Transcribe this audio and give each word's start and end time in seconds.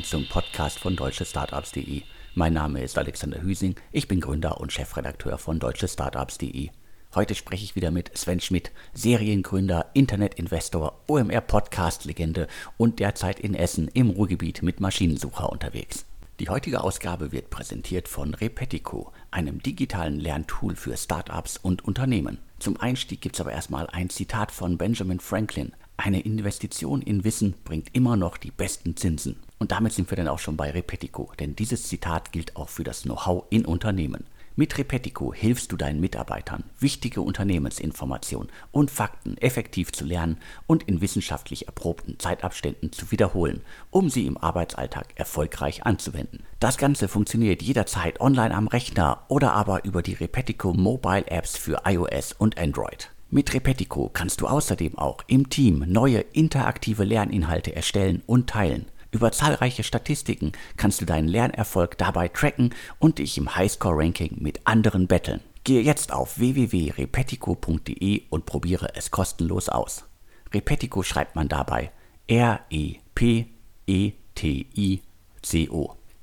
willkommen 0.00 0.04
zum 0.04 0.28
Podcast 0.28 0.78
von 0.78 0.96
deutschestartups.de. 0.96 2.02
Mein 2.34 2.54
Name 2.54 2.82
ist 2.82 2.96
Alexander 2.96 3.42
Hüsing, 3.42 3.74
ich 3.92 4.08
bin 4.08 4.20
Gründer 4.20 4.58
und 4.58 4.72
Chefredakteur 4.72 5.36
von 5.36 5.58
deutschestartups.de. 5.58 6.70
Heute 7.14 7.34
spreche 7.34 7.64
ich 7.64 7.76
wieder 7.76 7.90
mit 7.90 8.16
Sven 8.16 8.40
Schmidt, 8.40 8.70
Seriengründer, 8.94 9.90
Internetinvestor, 9.92 11.00
OMR-Podcast-Legende 11.06 12.46
und 12.78 12.98
derzeit 12.98 13.40
in 13.40 13.54
Essen 13.54 13.88
im 13.88 14.10
Ruhrgebiet 14.10 14.62
mit 14.62 14.80
Maschinensucher 14.80 15.50
unterwegs. 15.50 16.06
Die 16.38 16.48
heutige 16.48 16.82
Ausgabe 16.82 17.32
wird 17.32 17.50
präsentiert 17.50 18.08
von 18.08 18.32
Repetico, 18.32 19.12
einem 19.30 19.62
digitalen 19.62 20.18
Lerntool 20.18 20.76
für 20.76 20.96
Startups 20.96 21.58
und 21.58 21.84
Unternehmen. 21.84 22.38
Zum 22.58 22.80
Einstieg 22.80 23.20
gibt 23.20 23.36
es 23.36 23.40
aber 23.40 23.52
erstmal 23.52 23.86
ein 23.88 24.08
Zitat 24.08 24.50
von 24.50 24.78
Benjamin 24.78 25.20
Franklin, 25.20 25.72
eine 25.98 26.20
Investition 26.20 27.02
in 27.02 27.24
Wissen 27.24 27.54
bringt 27.64 27.94
immer 27.94 28.16
noch 28.16 28.38
die 28.38 28.50
besten 28.50 28.96
Zinsen. 28.96 29.36
Und 29.60 29.72
damit 29.72 29.92
sind 29.92 30.10
wir 30.10 30.16
dann 30.16 30.28
auch 30.28 30.38
schon 30.38 30.56
bei 30.56 30.70
Repetico, 30.70 31.30
denn 31.38 31.54
dieses 31.54 31.86
Zitat 31.86 32.32
gilt 32.32 32.56
auch 32.56 32.70
für 32.70 32.82
das 32.82 33.02
Know-how 33.02 33.44
in 33.50 33.66
Unternehmen. 33.66 34.24
Mit 34.56 34.78
Repetico 34.78 35.34
hilfst 35.34 35.70
du 35.70 35.76
deinen 35.76 36.00
Mitarbeitern, 36.00 36.64
wichtige 36.78 37.20
Unternehmensinformationen 37.20 38.50
und 38.72 38.90
Fakten 38.90 39.36
effektiv 39.36 39.92
zu 39.92 40.06
lernen 40.06 40.38
und 40.66 40.84
in 40.84 41.02
wissenschaftlich 41.02 41.66
erprobten 41.66 42.18
Zeitabständen 42.18 42.90
zu 42.90 43.10
wiederholen, 43.10 43.60
um 43.90 44.08
sie 44.08 44.26
im 44.26 44.38
Arbeitsalltag 44.38 45.08
erfolgreich 45.16 45.84
anzuwenden. 45.84 46.44
Das 46.58 46.78
Ganze 46.78 47.06
funktioniert 47.06 47.62
jederzeit 47.62 48.18
online 48.20 48.54
am 48.54 48.66
Rechner 48.66 49.24
oder 49.28 49.52
aber 49.52 49.84
über 49.84 50.02
die 50.02 50.14
Repetico 50.14 50.72
Mobile 50.72 51.26
Apps 51.26 51.58
für 51.58 51.82
iOS 51.84 52.32
und 52.32 52.58
Android. 52.58 53.10
Mit 53.28 53.52
Repetico 53.52 54.08
kannst 54.10 54.40
du 54.40 54.48
außerdem 54.48 54.96
auch 54.96 55.18
im 55.26 55.50
Team 55.50 55.84
neue 55.86 56.20
interaktive 56.20 57.04
Lerninhalte 57.04 57.76
erstellen 57.76 58.22
und 58.26 58.48
teilen. 58.48 58.86
Über 59.12 59.32
zahlreiche 59.32 59.82
Statistiken 59.82 60.52
kannst 60.76 61.00
du 61.00 61.04
deinen 61.04 61.26
Lernerfolg 61.28 61.98
dabei 61.98 62.28
tracken 62.28 62.74
und 62.98 63.18
dich 63.18 63.36
im 63.38 63.56
Highscore-Ranking 63.56 64.36
mit 64.40 64.66
anderen 64.66 65.08
betteln. 65.08 65.40
Gehe 65.64 65.82
jetzt 65.82 66.12
auf 66.12 66.38
www.repetico.de 66.38 68.22
und 68.30 68.46
probiere 68.46 68.94
es 68.94 69.10
kostenlos 69.10 69.68
aus. 69.68 70.04
Repetico 70.52 71.02
schreibt 71.02 71.34
man 71.36 71.48
dabei 71.48 71.90
R-E-P-E-T-I-C-O. 72.28 73.10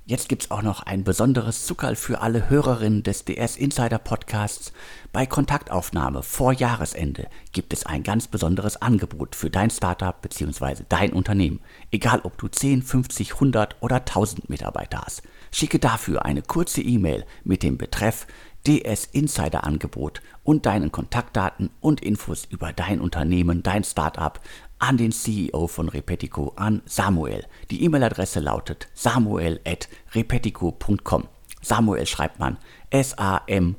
Jetzt 0.09 0.29
gibt's 0.29 0.51
auch 0.51 0.61
noch 0.61 0.83
ein 0.83 1.03
besonderes 1.03 1.65
Zuckerl 1.65 1.97
für 1.97 2.21
alle 2.21 2.49
Hörerinnen 2.49 3.03
des 3.03 3.25
DS 3.25 3.57
Insider 3.57 3.99
Podcasts. 3.99 4.71
Bei 5.11 5.25
Kontaktaufnahme 5.25 6.23
vor 6.23 6.53
Jahresende 6.53 7.27
gibt 7.51 7.73
es 7.73 7.85
ein 7.85 8.03
ganz 8.03 8.29
besonderes 8.29 8.81
Angebot 8.81 9.35
für 9.35 9.49
dein 9.49 9.69
Startup 9.69 10.15
bzw. 10.21 10.85
dein 10.87 11.11
Unternehmen. 11.11 11.59
Egal 11.91 12.21
ob 12.23 12.37
du 12.37 12.47
10, 12.47 12.83
50, 12.83 13.33
100 13.33 13.75
oder 13.81 13.97
1000 13.97 14.49
Mitarbeiter 14.49 15.01
hast. 15.05 15.23
Schicke 15.51 15.77
dafür 15.77 16.23
eine 16.23 16.41
kurze 16.41 16.81
E-Mail 16.81 17.25
mit 17.43 17.61
dem 17.61 17.77
Betreff 17.77 18.27
DS 18.65 19.05
Insider 19.11 19.65
Angebot 19.65 20.21
und 20.43 20.65
deinen 20.65 20.91
Kontaktdaten 20.91 21.69
und 21.81 22.01
Infos 22.01 22.45
über 22.49 22.71
dein 22.71 23.01
Unternehmen, 23.01 23.63
dein 23.63 23.83
Startup 23.83 24.39
an 24.79 24.97
den 24.97 25.11
CEO 25.11 25.67
von 25.67 25.89
Repetico, 25.89 26.53
an 26.55 26.81
Samuel. 26.85 27.45
Die 27.71 27.83
E-Mail-Adresse 27.83 28.39
lautet 28.39 28.87
samuel.repetico.com. 28.93 31.27
Samuel 31.61 32.05
schreibt 32.05 32.39
man 32.39 32.57
S-A-M-U-E-L. 32.89 33.77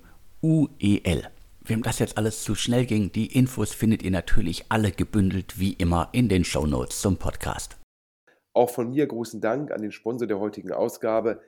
Wem 1.65 1.83
das 1.83 1.99
jetzt 1.99 2.17
alles 2.17 2.43
zu 2.43 2.55
schnell 2.55 2.87
ging, 2.87 3.13
die 3.13 3.27
Infos 3.27 3.75
findet 3.75 4.03
ihr 4.03 4.11
natürlich 4.11 4.65
alle 4.71 4.91
gebündelt 4.91 5.61
wie 5.61 5.75
immer 5.75 6.09
in 6.13 6.29
den 6.29 6.45
Show 6.45 6.67
Notes 6.67 7.01
zum 7.01 7.19
Podcast. 7.19 7.77
Auch 8.55 8.71
von 8.71 8.91
mir 8.91 9.07
großen 9.07 9.41
Dank 9.41 9.71
an 9.71 9.83
den 9.83 9.93
Sponsor 9.93 10.27
der 10.27 10.41
heutigen 10.41 10.73
Ausgabe. 10.73 11.41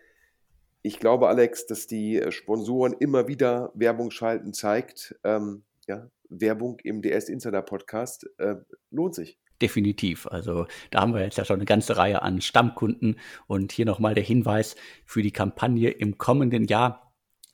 Ich 0.83 1.01
glaube, 1.01 1.29
Alex, 1.29 1.67
dass 1.67 1.87
die 1.87 2.23
Sponsoren 2.29 2.93
immer 2.93 3.29
wieder 3.29 3.73
Werbung 3.75 4.11
schalten 4.11 4.53
zeigt, 4.53 5.19
ähm, 5.25 5.63
ja, 5.87 6.11
Werbung 6.31 6.79
im 6.83 7.03
DS 7.03 7.29
Insider 7.29 7.63
Podcast 7.63 8.27
äh, 8.39 8.57
lohnt 8.91 9.15
sich. 9.15 9.39
Definitiv. 9.61 10.27
Also 10.27 10.67
da 10.91 11.03
haben 11.03 11.13
wir 11.13 11.21
jetzt 11.21 11.37
ja 11.37 11.45
schon 11.45 11.57
eine 11.57 11.67
ganze 11.67 11.97
Reihe 11.97 12.23
an 12.23 12.41
Stammkunden. 12.41 13.17
Und 13.47 13.73
hier 13.73 13.85
nochmal 13.85 14.15
der 14.15 14.25
Hinweis 14.25 14.75
für 15.05 15.23
die 15.23 15.33
Kampagne 15.33 15.91
im 15.91 16.17
kommenden 16.17 16.65
Jahr. 16.65 17.13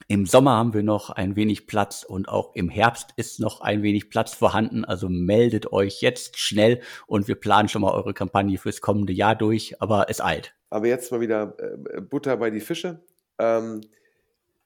Im 0.08 0.24
Sommer 0.24 0.52
haben 0.52 0.72
wir 0.72 0.84
noch 0.84 1.10
ein 1.10 1.34
wenig 1.34 1.66
Platz 1.66 2.04
und 2.04 2.28
auch 2.28 2.54
im 2.54 2.68
Herbst 2.68 3.10
ist 3.16 3.40
noch 3.40 3.60
ein 3.60 3.82
wenig 3.82 4.08
Platz 4.08 4.34
vorhanden. 4.34 4.84
Also 4.84 5.08
meldet 5.08 5.72
euch 5.72 6.00
jetzt 6.00 6.38
schnell 6.38 6.80
und 7.08 7.26
wir 7.26 7.34
planen 7.34 7.68
schon 7.68 7.82
mal 7.82 7.92
eure 7.92 8.14
Kampagne 8.14 8.56
fürs 8.56 8.80
kommende 8.80 9.12
Jahr 9.12 9.34
durch, 9.34 9.82
aber 9.82 10.06
es 10.08 10.20
eilt. 10.20 10.54
Aber 10.70 10.86
jetzt 10.86 11.10
mal 11.10 11.20
wieder 11.20 11.56
äh, 11.58 12.00
Butter 12.00 12.36
bei 12.36 12.50
die 12.50 12.60
Fische. 12.60 13.02
Ähm, 13.40 13.80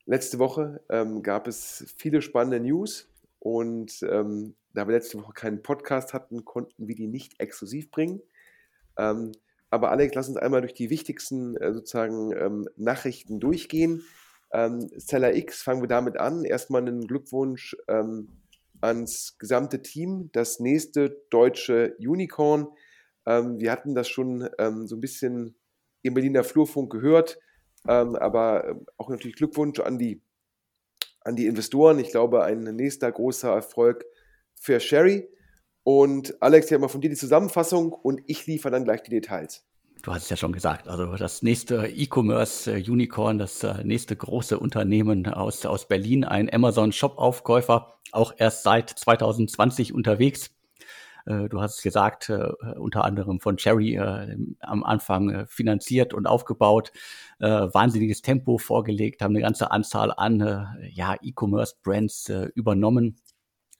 letzte 0.05 0.39
Woche 0.39 0.83
ähm, 0.91 1.23
gab 1.23 1.47
es 1.47 1.95
viele 1.97 2.21
spannende 2.21 2.61
News. 2.61 3.09
Und 3.41 4.03
ähm, 4.03 4.55
da 4.75 4.87
wir 4.87 4.95
letzte 4.95 5.19
Woche 5.19 5.33
keinen 5.33 5.63
Podcast 5.63 6.15
hatten, 6.15 6.45
konnten 6.45 6.87
wir 6.87 6.95
die 6.95 7.09
nicht 7.09 7.41
exklusiv 7.41 7.91
bringen. 7.91 8.21
Ähm, 8.97 9.33
aber 9.71 9.91
Alex, 9.91 10.15
lass 10.15 10.29
uns 10.29 10.37
einmal 10.37 10.61
durch 10.61 10.75
die 10.75 10.91
wichtigsten 10.91 11.57
äh, 11.57 11.73
sozusagen 11.73 12.33
ähm, 12.37 12.69
Nachrichten 12.77 13.41
durchgehen. 13.41 14.05
Ähm, 14.53 14.91
Seller 14.97 15.35
X, 15.35 15.63
fangen 15.63 15.81
wir 15.81 15.89
damit 15.89 16.19
an. 16.19 16.45
Erstmal 16.45 16.83
einen 16.83 17.07
Glückwunsch 17.07 17.77
ähm, 17.89 18.29
ans 18.81 19.39
gesamte 19.39 19.81
Team. 19.81 20.31
Das 20.33 20.61
nächste 20.61 21.23
deutsche 21.31 21.97
Unicorn. 21.99 22.69
Ähm, 23.27 23.59
wir 23.59 23.73
hatten 23.73 23.95
das 23.95 24.09
schon 24.09 24.49
ähm, 24.59 24.87
so 24.87 24.97
ein 24.97 25.01
bisschen 25.01 25.55
im 26.03 26.15
Berliner 26.15 26.45
Flurfunk 26.45 26.93
gehört. 26.93 27.39
Aber 27.85 28.79
auch 28.99 29.09
natürlich 29.09 29.37
Glückwunsch 29.37 29.81
an 29.81 29.99
die 29.99 30.21
an 31.23 31.37
die 31.37 31.47
Investoren. 31.47 31.99
Ich 31.99 32.11
glaube, 32.11 32.45
ein 32.45 32.63
nächster 32.77 33.11
großer 33.11 33.51
Erfolg 33.51 34.05
für 34.55 34.81
Sherry. 34.81 35.29
Und 35.83 36.41
Alex, 36.43 36.69
hier 36.69 36.79
mal 36.79 36.89
von 36.89 37.01
dir 37.01 37.11
die 37.11 37.17
Zusammenfassung 37.17 37.93
und 37.93 38.21
ich 38.27 38.47
liefere 38.47 38.73
dann 38.73 38.85
gleich 38.85 39.03
die 39.03 39.11
Details. 39.11 39.65
Du 40.03 40.15
hast 40.15 40.25
es 40.25 40.31
ja 40.31 40.37
schon 40.37 40.53
gesagt, 40.53 40.89
also 40.89 41.15
das 41.17 41.43
nächste 41.43 41.87
E-Commerce-Unicorn, 41.87 43.39
das 43.39 43.63
äh, 43.63 43.85
nächste 43.85 44.17
große 44.17 44.59
Unternehmen 44.59 45.27
aus, 45.27 45.67
aus 45.67 45.89
Berlin, 45.89 46.25
ein 46.25 46.53
Amazon-Shop-Aufkäufer, 46.53 47.99
auch 48.13 48.33
erst 48.39 48.63
seit 48.63 48.89
2020 48.89 49.93
unterwegs. 49.93 50.51
Äh, 51.27 51.49
du 51.49 51.61
hast 51.61 51.77
es 51.77 51.83
gesagt, 51.83 52.29
äh, 52.29 52.51
unter 52.77 53.05
anderem 53.05 53.41
von 53.41 53.57
Cherry 53.57 53.97
äh, 53.97 54.37
am 54.61 54.85
Anfang 54.85 55.47
finanziert 55.47 56.15
und 56.15 56.27
aufgebaut, 56.27 56.93
wahnsinniges 57.39 58.21
Tempo 58.21 58.59
vorgelegt, 58.59 59.23
haben 59.23 59.35
eine 59.35 59.43
ganze 59.43 59.71
Anzahl 59.71 60.13
an 60.15 60.77
ja, 60.93 61.17
E-Commerce-Brands 61.23 62.31
übernommen. 62.55 63.17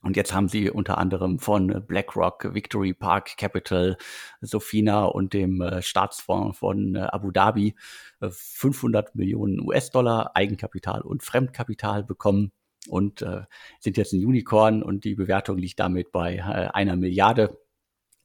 Und 0.01 0.17
jetzt 0.17 0.33
haben 0.33 0.47
sie 0.47 0.71
unter 0.71 0.97
anderem 0.97 1.37
von 1.37 1.85
BlackRock, 1.85 2.55
Victory 2.55 2.95
Park 2.95 3.37
Capital, 3.37 3.97
Sofina 4.41 5.05
und 5.05 5.33
dem 5.33 5.63
Staatsfonds 5.79 6.57
von 6.57 6.97
Abu 6.97 7.29
Dhabi 7.29 7.75
500 8.19 9.13
Millionen 9.13 9.59
US-Dollar 9.59 10.31
Eigenkapital 10.35 11.01
und 11.01 11.21
Fremdkapital 11.21 12.03
bekommen 12.03 12.51
und 12.87 13.21
äh, 13.21 13.43
sind 13.79 13.97
jetzt 13.97 14.13
ein 14.13 14.25
Unicorn 14.25 14.83
und 14.83 15.03
die 15.03 15.15
Bewertung 15.15 15.57
liegt 15.57 15.79
damit 15.79 16.11
bei 16.11 16.37
äh, 16.37 16.41
einer 16.41 16.95
Milliarde. 16.95 17.57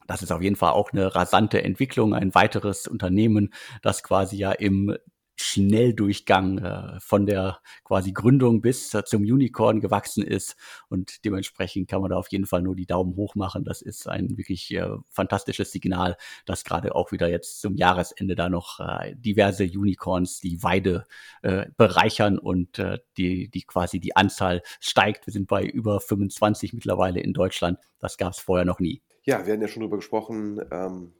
Das 0.06 0.22
ist 0.22 0.30
auf 0.30 0.42
jeden 0.42 0.56
Fall 0.56 0.72
auch 0.72 0.92
eine 0.92 1.14
rasante 1.14 1.62
Entwicklung, 1.62 2.14
ein 2.14 2.34
weiteres 2.34 2.86
Unternehmen, 2.86 3.52
das 3.82 4.02
quasi 4.02 4.36
ja 4.36 4.52
im 4.52 4.96
Schnelldurchgang 5.36 6.58
äh, 6.58 7.00
von 7.00 7.26
der 7.26 7.60
quasi 7.84 8.12
Gründung 8.12 8.60
bis 8.60 8.90
zum 8.90 9.22
Unicorn 9.22 9.80
gewachsen 9.80 10.24
ist. 10.24 10.56
Und 10.88 11.24
dementsprechend 11.24 11.88
kann 11.88 12.00
man 12.00 12.10
da 12.10 12.16
auf 12.16 12.28
jeden 12.28 12.46
Fall 12.46 12.62
nur 12.62 12.74
die 12.74 12.86
Daumen 12.86 13.16
hoch 13.16 13.34
machen. 13.34 13.64
Das 13.64 13.82
ist 13.82 14.08
ein 14.08 14.36
wirklich 14.36 14.74
äh, 14.74 14.88
fantastisches 15.10 15.72
Signal, 15.72 16.16
dass 16.46 16.64
gerade 16.64 16.94
auch 16.94 17.12
wieder 17.12 17.28
jetzt 17.28 17.60
zum 17.60 17.76
Jahresende 17.76 18.34
da 18.34 18.48
noch 18.48 18.80
äh, 18.80 19.14
diverse 19.16 19.64
Unicorns 19.64 20.40
die 20.40 20.62
Weide 20.62 21.06
äh, 21.42 21.66
bereichern 21.76 22.38
und 22.38 22.78
äh, 22.78 22.98
die, 23.16 23.48
die 23.48 23.62
quasi 23.62 24.00
die 24.00 24.16
Anzahl 24.16 24.62
steigt. 24.80 25.26
Wir 25.26 25.32
sind 25.32 25.48
bei 25.48 25.64
über 25.64 26.00
25 26.00 26.72
mittlerweile 26.72 27.20
in 27.20 27.32
Deutschland. 27.32 27.78
Das 27.98 28.16
gab 28.16 28.32
es 28.32 28.38
vorher 28.38 28.64
noch 28.64 28.80
nie. 28.80 29.02
Ja, 29.22 29.44
wir 29.44 29.52
hatten 29.52 29.62
ja 29.62 29.68
schon 29.68 29.82
drüber 29.82 29.96
gesprochen. 29.96 30.60
Ähm, 30.70 31.12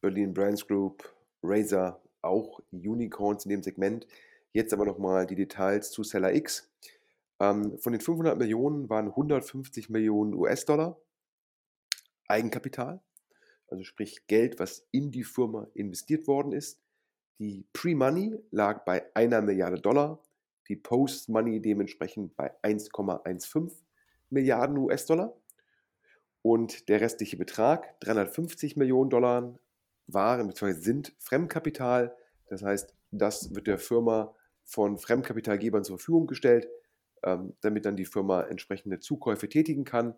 Berlin 0.00 0.34
Brands 0.34 0.66
Group, 0.66 1.02
Razer, 1.42 2.00
auch 2.24 2.60
Unicorns 2.72 3.44
in 3.44 3.50
dem 3.50 3.62
Segment. 3.62 4.06
Jetzt 4.52 4.72
aber 4.72 4.84
nochmal 4.84 5.26
die 5.26 5.34
Details 5.34 5.90
zu 5.90 6.02
Seller 6.02 6.34
X. 6.34 6.70
Ähm, 7.40 7.78
von 7.78 7.92
den 7.92 8.00
500 8.00 8.38
Millionen 8.38 8.88
waren 8.88 9.08
150 9.08 9.90
Millionen 9.90 10.34
US-Dollar 10.34 10.98
Eigenkapital, 12.26 13.02
also 13.68 13.84
sprich 13.84 14.26
Geld, 14.26 14.58
was 14.58 14.86
in 14.90 15.10
die 15.10 15.24
Firma 15.24 15.68
investiert 15.74 16.26
worden 16.26 16.52
ist. 16.52 16.80
Die 17.38 17.66
Pre-Money 17.72 18.38
lag 18.50 18.84
bei 18.84 19.04
einer 19.14 19.42
Milliarde 19.42 19.80
Dollar, 19.80 20.22
die 20.68 20.76
Post-Money 20.76 21.60
dementsprechend 21.60 22.36
bei 22.36 22.52
1,15 22.62 23.72
Milliarden 24.30 24.78
US-Dollar. 24.78 25.36
Und 26.42 26.88
der 26.88 27.00
restliche 27.00 27.36
Betrag, 27.36 27.98
350 28.00 28.76
Millionen 28.76 29.10
Dollar, 29.10 29.58
waren 30.06 30.48
bzw. 30.48 30.72
sind 30.72 31.14
Fremdkapital 31.18 32.14
Das 32.48 32.62
heißt, 32.62 32.94
das 33.10 33.54
wird 33.54 33.66
der 33.66 33.78
Firma 33.78 34.34
von 34.64 34.98
Fremdkapitalgebern 34.98 35.84
zur 35.84 35.98
Verfügung 35.98 36.26
gestellt, 36.26 36.68
ähm, 37.22 37.54
damit 37.60 37.84
dann 37.86 37.96
die 37.96 38.04
Firma 38.04 38.42
entsprechende 38.42 39.00
Zukäufe 39.00 39.48
tätigen 39.48 39.84
kann. 39.84 40.14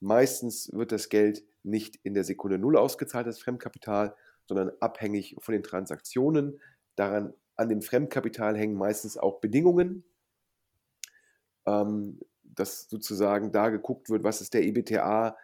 Meistens 0.00 0.72
wird 0.72 0.92
das 0.92 1.08
Geld 1.08 1.44
nicht 1.62 1.96
in 2.02 2.14
der 2.14 2.24
Sekunde 2.24 2.58
Null 2.58 2.76
ausgezahlt, 2.76 3.26
das 3.26 3.40
Fremdkapital, 3.40 4.14
sondern 4.46 4.72
abhängig 4.80 5.36
von 5.38 5.52
den 5.52 5.62
Transaktionen. 5.62 6.60
Daran, 6.96 7.34
an 7.56 7.68
dem 7.68 7.82
Fremdkapital 7.82 8.56
hängen 8.56 8.76
meistens 8.76 9.18
auch 9.18 9.40
Bedingungen, 9.40 10.04
ähm, 11.66 12.20
dass 12.42 12.88
sozusagen 12.88 13.52
da 13.52 13.68
geguckt 13.68 14.08
wird, 14.10 14.24
was 14.24 14.40
ist 14.40 14.54
der 14.54 14.64
EBTA 14.64 15.36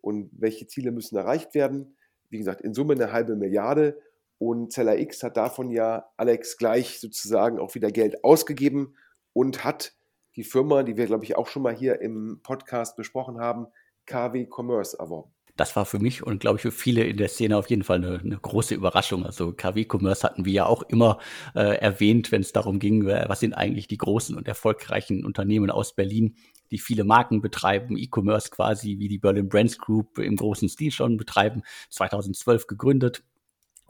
und 0.00 0.30
welche 0.32 0.66
Ziele 0.66 0.90
müssen 0.90 1.16
erreicht 1.16 1.54
werden. 1.54 1.96
Wie 2.30 2.38
gesagt, 2.38 2.60
in 2.60 2.74
Summe 2.74 2.94
eine 2.94 3.12
halbe 3.12 3.36
Milliarde 3.36 4.00
und 4.38 4.72
Zeller 4.72 4.98
X 4.98 5.22
hat 5.22 5.36
davon 5.36 5.70
ja 5.70 6.06
Alex 6.16 6.56
gleich 6.56 6.98
sozusagen 7.00 7.58
auch 7.58 7.74
wieder 7.74 7.90
Geld 7.90 8.24
ausgegeben 8.24 8.94
und 9.32 9.64
hat 9.64 9.92
die 10.36 10.44
Firma, 10.44 10.82
die 10.82 10.96
wir 10.96 11.06
glaube 11.06 11.24
ich 11.24 11.36
auch 11.36 11.48
schon 11.48 11.62
mal 11.62 11.74
hier 11.74 12.00
im 12.00 12.40
Podcast 12.42 12.96
besprochen 12.96 13.38
haben, 13.38 13.66
KW 14.06 14.46
Commerce 14.50 14.98
erworben. 14.98 15.32
Das 15.56 15.76
war 15.76 15.84
für 15.84 15.98
mich 15.98 16.22
und 16.22 16.40
glaube 16.40 16.56
ich 16.56 16.62
für 16.62 16.70
viele 16.70 17.04
in 17.04 17.18
der 17.18 17.28
Szene 17.28 17.58
auf 17.58 17.68
jeden 17.68 17.82
Fall 17.82 17.98
eine, 17.98 18.18
eine 18.18 18.38
große 18.38 18.74
Überraschung. 18.74 19.26
Also 19.26 19.52
KW 19.52 19.84
Commerce 19.86 20.22
hatten 20.22 20.46
wir 20.46 20.52
ja 20.52 20.66
auch 20.66 20.82
immer 20.84 21.18
äh, 21.54 21.76
erwähnt, 21.76 22.32
wenn 22.32 22.40
es 22.40 22.52
darum 22.52 22.78
ging, 22.78 23.06
äh, 23.08 23.26
was 23.28 23.40
sind 23.40 23.52
eigentlich 23.52 23.86
die 23.86 23.98
großen 23.98 24.36
und 24.36 24.48
erfolgreichen 24.48 25.22
Unternehmen 25.22 25.70
aus 25.70 25.94
Berlin, 25.94 26.36
die 26.70 26.78
viele 26.78 27.04
Marken 27.04 27.40
betreiben, 27.40 27.96
E-Commerce 27.96 28.50
quasi 28.50 28.98
wie 28.98 29.08
die 29.08 29.18
Berlin 29.18 29.48
Brands 29.48 29.78
Group 29.78 30.18
im 30.18 30.36
großen 30.36 30.68
Stil 30.68 30.90
schon 30.90 31.16
betreiben, 31.16 31.62
2012 31.90 32.66
gegründet. 32.66 33.22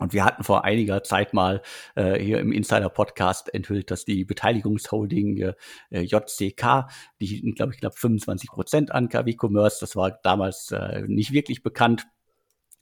Und 0.01 0.15
wir 0.15 0.25
hatten 0.25 0.45
vor 0.45 0.65
einiger 0.65 1.03
Zeit 1.03 1.35
mal 1.35 1.61
äh, 1.95 2.19
hier 2.19 2.41
im 2.41 2.53
Insider-Podcast 2.53 3.53
enthüllt, 3.53 3.91
dass 3.91 4.07
die 4.07 4.25
Beteiligungsholding 4.25 5.53
äh, 5.91 6.01
JCK, 6.01 6.89
die 7.21 7.53
glaube 7.53 7.75
ich 7.75 7.81
knapp 7.81 7.99
25 7.99 8.49
Prozent 8.51 8.93
an 8.93 9.11
KW 9.11 9.37
Commerce, 9.39 9.77
das 9.81 9.97
war 9.97 10.19
damals 10.23 10.73
äh, 10.73 11.03
nicht 11.07 11.33
wirklich 11.33 11.63
bekannt, 11.63 12.07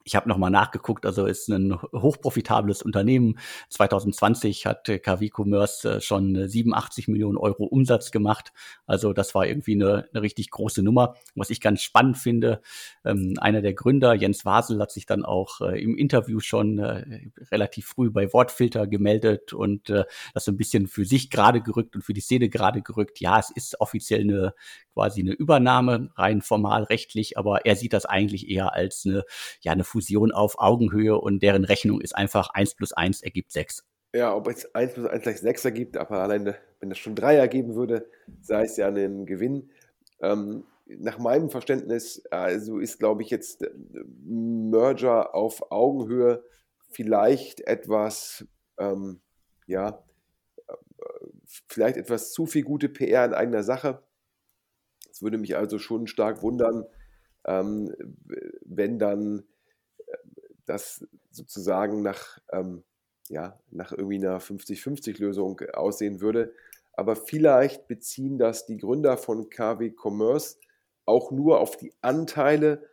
ich 0.08 0.16
habe 0.16 0.26
nochmal 0.26 0.50
nachgeguckt, 0.50 1.04
also 1.04 1.26
ist 1.26 1.48
ein 1.48 1.78
hochprofitables 1.92 2.80
Unternehmen. 2.80 3.38
2020 3.68 4.64
hat 4.64 4.90
KW 5.02 5.30
Commerce 5.30 5.96
äh, 5.96 6.00
schon 6.00 6.48
87 6.48 7.08
Millionen 7.08 7.36
Euro 7.36 7.64
Umsatz 7.64 8.10
gemacht. 8.10 8.54
Also 8.86 9.12
das 9.12 9.34
war 9.34 9.46
irgendwie 9.46 9.74
eine, 9.74 10.08
eine 10.10 10.22
richtig 10.22 10.50
große 10.50 10.82
Nummer. 10.82 11.14
Was 11.34 11.50
ich 11.50 11.60
ganz 11.60 11.82
spannend 11.82 12.16
finde, 12.16 12.62
ähm, 13.04 13.34
einer 13.38 13.60
der 13.60 13.74
Gründer, 13.74 14.14
Jens 14.14 14.46
Wasel, 14.46 14.80
hat 14.80 14.92
sich 14.92 15.04
dann 15.04 15.26
auch 15.26 15.60
äh, 15.60 15.78
im 15.78 15.98
Interview 15.98 16.40
schon 16.40 16.78
äh, 16.78 17.28
relativ 17.52 17.88
früh 17.88 18.10
bei 18.10 18.32
Wortfilter 18.32 18.86
gemeldet 18.86 19.52
und 19.52 19.90
äh, 19.90 20.04
das 20.32 20.46
so 20.46 20.52
ein 20.52 20.56
bisschen 20.56 20.86
für 20.86 21.04
sich 21.04 21.28
gerade 21.28 21.60
gerückt 21.60 21.94
und 21.96 22.02
für 22.02 22.14
die 22.14 22.22
Szene 22.22 22.48
gerade 22.48 22.80
gerückt. 22.80 23.20
Ja, 23.20 23.38
es 23.38 23.50
ist 23.50 23.78
offiziell 23.78 24.22
eine 24.22 24.54
quasi 24.98 25.20
eine 25.20 25.32
Übernahme, 25.32 26.10
rein 26.16 26.42
formal 26.42 26.82
rechtlich, 26.82 27.38
aber 27.38 27.64
er 27.64 27.76
sieht 27.76 27.92
das 27.92 28.04
eigentlich 28.04 28.48
eher 28.48 28.72
als 28.72 29.06
eine, 29.06 29.22
ja, 29.60 29.70
eine 29.70 29.84
Fusion 30.00 30.32
auf 30.32 30.58
Augenhöhe 30.58 31.16
und 31.18 31.42
deren 31.42 31.64
Rechnung 31.64 32.00
ist 32.00 32.16
einfach 32.16 32.50
1 32.50 32.74
plus 32.74 32.92
1 32.92 33.22
ergibt 33.22 33.52
6. 33.52 33.84
Ja, 34.14 34.34
ob 34.34 34.48
es 34.48 34.74
1 34.74 34.94
plus 34.94 35.06
1 35.06 35.22
gleich 35.22 35.40
6 35.40 35.64
ergibt, 35.66 35.96
aber 35.96 36.22
alleine, 36.22 36.56
wenn 36.80 36.88
das 36.88 36.98
schon 36.98 37.14
3 37.14 37.36
ergeben 37.36 37.74
würde, 37.74 38.08
sei 38.40 38.64
es 38.64 38.76
ja 38.76 38.88
ein 38.88 39.26
Gewinn. 39.26 39.70
Ähm, 40.20 40.64
nach 40.86 41.18
meinem 41.18 41.50
Verständnis, 41.50 42.24
also 42.30 42.78
ist, 42.78 42.98
glaube 42.98 43.22
ich, 43.22 43.30
jetzt 43.30 43.64
Merger 44.24 45.34
auf 45.34 45.70
Augenhöhe 45.70 46.42
vielleicht 46.90 47.60
etwas, 47.60 48.46
ähm, 48.78 49.20
ja, 49.66 50.02
vielleicht 51.66 51.96
etwas 51.96 52.32
zu 52.32 52.46
viel 52.46 52.62
gute 52.62 52.88
PR 52.88 53.26
in 53.26 53.34
eigener 53.34 53.62
Sache. 53.62 54.02
Es 55.10 55.22
würde 55.22 55.38
mich 55.38 55.56
also 55.56 55.78
schon 55.78 56.06
stark 56.06 56.42
wundern, 56.42 56.86
ähm, 57.44 57.94
wenn 58.64 58.98
dann 58.98 59.44
das 60.68 61.06
sozusagen 61.30 62.02
nach, 62.02 62.38
ähm, 62.52 62.84
ja, 63.28 63.58
nach 63.70 63.92
irgendwie 63.92 64.16
einer 64.16 64.40
50-50-Lösung 64.40 65.60
aussehen 65.72 66.20
würde. 66.20 66.52
Aber 66.92 67.16
vielleicht 67.16 67.86
beziehen 67.86 68.38
das 68.38 68.66
die 68.66 68.78
Gründer 68.78 69.16
von 69.16 69.48
KW 69.50 69.92
Commerce 69.96 70.56
auch 71.04 71.30
nur 71.30 71.60
auf 71.60 71.76
die 71.76 71.94
Anteile 72.02 72.86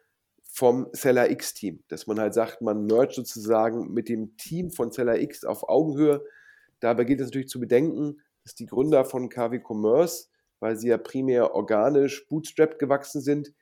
vom 0.44 0.88
Seller 0.94 1.30
X-Team. 1.32 1.84
Dass 1.88 2.08
man 2.08 2.20
halt 2.20 2.34
sagt, 2.34 2.62
man 2.62 2.86
mergt 2.86 3.14
sozusagen 3.14 3.94
mit 3.94 4.08
dem 4.10 4.38
Team 4.38 4.72
von 4.72 4.92
Seller 4.92 5.20
X 5.20 5.44
auf 5.44 5.68
Augenhöhe. 5.68 6.24
Dabei 6.80 7.04
gilt 7.04 7.20
es 7.20 7.28
natürlich 7.28 7.50
zu 7.50 7.60
bedenken, 7.60 8.22
dass 8.44 8.56
die 8.56 8.68
Gründer 8.68 9.06
von 9.06 9.30
KW 9.30 9.60
Commerce 9.60 10.28
weil 10.60 10.78
sie 10.78 10.88
ja 10.88 10.98
primär 10.98 11.54
organisch 11.54 12.28
bootstrapped 12.28 12.80
gewachsen 12.80 13.22
sind, 13.22 13.54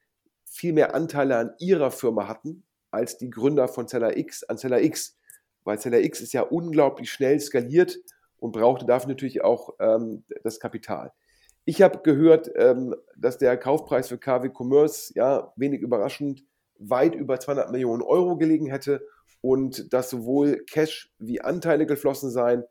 viel 0.46 0.74
mehr 0.74 0.96
Anteile 0.96 1.38
an 1.38 1.54
ihrer 1.60 1.92
Firma 1.92 2.28
hatten 2.28 2.64
als 2.94 3.18
die 3.18 3.30
Gründer 3.30 3.68
von 3.68 3.88
Zeller 3.88 4.18
X 4.18 4.44
an 4.44 4.58
Zeller 4.58 4.82
X. 4.82 5.18
Weil 5.64 5.80
Zeller 5.80 6.02
X 6.02 6.22
ist 6.22 6.34
ja 6.34 6.42
unglaublich 6.44 7.12
schnell 7.12 7.40
skaliert 7.40 8.00
und 8.38 8.52
brauchte 8.52 8.86
dafür 8.86 9.10
natürlich 9.10 9.44
auch 9.44 9.74
ähm, 9.80 10.24
das 10.44 10.60
Kapital. 10.60 11.12
Ich 11.66 11.82
habe 11.82 12.00
gehört, 12.04 12.52
ähm, 12.56 12.96
dass 13.16 13.38
der 13.38 13.58
Kaufpreis 13.58 14.10
für 14.10 14.18
KW 14.18 14.50
Commerce, 14.54 15.14
ja, 15.16 15.54
wenig 15.56 15.82
überraschend, 15.82 16.44
weit 16.78 17.16
über 17.16 17.40
200 17.40 17.72
Millionen 17.72 18.02
Euro 18.02 18.38
gelegen 18.38 18.68
hätte 18.68 19.06
und 19.42 19.94
dass 19.94 20.10
sowohl 20.10 20.64
Cash 20.66 21.12
wie 21.20 21.42
Anteile 21.42 21.86
geflossen 21.86 22.30
seien. 22.30 22.64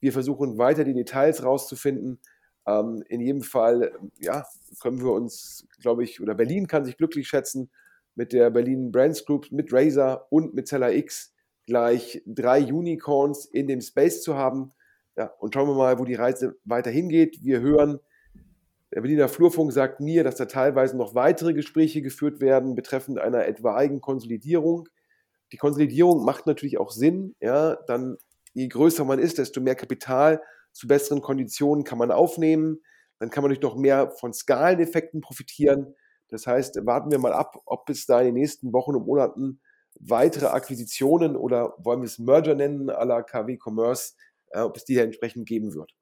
Wir 0.00 0.12
versuchen 0.12 0.58
weiter 0.58 0.84
die 0.84 0.94
Details 0.94 1.42
rauszufinden. 1.42 2.20
Ähm, 2.66 3.02
in 3.08 3.20
jedem 3.20 3.42
Fall, 3.42 3.92
ja, 4.18 4.46
können 4.80 5.00
wir 5.00 5.12
uns, 5.12 5.66
glaube 5.80 6.04
ich, 6.04 6.20
oder 6.20 6.34
Berlin 6.34 6.68
kann 6.68 6.84
sich 6.84 6.96
glücklich 6.96 7.26
schätzen, 7.26 7.70
mit 8.16 8.32
der 8.32 8.50
Berlin 8.50 8.90
Brands 8.90 9.24
Group, 9.24 9.52
mit 9.52 9.72
Razer 9.72 10.26
und 10.30 10.54
mit 10.54 10.66
Zeller 10.66 10.92
X 10.92 11.32
gleich 11.66 12.22
drei 12.26 12.64
Unicorns 12.72 13.46
in 13.46 13.68
dem 13.68 13.80
Space 13.80 14.22
zu 14.22 14.36
haben. 14.36 14.72
Ja, 15.16 15.32
und 15.38 15.54
schauen 15.54 15.68
wir 15.68 15.74
mal, 15.74 15.98
wo 15.98 16.04
die 16.04 16.14
Reise 16.14 16.56
weiter 16.64 16.90
hingeht. 16.90 17.38
Wir 17.42 17.60
hören, 17.60 18.00
der 18.94 19.00
Berliner 19.00 19.28
Flurfunk 19.28 19.72
sagt 19.72 20.00
mir, 20.00 20.24
dass 20.24 20.36
da 20.36 20.46
teilweise 20.46 20.96
noch 20.96 21.14
weitere 21.14 21.52
Gespräche 21.54 22.02
geführt 22.02 22.40
werden 22.40 22.74
betreffend 22.74 23.18
einer 23.18 23.46
etwaigen 23.46 24.00
Konsolidierung. 24.00 24.88
Die 25.52 25.56
Konsolidierung 25.56 26.24
macht 26.24 26.46
natürlich 26.46 26.78
auch 26.78 26.90
Sinn. 26.90 27.34
Ja, 27.40 27.76
dann 27.86 28.16
je 28.54 28.68
größer 28.68 29.04
man 29.04 29.18
ist, 29.18 29.38
desto 29.38 29.60
mehr 29.60 29.74
Kapital 29.74 30.40
zu 30.72 30.86
besseren 30.86 31.20
Konditionen 31.20 31.84
kann 31.84 31.98
man 31.98 32.10
aufnehmen. 32.10 32.80
Dann 33.18 33.30
kann 33.30 33.42
man 33.42 33.50
durch 33.50 33.62
noch 33.62 33.76
mehr 33.76 34.10
von 34.10 34.32
Skaleneffekten 34.32 35.20
profitieren. 35.20 35.94
Das 36.28 36.46
heißt, 36.46 36.84
warten 36.86 37.10
wir 37.10 37.18
mal 37.18 37.32
ab, 37.32 37.60
ob 37.66 37.88
es 37.88 38.06
da 38.06 38.20
in 38.20 38.26
den 38.26 38.34
nächsten 38.34 38.72
Wochen 38.72 38.94
und 38.94 39.06
Monaten 39.06 39.60
weitere 39.98 40.46
Akquisitionen 40.46 41.36
oder 41.36 41.74
wollen 41.78 42.00
wir 42.00 42.06
es 42.06 42.18
Merger 42.18 42.54
nennen, 42.54 42.90
à 42.90 43.04
la 43.04 43.22
KW 43.22 43.56
Commerce, 43.56 44.14
äh, 44.50 44.60
ob 44.60 44.76
es 44.76 44.84
die 44.84 44.98
entsprechend 44.98 45.46
geben 45.48 45.74
wird. 45.74 45.94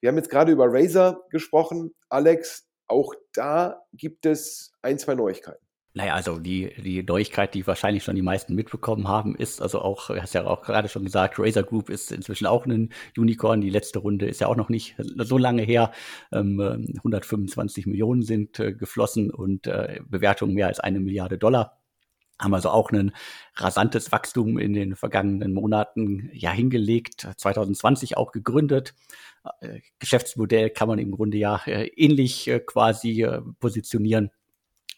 Wir 0.00 0.08
haben 0.08 0.16
jetzt 0.16 0.30
gerade 0.30 0.52
über 0.52 0.66
Razer 0.68 1.22
gesprochen. 1.30 1.94
Alex, 2.08 2.68
auch 2.86 3.14
da 3.32 3.82
gibt 3.92 4.26
es 4.26 4.72
ein, 4.82 4.98
zwei 4.98 5.14
Neuigkeiten. 5.14 5.64
Naja, 5.94 6.14
also 6.14 6.38
die, 6.38 6.72
die 6.82 7.02
Neuigkeit, 7.02 7.52
die 7.52 7.66
wahrscheinlich 7.66 8.02
schon 8.02 8.16
die 8.16 8.22
meisten 8.22 8.54
mitbekommen 8.54 9.08
haben, 9.08 9.34
ist 9.36 9.60
also 9.60 9.82
auch, 9.82 10.06
du 10.06 10.22
hast 10.22 10.32
ja 10.32 10.46
auch 10.46 10.62
gerade 10.62 10.88
schon 10.88 11.04
gesagt, 11.04 11.38
Razer 11.38 11.62
Group 11.62 11.90
ist 11.90 12.12
inzwischen 12.12 12.46
auch 12.46 12.64
ein 12.64 12.88
Unicorn. 13.14 13.60
Die 13.60 13.68
letzte 13.68 13.98
Runde 13.98 14.26
ist 14.26 14.40
ja 14.40 14.46
auch 14.46 14.56
noch 14.56 14.70
nicht 14.70 14.96
so 14.98 15.36
lange 15.36 15.62
her. 15.62 15.92
Ähm, 16.32 16.58
125 16.96 17.86
Millionen 17.86 18.22
sind 18.22 18.58
äh, 18.58 18.72
geflossen 18.72 19.30
und 19.30 19.66
äh, 19.66 20.00
Bewertungen 20.08 20.54
mehr 20.54 20.68
als 20.68 20.80
eine 20.80 20.98
Milliarde 20.98 21.36
Dollar. 21.36 21.78
Haben 22.38 22.54
also 22.54 22.70
auch 22.70 22.90
ein 22.90 23.12
rasantes 23.56 24.12
Wachstum 24.12 24.58
in 24.58 24.72
den 24.72 24.96
vergangenen 24.96 25.52
Monaten 25.52 26.30
ja 26.32 26.52
hingelegt, 26.52 27.28
2020 27.36 28.16
auch 28.16 28.32
gegründet. 28.32 28.94
Äh, 29.60 29.80
Geschäftsmodell 29.98 30.70
kann 30.70 30.88
man 30.88 30.98
im 30.98 31.10
Grunde 31.10 31.36
ja 31.36 31.60
äh, 31.66 31.88
ähnlich 31.88 32.48
äh, 32.48 32.60
quasi 32.60 33.26
positionieren 33.60 34.30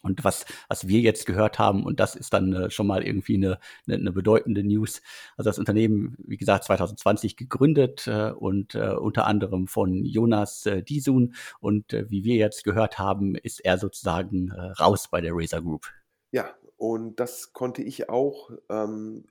und 0.05 0.23
was, 0.23 0.45
was 0.69 0.87
wir 0.87 1.01
jetzt 1.01 1.25
gehört 1.25 1.59
haben, 1.59 1.83
und 1.83 1.99
das 1.99 2.15
ist 2.15 2.33
dann 2.33 2.53
äh, 2.53 2.69
schon 2.69 2.87
mal 2.87 3.03
irgendwie 3.03 3.35
eine, 3.35 3.59
eine, 3.87 3.97
eine, 3.97 4.11
bedeutende 4.11 4.63
News. 4.63 5.01
Also 5.35 5.49
das 5.49 5.59
Unternehmen, 5.59 6.15
wie 6.19 6.37
gesagt, 6.37 6.63
2020 6.65 7.35
gegründet 7.35 8.07
äh, 8.07 8.31
und 8.31 8.75
äh, 8.75 8.93
unter 8.93 9.25
anderem 9.25 9.67
von 9.67 10.05
Jonas 10.05 10.69
Disun. 10.87 11.35
Und 11.59 11.91
wie 11.91 12.23
wir 12.23 12.35
jetzt 12.35 12.63
gehört 12.63 12.99
haben, 12.99 13.35
ist 13.35 13.59
er 13.59 13.77
sozusagen 13.77 14.51
raus 14.51 15.09
bei 15.09 15.21
der 15.21 15.33
Razer 15.33 15.61
Group. 15.61 15.87
Ja, 16.31 16.53
und 16.77 17.19
das 17.19 17.53
konnte 17.53 17.81
ich 17.81 18.09
auch 18.09 18.51
ähm, 18.69 19.25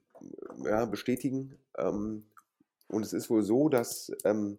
ja, 0.64 0.84
bestätigen. 0.86 1.58
Ähm, 1.76 2.24
und 2.88 3.04
es 3.04 3.12
ist 3.12 3.30
wohl 3.30 3.42
so, 3.42 3.68
dass 3.68 4.12
ähm, 4.24 4.58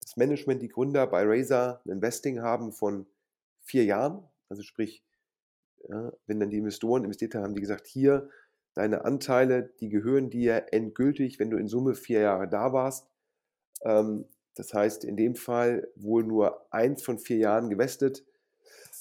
das 0.00 0.16
Management, 0.16 0.62
die 0.62 0.68
Gründer 0.68 1.06
bei 1.06 1.24
Razer 1.24 1.80
ein 1.84 1.90
Investing 1.90 2.40
haben 2.40 2.72
von 2.72 3.06
vier 3.62 3.84
Jahren. 3.84 4.24
Also 4.48 4.62
sprich, 4.62 5.02
ja, 5.88 6.12
wenn 6.26 6.40
dann 6.40 6.50
die 6.50 6.58
Investoren 6.58 7.04
investiert 7.04 7.34
haben, 7.34 7.44
haben 7.44 7.54
die 7.54 7.60
gesagt, 7.60 7.86
hier, 7.86 8.28
deine 8.74 9.04
Anteile, 9.04 9.70
die 9.80 9.88
gehören 9.88 10.30
dir 10.30 10.66
endgültig, 10.72 11.38
wenn 11.38 11.50
du 11.50 11.56
in 11.56 11.68
Summe 11.68 11.94
vier 11.94 12.20
Jahre 12.20 12.48
da 12.48 12.72
warst. 12.72 13.08
Ähm, 13.82 14.26
das 14.54 14.74
heißt, 14.74 15.04
in 15.04 15.16
dem 15.16 15.34
Fall 15.34 15.88
wohl 15.96 16.24
nur 16.24 16.66
eins 16.72 17.02
von 17.02 17.18
vier 17.18 17.38
Jahren 17.38 17.70
gewestet. 17.70 18.24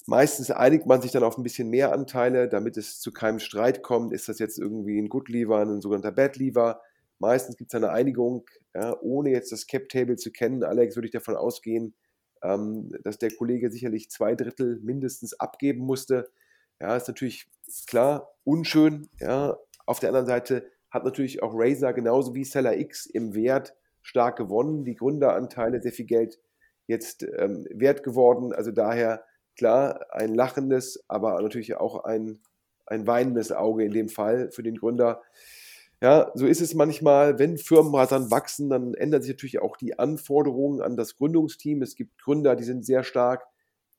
Meistens 0.06 0.50
einigt 0.52 0.86
man 0.86 1.02
sich 1.02 1.12
dann 1.12 1.24
auf 1.24 1.38
ein 1.38 1.44
bisschen 1.44 1.70
mehr 1.70 1.92
Anteile, 1.92 2.48
damit 2.48 2.78
es 2.78 3.00
zu 3.00 3.12
keinem 3.12 3.40
Streit 3.40 3.84
kommt. 3.84 4.14
Ist 4.14 4.30
das 4.30 4.40
jetzt 4.40 4.58
irgendwie 4.58 5.00
ein 5.00 5.10
Good 5.10 5.30
Lever, 5.30 5.60
ein 5.60 5.82
sogenannter 5.82 6.12
Bad 6.12 6.38
Lever? 6.38 6.82
Meistens 7.20 7.58
gibt 7.58 7.72
es 7.72 7.76
eine 7.76 7.92
Einigung, 7.92 8.46
ja, 8.74 8.98
ohne 9.02 9.32
jetzt 9.32 9.52
das 9.52 9.68
Cap-Table 9.68 10.16
zu 10.16 10.32
kennen. 10.32 10.64
Alex, 10.64 10.96
würde 10.96 11.08
ich 11.08 11.12
davon 11.12 11.36
ausgehen, 11.36 11.94
ähm, 12.42 12.90
dass 13.04 13.18
der 13.18 13.32
Kollege 13.32 13.72
sicherlich 13.72 14.10
zwei 14.10 14.36
Drittel 14.36 14.80
mindestens 14.82 15.38
abgeben 15.40 15.86
musste. 15.86 16.32
Ja, 16.80 16.96
ist 16.96 17.08
natürlich 17.08 17.48
klar, 17.88 18.34
unschön. 18.44 19.10
Ja. 19.20 19.58
Auf 19.86 20.00
der 20.00 20.10
anderen 20.10 20.28
Seite 20.28 20.70
hat 20.90 21.04
natürlich 21.04 21.44
auch 21.44 21.54
Razer 21.54 21.94
genauso 21.94 22.34
wie 22.36 22.44
Seller 22.44 22.78
X 22.78 23.06
im 23.06 23.36
Wert 23.36 23.76
stark 24.02 24.38
gewonnen. 24.38 24.86
Die 24.86 24.96
Gründeranteile 24.96 25.82
sehr 25.82 25.92
viel 25.92 26.06
Geld 26.06 26.40
jetzt 26.88 27.24
ähm, 27.24 27.68
wert 27.72 28.04
geworden. 28.04 28.54
Also 28.54 28.72
daher 28.72 29.24
klar 29.56 30.06
ein 30.12 30.34
lachendes, 30.34 31.04
aber 31.08 31.40
natürlich 31.42 31.76
auch 31.76 32.04
ein, 32.04 32.40
ein 32.86 33.06
weinendes 33.06 33.52
Auge 33.52 33.84
in 33.84 33.92
dem 33.92 34.10
Fall 34.10 34.52
für 34.52 34.64
den 34.64 34.76
Gründer. 34.76 35.22
Ja, 36.02 36.32
so 36.34 36.48
ist 36.48 36.62
es 36.62 36.74
manchmal, 36.74 37.40
wenn 37.40 37.58
Firmen 37.58 37.94
rasant 37.94 38.32
wachsen, 38.32 38.70
dann 38.70 38.94
ändern 38.94 39.22
sich 39.22 39.32
natürlich 39.32 39.60
auch 39.60 39.76
die 39.76 40.00
Anforderungen 40.00 40.82
an 40.82 40.96
das 40.96 41.18
Gründungsteam. 41.18 41.82
Es 41.82 41.96
gibt 41.96 42.22
Gründer, 42.24 42.56
die 42.56 42.64
sind 42.64 42.86
sehr 42.86 43.04
stark 43.04 43.46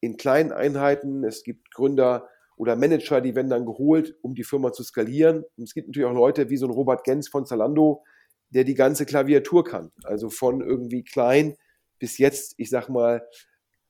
in 0.01 0.17
kleinen 0.17 0.51
Einheiten. 0.51 1.25
Es 1.25 1.45
gibt 1.45 1.73
Gründer 1.75 2.27
oder 2.61 2.77
Manager, 2.77 3.23
die 3.23 3.35
werden 3.35 3.49
dann 3.49 3.65
geholt, 3.65 4.15
um 4.21 4.35
die 4.35 4.45
Firma 4.45 4.71
zu 4.71 4.83
skalieren. 4.83 5.45
Und 5.57 5.65
es 5.65 5.73
gibt 5.73 5.89
natürlich 5.89 6.07
auch 6.07 6.15
Leute 6.15 6.51
wie 6.51 6.59
so 6.59 6.67
ein 6.67 6.71
Robert 6.71 7.05
Gens 7.05 7.27
von 7.27 7.47
Zalando, 7.47 8.05
der 8.51 8.65
die 8.65 8.75
ganze 8.75 9.07
Klaviatur 9.07 9.65
kann. 9.65 9.93
Also 10.05 10.29
von 10.29 10.61
irgendwie 10.61 11.03
klein 11.03 11.57
bis 11.99 12.19
jetzt, 12.19 12.53
ich 12.59 12.69
sag 12.69 12.91
mal, 12.91 13.27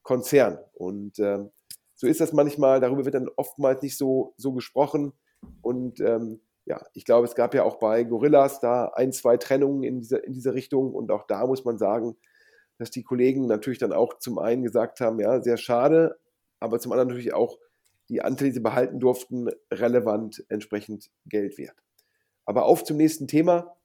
Konzern. 0.04 0.60
Und 0.72 1.18
ähm, 1.18 1.50
so 1.96 2.06
ist 2.06 2.20
das 2.20 2.32
manchmal. 2.32 2.78
Darüber 2.78 3.04
wird 3.04 3.16
dann 3.16 3.28
oftmals 3.34 3.82
nicht 3.82 3.98
so, 3.98 4.34
so 4.36 4.52
gesprochen. 4.52 5.14
Und 5.62 5.98
ähm, 5.98 6.40
ja, 6.64 6.80
ich 6.94 7.04
glaube, 7.04 7.26
es 7.26 7.34
gab 7.34 7.54
ja 7.54 7.64
auch 7.64 7.80
bei 7.80 8.04
Gorillas 8.04 8.60
da 8.60 8.92
ein, 8.94 9.12
zwei 9.12 9.36
Trennungen 9.36 9.82
in 9.82 9.98
dieser, 9.98 10.22
in 10.22 10.32
dieser 10.32 10.54
Richtung 10.54 10.94
und 10.94 11.10
auch 11.10 11.26
da 11.26 11.44
muss 11.44 11.64
man 11.64 11.76
sagen, 11.76 12.16
dass 12.78 12.92
die 12.92 13.02
Kollegen 13.02 13.46
natürlich 13.46 13.80
dann 13.80 13.92
auch 13.92 14.18
zum 14.18 14.38
einen 14.38 14.62
gesagt 14.62 15.00
haben, 15.00 15.18
ja, 15.18 15.42
sehr 15.42 15.56
schade, 15.56 16.20
aber 16.60 16.78
zum 16.78 16.92
anderen 16.92 17.08
natürlich 17.08 17.34
auch 17.34 17.58
die 18.10 18.22
Anteile, 18.22 18.50
die 18.50 18.54
sie 18.54 18.60
behalten 18.60 19.00
durften, 19.00 19.48
relevant 19.70 20.44
entsprechend 20.48 21.10
Geld 21.26 21.56
wert. 21.58 21.76
Aber 22.44 22.64
auf 22.64 22.84
zum 22.84 22.96
nächsten 22.96 23.28
Thema. 23.28 23.76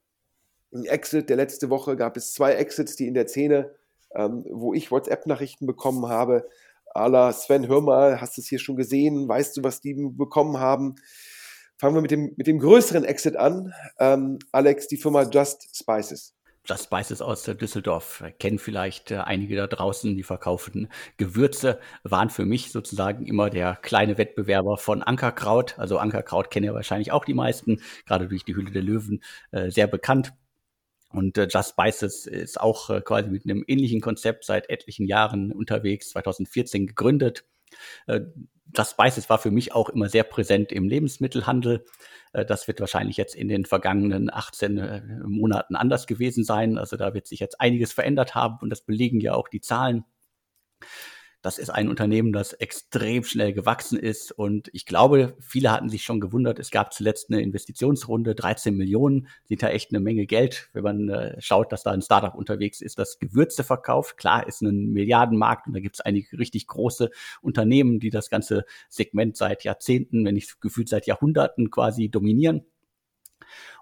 Ein 0.74 0.86
Exit 0.86 1.30
der 1.30 1.38
letzte 1.38 1.70
Woche 1.70 1.96
gab 1.96 2.18
es 2.18 2.34
zwei 2.34 2.54
Exits, 2.54 2.96
die 2.96 3.08
in 3.08 3.14
der 3.14 3.28
Szene, 3.28 3.74
ähm, 4.14 4.44
wo 4.50 4.74
ich 4.74 4.92
WhatsApp-Nachrichten 4.92 5.68
bekommen 5.68 6.08
habe, 6.08 6.48
à 6.96 7.08
la 7.08 7.32
Sven, 7.34 7.68
hör 7.68 7.82
mal, 7.82 8.20
hast 8.20 8.38
du 8.38 8.42
es 8.42 8.48
hier 8.48 8.60
schon 8.60 8.76
gesehen? 8.76 9.28
Weißt 9.28 9.58
du, 9.58 9.64
was 9.64 9.82
die 9.82 9.94
bekommen 9.94 10.60
haben? 10.60 10.96
Fangen 11.78 11.96
wir 11.96 12.02
mit 12.02 12.12
dem, 12.12 12.34
mit 12.38 12.48
dem 12.48 12.60
größeren 12.60 13.04
Exit 13.04 13.36
an. 13.36 13.74
Ähm, 14.00 14.40
Alex, 14.52 14.88
die 14.88 14.98
Firma 14.98 15.24
Just 15.24 15.76
Spices. 15.76 16.35
Just 16.66 16.86
Spices 16.86 17.22
aus 17.22 17.44
Düsseldorf 17.44 18.24
kennen 18.40 18.60
vielleicht 18.60 19.12
äh, 19.12 19.18
einige 19.18 19.56
da 19.56 19.68
draußen, 19.68 20.16
die 20.16 20.24
verkaufen 20.24 20.90
Gewürze, 21.18 21.80
waren 22.04 22.30
für 22.30 22.46
mich 22.46 22.72
sozusagen 22.72 23.26
immer 23.26 23.50
der 23.50 23.76
kleine 23.76 24.18
Wettbewerber 24.18 24.78
von 24.78 25.04
Ankerkraut. 25.04 25.78
Also 25.78 25.98
Ankerkraut 25.98 26.52
kennen 26.52 26.66
ja 26.66 26.74
wahrscheinlich 26.74 27.12
auch 27.12 27.26
die 27.26 27.34
meisten, 27.34 27.82
gerade 28.06 28.28
durch 28.28 28.44
die 28.44 28.56
Hülle 28.56 28.72
der 28.72 28.84
Löwen 28.84 29.24
äh, 29.52 29.70
sehr 29.70 29.88
bekannt. 29.88 30.34
Und 31.10 31.38
äh, 31.38 31.48
Just 31.50 31.72
Spices 31.72 32.26
ist 32.26 32.60
auch 32.60 33.04
quasi 33.04 33.30
mit 33.30 33.46
einem 33.46 33.64
ähnlichen 33.68 34.02
Konzept 34.02 34.44
seit 34.44 34.70
etlichen 34.70 35.06
Jahren 35.08 35.52
unterwegs, 35.52 36.10
2014 36.10 36.88
gegründet. 36.88 37.46
Äh, 38.08 38.22
das 38.66 38.92
Spices 38.92 39.30
war 39.30 39.38
für 39.38 39.52
mich 39.52 39.74
auch 39.74 39.90
immer 39.90 40.10
sehr 40.10 40.24
präsent 40.24 40.72
im 40.72 40.88
Lebensmittelhandel. 40.88 41.86
Äh, 42.34 42.46
das 42.46 42.68
wird 42.68 42.80
wahrscheinlich 42.80 43.18
jetzt 43.18 43.36
in 43.36 43.48
den 43.48 43.66
vergangenen 43.66 44.34
18 44.34 44.78
äh, 44.78 45.02
Monaten 45.26 45.76
anders 45.76 46.08
gewesen 46.08 46.44
sein. 46.44 46.78
Also 46.78 46.98
da 46.98 47.14
wird 47.14 47.28
sich 47.28 47.40
jetzt 47.40 47.62
einiges 47.62 47.94
verändert 47.94 48.36
haben 48.36 48.58
und 48.62 48.70
das 48.70 48.82
belegen 48.82 49.20
ja 49.20 49.34
auch 49.34 49.48
die 49.48 49.62
Zahlen. 49.62 50.06
Das 51.46 51.60
ist 51.60 51.70
ein 51.70 51.90
Unternehmen, 51.90 52.34
das 52.34 52.54
extrem 52.54 53.24
schnell 53.24 53.54
gewachsen 53.54 54.00
ist. 54.00 54.32
Und 54.32 54.68
ich 54.74 54.88
glaube, 54.88 55.38
viele 55.40 55.72
hatten 55.72 55.90
sich 55.90 56.02
schon 56.02 56.20
gewundert. 56.20 56.58
Es 56.58 56.72
gab 56.72 56.92
zuletzt 56.92 57.30
eine 57.30 57.40
Investitionsrunde, 57.40 58.34
13 58.34 58.76
Millionen, 58.76 59.28
sind 59.44 59.62
da 59.62 59.70
echt 59.70 59.92
eine 59.92 60.00
Menge 60.00 60.26
Geld, 60.26 60.70
wenn 60.74 60.84
man 60.84 61.08
äh, 61.10 61.40
schaut, 61.40 61.72
dass 61.72 61.84
da 61.84 61.92
ein 61.92 62.02
Startup 62.02 62.34
unterwegs 62.34 62.82
ist, 62.82 62.98
das 62.98 63.20
Gewürze 63.20 63.64
verkauft. 63.64 64.18
Klar, 64.18 64.48
ist 64.48 64.64
ein 64.64 64.92
Milliardenmarkt 64.92 65.68
und 65.68 65.74
da 65.74 65.82
gibt 65.82 65.98
es 65.98 66.02
einige 66.02 66.40
richtig 66.40 66.66
große 66.66 67.12
Unternehmen, 67.44 68.00
die 68.00 68.10
das 68.10 68.32
ganze 68.32 68.66
Segment 68.90 69.38
seit 69.38 69.64
Jahrzehnten, 69.64 70.26
wenn 70.26 70.34
nicht 70.34 70.60
gefühlt 70.62 70.90
seit 70.90 71.06
Jahrhunderten 71.06 71.70
quasi 71.70 72.10
dominieren. 72.10 72.66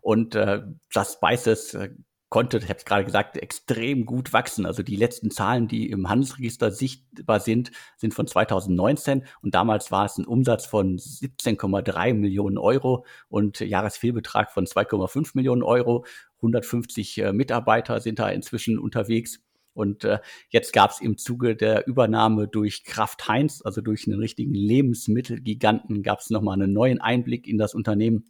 Und 0.02 0.36
äh, 0.36 0.64
Just 0.92 1.14
Spices 1.14 1.76
äh, 1.76 1.92
konnte, 2.34 2.58
ich 2.58 2.64
habe 2.64 2.80
es 2.80 2.86
gerade 2.86 3.06
gesagt, 3.06 3.38
extrem 3.38 4.08
gut 4.08 4.34
wachsen. 4.34 4.66
Also 4.66 4.82
die 4.82 4.96
letzten 4.96 5.30
Zahlen, 5.30 5.68
die 5.68 5.92
im 5.92 6.10
Handelsregister 6.10 6.72
sichtbar 6.72 7.40
sind, 7.40 7.70
sind 7.96 8.16
von 8.16 8.26
2019 8.26 9.26
und 9.44 9.54
damals 9.54 9.92
war 9.92 10.06
es 10.06 10.18
ein 10.18 10.26
Umsatz 10.26 10.66
von 10.66 10.98
17,3 10.98 12.16
Millionen 12.16 12.58
Euro 12.58 13.06
und 13.30 13.60
Jahresfehlbetrag 13.60 14.52
von 14.52 14.66
2,5 14.66 15.34
Millionen 15.36 15.62
Euro. 15.62 16.06
150 16.38 17.20
äh, 17.20 17.34
Mitarbeiter 17.34 18.00
sind 18.00 18.18
da 18.18 18.30
inzwischen 18.30 18.80
unterwegs. 18.80 19.40
Und 19.76 20.04
äh, 20.04 20.18
jetzt 20.50 20.74
gab 20.74 20.90
es 20.90 21.02
im 21.02 21.20
Zuge 21.20 21.56
der 21.56 21.86
Übernahme 21.86 22.48
durch 22.48 22.84
Kraft 22.84 23.28
Heinz, 23.28 23.62
also 23.64 23.82
durch 23.82 24.08
einen 24.08 24.18
richtigen 24.18 24.56
Lebensmittelgiganten, 24.56 26.02
gab 26.02 26.18
es 26.18 26.32
nochmal 26.32 26.60
einen 26.60 26.74
neuen 26.74 27.00
Einblick 27.00 27.48
in 27.48 27.60
das 27.60 27.76
Unternehmen. 27.76 28.26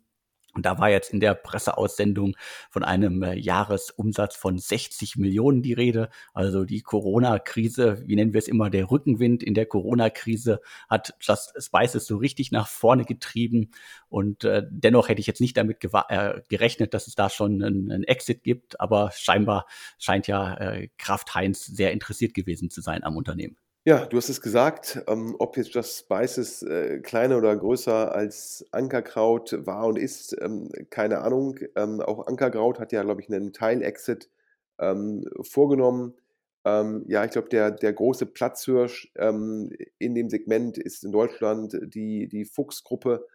Und 0.53 0.65
da 0.65 0.77
war 0.77 0.89
jetzt 0.89 1.11
in 1.11 1.19
der 1.19 1.33
Presseaussendung 1.33 2.35
von 2.69 2.83
einem 2.83 3.23
äh, 3.23 3.33
Jahresumsatz 3.33 4.35
von 4.35 4.57
60 4.57 5.15
Millionen 5.17 5.63
die 5.63 5.73
Rede. 5.73 6.09
Also 6.33 6.63
die 6.63 6.81
Corona-Krise, 6.81 8.03
wie 8.05 8.15
nennen 8.15 8.33
wir 8.33 8.39
es 8.39 8.47
immer, 8.47 8.69
der 8.69 8.91
Rückenwind 8.91 9.41
in 9.41 9.55
der 9.55 9.65
Corona-Krise 9.65 10.61
hat 10.89 11.15
Just 11.19 11.53
Spices 11.61 12.05
so 12.05 12.17
richtig 12.17 12.51
nach 12.51 12.67
vorne 12.67 13.03
getrieben. 13.05 13.71
Und 14.09 14.43
äh, 14.43 14.63
dennoch 14.69 15.09
hätte 15.09 15.21
ich 15.21 15.27
jetzt 15.27 15.41
nicht 15.41 15.57
damit 15.57 15.83
äh, 15.83 16.41
gerechnet, 16.49 16.93
dass 16.93 17.07
es 17.07 17.15
da 17.15 17.29
schon 17.29 17.63
einen, 17.63 18.03
Exit 18.03 18.43
gibt. 18.43 18.79
Aber 18.79 19.11
scheinbar 19.15 19.65
scheint 19.97 20.27
ja 20.27 20.53
äh, 20.55 20.89
Kraft 20.97 21.33
Heinz 21.33 21.65
sehr 21.65 21.91
interessiert 21.91 22.33
gewesen 22.33 22.69
zu 22.69 22.81
sein 22.81 23.03
am 23.03 23.17
Unternehmen. 23.17 23.57
Ja, 23.85 24.05
du 24.05 24.15
hast 24.15 24.29
es 24.29 24.39
gesagt, 24.39 25.03
ähm, 25.07 25.35
ob 25.39 25.57
jetzt 25.57 25.73
Just 25.73 25.97
Spices 25.99 26.63
äh, 26.63 26.99
kleiner 26.99 27.37
oder 27.37 27.53
größer 27.55 28.15
als 28.15 28.65
Ankerkraut 28.71 29.53
war 29.65 29.87
und 29.87 29.97
ist, 29.97 30.35
ähm, 30.41 30.69
keine 30.89 31.19
Ahnung. 31.19 31.59
Ähm, 31.75 31.99
auch 31.99 32.25
Ankerkraut 32.27 32.79
hat 32.79 32.93
ja, 32.93 33.03
glaube 33.03 33.19
ich, 33.21 33.27
einen 33.27 33.51
Teil-Exit 33.51 34.29
ähm, 34.79 35.25
vorgenommen. 35.41 36.13
Ähm, 36.63 37.03
ja, 37.09 37.25
ich 37.25 37.31
glaube, 37.31 37.49
der, 37.49 37.71
der 37.71 37.91
große 37.91 38.25
Platzhirsch 38.25 39.11
ähm, 39.17 39.69
in 39.99 40.15
dem 40.15 40.29
Segment 40.29 40.77
ist 40.77 41.03
in 41.03 41.11
Deutschland 41.11 41.77
die, 41.83 42.29
die 42.29 42.45
Fuchs-Gruppe, 42.45 43.25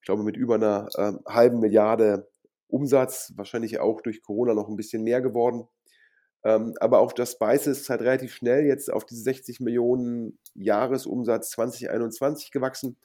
ich 0.00 0.06
glaube, 0.06 0.24
mit 0.24 0.36
über 0.36 0.56
einer 0.56 0.88
ähm, 0.98 1.20
halben 1.28 1.60
Milliarde 1.60 2.28
Umsatz, 2.66 3.32
wahrscheinlich 3.36 3.78
auch 3.78 4.00
durch 4.00 4.20
Corona 4.20 4.54
noch 4.54 4.68
ein 4.68 4.76
bisschen 4.76 5.04
mehr 5.04 5.20
geworden. 5.20 5.68
Ähm, 6.44 6.74
aber 6.80 6.98
auch 6.98 7.12
das 7.12 7.32
Spices 7.32 7.82
ist 7.82 7.90
halt 7.90 8.00
relativ 8.02 8.34
schnell 8.34 8.64
jetzt 8.64 8.92
auf 8.92 9.04
diese 9.04 9.22
60 9.22 9.60
Millionen 9.60 10.38
Jahresumsatz 10.54 11.50
2021 11.50 12.50
gewachsen. 12.50 12.96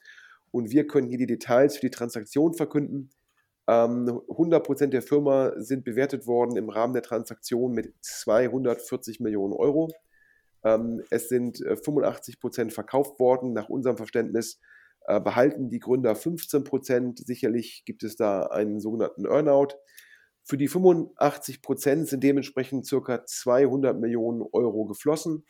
Und 0.50 0.70
wir 0.70 0.86
können 0.86 1.08
hier 1.08 1.18
die 1.18 1.26
Details 1.26 1.76
für 1.76 1.86
die 1.86 1.90
Transaktion 1.90 2.54
verkünden. 2.54 3.10
Ähm, 3.68 4.08
100% 4.28 4.86
der 4.86 5.02
Firma 5.02 5.52
sind 5.56 5.84
bewertet 5.84 6.26
worden 6.26 6.56
im 6.56 6.70
Rahmen 6.70 6.94
der 6.94 7.02
Transaktion 7.02 7.72
mit 7.72 7.92
240 8.00 9.20
Millionen 9.20 9.52
Euro. 9.52 9.88
Ähm, 10.64 11.02
es 11.10 11.28
sind 11.28 11.58
85% 11.58 12.66
äh, 12.66 12.70
verkauft 12.70 13.20
worden. 13.20 13.52
Nach 13.52 13.68
unserem 13.68 13.98
Verständnis 13.98 14.58
äh, 15.06 15.20
behalten 15.20 15.70
die 15.70 15.80
Gründer 15.80 16.12
15%. 16.12 17.24
Sicherlich 17.24 17.84
gibt 17.84 18.02
es 18.02 18.16
da 18.16 18.46
einen 18.46 18.80
sogenannten 18.80 19.26
Earnout. 19.26 19.74
Für 20.48 20.56
die 20.56 20.68
85 20.68 21.60
Prozent 21.60 22.08
sind 22.08 22.24
dementsprechend 22.24 22.88
ca. 22.88 23.26
200 23.26 24.00
Millionen 24.00 24.40
Euro 24.40 24.86
geflossen. 24.86 25.44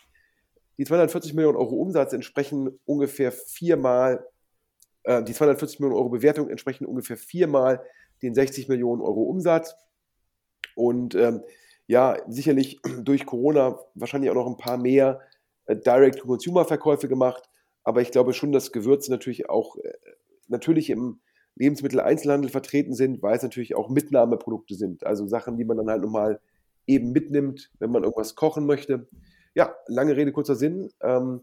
Die 0.76 0.84
240 0.84 1.34
Millionen 1.34 1.56
Euro 1.56 1.76
Umsatz 1.76 2.12
entsprechen 2.12 2.80
ungefähr 2.84 3.30
viermal, 3.30 4.26
äh, 5.04 5.22
die 5.22 5.34
240 5.34 5.78
Millionen 5.78 5.96
Euro 5.96 6.08
Bewertung 6.08 6.50
entsprechen 6.50 6.84
ungefähr 6.84 7.16
viermal 7.16 7.80
den 8.22 8.34
60 8.34 8.66
Millionen 8.66 9.00
Euro 9.00 9.22
Umsatz. 9.22 9.76
Und 10.74 11.14
ähm, 11.14 11.44
ja, 11.86 12.16
sicherlich 12.26 12.80
durch 13.00 13.24
Corona 13.24 13.78
wahrscheinlich 13.94 14.32
auch 14.32 14.34
noch 14.34 14.48
ein 14.48 14.56
paar 14.56 14.78
mehr 14.78 15.20
äh, 15.66 15.76
Direct-to-Consumer-Verkäufe 15.76 17.06
gemacht. 17.06 17.48
Aber 17.84 18.00
ich 18.00 18.10
glaube 18.10 18.32
schon, 18.32 18.50
dass 18.50 18.72
Gewürze 18.72 19.12
natürlich 19.12 19.48
auch 19.48 19.76
äh, 19.76 19.92
natürlich 20.48 20.90
im 20.90 21.20
Lebensmitteleinzelhandel 21.58 22.50
vertreten 22.50 22.94
sind, 22.94 23.22
weil 23.22 23.36
es 23.36 23.42
natürlich 23.42 23.74
auch 23.74 23.88
Mitnahmeprodukte 23.88 24.74
sind. 24.74 25.04
Also 25.04 25.26
Sachen, 25.26 25.56
die 25.56 25.64
man 25.64 25.76
dann 25.76 25.90
halt 25.90 26.02
nochmal 26.02 26.40
eben 26.86 27.12
mitnimmt, 27.12 27.70
wenn 27.78 27.90
man 27.90 28.04
irgendwas 28.04 28.34
kochen 28.34 28.64
möchte. 28.66 29.08
Ja, 29.54 29.74
lange 29.86 30.16
Rede, 30.16 30.32
kurzer 30.32 30.54
Sinn. 30.54 30.90
Ähm, 31.02 31.42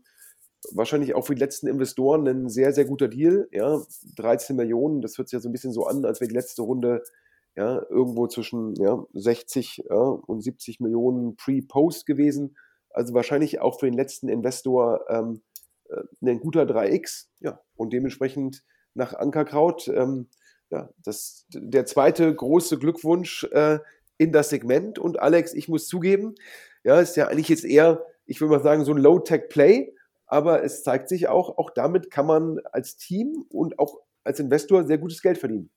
wahrscheinlich 0.72 1.16
auch 1.16 1.26
für 1.26 1.36
die 1.36 1.42
letzten 1.42 1.68
Investoren 1.68 2.28
ein 2.28 2.50
sehr, 2.50 2.74
sehr 2.74 2.86
guter 2.86 3.08
Deal. 3.08 3.48
Ja, 3.52 3.82
13 4.16 4.56
Millionen, 4.56 5.02
das 5.02 5.18
hört 5.18 5.30
sich 5.30 5.38
ja 5.38 5.42
so 5.42 5.50
ein 5.50 5.52
bisschen 5.52 5.74
so 5.74 5.86
an, 5.86 6.06
als 6.06 6.22
wäre 6.22 6.30
die 6.30 6.36
letzte 6.36 6.62
Runde 6.62 7.04
ja, 7.56 7.82
irgendwo 7.90 8.28
zwischen 8.28 8.76
ja, 8.76 9.06
60 9.14 9.84
ja, 9.90 9.96
und 9.96 10.42
70 10.42 10.80
Millionen 10.80 11.36
Pre-Post 11.36 12.06
gewesen. 12.06 12.58
Also 12.90 13.14
wahrscheinlich 13.14 13.60
auch 13.60 13.80
für 13.80 13.86
den 13.86 13.96
letzten 13.96 14.30
Investor 14.30 15.06
ähm, 15.10 15.42
äh, 15.90 16.02
ein 16.22 16.40
guter 16.40 16.64
3x. 16.64 17.28
Ja, 17.40 17.60
und 17.76 17.94
dementsprechend 17.94 18.64
nach 18.96 19.14
Ankerkraut, 19.14 19.88
ähm, 19.88 20.28
ja, 20.72 20.90
das, 21.04 21.46
der 21.50 21.86
zweite 21.86 22.34
große 22.34 22.80
Glückwunsch 22.80 23.44
äh, 23.52 23.80
in 24.18 24.32
das 24.32 24.50
Segment. 24.50 24.98
Und 24.98 25.20
Alex, 25.20 25.54
ich 25.54 25.68
muss 25.68 25.88
zugeben, 25.88 26.36
ja, 26.84 27.00
ist 27.00 27.16
ja 27.16 27.28
eigentlich 27.28 27.50
jetzt 27.50 27.66
eher, 27.66 28.04
ich 28.26 28.42
würde 28.42 28.56
mal 28.56 28.64
sagen, 28.64 28.86
so 28.86 28.94
ein 28.94 28.98
Low-Tech-Play, 28.98 29.94
aber 30.28 30.64
es 30.64 30.84
zeigt 30.84 31.10
sich 31.10 31.28
auch, 31.28 31.58
auch 31.58 31.70
damit 31.70 32.10
kann 32.10 32.26
man 32.26 32.60
als 32.72 32.98
Team 32.98 33.46
und 33.50 33.78
auch 33.78 34.00
als 34.24 34.40
Investor 34.40 34.86
sehr 34.86 34.98
gutes 34.98 35.22
Geld 35.22 35.38
verdienen. 35.38 35.70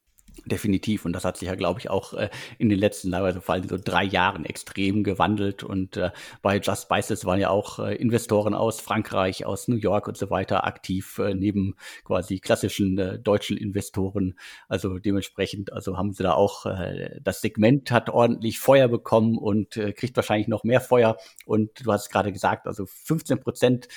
Definitiv. 0.47 1.05
Und 1.05 1.13
das 1.13 1.25
hat 1.25 1.37
sich 1.37 1.49
ja, 1.49 1.55
glaube 1.55 1.81
ich, 1.81 1.91
auch 1.91 2.15
äh, 2.15 2.31
in 2.59 2.69
den 2.69 2.79
letzten, 2.79 3.13
also 3.15 3.41
vor 3.41 3.55
allem 3.55 3.69
so 3.69 3.77
drei 3.83 4.05
Jahren 4.05 4.45
extrem 4.45 5.05
gewandelt. 5.05 5.63
Und 5.63 5.97
äh, 5.97 6.11
bei 6.43 6.59
Just 6.59 6.83
Spices 6.83 7.25
waren 7.25 7.41
ja 7.41 7.51
auch 7.51 7.79
äh, 7.79 7.95
Investoren 7.97 8.55
aus 8.55 8.81
Frankreich, 8.81 9.47
aus 9.47 9.69
New 9.69 9.77
York 9.77 10.09
und 10.09 10.17
so 10.17 10.31
weiter 10.31 10.65
aktiv, 10.65 11.19
äh, 11.19 11.35
neben 11.35 11.75
quasi 12.05 12.39
klassischen 12.39 12.99
äh, 12.99 13.19
deutschen 13.19 13.57
Investoren. 13.57 14.39
Also 14.69 14.99
dementsprechend, 14.99 15.73
also 15.73 15.97
haben 15.97 16.13
sie 16.13 16.23
da 16.23 16.33
auch, 16.33 16.67
äh, 16.67 17.19
das 17.23 17.41
Segment 17.41 17.91
hat 17.91 18.11
ordentlich 18.11 18.59
Feuer 18.59 18.89
bekommen 18.89 19.37
und 19.39 19.71
kriegt 19.71 20.17
wahrscheinlich 20.17 20.49
noch 20.49 20.65
mehr 20.65 20.81
Feuer. 20.81 21.17
Und 21.47 21.85
du 21.85 21.93
hast 21.93 22.11
gerade 22.11 22.33
gesagt, 22.33 22.67
also 22.67 22.87
15 22.87 23.41
Prozent 23.41 23.89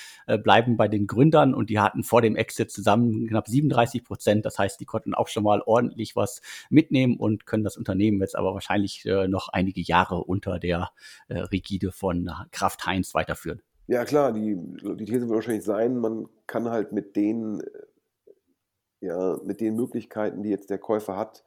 bleiben 0.42 0.76
bei 0.76 0.88
den 0.88 1.06
Gründern 1.06 1.54
und 1.54 1.70
die 1.70 1.78
hatten 1.78 2.02
vor 2.04 2.22
dem 2.22 2.36
Exit 2.36 2.70
zusammen 2.70 3.26
knapp 3.28 3.48
37 3.48 4.04
Prozent. 4.04 4.46
Das 4.46 4.58
heißt, 4.58 4.80
die 4.80 4.84
konnten 4.84 5.14
auch 5.14 5.28
schon 5.28 5.42
mal 5.42 5.62
ordentlich 5.64 6.16
was 6.16 6.31
mitnehmen 6.70 7.16
und 7.16 7.44
können 7.44 7.64
das 7.64 7.76
Unternehmen 7.76 8.20
jetzt 8.20 8.36
aber 8.36 8.54
wahrscheinlich 8.54 9.04
äh, 9.04 9.28
noch 9.28 9.48
einige 9.48 9.80
Jahre 9.80 10.24
unter 10.24 10.58
der 10.58 10.92
äh, 11.28 11.38
Rigide 11.38 11.92
von 11.92 12.30
Kraft 12.52 12.86
Heinz 12.86 13.14
weiterführen. 13.14 13.60
Ja, 13.88 14.04
klar, 14.04 14.32
die, 14.32 14.56
die 14.56 15.04
These 15.04 15.22
wird 15.22 15.34
wahrscheinlich 15.34 15.64
sein, 15.64 15.98
man 15.98 16.28
kann 16.46 16.70
halt 16.70 16.92
mit 16.92 17.16
den, 17.16 17.60
äh, 17.60 19.06
ja, 19.06 19.38
mit 19.44 19.60
den 19.60 19.74
Möglichkeiten, 19.76 20.42
die 20.42 20.50
jetzt 20.50 20.70
der 20.70 20.78
Käufer 20.78 21.16
hat, 21.16 21.44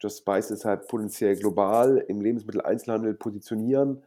Just 0.00 0.18
Spice 0.18 0.64
halt 0.64 0.86
potenziell 0.86 1.36
global 1.36 2.04
im 2.06 2.20
Lebensmitteleinzelhandel 2.20 3.14
positionieren 3.14 4.02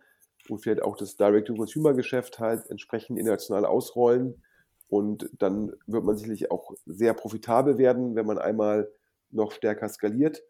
und 0.48 0.60
vielleicht 0.60 0.84
auch 0.84 0.96
das 0.96 1.18
Direct-to-Consumer-Geschäft 1.18 2.40
halt 2.40 2.70
entsprechend 2.70 3.20
international 3.20 3.66
ausrollen. 3.66 4.42
Und 4.88 5.30
dann 5.38 5.74
wird 5.88 6.04
man 6.04 6.18
sicherlich 6.18 6.52
auch 6.52 6.74
sehr 6.86 7.14
profitabel 7.14 7.78
werden, 7.78 8.16
wenn 8.16 8.26
man 8.26 8.38
einmal 8.38 8.90
noch 9.34 9.52
stärker 9.52 9.90
skaliert 9.90 10.44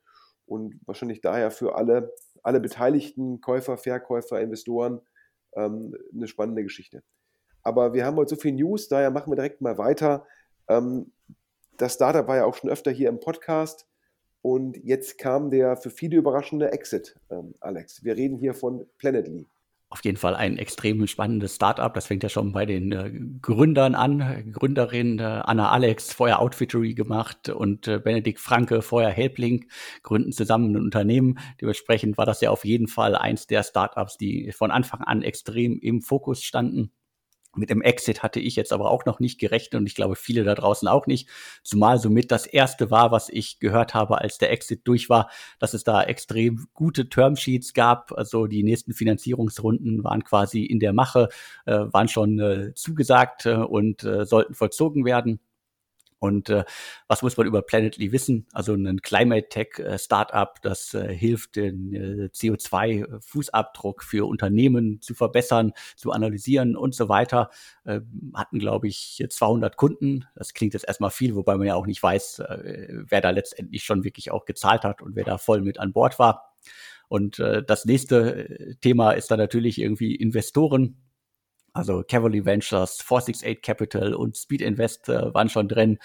und 0.46 0.80
wahrscheinlich 0.86 1.22
daher 1.22 1.52
für 1.52 1.76
alle, 1.76 2.14
alle 2.44 2.60
beteiligten 2.60 3.42
Käufer, 3.42 3.78
Verkäufer, 3.78 4.42
Investoren 4.42 5.02
ähm, 5.56 5.96
eine 6.14 6.28
spannende 6.28 6.64
Geschichte. 6.64 7.04
Aber 7.64 7.94
wir 7.94 8.06
haben 8.06 8.18
heute 8.18 8.36
so 8.36 8.42
viel 8.42 8.54
News, 8.54 8.88
daher 8.88 9.12
machen 9.12 9.32
wir 9.32 9.36
direkt 9.36 9.62
mal 9.62 9.78
weiter. 9.78 10.26
Ähm, 10.68 11.12
das 11.78 11.94
Startup 11.96 12.28
war 12.28 12.38
ja 12.38 12.46
auch 12.46 12.56
schon 12.56 12.70
öfter 12.70 12.92
hier 12.92 13.10
im 13.10 13.20
Podcast 13.20 13.88
und 14.42 14.78
jetzt 14.84 15.18
kam 15.18 15.52
der 15.52 15.78
für 15.78 15.90
viele 15.90 16.18
überraschende 16.18 16.72
Exit, 16.72 17.16
ähm, 17.30 17.56
Alex. 17.60 18.04
Wir 18.04 18.16
reden 18.16 18.38
hier 18.38 18.54
von 18.54 18.88
Planetly 18.98 19.48
auf 19.92 20.04
jeden 20.06 20.18
Fall 20.18 20.36
ein 20.36 20.58
extrem 20.58 21.06
spannendes 21.06 21.56
Startup. 21.56 21.94
Das 21.94 22.08
fängt 22.08 22.24
ja 22.24 22.30
schon 22.30 22.54
bei 22.54 22.66
den 22.66 22.92
äh, 22.94 23.12
Gründern 23.42 23.94
an. 23.94 24.52
Gründerin 24.54 25.20
äh, 25.20 25.24
Anna 25.24 25.70
Alex, 25.70 26.14
vorher 26.14 26.40
Outfittery 26.40 26.94
gemacht 26.94 27.50
und 27.50 27.90
äh, 27.90 28.00
Benedikt 28.00 28.40
Franke, 28.40 28.82
vorher 28.82 29.12
Helpling, 29.12 29.66
gründen 30.02 30.32
zusammen 30.32 30.74
ein 30.74 30.82
Unternehmen. 30.82 31.40
Dementsprechend 31.60 32.18
war 32.18 32.26
das 32.26 32.40
ja 32.40 32.52
auf 32.52 32.64
jeden 32.64 32.88
Fall 32.88 33.16
eins 33.16 33.48
der 33.48 33.64
Startups, 33.64 34.18
die 34.18 34.54
von 34.54 34.72
Anfang 34.72 35.02
an 35.02 35.24
extrem 35.24 35.78
im 35.78 36.02
Fokus 36.02 36.42
standen. 36.42 36.92
Mit 37.56 37.70
dem 37.70 37.82
Exit 37.82 38.24
hatte 38.24 38.40
ich 38.40 38.56
jetzt 38.56 38.72
aber 38.72 38.90
auch 38.90 39.06
noch 39.06 39.20
nicht 39.20 39.40
gerechnet 39.40 39.82
und 39.82 39.88
ich 39.88 39.96
glaube 39.96 40.16
viele 40.16 40.44
da 40.44 40.56
draußen 40.56 40.88
auch 40.88 41.06
nicht. 41.06 41.28
Zumal 41.64 42.00
somit 42.00 42.32
das 42.32 42.46
erste 42.46 42.92
war, 42.92 43.12
was 43.12 43.28
ich 43.28 43.60
gehört 43.60 43.94
habe, 43.94 44.20
als 44.20 44.38
der 44.38 44.52
Exit 44.52 44.82
durch 44.86 45.10
war, 45.10 45.30
dass 45.60 45.74
es 45.74 45.84
da 45.84 46.02
extrem 46.04 46.68
gute 46.74 47.10
Termsheets 47.10 47.74
gab. 47.74 48.14
Also 48.14 48.48
die 48.48 48.64
nächsten 48.64 48.94
Finanzierungsrunden 48.94 50.04
waren 50.04 50.24
quasi 50.24 50.64
in 50.64 50.80
der 50.80 50.94
Mache, 50.94 51.28
äh, 51.66 51.74
waren 51.92 52.08
schon 52.08 52.40
äh, 52.40 52.74
zugesagt 52.74 53.46
äh, 53.46 53.56
und 53.56 54.04
äh, 54.04 54.26
sollten 54.26 54.54
vollzogen 54.54 55.04
werden. 55.04 55.40
Und 56.22 56.50
äh, 56.50 56.66
was 57.08 57.24
muss 57.24 57.36
man 57.36 57.48
über 57.48 57.64
Planetly 57.64 58.12
wissen? 58.12 58.46
Also 58.54 58.76
ein 58.76 59.02
Climate 59.02 59.50
Tech 59.50 59.80
äh, 59.80 59.98
Startup, 59.98 60.54
das 60.62 60.94
äh, 60.94 61.12
hilft, 61.12 61.56
den 61.56 61.96
äh, 61.96 62.30
CO2-Fußabdruck 62.32 64.04
für 64.04 64.28
Unternehmen 64.28 65.02
zu 65.02 65.16
verbessern, 65.16 65.74
zu 65.96 66.12
analysieren 66.12 66.78
und 66.78 66.94
so 66.94 67.10
weiter. 67.10 67.50
Äh, 67.86 68.02
hatten, 68.36 68.60
glaube 68.60 68.88
ich, 68.88 69.26
200 69.28 69.78
Kunden. 69.78 70.26
Das 70.36 70.54
klingt 70.54 70.76
jetzt 70.76 70.88
erstmal 70.88 71.10
viel, 71.10 71.34
wobei 71.34 71.58
man 71.58 71.66
ja 71.66 71.74
auch 71.74 71.88
nicht 71.88 72.04
weiß, 72.04 72.38
äh, 72.40 72.88
wer 73.08 73.22
da 73.22 73.32
letztendlich 73.32 73.84
schon 73.84 74.04
wirklich 74.04 74.30
auch 74.30 74.46
gezahlt 74.46 74.84
hat 74.84 75.02
und 75.02 75.16
wer 75.16 75.24
da 75.24 75.40
voll 75.40 75.62
mit 75.62 75.80
an 75.80 75.92
Bord 75.92 76.20
war. 76.20 76.54
Und 77.08 77.40
äh, 77.40 77.64
das 77.64 77.86
nächste 77.86 78.48
äh, 78.48 78.76
Thema 78.76 79.14
ist 79.14 79.32
dann 79.32 79.40
natürlich 79.40 79.82
irgendwie 79.82 80.14
Investoren 80.14 80.98
also 81.74 82.04
Cavalry 82.08 82.46
Ventures, 82.46 83.02
468 83.02 83.62
Capital 83.62 84.14
und 84.14 84.38
Speed 84.38 84.62
Invest 84.62 85.10
äh, 85.10 85.34
waren 85.34 85.50
schon 85.50 85.68
drin. 85.68 86.00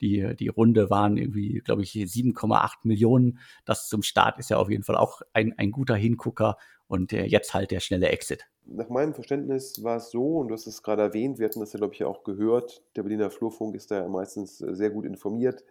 Die, 0.00 0.34
die 0.34 0.48
Runde 0.48 0.90
waren 0.90 1.16
irgendwie, 1.16 1.60
glaube 1.64 1.82
ich, 1.82 1.92
7,8 1.92 2.78
Millionen. 2.82 3.38
Das 3.64 3.88
zum 3.88 4.02
Start 4.02 4.38
ist 4.38 4.50
ja 4.50 4.56
auf 4.56 4.68
jeden 4.68 4.82
Fall 4.82 4.96
auch 4.96 5.22
ein, 5.32 5.56
ein 5.58 5.70
guter 5.70 5.94
Hingucker. 5.94 6.56
Und 6.88 7.12
äh, 7.12 7.24
jetzt 7.24 7.54
halt 7.54 7.70
der 7.70 7.80
schnelle 7.80 8.08
Exit. 8.08 8.44
Nach 8.66 8.88
meinem 8.88 9.14
Verständnis 9.14 9.82
war 9.82 9.96
es 9.96 10.10
so, 10.10 10.38
und 10.38 10.48
du 10.48 10.54
hast 10.54 10.66
es 10.66 10.82
gerade 10.82 11.02
erwähnt, 11.02 11.38
wir 11.38 11.46
hatten 11.46 11.60
das 11.60 11.72
ja, 11.72 11.78
glaube 11.78 11.94
ich, 11.94 12.04
auch 12.04 12.22
gehört, 12.22 12.82
der 12.96 13.02
Berliner 13.02 13.30
Flurfunk 13.30 13.74
ist 13.74 13.90
da 13.90 14.02
ja 14.02 14.08
meistens 14.08 14.60
äh, 14.60 14.74
sehr 14.74 14.90
gut 14.90 15.04
informiert, 15.04 15.64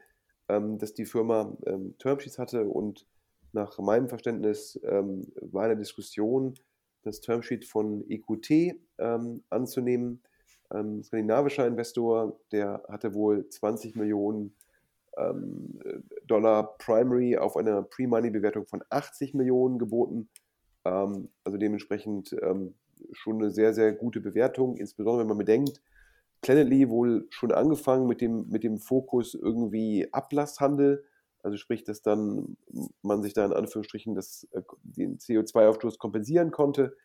ähm, 0.49 0.77
dass 0.77 0.93
die 0.93 1.05
Firma 1.05 1.55
ähm, 1.65 1.95
Termsheets 1.99 2.39
hatte 2.39 2.65
und 2.65 3.05
nach 3.53 3.77
meinem 3.79 4.09
Verständnis 4.09 4.79
ähm, 4.83 5.31
war 5.41 5.65
eine 5.65 5.77
Diskussion, 5.77 6.55
das 7.03 7.21
Termsheet 7.21 7.65
von 7.65 8.03
EQT 8.09 8.75
ähm, 8.99 9.43
anzunehmen. 9.49 10.21
Ein 10.69 11.03
skandinavischer 11.03 11.67
Investor, 11.67 12.39
der 12.51 12.83
hatte 12.87 13.13
wohl 13.13 13.47
20 13.49 13.95
Millionen 13.95 14.55
ähm, 15.17 15.79
Dollar 16.25 16.77
Primary 16.77 17.37
auf 17.37 17.57
einer 17.57 17.83
Pre-Money-Bewertung 17.83 18.65
von 18.67 18.83
80 18.89 19.33
Millionen 19.33 19.79
geboten. 19.79 20.29
Ähm, 20.85 21.29
also 21.43 21.57
dementsprechend 21.57 22.35
ähm, 22.41 22.75
schon 23.11 23.41
eine 23.41 23.51
sehr, 23.51 23.73
sehr 23.73 23.93
gute 23.93 24.21
Bewertung, 24.21 24.77
insbesondere 24.77 25.21
wenn 25.21 25.29
man 25.29 25.37
bedenkt, 25.39 25.81
Planetly 26.41 26.89
wohl 26.89 27.27
schon 27.29 27.51
angefangen 27.51 28.07
mit 28.07 28.21
dem, 28.21 28.47
mit 28.49 28.63
dem 28.63 28.79
Fokus 28.79 29.35
irgendwie 29.35 30.07
Ablasshandel 30.11 31.03
also 31.43 31.58
sprich, 31.58 31.84
dass 31.84 32.01
dann 32.01 32.58
man 33.01 33.21
sich 33.21 33.34
da 33.34 33.45
in 33.45 33.54
Anführungsstrichen 33.54 34.15
das, 34.15 34.47
äh, 34.51 34.62
den 34.84 35.17
CO2-Aufstoß 35.17 35.97
kompensieren 35.97 36.51
konnte. 36.51 36.95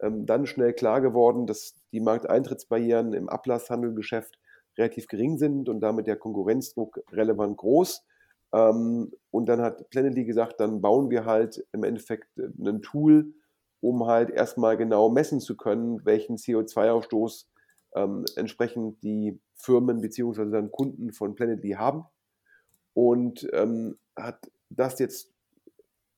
Ähm, 0.00 0.26
dann 0.26 0.46
schnell 0.46 0.72
klar 0.72 1.00
geworden, 1.00 1.46
dass 1.46 1.74
die 1.92 2.00
Markteintrittsbarrieren 2.00 3.12
im 3.12 3.28
Ablasshandelgeschäft 3.28 4.38
relativ 4.78 5.06
gering 5.06 5.36
sind 5.38 5.68
und 5.68 5.80
damit 5.80 6.06
der 6.06 6.16
Konkurrenzdruck 6.16 7.02
relevant 7.12 7.56
groß. 7.58 8.04
Ähm, 8.52 9.12
und 9.30 9.46
dann 9.46 9.60
hat 9.60 9.88
Planetly 9.90 10.24
gesagt, 10.24 10.60
dann 10.60 10.80
bauen 10.80 11.10
wir 11.10 11.24
halt 11.24 11.64
im 11.72 11.84
Endeffekt 11.84 12.38
äh, 12.38 12.48
ein 12.66 12.82
Tool, 12.82 13.34
um 13.80 14.06
halt 14.06 14.30
erstmal 14.30 14.76
genau 14.76 15.10
messen 15.10 15.40
zu 15.40 15.56
können, 15.56 16.04
welchen 16.04 16.36
CO2-Ausstoß 16.36 17.46
ähm, 17.94 18.24
entsprechend 18.36 19.02
die 19.02 19.38
Firmen 19.54 20.00
bzw. 20.00 20.50
dann 20.50 20.70
Kunden 20.70 21.12
von 21.12 21.34
Planetly 21.34 21.72
haben 21.72 22.04
und 22.94 23.48
ähm, 23.52 23.98
hat 24.16 24.50
das 24.70 24.98
jetzt 24.98 25.30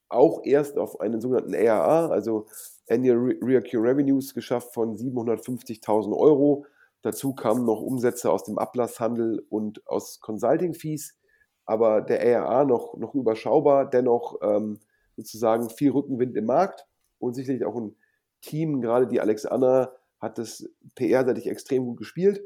auch 0.08 0.44
erst 0.44 0.78
auf 0.78 1.00
einen 1.00 1.20
sogenannten 1.20 1.54
ARA, 1.54 2.08
also 2.08 2.46
Annual 2.88 3.36
Recurring 3.42 3.86
Revenues, 3.86 4.34
geschafft 4.34 4.72
von 4.74 4.96
750.000 4.96 6.16
Euro. 6.16 6.66
Dazu 7.02 7.34
kamen 7.34 7.64
noch 7.64 7.80
Umsätze 7.80 8.30
aus 8.30 8.44
dem 8.44 8.58
Ablasshandel 8.58 9.44
und 9.48 9.86
aus 9.86 10.20
Consulting-Fees, 10.20 11.16
aber 11.64 12.00
der 12.00 12.40
ARA 12.40 12.64
noch, 12.64 12.96
noch 12.96 13.14
überschaubar, 13.14 13.88
dennoch 13.88 14.38
ähm, 14.42 14.80
sozusagen 15.16 15.70
viel 15.70 15.90
Rückenwind 15.90 16.36
im 16.36 16.46
Markt 16.46 16.86
und 17.18 17.34
sicherlich 17.34 17.64
auch 17.64 17.76
ein 17.76 17.96
Team, 18.40 18.80
gerade 18.80 19.06
die 19.06 19.20
Alex 19.20 19.46
Anna, 19.46 19.92
hat 20.20 20.38
das 20.38 20.68
PR-seitig 20.94 21.48
extrem 21.48 21.84
gut 21.84 21.98
gespielt. 21.98 22.42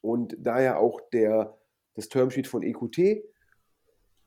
Und 0.00 0.36
daher 0.38 0.78
auch 0.78 1.00
der 1.12 1.56
das 1.94 2.08
Termsheet 2.08 2.46
von 2.46 2.62
EQT. 2.62 3.24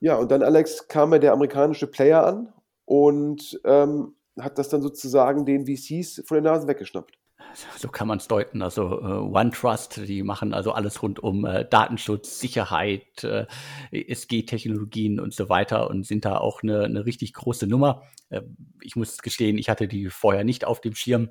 Ja, 0.00 0.16
und 0.16 0.30
dann, 0.30 0.42
Alex, 0.42 0.88
kam 0.88 1.12
ja 1.12 1.18
der 1.18 1.32
amerikanische 1.32 1.86
Player 1.86 2.26
an 2.26 2.52
und 2.84 3.60
ähm, 3.64 4.14
hat 4.38 4.58
das 4.58 4.68
dann 4.68 4.82
sozusagen 4.82 5.44
den 5.44 5.66
VCs 5.66 6.22
von 6.26 6.42
der 6.42 6.52
Nase 6.52 6.68
weggeschnappt. 6.68 7.18
So 7.76 7.88
kann 7.88 8.08
man 8.08 8.18
es 8.18 8.28
deuten. 8.28 8.62
Also 8.62 9.00
äh, 9.00 9.04
OneTrust, 9.04 10.08
die 10.08 10.22
machen 10.22 10.52
also 10.52 10.72
alles 10.72 11.02
rund 11.02 11.18
um 11.18 11.44
äh, 11.44 11.64
Datenschutz, 11.68 12.40
Sicherheit, 12.40 13.24
äh, 13.24 13.46
SG-Technologien 13.90 15.18
und 15.18 15.34
so 15.34 15.48
weiter 15.48 15.88
und 15.88 16.06
sind 16.06 16.24
da 16.24 16.38
auch 16.38 16.62
eine, 16.62 16.84
eine 16.84 17.06
richtig 17.06 17.32
große 17.32 17.66
Nummer. 17.66 18.02
Äh, 18.28 18.42
ich 18.82 18.96
muss 18.96 19.18
gestehen, 19.18 19.58
ich 19.58 19.68
hatte 19.68 19.88
die 19.88 20.08
vorher 20.10 20.44
nicht 20.44 20.64
auf 20.64 20.80
dem 20.80 20.94
Schirm. 20.94 21.30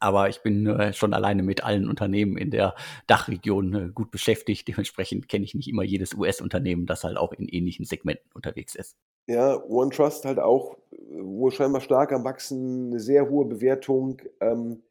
Aber 0.00 0.28
ich 0.28 0.42
bin 0.42 0.66
äh, 0.66 0.92
schon 0.92 1.12
alleine 1.12 1.42
mit 1.42 1.64
allen 1.64 1.88
Unternehmen 1.88 2.36
in 2.36 2.50
der 2.50 2.74
Dachregion 3.06 3.74
äh, 3.74 3.90
gut 3.92 4.10
beschäftigt. 4.10 4.68
Dementsprechend 4.68 5.28
kenne 5.28 5.44
ich 5.44 5.54
nicht 5.54 5.68
immer 5.68 5.82
jedes 5.82 6.14
US-Unternehmen, 6.14 6.86
das 6.86 7.04
halt 7.04 7.16
auch 7.16 7.32
in 7.32 7.48
ähnlichen 7.48 7.84
Segmenten 7.84 8.30
unterwegs 8.32 8.74
ist. 8.74 8.96
Ja, 9.26 9.62
OneTrust 9.62 10.24
halt 10.24 10.38
auch 10.38 10.76
wohl 11.10 11.50
scheinbar 11.50 11.80
stark 11.80 12.12
am 12.12 12.24
Wachsen, 12.24 12.90
eine 12.90 13.00
sehr 13.00 13.28
hohe 13.28 13.44
Bewertung. 13.44 14.22
Ähm, 14.40 14.82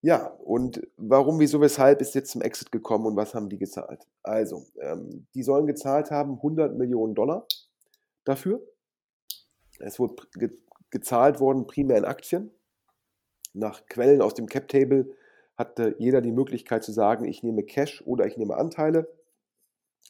ja, 0.00 0.26
und 0.44 0.86
warum, 0.96 1.40
wieso, 1.40 1.60
weshalb 1.60 2.00
ist 2.00 2.14
jetzt 2.14 2.30
zum 2.30 2.42
Exit 2.42 2.70
gekommen 2.70 3.06
und 3.06 3.16
was 3.16 3.34
haben 3.34 3.48
die 3.48 3.58
gezahlt? 3.58 4.06
Also, 4.22 4.66
ähm, 4.80 5.26
die 5.34 5.42
sollen 5.42 5.66
gezahlt 5.66 6.10
haben 6.10 6.34
100 6.36 6.76
Millionen 6.76 7.14
Dollar 7.14 7.46
dafür. 8.24 8.60
Es 9.78 9.98
wurde 9.98 10.16
ge 10.34 10.50
gezahlt 10.90 11.40
worden 11.40 11.66
primär 11.66 11.98
in 11.98 12.04
Aktien 12.04 12.52
nach 13.54 13.86
Quellen 13.86 14.20
aus 14.20 14.34
dem 14.34 14.46
Cap 14.46 14.68
Table 14.68 15.10
hatte 15.56 15.94
jeder 15.98 16.20
die 16.20 16.32
Möglichkeit 16.32 16.82
zu 16.82 16.92
sagen, 16.92 17.24
ich 17.24 17.42
nehme 17.42 17.62
Cash 17.62 18.02
oder 18.06 18.26
ich 18.26 18.36
nehme 18.36 18.56
Anteile. 18.56 19.08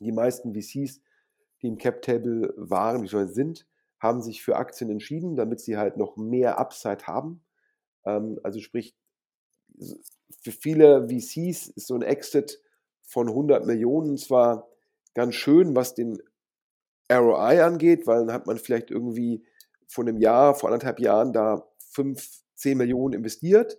Die 0.00 0.12
meisten 0.12 0.54
VCs, 0.54 1.00
die 1.62 1.68
im 1.68 1.78
Cap 1.78 2.02
Table 2.02 2.52
waren, 2.56 3.02
bzw. 3.02 3.26
sind, 3.32 3.66
haben 4.00 4.22
sich 4.22 4.42
für 4.42 4.56
Aktien 4.56 4.90
entschieden, 4.90 5.36
damit 5.36 5.60
sie 5.60 5.76
halt 5.76 5.96
noch 5.96 6.16
mehr 6.16 6.58
Upside 6.58 7.06
haben. 7.06 7.44
Ähm, 8.04 8.40
also 8.42 8.60
sprich, 8.60 8.96
für 10.40 10.52
viele 10.52 11.08
VCs 11.08 11.68
ist 11.68 11.86
so 11.86 11.94
ein 11.94 12.02
Exit 12.02 12.60
von 13.02 13.28
100 13.28 13.66
Millionen 13.66 14.16
zwar 14.16 14.68
ganz 15.14 15.34
schön, 15.34 15.76
was 15.76 15.94
den 15.94 16.18
ROI 17.12 17.62
angeht, 17.62 18.06
weil 18.06 18.26
dann 18.26 18.34
hat 18.34 18.46
man 18.46 18.58
vielleicht 18.58 18.90
irgendwie 18.90 19.44
vor 19.86 20.04
einem 20.04 20.16
Jahr, 20.16 20.54
vor 20.54 20.70
anderthalb 20.70 21.00
Jahren 21.00 21.32
da 21.32 21.68
5, 21.90 22.43
10 22.64 22.78
Millionen 22.78 23.14
investiert, 23.14 23.76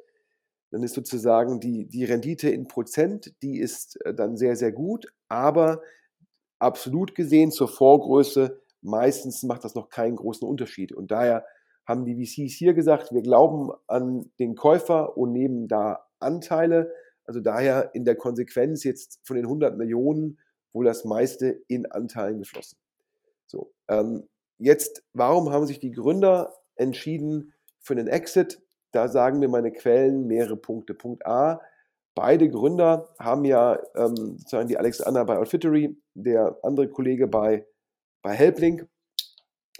dann 0.72 0.84
ist 0.84 0.94
sozusagen 0.94 1.60
die, 1.60 1.88
die 1.88 2.06
Rendite 2.06 2.50
in 2.50 2.68
Prozent, 2.68 3.34
die 3.42 3.60
ist 3.60 4.00
äh, 4.06 4.14
dann 4.14 4.38
sehr, 4.38 4.56
sehr 4.56 4.72
gut, 4.72 5.08
aber 5.28 5.82
absolut 6.60 7.16
gesehen 7.16 7.52
zur 7.52 7.68
Vorgröße, 7.68 8.62
meistens 8.82 9.44
macht 9.44 9.64
das 9.64 9.76
noch 9.76 9.90
keinen 9.90 10.16
großen 10.16 10.48
Unterschied. 10.48 10.92
Und 10.92 11.12
daher 11.12 11.46
haben 11.86 12.06
die 12.06 12.16
VCs 12.16 12.54
hier 12.54 12.74
gesagt, 12.74 13.12
wir 13.12 13.22
glauben 13.22 13.72
an 13.88 14.32
den 14.40 14.56
Käufer 14.56 15.18
und 15.18 15.32
nehmen 15.32 15.68
da 15.68 16.06
Anteile. 16.20 16.92
Also 17.26 17.40
daher 17.40 17.92
in 17.96 18.06
der 18.06 18.16
Konsequenz 18.16 18.84
jetzt 18.84 19.20
von 19.24 19.36
den 19.36 19.46
100 19.46 19.78
Millionen 19.78 20.40
wohl 20.74 20.86
das 20.86 21.06
meiste 21.06 21.64
in 21.68 21.86
Anteilen 21.92 22.40
geflossen. 22.40 22.78
So, 23.48 23.72
ähm, 23.88 24.28
jetzt, 24.58 25.04
warum 25.14 25.52
haben 25.52 25.66
sich 25.66 25.80
die 25.80 25.92
Gründer 25.92 26.54
entschieden 26.76 27.54
für 27.80 27.94
einen 27.94 28.08
Exit? 28.08 28.62
Da 28.96 29.10
sagen 29.10 29.40
mir 29.40 29.50
meine 29.50 29.74
Quellen 29.74 30.26
mehrere 30.26 30.56
Punkte. 30.56 30.94
Punkt 30.94 31.26
A, 31.26 31.60
beide 32.16 32.50
Gründer 32.50 33.14
haben 33.20 33.44
ja 33.44 33.78
ähm, 33.94 34.38
sozusagen 34.38 34.70
die 34.70 34.78
Alexander 34.78 35.26
bei 35.26 35.38
Outfittery, 35.38 36.02
der 36.14 36.58
andere 36.64 36.88
Kollege 36.88 37.28
bei, 37.28 37.68
bei 38.22 38.34
Helplink, 38.34 38.88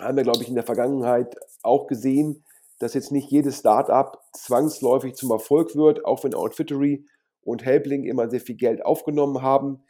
haben 0.02 0.18
wir, 0.18 0.24
glaube 0.24 0.44
ich, 0.44 0.50
in 0.50 0.56
der 0.56 0.66
Vergangenheit 0.66 1.38
auch 1.64 1.88
gesehen, 1.88 2.44
dass 2.80 2.94
jetzt 2.94 3.14
nicht 3.14 3.32
jedes 3.32 3.60
Startup 3.60 4.22
zwangsläufig 4.34 5.16
zum 5.16 5.32
Erfolg 5.32 5.78
wird, 5.78 6.04
auch 6.04 6.26
wenn 6.26 6.34
Outfittery 6.34 7.06
und 7.40 7.64
Helplink 7.64 8.06
immer 8.06 8.30
sehr 8.30 8.42
viel 8.42 8.56
Geld 8.56 8.86
aufgenommen 8.86 9.42
haben, 9.42 9.86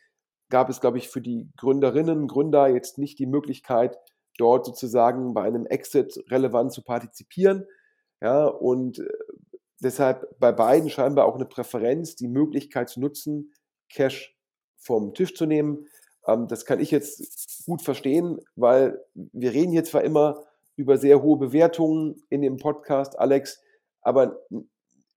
gab 0.52 0.70
es, 0.70 0.82
glaube 0.82 1.00
ich, 1.00 1.10
für 1.10 1.22
die 1.22 1.50
Gründerinnen 1.58 2.22
und 2.22 2.28
Gründer 2.28 2.68
jetzt 2.68 3.00
nicht 3.00 3.18
die 3.18 3.26
Möglichkeit, 3.26 3.98
dort 4.38 4.68
sozusagen 4.68 5.34
bei 5.34 5.42
einem 5.42 5.66
Exit 5.66 6.24
relevant 6.30 6.74
zu 6.74 6.84
partizipieren. 6.84 7.66
Ja, 8.26 8.46
und 8.46 8.98
äh, 8.98 9.08
deshalb 9.84 10.40
bei 10.40 10.52
beiden 10.52 10.90
scheinbar 10.90 11.28
auch 11.28 11.36
eine 11.36 11.46
Präferenz, 11.46 12.16
die 12.16 12.28
Möglichkeit 12.28 12.90
zu 12.90 13.00
nutzen, 13.00 13.54
Cash 13.88 14.36
vom 14.80 15.14
Tisch 15.14 15.36
zu 15.36 15.46
nehmen. 15.46 15.86
Ähm, 16.26 16.48
das 16.48 16.66
kann 16.66 16.80
ich 16.80 16.90
jetzt 16.90 17.64
gut 17.68 17.84
verstehen, 17.84 18.40
weil 18.56 19.00
wir 19.14 19.54
reden 19.54 19.72
hier 19.72 19.84
zwar 19.84 20.04
immer 20.04 20.44
über 20.76 20.98
sehr 20.98 21.22
hohe 21.22 21.38
Bewertungen 21.38 22.16
in 22.32 22.42
dem 22.42 22.58
Podcast, 22.58 23.20
Alex, 23.20 23.62
aber 24.02 24.42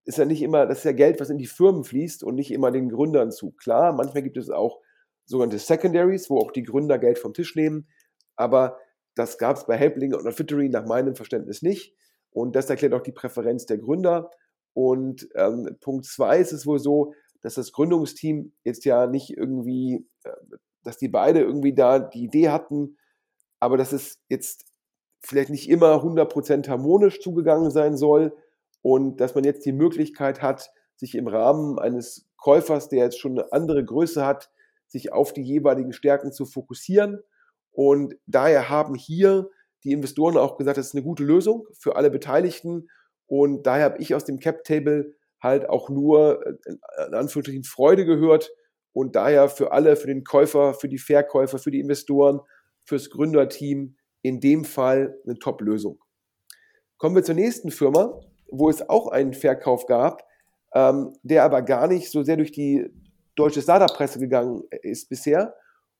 ist 0.05 0.19
ja 0.19 0.25
nicht 0.25 0.43
immer, 0.43 0.67
das 0.67 0.79
ist 0.79 0.83
ja 0.83 0.91
Geld, 0.91 1.19
was 1.19 1.31
in 1.31 1.39
die 1.39 1.47
Firmen 1.47 1.83
fließt 1.83 2.23
und 2.23 2.35
nicht 2.35 2.51
immer 2.51 2.69
den 2.69 2.89
Gründern 2.89 3.31
zu. 3.31 3.53
Klar, 3.53 3.91
manchmal 3.91 4.21
gibt 4.21 4.37
es 4.37 4.51
auch 4.51 4.81
sogenannte 5.25 5.57
Secondaries, 5.57 6.29
wo 6.29 6.37
auch 6.37 6.51
die 6.51 6.61
Gründer 6.61 6.99
Geld 6.99 7.17
vom 7.17 7.33
Tisch 7.33 7.55
nehmen, 7.55 7.87
aber 8.35 8.77
das 9.15 9.39
gab 9.39 9.57
es 9.57 9.65
bei 9.65 9.77
Helpling 9.77 10.13
und 10.13 10.31
Fittery 10.31 10.69
nach 10.69 10.85
meinem 10.85 11.15
Verständnis 11.15 11.63
nicht. 11.63 11.95
Und 12.31 12.55
das 12.55 12.69
erklärt 12.69 12.93
auch 12.93 13.01
die 13.01 13.11
Präferenz 13.11 13.65
der 13.65 13.77
Gründer. 13.77 14.31
Und 14.73 15.27
ähm, 15.35 15.77
Punkt 15.81 16.05
zwei 16.05 16.39
ist 16.39 16.51
es 16.51 16.65
wohl 16.65 16.79
so, 16.79 17.13
dass 17.41 17.55
das 17.55 17.71
Gründungsteam 17.71 18.53
jetzt 18.63 18.85
ja 18.85 19.07
nicht 19.07 19.35
irgendwie, 19.35 20.07
äh, 20.23 20.31
dass 20.83 20.97
die 20.97 21.09
beide 21.09 21.41
irgendwie 21.41 21.73
da 21.73 21.99
die 21.99 22.23
Idee 22.23 22.49
hatten, 22.49 22.97
aber 23.59 23.77
dass 23.77 23.91
es 23.91 24.19
jetzt 24.29 24.65
vielleicht 25.21 25.49
nicht 25.49 25.69
immer 25.69 26.01
100% 26.01 26.67
harmonisch 26.69 27.19
zugegangen 27.19 27.71
sein 27.71 27.97
soll 27.97 28.35
und 28.81 29.19
dass 29.19 29.35
man 29.35 29.43
jetzt 29.43 29.65
die 29.65 29.73
Möglichkeit 29.73 30.41
hat, 30.41 30.71
sich 30.95 31.15
im 31.15 31.27
Rahmen 31.27 31.79
eines 31.79 32.27
Käufers, 32.37 32.89
der 32.89 33.05
jetzt 33.05 33.19
schon 33.19 33.37
eine 33.37 33.51
andere 33.51 33.83
Größe 33.83 34.25
hat, 34.25 34.49
sich 34.87 35.11
auf 35.11 35.33
die 35.33 35.43
jeweiligen 35.43 35.93
Stärken 35.93 36.31
zu 36.31 36.45
fokussieren. 36.45 37.19
Und 37.71 38.15
daher 38.25 38.69
haben 38.69 38.95
hier 38.95 39.49
die 39.83 39.91
Investoren 39.91 40.37
auch 40.37 40.57
gesagt, 40.57 40.77
das 40.77 40.87
ist 40.87 40.95
eine 40.95 41.03
gute 41.03 41.23
Lösung 41.23 41.65
für 41.77 41.95
alle 41.95 42.11
Beteiligten. 42.11 42.89
Und 43.27 43.65
daher 43.65 43.85
habe 43.85 44.01
ich 44.01 44.15
aus 44.15 44.25
dem 44.25 44.39
Cap 44.39 44.63
Table 44.63 45.15
halt 45.41 45.69
auch 45.69 45.89
nur 45.89 46.45
äh, 46.45 47.07
in 47.07 47.13
Anführungsstrichen 47.13 47.63
Freude 47.63 48.05
gehört 48.05 48.51
und 48.91 49.15
daher 49.15 49.49
für 49.49 49.71
alle, 49.71 49.95
für 49.95 50.07
den 50.07 50.23
Käufer, 50.23 50.73
für 50.73 50.89
die 50.89 50.97
Verkäufer, 50.97 51.59
für 51.59 51.71
die 51.71 51.79
Investoren, 51.79 52.41
fürs 52.83 53.09
Gründerteam 53.09 53.95
in 54.21 54.39
dem 54.39 54.65
Fall 54.65 55.17
eine 55.25 55.37
Top-Lösung. 55.39 55.99
Kommen 56.97 57.15
wir 57.15 57.23
zur 57.23 57.35
nächsten 57.35 57.71
Firma, 57.71 58.19
wo 58.49 58.69
es 58.69 58.89
auch 58.89 59.07
einen 59.07 59.33
Verkauf 59.33 59.85
gab, 59.85 60.23
ähm, 60.73 61.13
der 61.23 61.43
aber 61.43 61.61
gar 61.61 61.87
nicht 61.87 62.11
so 62.11 62.23
sehr 62.23 62.35
durch 62.35 62.51
die 62.51 62.89
deutsche 63.35 63.61
Startup-Presse 63.61 64.19
gegangen 64.19 64.63
ist 64.81 65.07
bisher. 65.07 65.55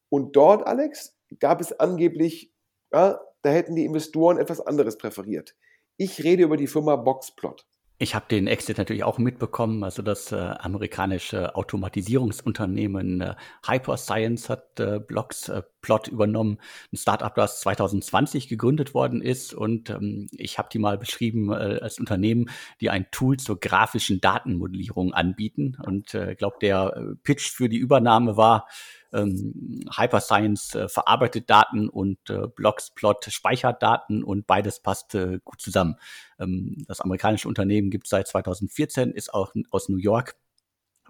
Und 0.09 0.35
dort, 0.35 0.67
Alex, 0.67 1.17
gab 1.39 1.61
es 1.61 1.79
angeblich 1.79 2.51
ja, 2.91 3.19
da 3.41 3.49
hätten 3.49 3.75
die 3.75 3.85
Investoren 3.85 4.37
etwas 4.37 4.61
anderes 4.61 4.97
präferiert. 4.97 5.55
Ich 5.97 6.23
rede 6.23 6.43
über 6.43 6.57
die 6.57 6.67
Firma 6.67 6.95
Boxplot. 6.95 7.65
Ich 8.01 8.15
habe 8.15 8.27
den 8.31 8.47
Exit 8.47 8.77
natürlich 8.77 9.03
auch 9.03 9.17
mitbekommen. 9.17 9.83
Also 9.83 10.01
das 10.01 10.31
äh, 10.31 10.37
amerikanische 10.37 11.53
Automatisierungsunternehmen 11.57 13.19
äh, 13.19 13.35
Hyperscience 13.67 14.49
hat 14.49 14.79
äh, 14.79 15.01
Blocks 15.05 15.49
äh, 15.49 15.63
Plot 15.81 16.07
übernommen, 16.07 16.59
ein 16.93 16.95
Startup, 16.95 17.35
das 17.35 17.59
2020 17.59 18.47
gegründet 18.47 18.93
worden 18.93 19.21
ist. 19.21 19.53
Und 19.53 19.89
ähm, 19.89 20.29
ich 20.31 20.57
habe 20.57 20.69
die 20.71 20.79
mal 20.79 20.97
beschrieben 20.97 21.51
äh, 21.51 21.79
als 21.81 21.99
Unternehmen, 21.99 22.49
die 22.79 22.89
ein 22.89 23.11
Tool 23.11 23.35
zur 23.35 23.59
grafischen 23.59 24.21
Datenmodellierung 24.21 25.13
anbieten. 25.13 25.77
Und 25.85 26.13
ich 26.13 26.21
äh, 26.21 26.35
glaube, 26.35 26.55
der 26.61 26.95
äh, 26.95 27.15
Pitch 27.23 27.51
für 27.51 27.67
die 27.67 27.79
Übernahme 27.79 28.37
war, 28.37 28.65
ähm, 29.13 29.85
Hyperscience 29.95 30.75
äh, 30.75 30.87
verarbeitet 30.89 31.49
Daten 31.49 31.89
und 31.89 32.17
äh, 32.29 32.47
Blocksplot 32.47 33.25
speichert 33.29 33.81
Daten 33.81 34.23
und 34.23 34.47
beides 34.47 34.81
passt 34.81 35.15
äh, 35.15 35.39
gut 35.43 35.61
zusammen. 35.61 35.95
Ähm, 36.39 36.83
das 36.87 37.01
amerikanische 37.01 37.47
Unternehmen 37.47 37.89
gibt 37.89 38.05
es 38.05 38.11
seit 38.11 38.27
2014, 38.27 39.11
ist 39.11 39.33
auch 39.33 39.53
aus 39.71 39.89
New 39.89 39.97
York. 39.97 40.35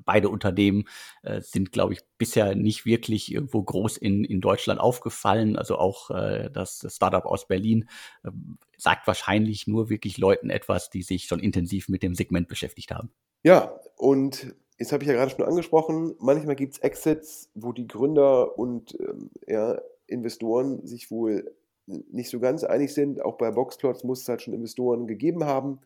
Beide 0.05 0.29
Unternehmen 0.29 0.85
äh, 1.23 1.41
sind, 1.41 1.73
glaube 1.73 1.91
ich, 1.91 1.99
bisher 2.17 2.55
nicht 2.55 2.85
wirklich 2.85 3.33
irgendwo 3.33 3.61
groß 3.61 3.97
in, 3.97 4.23
in 4.23 4.39
Deutschland 4.39 4.79
aufgefallen. 4.79 5.57
Also 5.57 5.77
auch 5.77 6.09
äh, 6.11 6.49
das 6.49 6.85
Startup 6.89 7.25
aus 7.25 7.47
Berlin 7.47 7.89
äh, 8.23 8.29
sagt 8.77 9.07
wahrscheinlich 9.07 9.67
nur 9.67 9.89
wirklich 9.89 10.17
Leuten 10.17 10.49
etwas, 10.49 10.89
die 10.89 11.01
sich 11.01 11.25
schon 11.25 11.41
intensiv 11.41 11.89
mit 11.89 12.01
dem 12.01 12.15
Segment 12.15 12.47
beschäftigt 12.47 12.91
haben. 12.91 13.11
Ja, 13.43 13.73
und 13.97 14.55
Jetzt 14.79 14.93
habe 14.93 15.03
ich 15.03 15.09
ja 15.09 15.13
gerade 15.13 15.29
schon 15.29 15.45
angesprochen, 15.45 16.15
manchmal 16.19 16.55
gibt 16.55 16.73
es 16.73 16.79
Exits, 16.79 17.51
wo 17.53 17.73
die 17.73 17.87
Gründer 17.87 18.57
und 18.57 18.97
ähm, 18.99 19.29
ja, 19.45 19.79
Investoren 20.07 20.85
sich 20.87 21.11
wohl 21.11 21.53
nicht 21.85 22.29
so 22.29 22.39
ganz 22.39 22.63
einig 22.63 22.93
sind. 22.93 23.21
Auch 23.21 23.37
bei 23.37 23.51
Boxplots 23.51 24.03
muss 24.03 24.21
es 24.21 24.29
halt 24.29 24.41
schon 24.41 24.53
Investoren 24.53 25.05
gegeben 25.05 25.43
haben. 25.43 25.79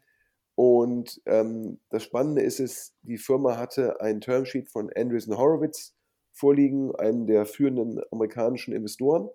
Und 0.56 1.22
ähm, 1.26 1.80
das 1.90 2.04
Spannende 2.04 2.44
ist 2.44 2.60
es, 2.60 2.94
die 3.02 3.18
Firma 3.18 3.58
hatte 3.58 4.00
ein 4.00 4.22
Termsheet 4.22 4.70
von 4.70 4.92
Andreessen 4.96 5.38
Horowitz 5.38 5.96
vorliegen, 6.32 6.96
einem 6.96 7.26
der 7.26 7.46
führenden 7.46 8.00
amerikanischen 8.12 8.74
Investoren. 8.76 9.30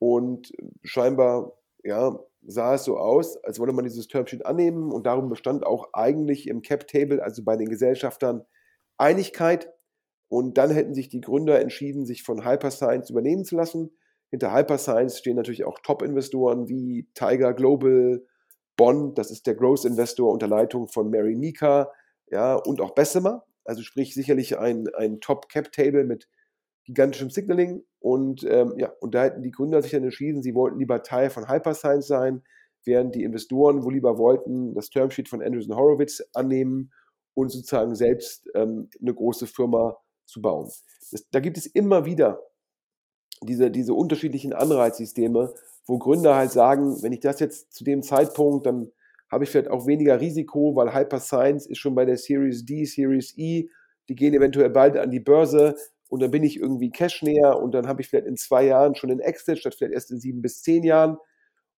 Und 0.00 0.52
scheinbar 0.82 1.52
ja, 1.84 2.18
sah 2.44 2.74
es 2.74 2.84
so 2.84 2.96
aus, 2.98 3.36
als 3.44 3.60
wolle 3.60 3.72
man 3.72 3.84
dieses 3.84 4.08
Termsheet 4.08 4.44
annehmen 4.44 4.90
und 4.90 5.06
darum 5.06 5.28
bestand 5.28 5.64
auch 5.64 5.90
eigentlich 5.92 6.48
im 6.48 6.62
Cap 6.62 6.88
Table, 6.88 7.22
also 7.22 7.44
bei 7.44 7.56
den 7.56 7.68
Gesellschaftern, 7.68 8.44
Einigkeit. 8.98 9.72
Und 10.28 10.56
dann 10.56 10.70
hätten 10.70 10.94
sich 10.94 11.08
die 11.08 11.20
Gründer 11.20 11.60
entschieden, 11.60 12.06
sich 12.06 12.22
von 12.22 12.44
Hyperscience 12.44 13.10
übernehmen 13.10 13.44
zu 13.44 13.56
lassen. 13.56 13.90
Hinter 14.30 14.54
Hyperscience 14.54 15.18
stehen 15.18 15.36
natürlich 15.36 15.64
auch 15.64 15.78
Top-Investoren 15.82 16.68
wie 16.68 17.06
Tiger 17.14 17.52
Global, 17.52 18.24
Bond, 18.76 19.18
das 19.18 19.30
ist 19.30 19.46
der 19.46 19.54
Growth-Investor 19.54 20.32
unter 20.32 20.48
Leitung 20.48 20.88
von 20.88 21.10
Mary 21.10 21.36
Mika, 21.36 21.92
ja, 22.30 22.54
und 22.54 22.80
auch 22.80 22.94
Bessemer. 22.94 23.44
Also 23.64 23.82
sprich 23.82 24.14
sicherlich 24.14 24.58
ein, 24.58 24.88
ein 24.96 25.20
Top-Cap-Table 25.20 26.04
mit 26.04 26.28
gigantischem 26.84 27.30
Signaling. 27.30 27.84
Und 28.00 28.44
ähm, 28.44 28.74
ja, 28.78 28.90
und 29.00 29.14
da 29.14 29.24
hätten 29.24 29.42
die 29.42 29.50
Gründer 29.50 29.82
sich 29.82 29.92
dann 29.92 30.02
entschieden, 30.02 30.42
sie 30.42 30.54
wollten 30.54 30.78
lieber 30.78 31.02
Teil 31.02 31.30
von 31.30 31.48
Hyperscience 31.48 32.06
sein, 32.06 32.42
während 32.84 33.14
die 33.14 33.22
Investoren 33.22 33.84
wohl 33.84 33.94
lieber 33.94 34.18
wollten 34.18 34.74
das 34.74 34.90
Termsheet 34.90 35.28
von 35.28 35.42
Anderson 35.42 35.76
Horowitz 35.76 36.22
annehmen 36.32 36.90
und 37.34 37.50
sozusagen 37.50 37.94
selbst 37.94 38.48
ähm, 38.54 38.88
eine 39.00 39.14
große 39.14 39.46
Firma 39.46 39.96
zu 40.26 40.40
bauen. 40.40 40.70
Das, 41.10 41.28
da 41.30 41.40
gibt 41.40 41.58
es 41.58 41.66
immer 41.66 42.04
wieder 42.04 42.40
diese, 43.42 43.70
diese 43.70 43.94
unterschiedlichen 43.94 44.52
Anreizsysteme, 44.52 45.52
wo 45.86 45.98
Gründer 45.98 46.36
halt 46.36 46.52
sagen, 46.52 47.02
wenn 47.02 47.12
ich 47.12 47.20
das 47.20 47.40
jetzt 47.40 47.72
zu 47.74 47.84
dem 47.84 48.02
Zeitpunkt, 48.02 48.66
dann 48.66 48.90
habe 49.30 49.44
ich 49.44 49.50
vielleicht 49.50 49.70
auch 49.70 49.86
weniger 49.86 50.20
Risiko, 50.20 50.76
weil 50.76 50.94
Hyper 50.94 51.18
Science 51.18 51.66
ist 51.66 51.78
schon 51.78 51.94
bei 51.94 52.04
der 52.04 52.18
Series 52.18 52.64
D, 52.64 52.84
Series 52.84 53.36
E, 53.36 53.68
die 54.08 54.14
gehen 54.14 54.34
eventuell 54.34 54.70
bald 54.70 54.96
an 54.96 55.10
die 55.10 55.20
Börse 55.20 55.74
und 56.12 56.20
dann 56.20 56.30
bin 56.30 56.42
ich 56.42 56.60
irgendwie 56.60 56.90
Cash 56.90 57.22
näher 57.22 57.58
und 57.58 57.72
dann 57.72 57.88
habe 57.88 58.02
ich 58.02 58.08
vielleicht 58.08 58.26
in 58.26 58.36
zwei 58.36 58.66
Jahren 58.66 58.94
schon 58.94 59.10
einen 59.10 59.20
Exit, 59.20 59.58
statt 59.58 59.74
vielleicht 59.74 59.94
erst 59.94 60.10
in 60.10 60.20
sieben 60.20 60.42
bis 60.42 60.60
zehn 60.62 60.84
Jahren. 60.84 61.16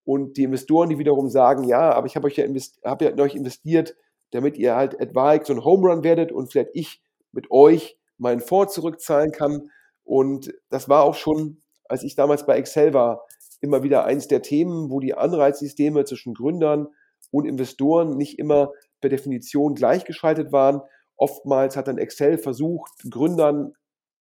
Und 0.02 0.36
die 0.36 0.42
Investoren, 0.42 0.88
die 0.88 0.98
wiederum 0.98 1.28
sagen, 1.28 1.62
ja, 1.64 1.92
aber 1.92 2.08
ich 2.08 2.16
habe 2.16 2.26
euch 2.26 2.36
ja, 2.36 2.44
invest 2.44 2.80
hab 2.82 3.00
ja 3.00 3.10
in 3.10 3.20
euch 3.20 3.36
investiert, 3.36 3.96
damit 4.34 4.58
ihr 4.58 4.74
halt 4.74 5.00
etwaig 5.00 5.46
so 5.46 5.52
ein 5.52 5.64
Home 5.64 5.88
Run 5.88 6.02
werdet 6.02 6.32
und 6.32 6.50
vielleicht 6.50 6.70
ich 6.74 7.00
mit 7.30 7.52
euch 7.52 7.96
meinen 8.18 8.40
Fonds 8.40 8.74
zurückzahlen 8.74 9.30
kann. 9.30 9.70
Und 10.02 10.52
das 10.70 10.88
war 10.88 11.04
auch 11.04 11.14
schon, 11.14 11.62
als 11.88 12.02
ich 12.02 12.16
damals 12.16 12.44
bei 12.44 12.56
Excel 12.56 12.92
war, 12.94 13.24
immer 13.60 13.84
wieder 13.84 14.04
eins 14.04 14.26
der 14.26 14.42
Themen, 14.42 14.90
wo 14.90 14.98
die 14.98 15.14
Anreizsysteme 15.14 16.04
zwischen 16.04 16.34
Gründern 16.34 16.88
und 17.30 17.46
Investoren 17.46 18.16
nicht 18.16 18.40
immer 18.40 18.72
per 19.00 19.08
Definition 19.08 19.76
gleichgeschaltet 19.76 20.50
waren. 20.50 20.82
Oftmals 21.16 21.76
hat 21.76 21.86
dann 21.86 21.98
Excel 21.98 22.36
versucht, 22.36 22.90
Gründern 23.08 23.74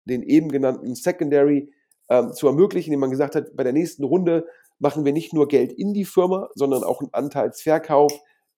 den 0.04 0.22
eben 0.22 0.50
genannten 0.50 0.94
Secondary 0.94 1.72
ähm, 2.10 2.34
zu 2.34 2.46
ermöglichen, 2.48 2.90
indem 2.90 3.00
man 3.00 3.10
gesagt 3.10 3.34
hat, 3.34 3.56
bei 3.56 3.64
der 3.64 3.72
nächsten 3.72 4.04
Runde 4.04 4.46
machen 4.78 5.06
wir 5.06 5.14
nicht 5.14 5.32
nur 5.32 5.48
Geld 5.48 5.72
in 5.72 5.94
die 5.94 6.04
Firma, 6.04 6.50
sondern 6.54 6.84
auch 6.84 7.00
einen 7.00 7.14
Anteilsverkauf, 7.14 8.12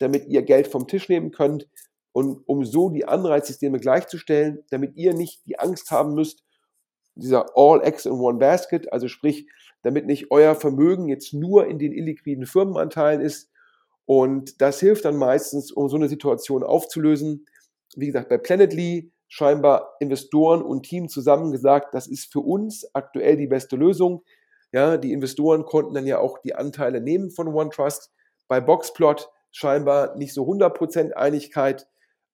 damit 0.05 0.27
ihr 0.29 0.43
Geld 0.43 0.69
vom 0.69 0.87
Tisch 0.87 1.09
nehmen 1.09 1.33
könnt 1.33 1.69
und 2.13 2.43
um 2.47 2.65
so 2.65 2.91
die 2.91 3.07
Anreizsysteme 3.07 3.81
gleichzustellen, 3.81 4.65
damit 4.71 4.97
ihr 4.97 5.15
nicht 5.15 5.47
die 5.47 5.59
Angst 5.59 5.91
haben 5.91 6.15
müsst, 6.15 6.45
dieser 7.17 7.47
All 7.57 7.83
Eggs 7.83 8.07
in 8.07 8.13
One 8.13 8.39
Basket, 8.39 8.93
also 8.93 9.09
sprich, 9.09 9.49
damit 9.83 10.07
nicht 10.07 10.31
euer 10.31 10.55
Vermögen 10.55 11.09
jetzt 11.09 11.35
nur 11.35 11.67
in 11.67 11.79
den 11.79 11.93
illiquiden 11.93 12.47
Firmenanteilen 12.47 13.21
ist. 13.21 13.51
Und 14.07 14.61
das 14.61 14.81
hilft 14.81 15.05
dann 15.05 15.17
meistens, 15.17 15.73
um 15.73 15.89
so 15.89 15.97
eine 15.97 16.09
Situation 16.09 16.63
aufzulösen. 16.63 17.47
Wie 17.97 18.07
gesagt, 18.07 18.29
bei 18.29 18.39
Planetly 18.39 19.13
scheinbar 19.29 19.97
Investoren 20.01 20.63
und 20.63 20.85
Team 20.85 21.09
zusammen 21.09 21.51
gesagt, 21.51 21.95
das 21.95 22.07
ist 22.07 22.33
für 22.33 22.41
uns 22.41 22.89
aktuell 22.95 23.37
die 23.37 23.47
beste 23.47 23.77
Lösung. 23.77 24.23
Ja, 24.73 24.97
die 24.97 25.13
Investoren 25.13 25.65
konnten 25.65 25.95
dann 25.95 26.07
ja 26.07 26.19
auch 26.19 26.39
die 26.39 26.55
Anteile 26.55 27.01
nehmen 27.01 27.31
von 27.31 27.49
OneTrust. 27.49 28.13
Bei 28.49 28.61
Boxplot 28.61 29.29
scheinbar 29.55 30.17
nicht 30.17 30.35
so 30.35 30.45
100% 30.45 31.13
Einigkeit. 31.13 31.87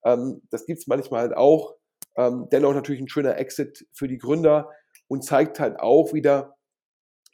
Ähm, 0.04 0.42
das 0.50 0.64
gibt 0.66 0.80
es 0.80 0.86
manchmal 0.86 1.20
halt 1.20 1.36
auch. 1.36 1.76
Ähm, 2.16 2.48
dennoch 2.50 2.74
natürlich 2.74 3.00
ein 3.00 3.08
schöner 3.08 3.36
Exit 3.36 3.86
für 3.92 4.08
die 4.08 4.18
Gründer 4.18 4.70
und 5.06 5.22
zeigt 5.22 5.60
halt 5.60 5.78
auch 5.78 6.12
wieder, 6.14 6.56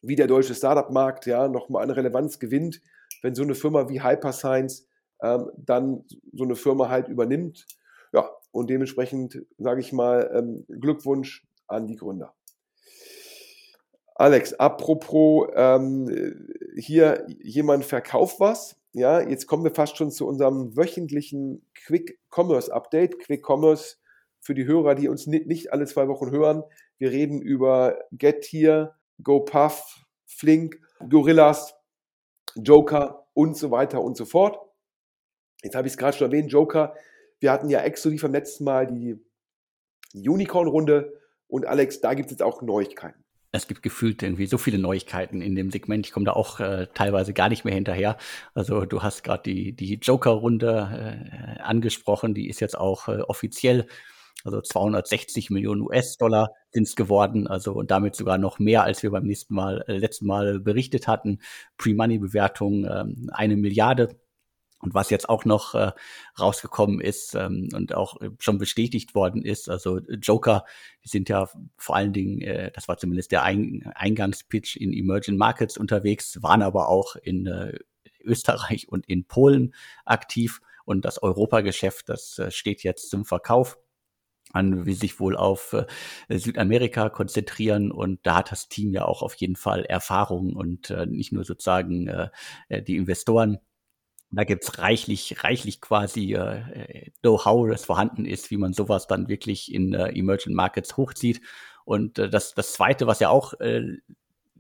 wie 0.03 0.17
der 0.17 0.27
deutsche 0.27 0.55
Startup-Markt 0.55 1.27
ja 1.27 1.49
nochmal 1.49 1.85
an 1.85 1.91
Relevanz 1.91 2.39
gewinnt, 2.39 2.83
wenn 3.23 3.35
so 3.35 3.43
eine 3.43 3.55
Firma 3.55 3.89
wie 3.89 4.03
Hyperscience 4.03 4.89
ähm, 5.23 5.51
dann 5.57 6.05
so 6.33 6.45
eine 6.45 6.57
Firma 6.57 6.89
halt 6.89 7.09
übernimmt. 7.09 7.67
Ja, 8.13 8.29
und 8.51 8.69
dementsprechend 8.69 9.47
sage 9.57 9.81
ich 9.81 9.93
mal 9.93 10.31
ähm, 10.35 10.67
Glückwunsch 10.81 11.47
an 11.69 11.87
die 11.87 11.97
Gründer. 11.97 12.35
Alex, 14.17 14.55
apropos 14.55 15.49
ähm, 15.55 16.49
hier 16.77 17.27
jemand 17.43 17.85
verkauft 17.85 18.41
was. 18.41 18.77
Ja, 18.99 19.21
jetzt 19.21 19.47
kommen 19.47 19.63
wir 19.63 19.75
fast 19.75 19.99
schon 19.99 20.11
zu 20.11 20.27
unserem 20.27 20.75
wöchentlichen 20.75 21.69
Quick 21.75 22.19
Commerce 22.35 22.73
Update. 22.73 23.19
Quick 23.19 23.47
Commerce 23.47 23.97
für 24.41 24.55
die 24.55 24.65
Hörer, 24.65 24.95
die 24.95 25.09
uns 25.09 25.27
nicht 25.27 25.71
alle 25.71 25.85
zwei 25.85 26.09
Wochen 26.09 26.31
hören. 26.31 26.63
Wir 26.97 27.11
reden 27.11 27.43
über 27.43 27.99
Getir, 28.11 28.97
GoPuff, 29.23 30.03
Flink, 30.25 30.81
Gorillas, 31.11 31.75
Joker 32.55 33.29
und 33.35 33.59
so 33.59 33.71
weiter 33.71 34.01
und 34.01 34.17
so 34.17 34.25
fort. 34.25 34.59
Jetzt 35.63 35.75
habe 35.75 35.87
ich 35.87 35.93
es 35.93 35.99
gerade 35.99 36.17
schon 36.17 36.33
erwähnt, 36.33 36.51
Joker. 36.51 36.95
Wir 37.39 37.53
hatten 37.53 37.69
ja 37.69 37.81
exklusiv 37.81 38.25
am 38.25 38.33
letzten 38.33 38.65
Mal 38.65 38.87
die 38.87 39.23
Unicorn-Runde 40.15 41.21
und 41.49 41.67
Alex, 41.67 42.01
da 42.01 42.15
gibt 42.15 42.29
es 42.29 42.31
jetzt 42.31 42.43
auch 42.43 42.63
Neuigkeiten. 42.63 43.26
Es 43.57 43.69
gibt 43.69 43.83
gefühlt 43.83 44.23
irgendwie 44.23 44.47
so 44.47 44.59
viele 44.59 44.79
Neuigkeiten 44.79 45.41
in 45.41 45.55
dem 45.55 45.71
Segment. 45.71 46.07
Ich 46.07 46.13
komme 46.13 46.27
da 46.27 46.33
auch 46.33 46.61
äh, 46.61 46.87
teilweise 46.95 47.33
gar 47.33 47.49
nicht 47.49 47.65
mehr 47.65 47.75
hinterher. 47.75 48.17
Also 48.55 48.85
du 48.85 49.03
hast 49.03 49.25
gerade 49.25 49.43
die, 49.43 49.73
die 49.73 49.95
Joker-Runde 49.95 51.59
äh, 51.59 51.61
angesprochen. 51.61 52.35
Die 52.35 52.49
ist 52.49 52.61
jetzt 52.61 52.79
auch 52.79 53.09
äh, 53.09 53.23
offiziell 53.23 53.87
also 54.45 54.61
260 54.61 55.51
Millionen 55.51 55.83
US-Dollar 55.83 56.51
sind 56.71 56.87
es 56.87 56.95
geworden, 56.95 57.49
also 57.49 57.73
und 57.73 57.91
damit 57.91 58.15
sogar 58.15 58.39
noch 58.39 58.59
mehr, 58.61 58.85
als 58.85 59.03
wir 59.03 59.11
beim 59.11 59.25
nächsten 59.25 59.55
Mal, 59.55 59.85
äh, 59.89 59.99
letzten 59.99 60.27
Mal 60.27 60.61
berichtet 60.61 61.09
hatten. 61.09 61.41
Pre-Money-Bewertung 61.79 62.85
ähm, 62.85 63.31
eine 63.33 63.57
Milliarde. 63.57 64.17
Und 64.87 64.95
was 64.95 65.11
jetzt 65.11 65.29
auch 65.29 65.45
noch 65.45 65.75
äh, 65.75 65.91
rausgekommen 66.39 67.01
ist 67.01 67.35
ähm, 67.35 67.69
und 67.75 67.93
auch 67.93 68.19
schon 68.39 68.59
bestätigt 68.59 69.17
worden 69.17 69.43
ist, 69.43 69.69
also 69.69 69.99
Joker, 69.99 70.65
die 71.05 71.09
sind 71.09 71.29
ja 71.29 71.49
vor 71.77 71.97
allen 71.97 72.13
Dingen, 72.13 72.41
äh, 72.41 72.71
das 72.71 72.87
war 72.87 72.97
zumindest 72.97 73.33
der 73.33 73.43
Ein 73.43 73.91
Eingangspitch 73.97 74.77
in 74.77 74.93
Emerging 74.93 75.39
Markets 75.39 75.77
unterwegs, 75.77 76.41
waren 76.41 76.63
aber 76.63 76.89
auch 76.89 77.17
in 77.17 77.49
äh, 77.49 77.77
Österreich 78.21 78.89
und 78.89 79.07
in 79.07 79.25
Polen 79.25 79.75
aktiv. 80.05 80.61
Und 80.85 81.05
das 81.05 81.21
Europageschäft, 81.21 82.09
das 82.09 82.39
äh, 82.39 82.53
steht 82.53 82.85
jetzt 82.85 83.11
zum 83.11 83.25
Verkauf 83.25 83.79
an, 84.53 84.87
wie 84.87 84.95
sich 84.95 85.19
wohl 85.19 85.37
auf 85.37 85.73
äh, 86.29 86.39
Südamerika 86.39 87.09
konzentrieren 87.09 87.91
und 87.91 88.21
da 88.23 88.37
hat 88.37 88.53
das 88.53 88.69
Team 88.69 88.93
ja 88.93 89.05
auch 89.05 89.23
auf 89.23 89.35
jeden 89.35 89.57
Fall 89.57 89.85
Erfahrung 89.85 90.55
und 90.55 90.91
äh, 90.91 91.07
nicht 91.07 91.33
nur 91.33 91.43
sozusagen 91.43 92.07
äh, 92.07 92.29
äh 92.69 92.83
die 92.83 92.97
Investoren. 92.97 93.59
Da 94.31 94.45
gibt's 94.45 94.79
reichlich, 94.79 95.45
reichlich 95.45 95.81
quasi 95.81 96.35
äh, 96.35 97.11
Know-how, 97.23 97.69
das 97.69 97.85
vorhanden 97.85 98.25
ist, 98.25 98.51
wie 98.51 98.57
man 98.57 98.73
sowas 98.73 99.07
dann 99.07 99.29
wirklich 99.29 99.73
in 99.73 99.95
äh, 99.95 100.09
Emerging 100.09 100.55
Markets 100.55 100.97
hochzieht. 100.97 101.41
Und 101.85 102.19
äh, 102.19 102.29
das, 102.29 102.55
das 102.55 102.73
Zweite, 102.73 103.07
was 103.07 103.21
ja 103.21 103.29
auch 103.31 103.55
äh, 103.61 103.99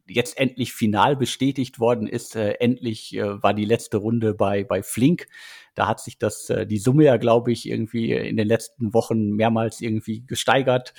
jetzt 0.09 0.39
endlich 0.39 0.73
final 0.73 1.17
bestätigt 1.17 1.79
worden 1.81 2.07
ist. 2.07 2.37
Äh, 2.37 2.53
endlich 2.61 3.17
äh, 3.17 3.43
war 3.43 3.55
die 3.55 3.65
letzte 3.65 3.99
Runde 3.99 4.35
bei, 4.35 4.65
bei 4.65 4.83
Flink. 4.83 5.27
Da 5.75 5.89
hat 5.89 6.01
sich 6.01 6.19
das, 6.19 6.49
äh, 6.51 6.67
die 6.67 6.79
Summe 6.79 7.05
ja, 7.05 7.17
glaube 7.17 7.53
ich, 7.53 7.69
irgendwie 7.69 8.13
in 8.13 8.37
den 8.37 8.49
letzten 8.49 8.95
Wochen 8.95 9.31
mehrmals 9.33 9.81
irgendwie 9.81 10.25
gesteigert. 10.25 10.95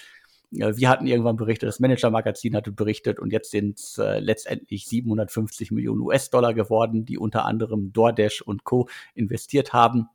Äh, 0.52 0.76
wir 0.76 0.90
hatten 0.90 1.08
irgendwann 1.08 1.36
berichtet, 1.36 1.68
das 1.68 1.80
Manager-Magazin 1.80 2.56
hatte 2.56 2.72
berichtet 2.72 3.20
und 3.20 3.32
jetzt 3.32 3.52
sind 3.52 3.80
es 3.80 3.98
äh, 3.98 4.20
letztendlich 4.20 4.86
750 4.86 5.72
Millionen 5.72 6.02
US-Dollar 6.02 6.54
geworden, 6.54 7.06
die 7.06 7.18
unter 7.18 7.46
anderem 7.46 7.94
DoorDash 7.94 8.42
und 8.42 8.64
Co. 8.64 8.88
investiert 9.14 9.74
haben. 9.74 10.10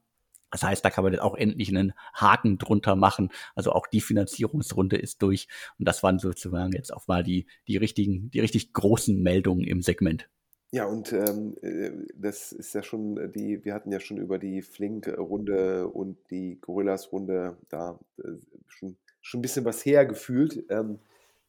Das 0.51 0.63
heißt, 0.63 0.85
da 0.85 0.91
kann 0.91 1.03
man 1.03 1.15
jetzt 1.15 1.23
auch 1.23 1.35
endlich 1.35 1.71
einen 1.71 1.95
Haken 2.13 2.59
drunter 2.59 2.95
machen. 2.95 3.31
Also 3.55 3.73
auch 3.73 3.87
die 3.87 4.03
Finanzierungsrunde 4.03 4.97
ist 4.99 5.23
durch. 5.23 5.49
Und 5.79 5.89
das 5.89 6.03
waren 6.03 6.19
sozusagen 6.19 6.73
jetzt 6.73 6.93
auch 6.93 7.09
mal 7.09 7.23
die, 7.23 7.47
die 7.69 7.79
richtigen, 7.79 8.31
die 8.31 8.41
richtig 8.41 8.75
großen 8.75 9.21
Meldungen 9.23 9.65
im 9.65 9.81
Segment. 9.81 10.29
Ja, 10.75 10.87
und 10.87 11.13
ähm, 11.13 11.57
äh, 11.63 11.91
das 12.15 12.53
ist 12.53 12.75
ja 12.75 12.83
schon 12.83 13.33
die, 13.33 13.63
wir 13.65 13.75
hatten 13.75 13.93
ja 13.93 14.01
schon 14.01 14.17
über 14.17 14.39
die 14.39 14.63
Flink-Runde 14.63 15.89
und 15.89 16.19
die 16.31 16.59
Gorillas-Runde 16.61 17.59
da 17.69 17.99
äh, 18.19 18.29
schon, 18.69 18.97
schon 19.23 19.39
ein 19.39 19.43
bisschen 19.43 19.65
was 19.65 19.85
hergefühlt. 19.85 20.65
Ähm, 20.69 20.99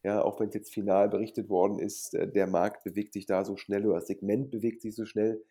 ja, 0.04 0.22
auch 0.22 0.40
wenn 0.40 0.50
es 0.50 0.56
jetzt 0.56 0.74
final 0.74 1.10
berichtet 1.10 1.50
worden 1.50 1.80
ist, 1.80 2.14
äh, 2.14 2.28
der 2.28 2.48
Markt 2.48 2.84
bewegt 2.84 3.14
sich 3.14 3.26
da 3.26 3.44
so 3.44 3.58
schnell 3.58 3.86
oder 3.86 4.00
das 4.00 4.08
Segment 4.08 4.52
bewegt 4.52 4.82
sich 4.82 4.96
so 4.96 5.06
schnell 5.06 5.44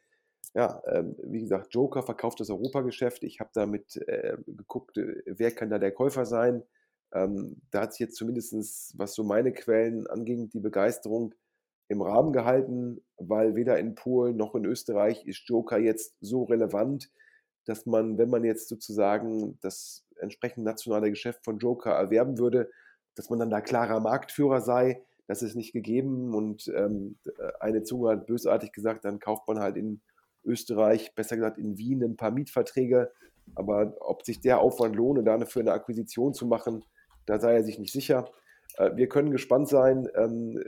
ja, 0.54 0.82
ähm, 0.86 1.16
wie 1.22 1.40
gesagt, 1.40 1.72
Joker 1.72 2.02
verkauft 2.02 2.40
das 2.40 2.50
Europageschäft. 2.50 3.22
Ich 3.24 3.40
habe 3.40 3.50
damit 3.54 3.96
äh, 4.08 4.36
geguckt, 4.46 4.98
äh, 4.98 5.22
wer 5.26 5.50
kann 5.50 5.70
da 5.70 5.78
der 5.78 5.92
Käufer 5.92 6.26
sein. 6.26 6.62
Ähm, 7.12 7.62
da 7.70 7.82
hat 7.82 7.92
sich 7.92 8.00
jetzt 8.00 8.16
zumindest, 8.16 8.98
was 8.98 9.14
so 9.14 9.24
meine 9.24 9.52
Quellen 9.52 10.06
anging, 10.06 10.50
die 10.50 10.60
Begeisterung 10.60 11.34
im 11.88 12.02
Rahmen 12.02 12.32
gehalten, 12.32 13.02
weil 13.16 13.54
weder 13.54 13.78
in 13.78 13.94
Polen 13.94 14.36
noch 14.36 14.54
in 14.54 14.64
Österreich 14.64 15.26
ist 15.26 15.46
Joker 15.46 15.78
jetzt 15.78 16.16
so 16.20 16.44
relevant, 16.44 17.10
dass 17.64 17.86
man, 17.86 18.18
wenn 18.18 18.30
man 18.30 18.44
jetzt 18.44 18.68
sozusagen 18.68 19.58
das 19.60 20.06
entsprechende 20.22 20.68
nationale 20.68 21.10
Geschäft 21.10 21.44
von 21.44 21.58
Joker 21.58 21.92
erwerben 21.92 22.38
würde, 22.38 22.70
dass 23.14 23.30
man 23.30 23.38
dann 23.38 23.50
da 23.50 23.60
klarer 23.60 24.00
Marktführer 24.00 24.60
sei. 24.60 25.04
Das 25.26 25.42
ist 25.42 25.54
nicht 25.54 25.72
gegeben 25.72 26.34
und 26.34 26.68
ähm, 26.74 27.18
eine 27.60 27.82
Zunge 27.82 28.10
hat 28.10 28.26
bösartig 28.26 28.72
gesagt, 28.72 29.04
dann 29.04 29.18
kauft 29.18 29.46
man 29.46 29.60
halt 29.60 29.76
in 29.76 30.00
Österreich, 30.44 31.14
besser 31.14 31.36
gesagt 31.36 31.58
in 31.58 31.78
Wien, 31.78 32.02
ein 32.02 32.16
paar 32.16 32.30
Mietverträge. 32.30 33.12
Aber 33.54 33.94
ob 34.00 34.24
sich 34.24 34.40
der 34.40 34.60
Aufwand 34.60 34.96
lohne, 34.96 35.22
dafür 35.22 35.60
eine 35.60 35.72
Akquisition 35.72 36.34
zu 36.34 36.46
machen, 36.46 36.84
da 37.26 37.38
sei 37.38 37.54
er 37.54 37.64
sich 37.64 37.78
nicht 37.78 37.92
sicher. 37.92 38.30
Äh, 38.76 38.96
wir 38.96 39.08
können 39.08 39.30
gespannt 39.30 39.68
sein, 39.68 40.08
ähm, 40.14 40.62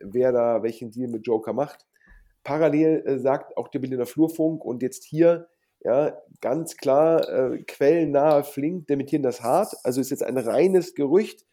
wer 0.00 0.32
da 0.32 0.62
welchen 0.62 0.90
Deal 0.90 1.08
mit 1.08 1.26
Joker 1.26 1.52
macht. 1.52 1.86
Parallel 2.44 3.02
äh, 3.06 3.18
sagt 3.18 3.56
auch 3.56 3.68
der 3.68 3.80
Berliner 3.80 4.06
Flurfunk 4.06 4.64
und 4.64 4.82
jetzt 4.82 5.04
hier 5.04 5.48
ja, 5.80 6.20
ganz 6.40 6.76
klar, 6.76 7.28
äh, 7.28 7.62
quellennahe 7.64 8.44
Flink 8.44 8.86
dementieren 8.86 9.22
das 9.22 9.42
hart. 9.42 9.74
Also 9.84 10.00
ist 10.00 10.10
jetzt 10.10 10.22
ein 10.22 10.38
reines 10.38 10.94
Gerücht, 10.94 11.46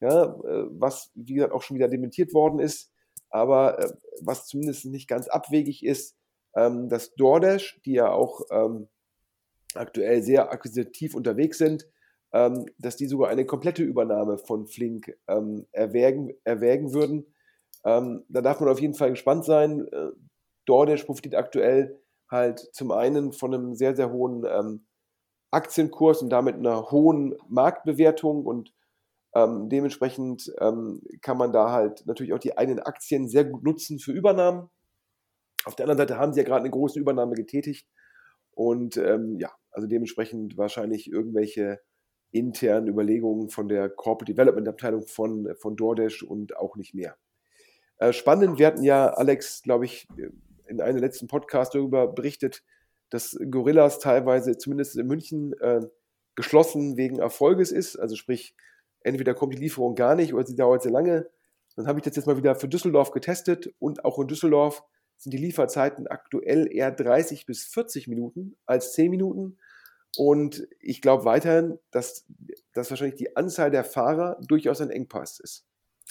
ja, 0.00 0.24
äh, 0.24 0.66
was, 0.70 1.10
wie 1.14 1.34
gesagt, 1.34 1.52
auch 1.52 1.62
schon 1.62 1.76
wieder 1.76 1.88
dementiert 1.88 2.34
worden 2.34 2.58
ist, 2.58 2.92
aber 3.30 3.78
äh, 3.78 3.92
was 4.22 4.46
zumindest 4.46 4.86
nicht 4.86 5.08
ganz 5.08 5.28
abwegig 5.28 5.84
ist, 5.84 6.16
ähm, 6.54 6.88
dass 6.88 7.14
DoorDash, 7.14 7.80
die 7.84 7.92
ja 7.92 8.10
auch 8.10 8.42
ähm, 8.50 8.88
aktuell 9.74 10.22
sehr 10.22 10.50
akquisitiv 10.50 11.14
unterwegs 11.14 11.58
sind, 11.58 11.86
ähm, 12.32 12.66
dass 12.78 12.96
die 12.96 13.06
sogar 13.06 13.30
eine 13.30 13.46
komplette 13.46 13.82
Übernahme 13.82 14.38
von 14.38 14.66
Flink 14.66 15.16
ähm, 15.28 15.66
erwägen, 15.72 16.34
erwägen 16.44 16.92
würden. 16.92 17.26
Ähm, 17.84 18.24
da 18.28 18.42
darf 18.42 18.60
man 18.60 18.68
auf 18.68 18.80
jeden 18.80 18.94
Fall 18.94 19.10
gespannt 19.10 19.44
sein. 19.44 19.86
Äh, 19.88 20.10
DoorDash 20.66 21.04
profitiert 21.04 21.34
aktuell 21.34 21.99
halt 22.30 22.60
zum 22.72 22.92
einen 22.92 23.32
von 23.32 23.54
einem 23.54 23.74
sehr, 23.74 23.96
sehr 23.96 24.12
hohen 24.12 24.44
ähm, 24.46 24.86
Aktienkurs 25.50 26.22
und 26.22 26.30
damit 26.30 26.56
einer 26.56 26.90
hohen 26.90 27.34
Marktbewertung 27.48 28.46
und 28.46 28.72
ähm, 29.34 29.68
dementsprechend 29.68 30.52
ähm, 30.60 31.02
kann 31.22 31.38
man 31.38 31.52
da 31.52 31.70
halt 31.70 32.06
natürlich 32.06 32.32
auch 32.32 32.38
die 32.38 32.56
eigenen 32.56 32.80
Aktien 32.80 33.28
sehr 33.28 33.44
gut 33.44 33.62
nutzen 33.62 33.98
für 33.98 34.12
Übernahmen. 34.12 34.70
Auf 35.64 35.76
der 35.76 35.84
anderen 35.84 35.98
Seite 35.98 36.18
haben 36.18 36.32
sie 36.32 36.40
ja 36.40 36.46
gerade 36.46 36.60
eine 36.60 36.70
große 36.70 36.98
Übernahme 36.98 37.34
getätigt 37.34 37.88
und 38.52 38.96
ähm, 38.96 39.36
ja, 39.38 39.50
also 39.70 39.86
dementsprechend 39.86 40.56
wahrscheinlich 40.56 41.10
irgendwelche 41.10 41.80
internen 42.32 42.88
Überlegungen 42.88 43.50
von 43.50 43.68
der 43.68 43.88
Corporate 43.88 44.32
Development 44.32 44.68
Abteilung 44.68 45.06
von, 45.06 45.54
von 45.56 45.76
DoorDash 45.76 46.22
und 46.22 46.56
auch 46.56 46.76
nicht 46.76 46.94
mehr. 46.94 47.16
Äh, 47.98 48.12
spannend, 48.12 48.58
wir 48.58 48.66
hatten 48.66 48.82
ja, 48.82 49.08
Alex, 49.08 49.62
glaube 49.62 49.84
ich, 49.84 50.06
in 50.70 50.80
einem 50.80 50.98
letzten 50.98 51.26
Podcast 51.26 51.74
darüber 51.74 52.06
berichtet, 52.06 52.62
dass 53.10 53.36
Gorillas 53.50 53.98
teilweise, 53.98 54.56
zumindest 54.56 54.96
in 54.96 55.06
München, 55.06 55.52
äh, 55.60 55.80
geschlossen 56.36 56.96
wegen 56.96 57.18
Erfolges 57.18 57.72
ist. 57.72 57.96
Also 57.96 58.16
sprich, 58.16 58.54
entweder 59.02 59.34
kommt 59.34 59.52
die 59.52 59.58
Lieferung 59.58 59.94
gar 59.94 60.14
nicht 60.14 60.32
oder 60.32 60.46
sie 60.46 60.54
dauert 60.54 60.82
sehr 60.82 60.92
lange. 60.92 61.28
Dann 61.76 61.86
habe 61.86 61.98
ich 61.98 62.04
das 62.04 62.16
jetzt 62.16 62.26
mal 62.26 62.36
wieder 62.36 62.54
für 62.54 62.68
Düsseldorf 62.68 63.10
getestet 63.10 63.72
und 63.78 64.04
auch 64.04 64.18
in 64.18 64.28
Düsseldorf 64.28 64.82
sind 65.16 65.32
die 65.32 65.38
Lieferzeiten 65.38 66.06
aktuell 66.06 66.72
eher 66.72 66.90
30 66.90 67.46
bis 67.46 67.64
40 67.64 68.08
Minuten 68.08 68.56
als 68.64 68.94
10 68.94 69.10
Minuten. 69.10 69.58
Und 70.16 70.66
ich 70.80 71.02
glaube 71.02 71.24
weiterhin, 71.24 71.78
dass, 71.90 72.26
dass 72.72 72.90
wahrscheinlich 72.90 73.16
die 73.16 73.36
Anzahl 73.36 73.70
der 73.70 73.84
Fahrer 73.84 74.40
durchaus 74.46 74.80
ein 74.80 74.90
Engpass 74.90 75.38
ist. 75.40 75.66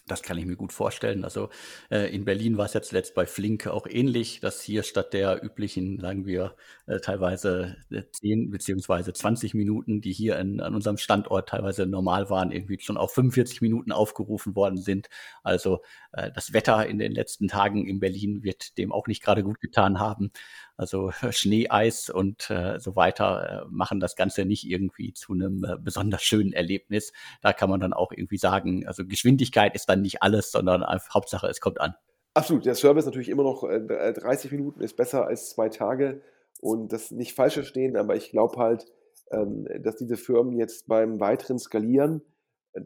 Das 0.10 0.23
kann 0.23 0.38
ich 0.39 0.45
mir 0.45 0.56
gut 0.56 0.73
vorstellen. 0.73 1.23
Also 1.23 1.49
äh, 1.91 2.13
in 2.13 2.25
Berlin 2.25 2.58
war 2.58 2.65
es 2.65 2.73
ja 2.73 2.82
zuletzt 2.82 3.13
bei 3.13 3.28
Flink 3.28 3.67
auch 3.67 3.86
ähnlich, 3.88 4.39
dass 4.39 4.62
hier 4.62 4.82
statt 4.82 5.13
der 5.13 5.43
üblichen, 5.43 5.99
sagen 5.99 6.25
wir, 6.25 6.56
äh, 6.88 6.99
teilweise 6.99 7.75
10 7.89 8.45
äh, 8.45 8.47
beziehungsweise 8.47 9.13
20 9.13 9.54
Minuten, 9.54 10.02
die 10.02 10.12
hier 10.12 10.39
in, 10.39 10.62
an 10.62 10.73
unserem 10.73 10.97
Standort 10.97 11.49
teilweise 11.49 11.86
normal 11.86 12.30
waren, 12.32 12.52
irgendwie 12.52 12.80
schon 12.80 12.97
auf 12.97 13.13
45 13.13 13.62
Minuten 13.62 13.91
aufgerufen 13.91 14.56
worden 14.56 14.78
sind. 14.78 15.10
Also 15.43 15.82
äh, 16.12 16.32
das 16.34 16.54
Wetter 16.54 16.88
in 16.88 16.97
den 16.97 17.12
letzten 17.12 17.47
Tagen 17.47 17.86
in 17.88 17.99
Berlin 17.99 18.43
wird 18.43 18.80
dem 18.80 18.91
auch 18.91 19.06
nicht 19.06 19.21
gerade 19.21 19.43
gut 19.43 19.60
getan 19.60 19.99
haben. 19.99 20.32
Also 20.80 21.12
Schnee, 21.32 21.68
Eis 21.70 22.10
und 22.10 22.50
äh, 22.50 22.80
so 22.80 22.96
weiter 22.96 23.65
äh, 23.65 23.68
machen 23.70 24.00
das 24.00 24.15
Ganze 24.15 24.46
nicht 24.46 24.65
irgendwie 24.65 25.13
zu 25.13 25.34
einem 25.34 25.65
äh, 25.65 25.76
besonders 25.78 26.24
schönen 26.24 26.54
Erlebnis. 26.54 27.12
Da 27.42 27.52
kann 27.52 27.70
man 27.70 27.82
dann 27.82 27.92
auch 27.92 28.13
irgendwie 28.13 28.38
sagen, 28.38 28.88
also 28.88 29.06
Geschwindigkeit 29.06 29.76
ist 29.76 29.89
dann 29.89 30.02
nicht 30.02 30.24
alles, 30.24 30.52
sondern 30.52 30.86
Hauptsache, 31.13 31.48
es 31.48 31.60
kommt 31.60 31.82
an. 31.82 31.96
Absolut, 32.34 32.65
der 32.65 32.76
Service 32.76 33.06
natürlich 33.06 33.28
immer 33.28 33.44
noch 33.44 33.63
30 33.63 34.52
Minuten 34.52 34.82
ist 34.82 34.96
besser 34.96 35.28
als 35.28 35.50
zwei 35.50 35.68
Tage 35.68 36.22
und 36.62 36.94
das 36.94 37.12
nicht 37.12 37.34
falsch 37.34 37.56
verstehen, 37.56 37.98
aber 37.98 38.15
ich 38.15 38.32
glaube 38.32 38.58
halt, 38.58 38.86
ähm, 39.32 39.68
dass 39.82 39.98
diese 39.98 40.15
Firmen 40.15 40.56
jetzt 40.58 40.88
beim 40.88 41.20
weiteren 41.20 41.60
Skalieren 41.60 42.22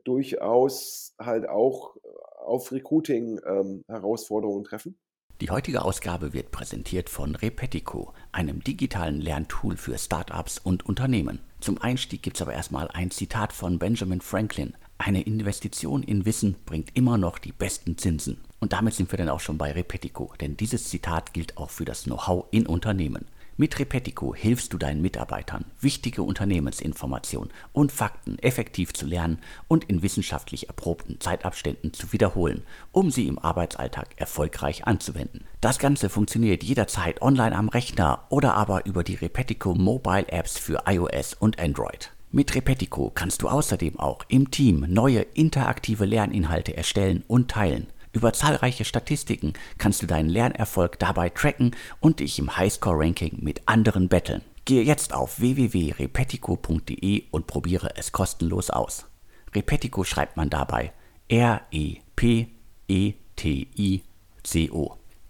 durchaus 0.03 1.13
halt 1.19 1.47
auch 1.47 1.95
auf 2.37 2.71
Recruiting-Herausforderungen 2.71 4.59
ähm, 4.59 4.63
treffen. 4.63 4.97
Die 5.41 5.49
heutige 5.49 5.83
Ausgabe 5.83 6.31
wird 6.33 6.51
präsentiert 6.51 7.09
von 7.09 7.35
Repetico, 7.35 8.13
einem 8.31 8.63
digitalen 8.63 9.19
Lerntool 9.19 9.77
für 9.77 9.97
Startups 9.97 10.59
und 10.59 10.85
Unternehmen. 10.85 11.39
Zum 11.59 11.81
Einstieg 11.81 12.21
gibt 12.21 12.37
es 12.37 12.41
aber 12.41 12.53
erstmal 12.53 12.87
ein 12.89 13.09
Zitat 13.09 13.51
von 13.51 13.79
Benjamin 13.79 14.21
Franklin. 14.21 14.73
Eine 14.99 15.23
Investition 15.23 16.03
in 16.03 16.25
Wissen 16.25 16.55
bringt 16.65 16.95
immer 16.95 17.17
noch 17.17 17.39
die 17.39 17.51
besten 17.51 17.97
Zinsen. 17.97 18.41
Und 18.59 18.73
damit 18.73 18.93
sind 18.93 19.11
wir 19.11 19.17
dann 19.17 19.29
auch 19.29 19.39
schon 19.39 19.57
bei 19.57 19.71
Repetico, 19.71 20.33
denn 20.39 20.55
dieses 20.55 20.89
Zitat 20.89 21.33
gilt 21.33 21.57
auch 21.57 21.71
für 21.71 21.83
das 21.83 22.03
Know-how 22.03 22.45
in 22.51 22.67
Unternehmen. 22.67 23.25
Mit 23.55 23.77
Repetico 23.77 24.33
hilfst 24.33 24.73
du 24.73 24.79
deinen 24.79 25.03
Mitarbeitern, 25.03 25.65
wichtige 25.79 26.23
Unternehmensinformationen 26.23 27.51
und 27.71 27.91
Fakten 27.91 28.39
effektiv 28.39 28.93
zu 28.93 29.05
lernen 29.05 29.37
und 29.67 29.83
in 29.83 30.01
wissenschaftlich 30.01 30.69
erprobten 30.69 31.19
Zeitabständen 31.19 31.93
zu 31.93 32.11
wiederholen, 32.13 32.63
um 32.91 33.11
sie 33.11 33.27
im 33.27 33.37
Arbeitsalltag 33.37 34.15
erfolgreich 34.15 34.87
anzuwenden. 34.87 35.45
Das 35.61 35.77
Ganze 35.77 36.09
funktioniert 36.09 36.63
jederzeit 36.63 37.21
online 37.21 37.55
am 37.55 37.69
Rechner 37.69 38.25
oder 38.29 38.55
aber 38.55 38.87
über 38.87 39.03
die 39.03 39.15
Repetico 39.15 39.75
Mobile 39.75 40.27
Apps 40.29 40.57
für 40.57 40.85
iOS 40.87 41.35
und 41.35 41.59
Android. 41.59 42.11
Mit 42.31 42.55
Repetico 42.55 43.11
kannst 43.13 43.43
du 43.43 43.49
außerdem 43.49 43.99
auch 43.99 44.25
im 44.29 44.49
Team 44.49 44.87
neue 44.89 45.21
interaktive 45.21 46.05
Lerninhalte 46.05 46.75
erstellen 46.75 47.23
und 47.27 47.51
teilen. 47.51 47.92
Über 48.13 48.31
zahlreiche 48.31 48.85
Statistiken 48.85 49.53
kannst 49.79 50.01
du 50.03 50.07
deinen 50.07 50.29
Lernerfolg 50.29 50.99
dabei 50.99 51.29
tracken 51.29 51.75
und 51.99 52.19
dich 52.19 52.37
im 52.37 52.55
Highscore-Ranking 52.55 53.39
mit 53.41 53.67
anderen 53.67 54.07
betteln. 54.07 54.43
Gehe 54.65 54.83
jetzt 54.83 55.13
auf 55.13 55.39
www.repetico.de 55.39 57.23
und 57.31 57.47
probiere 57.47 57.97
es 57.97 58.11
kostenlos 58.11 58.69
aus. 58.69 59.07
Repetico 59.53 60.03
schreibt 60.03 60.37
man 60.37 60.51
dabei 60.51 60.93
R-E-P-E-T-I-C-O. 61.27 62.13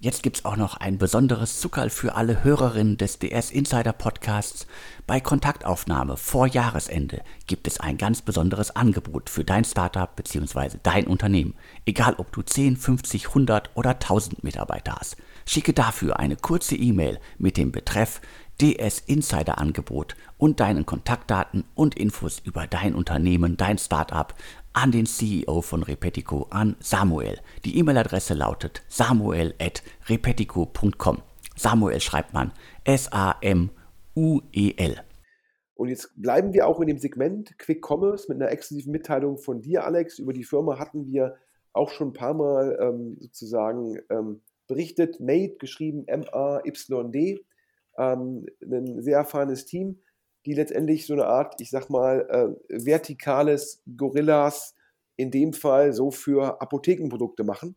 Jetzt 0.04 0.22
gibt's 0.22 0.44
auch 0.44 0.58
noch 0.58 0.76
ein 0.76 0.98
besonderes 0.98 1.62
Zuckerl 1.62 1.90
für 1.90 2.16
alle 2.16 2.44
Hörerinnen 2.44 2.98
des 2.98 3.20
DS 3.20 3.52
Insider 3.52 3.94
Podcasts. 3.94 4.68
Bei 5.08 5.22
Kontaktaufnahme 5.22 6.18
vor 6.18 6.46
Jahresende 6.46 7.22
gibt 7.48 7.68
es 7.68 7.80
ein 7.80 7.98
ganz 7.98 8.22
besonderes 8.22 8.76
Angebot 8.76 9.30
für 9.30 9.46
dein 9.46 9.64
Startup 9.64 10.14
bzw. 10.14 10.72
dein 10.84 11.08
Unternehmen. 11.08 11.54
Egal 11.86 12.16
ob 12.18 12.34
du 12.34 12.42
10, 12.42 12.76
50, 12.76 13.30
100 13.30 13.70
oder 13.76 13.92
1000 13.92 14.44
Mitarbeiter 14.44 14.98
hast. 15.00 15.16
Schicke 15.46 15.72
dafür 15.72 16.20
eine 16.20 16.36
kurze 16.36 16.76
E-Mail 16.76 17.18
mit 17.38 17.56
dem 17.56 17.72
Betreff 17.72 18.20
DS 18.60 19.00
Insider 19.00 19.58
Angebot 19.58 20.18
und 20.38 20.60
deinen 20.60 20.86
Kontaktdaten 20.86 21.64
und 21.76 21.96
Infos 21.96 22.40
über 22.44 22.68
dein 22.68 22.94
Unternehmen, 22.94 23.56
dein 23.56 23.78
Startup 23.78 24.34
an 24.74 24.92
den 24.92 25.06
CEO 25.06 25.62
von 25.62 25.84
Repetico, 25.84 26.48
an 26.50 26.76
Samuel. 26.80 27.38
Die 27.64 27.78
E-Mail-Adresse 27.78 28.34
lautet 28.34 28.82
samuel.repetico.com. 28.90 31.22
Samuel 31.56 32.02
schreibt 32.02 32.34
man 32.34 32.52
S-A-M-U-E-L. 32.84 33.76
Und 35.76 35.90
jetzt 35.90 36.20
bleiben 36.22 36.54
wir 36.54 36.68
auch 36.68 36.82
in 36.82 36.88
dem 36.88 36.98
Segment 36.98 37.58
Quick 37.60 37.88
Commerce 37.88 38.26
mit 38.28 38.42
einer 38.42 38.52
exklusiven 38.52 38.92
Mitteilung 38.92 39.38
von 39.38 39.62
dir, 39.62 39.86
Alex. 39.86 40.18
Über 40.20 40.34
die 40.34 40.44
Firma 40.44 40.80
hatten 40.80 41.06
wir 41.08 41.36
auch 41.74 41.90
schon 41.90 42.10
ein 42.10 42.14
paar 42.14 42.34
Mal 42.34 42.78
ähm, 42.80 43.18
sozusagen 43.20 44.00
ähm, 44.10 44.42
berichtet. 44.68 45.20
Made, 45.20 45.56
geschrieben 45.60 46.08
M-A-Y-D. 46.08 47.46
Ähm, 47.98 48.46
ein 48.62 49.02
sehr 49.02 49.18
erfahrenes 49.18 49.66
Team 49.66 50.00
die 50.46 50.54
letztendlich 50.54 51.06
so 51.06 51.14
eine 51.14 51.26
Art, 51.26 51.60
ich 51.62 51.70
sag 51.70 51.90
mal, 51.90 52.28
äh, 52.70 52.86
vertikales 52.86 53.82
Gorillas 53.98 54.76
in 55.16 55.32
dem 55.32 55.54
Fall 55.54 55.94
so 55.94 56.12
für 56.12 56.62
Apothekenprodukte 56.62 57.44
machen. 57.44 57.76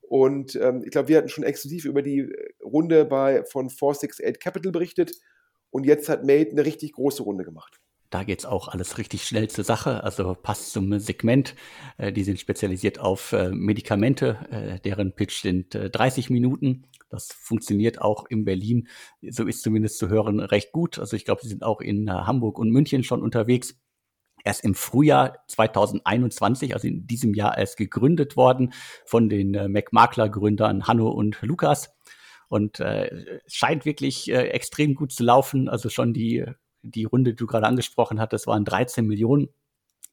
Und 0.00 0.56
ähm, 0.56 0.82
ich 0.84 0.90
glaube, 0.90 1.08
wir 1.08 1.18
hatten 1.18 1.28
schon 1.28 1.44
exklusiv 1.44 1.84
über 1.84 2.02
die 2.02 2.20
äh, 2.20 2.52
Runde 2.64 3.04
bei, 3.04 3.44
von 3.44 3.70
468 3.70 4.40
Capital 4.40 4.72
berichtet 4.72 5.12
und 5.70 5.86
jetzt 5.86 6.08
hat 6.08 6.24
Made 6.24 6.50
eine 6.50 6.64
richtig 6.64 6.92
große 6.92 7.22
Runde 7.22 7.44
gemacht. 7.44 7.80
Da 8.10 8.24
geht 8.24 8.40
es 8.40 8.44
auch 8.44 8.66
alles 8.66 8.98
richtig 8.98 9.22
schnell 9.24 9.48
zur 9.48 9.62
Sache, 9.62 10.02
also 10.02 10.34
passt 10.34 10.72
zum 10.72 10.98
Segment. 10.98 11.54
Äh, 11.96 12.12
die 12.12 12.24
sind 12.24 12.40
spezialisiert 12.40 12.98
auf 12.98 13.32
äh, 13.32 13.50
Medikamente, 13.50 14.38
äh, 14.50 14.80
deren 14.80 15.14
Pitch 15.14 15.42
sind 15.42 15.74
30 15.74 16.28
Minuten. 16.28 16.86
Das 17.10 17.28
funktioniert 17.32 18.00
auch 18.00 18.24
in 18.28 18.44
Berlin, 18.44 18.88
so 19.28 19.46
ist 19.46 19.62
zumindest 19.62 19.98
zu 19.98 20.08
hören, 20.08 20.40
recht 20.40 20.72
gut. 20.72 20.98
Also 20.98 21.16
ich 21.16 21.24
glaube, 21.24 21.42
sie 21.42 21.48
sind 21.48 21.62
auch 21.62 21.80
in 21.80 22.10
Hamburg 22.10 22.58
und 22.58 22.70
München 22.70 23.02
schon 23.02 23.22
unterwegs. 23.22 23.74
Erst 24.42 24.64
im 24.64 24.74
Frühjahr 24.74 25.44
2021, 25.48 26.72
also 26.74 26.88
in 26.88 27.06
diesem 27.06 27.34
Jahr 27.34 27.58
erst 27.58 27.76
gegründet 27.76 28.36
worden 28.38 28.72
von 29.04 29.28
den 29.28 29.50
McMakler-Gründern 29.50 30.86
Hanno 30.86 31.10
und 31.10 31.42
Lukas. 31.42 31.94
Und 32.48 32.80
äh, 32.80 33.40
scheint 33.46 33.84
wirklich 33.84 34.30
äh, 34.30 34.48
extrem 34.48 34.94
gut 34.94 35.12
zu 35.12 35.22
laufen. 35.22 35.68
Also 35.68 35.88
schon 35.88 36.14
die 36.14 36.46
die 36.82 37.04
Runde, 37.04 37.32
die 37.32 37.36
du 37.36 37.46
gerade 37.46 37.66
angesprochen 37.66 38.20
hattest, 38.20 38.46
waren 38.46 38.64
13 38.64 39.06
Millionen. 39.06 39.48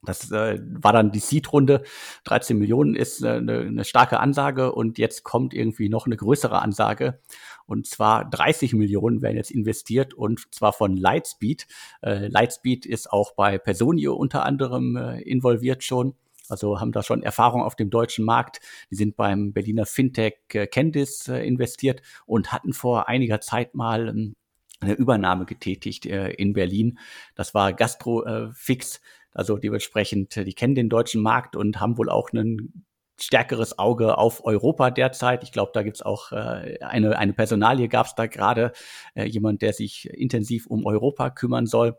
Das 0.03 0.31
äh, 0.31 0.59
war 0.61 0.93
dann 0.93 1.11
die 1.11 1.19
Seed-Runde. 1.19 1.83
13 2.25 2.57
Millionen 2.57 2.95
ist 2.95 3.23
äh, 3.23 3.29
eine, 3.29 3.59
eine 3.59 3.83
starke 3.83 4.19
Ansage 4.19 4.71
und 4.71 4.97
jetzt 4.97 5.23
kommt 5.23 5.53
irgendwie 5.53 5.89
noch 5.89 6.05
eine 6.05 6.15
größere 6.15 6.61
Ansage. 6.61 7.19
Und 7.65 7.87
zwar 7.87 8.29
30 8.29 8.73
Millionen 8.73 9.21
werden 9.21 9.37
jetzt 9.37 9.51
investiert 9.51 10.13
und 10.13 10.53
zwar 10.53 10.71
von 10.71 10.95
Lightspeed. 10.95 11.67
Äh, 12.01 12.27
Lightspeed 12.27 12.85
ist 12.85 13.11
auch 13.11 13.33
bei 13.33 13.57
Personio 13.57 14.15
unter 14.15 14.45
anderem 14.45 14.95
äh, 14.95 15.21
involviert 15.21 15.83
schon. 15.83 16.15
Also 16.49 16.79
haben 16.79 16.91
da 16.91 17.03
schon 17.03 17.23
Erfahrung 17.23 17.61
auf 17.61 17.75
dem 17.75 17.89
deutschen 17.89 18.23
Markt. 18.23 18.61
Die 18.89 18.95
sind 18.95 19.15
beim 19.17 19.51
Berliner 19.51 19.85
Fintech 19.85 20.35
äh, 20.53 20.67
Candice 20.67 21.27
äh, 21.27 21.45
investiert 21.45 22.01
und 22.25 22.51
hatten 22.51 22.73
vor 22.73 23.09
einiger 23.09 23.41
Zeit 23.41 23.75
mal 23.75 24.09
ähm, 24.09 24.35
eine 24.79 24.93
Übernahme 24.93 25.45
getätigt 25.45 26.05
äh, 26.05 26.29
in 26.31 26.53
Berlin. 26.53 26.99
Das 27.35 27.53
war 27.53 27.73
Gastrofix. 27.73 28.97
Äh, 28.97 28.99
also 29.38 29.57
dementsprechend, 29.57 30.35
die 30.35 30.53
kennen 30.53 30.73
den 30.73 30.89
deutschen 30.89 31.21
Markt 31.21 31.55
und 31.55 31.79
haben 31.79 31.97
wohl 31.97 32.09
auch 32.09 32.33
ein 32.33 32.85
stärkeres 33.19 33.77
Auge 33.77 34.17
auf 34.17 34.43
Europa 34.43 34.89
derzeit. 34.89 35.43
Ich 35.43 35.51
glaube, 35.51 35.71
da 35.75 35.83
gibt's 35.83 36.01
auch 36.01 36.31
äh, 36.31 36.79
eine, 36.81 37.17
eine 37.17 37.33
Personalie, 37.33 37.88
gab's 37.88 38.15
da 38.15 38.25
gerade, 38.25 38.73
äh, 39.13 39.25
jemand, 39.25 39.61
der 39.61 39.73
sich 39.73 40.09
intensiv 40.09 40.65
um 40.65 40.85
Europa 40.85 41.29
kümmern 41.29 41.67
soll. 41.67 41.97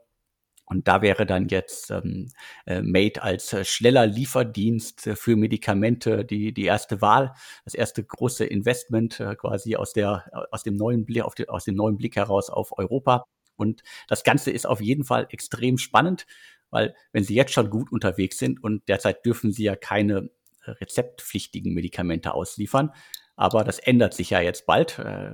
Und 0.66 0.88
da 0.88 1.00
wäre 1.00 1.26
dann 1.26 1.48
jetzt 1.48 1.90
ähm, 1.92 2.28
äh, 2.66 2.82
Made 2.82 3.22
als 3.22 3.52
äh, 3.52 3.64
schneller 3.64 4.06
Lieferdienst 4.06 5.06
äh, 5.06 5.16
für 5.16 5.36
Medikamente 5.36 6.24
die, 6.24 6.52
die 6.52 6.64
erste 6.64 7.00
Wahl, 7.00 7.34
das 7.64 7.74
erste 7.74 8.04
große 8.04 8.44
Investment 8.44 9.20
äh, 9.20 9.36
quasi 9.36 9.76
aus, 9.76 9.92
der, 9.92 10.28
aus, 10.50 10.64
dem 10.64 10.74
neuen 10.74 11.06
Blick, 11.06 11.22
auf 11.22 11.36
die, 11.36 11.48
aus 11.48 11.64
dem 11.64 11.76
neuen 11.76 11.96
Blick 11.96 12.16
heraus 12.16 12.50
auf 12.50 12.76
Europa. 12.76 13.24
Und 13.56 13.82
das 14.08 14.24
Ganze 14.24 14.50
ist 14.50 14.66
auf 14.66 14.80
jeden 14.80 15.04
Fall 15.04 15.26
extrem 15.30 15.78
spannend, 15.78 16.26
weil 16.70 16.94
wenn 17.12 17.24
Sie 17.24 17.34
jetzt 17.34 17.52
schon 17.52 17.70
gut 17.70 17.92
unterwegs 17.92 18.38
sind 18.38 18.62
und 18.62 18.88
derzeit 18.88 19.24
dürfen 19.24 19.52
Sie 19.52 19.64
ja 19.64 19.76
keine 19.76 20.30
rezeptpflichtigen 20.66 21.74
Medikamente 21.74 22.34
ausliefern, 22.34 22.92
aber 23.36 23.64
das 23.64 23.78
ändert 23.78 24.14
sich 24.14 24.30
ja 24.30 24.40
jetzt 24.40 24.66
bald. 24.66 24.98
Äh, 24.98 25.32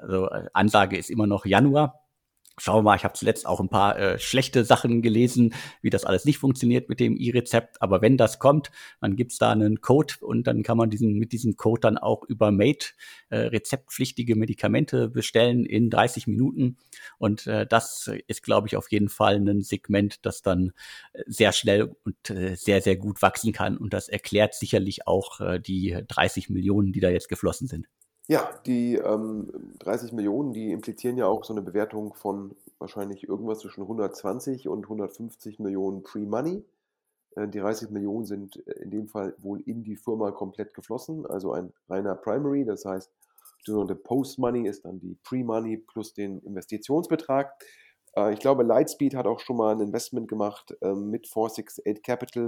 also 0.00 0.28
äh, 0.30 0.48
Ansage 0.54 0.96
ist 0.96 1.10
immer 1.10 1.26
noch 1.26 1.44
Januar. 1.44 2.00
Schauen 2.58 2.78
wir 2.78 2.82
mal, 2.82 2.96
ich 2.96 3.04
habe 3.04 3.14
zuletzt 3.14 3.46
auch 3.46 3.60
ein 3.60 3.70
paar 3.70 3.98
äh, 3.98 4.18
schlechte 4.18 4.64
Sachen 4.64 5.00
gelesen, 5.00 5.54
wie 5.80 5.88
das 5.88 6.04
alles 6.04 6.26
nicht 6.26 6.38
funktioniert 6.38 6.90
mit 6.90 7.00
dem 7.00 7.16
E-Rezept. 7.16 7.80
Aber 7.80 8.02
wenn 8.02 8.18
das 8.18 8.38
kommt, 8.38 8.70
dann 9.00 9.16
gibt's 9.16 9.38
da 9.38 9.52
einen 9.52 9.80
Code 9.80 10.14
und 10.20 10.46
dann 10.46 10.62
kann 10.62 10.76
man 10.76 10.90
diesen, 10.90 11.14
mit 11.14 11.32
diesem 11.32 11.56
Code 11.56 11.80
dann 11.80 11.96
auch 11.96 12.24
über 12.24 12.50
Made 12.50 12.84
äh, 13.30 13.38
rezeptpflichtige 13.38 14.36
Medikamente 14.36 15.08
bestellen 15.08 15.64
in 15.64 15.88
30 15.88 16.26
Minuten. 16.26 16.76
Und 17.16 17.46
äh, 17.46 17.66
das 17.66 18.10
ist, 18.26 18.42
glaube 18.42 18.66
ich, 18.66 18.76
auf 18.76 18.90
jeden 18.92 19.08
Fall 19.08 19.36
ein 19.36 19.62
Segment, 19.62 20.26
das 20.26 20.42
dann 20.42 20.72
äh, 21.14 21.22
sehr 21.26 21.52
schnell 21.52 21.96
und 22.04 22.28
äh, 22.28 22.54
sehr, 22.54 22.82
sehr 22.82 22.96
gut 22.96 23.22
wachsen 23.22 23.52
kann. 23.52 23.78
Und 23.78 23.94
das 23.94 24.10
erklärt 24.10 24.54
sicherlich 24.54 25.06
auch 25.06 25.40
äh, 25.40 25.58
die 25.58 25.96
30 26.06 26.50
Millionen, 26.50 26.92
die 26.92 27.00
da 27.00 27.08
jetzt 27.08 27.30
geflossen 27.30 27.66
sind. 27.66 27.86
Ja, 28.28 28.50
die 28.66 28.94
ähm, 28.94 29.50
30 29.80 30.12
Millionen, 30.12 30.52
die 30.52 30.70
implizieren 30.70 31.16
ja 31.16 31.26
auch 31.26 31.44
so 31.44 31.52
eine 31.52 31.62
Bewertung 31.62 32.14
von 32.14 32.54
wahrscheinlich 32.78 33.28
irgendwas 33.28 33.60
zwischen 33.60 33.82
120 33.82 34.68
und 34.68 34.84
150 34.84 35.58
Millionen 35.58 36.02
Pre-Money. 36.02 36.64
Äh, 37.36 37.48
die 37.48 37.58
30 37.58 37.90
Millionen 37.90 38.24
sind 38.24 38.56
in 38.56 38.90
dem 38.90 39.08
Fall 39.08 39.34
wohl 39.38 39.60
in 39.60 39.82
die 39.82 39.96
Firma 39.96 40.30
komplett 40.30 40.72
geflossen, 40.74 41.26
also 41.26 41.52
ein 41.52 41.72
reiner 41.88 42.14
Primary, 42.14 42.64
das 42.64 42.84
heißt, 42.84 43.10
die 43.66 43.70
sogenannte 43.70 43.94
Post-Money 43.94 44.68
ist 44.68 44.84
dann 44.84 44.98
die 44.98 45.16
Pre-Money 45.24 45.76
plus 45.78 46.14
den 46.14 46.40
Investitionsbetrag. 46.40 47.54
Äh, 48.16 48.34
ich 48.34 48.40
glaube, 48.40 48.62
Lightspeed 48.62 49.14
hat 49.14 49.26
auch 49.26 49.40
schon 49.40 49.56
mal 49.56 49.74
ein 49.74 49.80
Investment 49.80 50.28
gemacht 50.28 50.76
äh, 50.80 50.94
mit 50.94 51.26
468 51.28 52.02
Capital 52.02 52.46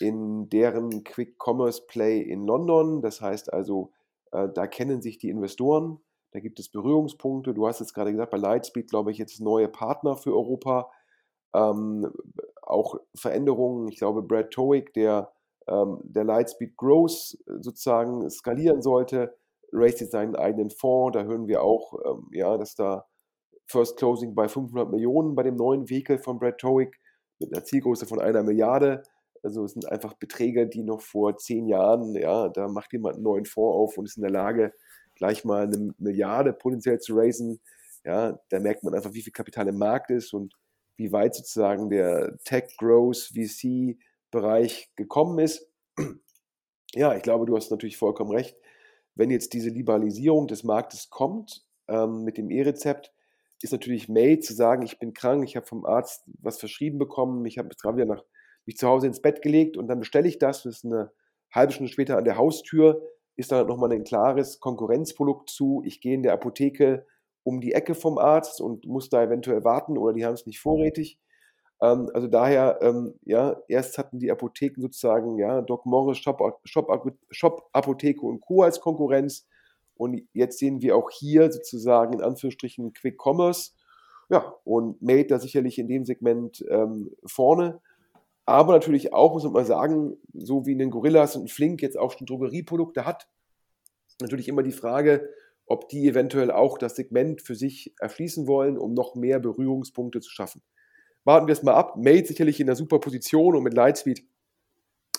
in 0.00 0.48
deren 0.50 1.04
Quick 1.04 1.36
Commerce 1.38 1.82
Play 1.86 2.20
in 2.20 2.46
London. 2.46 3.02
Das 3.02 3.20
heißt 3.20 3.52
also, 3.52 3.92
äh, 3.92 4.05
da 4.54 4.66
kennen 4.66 5.02
sich 5.02 5.18
die 5.18 5.30
Investoren, 5.30 6.00
da 6.32 6.40
gibt 6.40 6.60
es 6.60 6.70
Berührungspunkte. 6.70 7.54
Du 7.54 7.66
hast 7.66 7.80
jetzt 7.80 7.94
gerade 7.94 8.12
gesagt, 8.12 8.30
bei 8.30 8.36
Lightspeed, 8.36 8.90
glaube 8.90 9.10
ich, 9.10 9.18
jetzt 9.18 9.40
neue 9.40 9.68
Partner 9.68 10.16
für 10.16 10.34
Europa. 10.34 10.90
Ähm, 11.54 12.12
auch 12.62 12.96
Veränderungen. 13.16 13.88
Ich 13.88 13.96
glaube, 13.96 14.22
Brad 14.22 14.50
Towick, 14.50 14.92
der, 14.92 15.32
ähm, 15.66 16.00
der 16.02 16.24
Lightspeed 16.24 16.76
Growth 16.76 17.38
sozusagen 17.46 18.28
skalieren 18.28 18.82
sollte, 18.82 19.34
raised 19.72 20.00
jetzt 20.00 20.12
seinen 20.12 20.36
eigenen 20.36 20.70
Fonds. 20.70 21.16
Da 21.16 21.24
hören 21.24 21.48
wir 21.48 21.62
auch, 21.62 21.94
ähm, 22.04 22.28
ja, 22.32 22.58
dass 22.58 22.74
da 22.74 23.06
First 23.66 23.96
Closing 23.96 24.34
bei 24.34 24.48
500 24.48 24.90
Millionen 24.90 25.34
bei 25.34 25.42
dem 25.42 25.56
neuen 25.56 25.88
Vehicle 25.88 26.18
von 26.18 26.38
Brad 26.38 26.58
Towick 26.58 27.00
mit 27.38 27.52
einer 27.52 27.64
Zielgröße 27.64 28.06
von 28.06 28.20
einer 28.20 28.42
Milliarde 28.42 29.02
also 29.46 29.64
es 29.64 29.72
sind 29.72 29.90
einfach 29.90 30.14
Beträge, 30.14 30.66
die 30.66 30.82
noch 30.82 31.00
vor 31.00 31.36
zehn 31.36 31.68
Jahren, 31.68 32.14
ja, 32.16 32.48
da 32.48 32.68
macht 32.68 32.92
jemand 32.92 33.14
einen 33.14 33.24
neuen 33.24 33.44
Fonds 33.44 33.74
auf 33.74 33.96
und 33.96 34.06
ist 34.06 34.16
in 34.16 34.22
der 34.22 34.32
Lage, 34.32 34.74
gleich 35.14 35.44
mal 35.44 35.64
eine 35.64 35.94
Milliarde 35.98 36.52
potenziell 36.52 36.98
zu 36.98 37.14
raisen. 37.16 37.60
Ja, 38.04 38.38
da 38.50 38.58
merkt 38.58 38.82
man 38.82 38.94
einfach, 38.94 39.14
wie 39.14 39.22
viel 39.22 39.32
Kapital 39.32 39.68
im 39.68 39.78
Markt 39.78 40.10
ist 40.10 40.32
und 40.34 40.54
wie 40.96 41.12
weit 41.12 41.34
sozusagen 41.34 41.90
der 41.90 42.36
Tech 42.44 42.76
Growth 42.78 43.30
VC 43.34 43.98
Bereich 44.30 44.90
gekommen 44.96 45.38
ist. 45.38 45.70
Ja, 46.94 47.14
ich 47.14 47.22
glaube, 47.22 47.46
du 47.46 47.56
hast 47.56 47.70
natürlich 47.70 47.96
vollkommen 47.96 48.30
recht. 48.30 48.56
Wenn 49.14 49.30
jetzt 49.30 49.52
diese 49.52 49.70
Liberalisierung 49.70 50.46
des 50.46 50.64
Marktes 50.64 51.10
kommt 51.10 51.66
ähm, 51.88 52.22
mit 52.22 52.38
dem 52.38 52.50
E-Rezept, 52.50 53.12
ist 53.60 53.72
natürlich 53.72 54.08
Made 54.08 54.40
zu 54.40 54.54
sagen, 54.54 54.82
ich 54.82 54.98
bin 54.98 55.12
krank, 55.12 55.44
ich 55.44 55.56
habe 55.56 55.66
vom 55.66 55.84
Arzt 55.84 56.24
was 56.40 56.58
verschrieben 56.58 56.98
bekommen, 56.98 57.44
ich 57.44 57.58
habe 57.58 57.68
gerade 57.68 57.96
wieder 57.96 58.06
nach 58.06 58.24
mich 58.66 58.76
zu 58.76 58.88
Hause 58.88 59.06
ins 59.06 59.22
Bett 59.22 59.42
gelegt 59.42 59.76
und 59.76 59.88
dann 59.88 60.00
bestelle 60.00 60.28
ich 60.28 60.38
das. 60.38 60.64
Das 60.64 60.76
ist 60.76 60.84
eine 60.84 61.10
halbe 61.52 61.72
Stunde 61.72 61.92
später 61.92 62.18
an 62.18 62.24
der 62.24 62.36
Haustür, 62.36 63.02
ist 63.36 63.52
da 63.52 63.64
nochmal 63.64 63.92
ein 63.92 64.04
klares 64.04 64.60
Konkurrenzprodukt 64.60 65.50
zu. 65.50 65.82
Ich 65.84 66.00
gehe 66.00 66.14
in 66.14 66.22
der 66.22 66.32
Apotheke 66.32 67.06
um 67.42 67.60
die 67.60 67.72
Ecke 67.72 67.94
vom 67.94 68.18
Arzt 68.18 68.60
und 68.60 68.86
muss 68.86 69.08
da 69.08 69.22
eventuell 69.22 69.62
warten 69.62 69.96
oder 69.96 70.12
die 70.12 70.24
haben 70.24 70.34
es 70.34 70.46
nicht 70.46 70.58
vorrätig. 70.58 71.18
Ähm, 71.80 72.10
also 72.14 72.26
daher, 72.26 72.78
ähm, 72.82 73.14
ja, 73.22 73.56
erst 73.68 73.98
hatten 73.98 74.18
die 74.18 74.30
Apotheken 74.30 74.80
sozusagen, 74.80 75.38
ja, 75.38 75.62
Doc 75.62 75.86
Morris, 75.86 76.18
Shop, 76.18 76.40
Shop, 76.64 77.12
Shop 77.30 77.68
Apotheke 77.72 78.24
und 78.24 78.40
Co. 78.40 78.62
als 78.62 78.80
Konkurrenz. 78.80 79.46
Und 79.94 80.22
jetzt 80.32 80.58
sehen 80.58 80.82
wir 80.82 80.96
auch 80.96 81.10
hier 81.10 81.50
sozusagen 81.52 82.14
in 82.14 82.22
Anführungsstrichen 82.22 82.92
Quick 82.92 83.18
Commerce. 83.22 83.72
Ja, 84.28 84.54
und 84.64 85.00
Made 85.00 85.26
da 85.26 85.38
sicherlich 85.38 85.78
in 85.78 85.88
dem 85.88 86.04
Segment 86.04 86.64
ähm, 86.68 87.14
vorne. 87.24 87.80
Aber 88.46 88.72
natürlich 88.72 89.12
auch, 89.12 89.34
muss 89.34 89.44
man 89.44 89.52
mal 89.52 89.64
sagen, 89.64 90.16
so 90.32 90.66
wie 90.66 90.74
ein 90.74 90.90
Gorillas 90.90 91.36
und 91.36 91.44
ein 91.44 91.48
Flink 91.48 91.82
jetzt 91.82 91.98
auch 91.98 92.12
schon 92.12 92.26
Drogerieprodukte 92.26 93.04
hat, 93.04 93.28
natürlich 94.20 94.48
immer 94.48 94.62
die 94.62 94.72
Frage, 94.72 95.28
ob 95.66 95.88
die 95.88 96.06
eventuell 96.08 96.52
auch 96.52 96.78
das 96.78 96.94
Segment 96.94 97.42
für 97.42 97.56
sich 97.56 97.92
erschließen 98.00 98.46
wollen, 98.46 98.78
um 98.78 98.94
noch 98.94 99.16
mehr 99.16 99.40
Berührungspunkte 99.40 100.20
zu 100.20 100.30
schaffen. 100.30 100.62
Warten 101.24 101.48
wir 101.48 101.52
es 101.52 101.64
mal 101.64 101.74
ab. 101.74 101.96
Made 101.96 102.24
sicherlich 102.24 102.60
in 102.60 102.68
einer 102.68 102.76
super 102.76 103.00
Position 103.00 103.56
und 103.56 103.64
mit 103.64 103.74
Lightspeed 103.74 104.24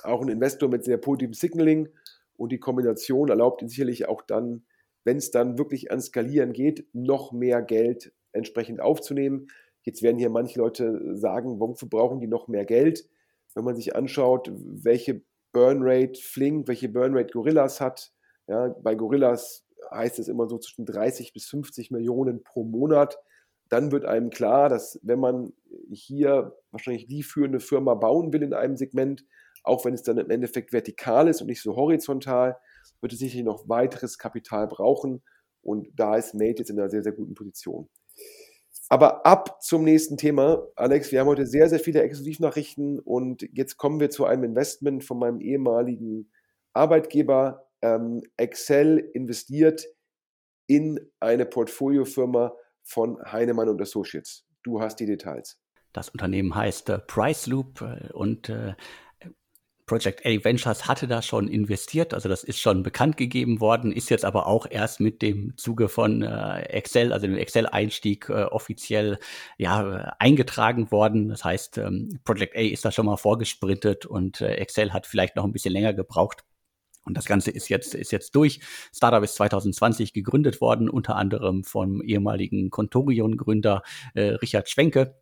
auch 0.04 0.22
ein 0.22 0.30
Investor 0.30 0.70
mit 0.70 0.86
sehr 0.86 0.98
positivem 0.98 1.34
Signaling 1.34 1.90
und 2.38 2.52
die 2.52 2.60
Kombination 2.60 3.30
erlaubt 3.30 3.62
ihn 3.62 3.68
sicherlich 3.68 4.08
auch 4.08 4.22
dann, 4.22 4.66
wenn 5.04 5.18
es 5.18 5.32
dann 5.32 5.58
wirklich 5.58 5.92
an 5.92 6.00
Skalieren 6.00 6.54
geht, 6.54 6.88
noch 6.94 7.34
mehr 7.34 7.62
Geld 7.62 8.14
entsprechend 8.32 8.80
aufzunehmen. 8.80 9.48
Jetzt 9.84 10.02
werden 10.02 10.18
hier 10.18 10.30
manche 10.30 10.60
Leute 10.60 11.18
sagen, 11.18 11.60
wofür 11.60 11.90
brauchen 11.90 12.20
die 12.20 12.28
noch 12.28 12.48
mehr 12.48 12.66
Geld? 12.66 13.10
Wenn 13.56 13.64
man 13.64 13.76
sich 13.76 13.96
anschaut, 13.96 14.52
welche 14.54 15.22
Burnrate 15.54 16.20
Flink, 16.22 16.68
welche 16.68 16.90
Burnrate 16.90 17.32
Gorillas 17.32 17.82
hat. 17.82 18.12
Ja, 18.48 18.70
bei 18.82 18.96
Gorillas 18.96 19.66
heißt 19.92 20.20
es 20.20 20.28
immer 20.28 20.48
so 20.48 20.58
zwischen 20.58 20.86
30 20.86 21.34
bis 21.34 21.48
50 21.48 21.92
Millionen 21.92 22.44
pro 22.44 22.64
Monat. 22.64 23.18
Dann 23.70 23.92
wird 23.92 24.06
einem 24.06 24.30
klar, 24.30 24.70
dass 24.70 25.00
wenn 25.04 25.20
man 25.20 25.54
hier 25.90 26.56
wahrscheinlich 26.72 27.08
die 27.08 27.24
führende 27.24 27.60
Firma 27.60 27.96
bauen 27.96 28.32
will 28.32 28.44
in 28.44 28.54
einem 28.54 28.78
Segment, 28.78 29.26
auch 29.64 29.84
wenn 29.84 29.94
es 29.94 30.04
dann 30.04 30.18
im 30.18 30.30
Endeffekt 30.30 30.72
vertikal 30.72 31.28
ist 31.28 31.42
und 31.42 31.48
nicht 31.48 31.62
so 31.62 31.76
horizontal, 31.76 32.58
wird 33.02 33.14
es 33.14 33.20
sicherlich 33.20 33.46
noch 33.46 33.68
weiteres 33.68 34.18
Kapital 34.18 34.68
brauchen. 34.68 35.24
Und 35.62 35.90
da 35.96 36.16
ist 36.16 36.34
Mate 36.34 36.60
jetzt 36.60 36.70
in 36.70 36.80
einer 36.80 36.90
sehr, 36.90 37.04
sehr 37.04 37.12
guten 37.12 37.34
Position. 37.34 37.90
Aber 38.90 39.26
ab 39.26 39.62
zum 39.62 39.84
nächsten 39.84 40.18
Thema. 40.18 40.64
Alex, 40.76 41.12
wir 41.12 41.20
haben 41.20 41.28
heute 41.28 41.46
sehr, 41.46 41.68
sehr 41.70 41.80
viele 41.80 42.02
Exklusivnachrichten 42.02 43.00
und 43.00 43.48
jetzt 43.52 43.78
kommen 43.78 44.00
wir 44.00 44.10
zu 44.10 44.26
einem 44.26 44.46
Investment 44.46 45.04
von 45.04 45.20
meinem 45.20 45.42
ehemaligen 45.42 46.32
Arbeitgeber. 46.74 47.68
Ähm, 47.82 48.24
Excel 48.38 49.00
investiert 49.14 49.86
in 50.68 51.00
eine 51.20 51.46
Portfoliofirma 51.46 52.54
von 52.84 53.18
Heinemann 53.30 53.70
und 53.70 53.82
Associates. 53.82 54.46
Du 54.64 54.82
hast 54.82 55.00
die 55.00 55.06
Details. 55.06 55.60
Das 55.92 56.10
Unternehmen 56.10 56.56
heißt 56.56 56.90
äh, 56.90 57.00
Price 57.00 57.48
Loop 57.48 57.82
äh, 57.82 58.12
und 58.14 58.50
äh, 58.50 58.76
Project 59.88 60.26
A 60.26 60.44
Ventures 60.44 60.86
hatte 60.86 61.08
da 61.08 61.22
schon 61.22 61.48
investiert, 61.48 62.14
also 62.14 62.28
das 62.28 62.44
ist 62.44 62.60
schon 62.60 62.84
bekannt 62.84 63.16
gegeben 63.16 63.62
worden, 63.62 63.94
ist 63.94 64.10
jetzt 64.10 64.26
aber 64.26 64.46
auch 64.46 64.68
erst 64.70 65.00
mit 65.00 65.22
dem 65.22 65.56
Zuge 65.56 65.88
von 65.88 66.22
äh, 66.22 66.60
Excel, 66.64 67.14
also 67.14 67.26
dem 67.26 67.38
Excel-Einstieg 67.38 68.28
äh, 68.30 68.44
offiziell 68.44 69.18
ja 69.58 70.14
eingetragen 70.20 70.92
worden. 70.92 71.30
Das 71.30 71.46
heißt, 71.46 71.78
ähm, 71.78 72.20
Project 72.26 72.58
A 72.58 72.60
ist 72.60 72.84
da 72.84 72.92
schon 72.92 73.06
mal 73.06 73.16
vorgesprintet 73.16 74.06
und 74.06 74.42
äh, 74.42 74.56
Excel 74.56 74.92
hat 74.92 75.08
vielleicht 75.08 75.38
noch 75.38 75.46
ein 75.46 75.54
bisschen 75.54 75.72
länger 75.74 75.94
gebraucht. 75.94 76.44
Und 77.06 77.16
das 77.16 77.26
Ganze 77.26 77.52
ist 77.52 77.70
jetzt, 77.70 77.96
ist 77.96 78.12
jetzt 78.12 78.36
durch. 78.36 78.60
Startup 78.94 79.24
ist 79.24 79.36
2020 79.36 80.12
gegründet 80.12 80.60
worden, 80.60 80.90
unter 80.90 81.16
anderem 81.16 81.64
vom 81.64 82.02
ehemaligen 82.02 82.70
Contorion-Gründer 82.70 83.84
äh, 84.14 84.22
Richard 84.32 84.70
Schwenke. 84.70 85.16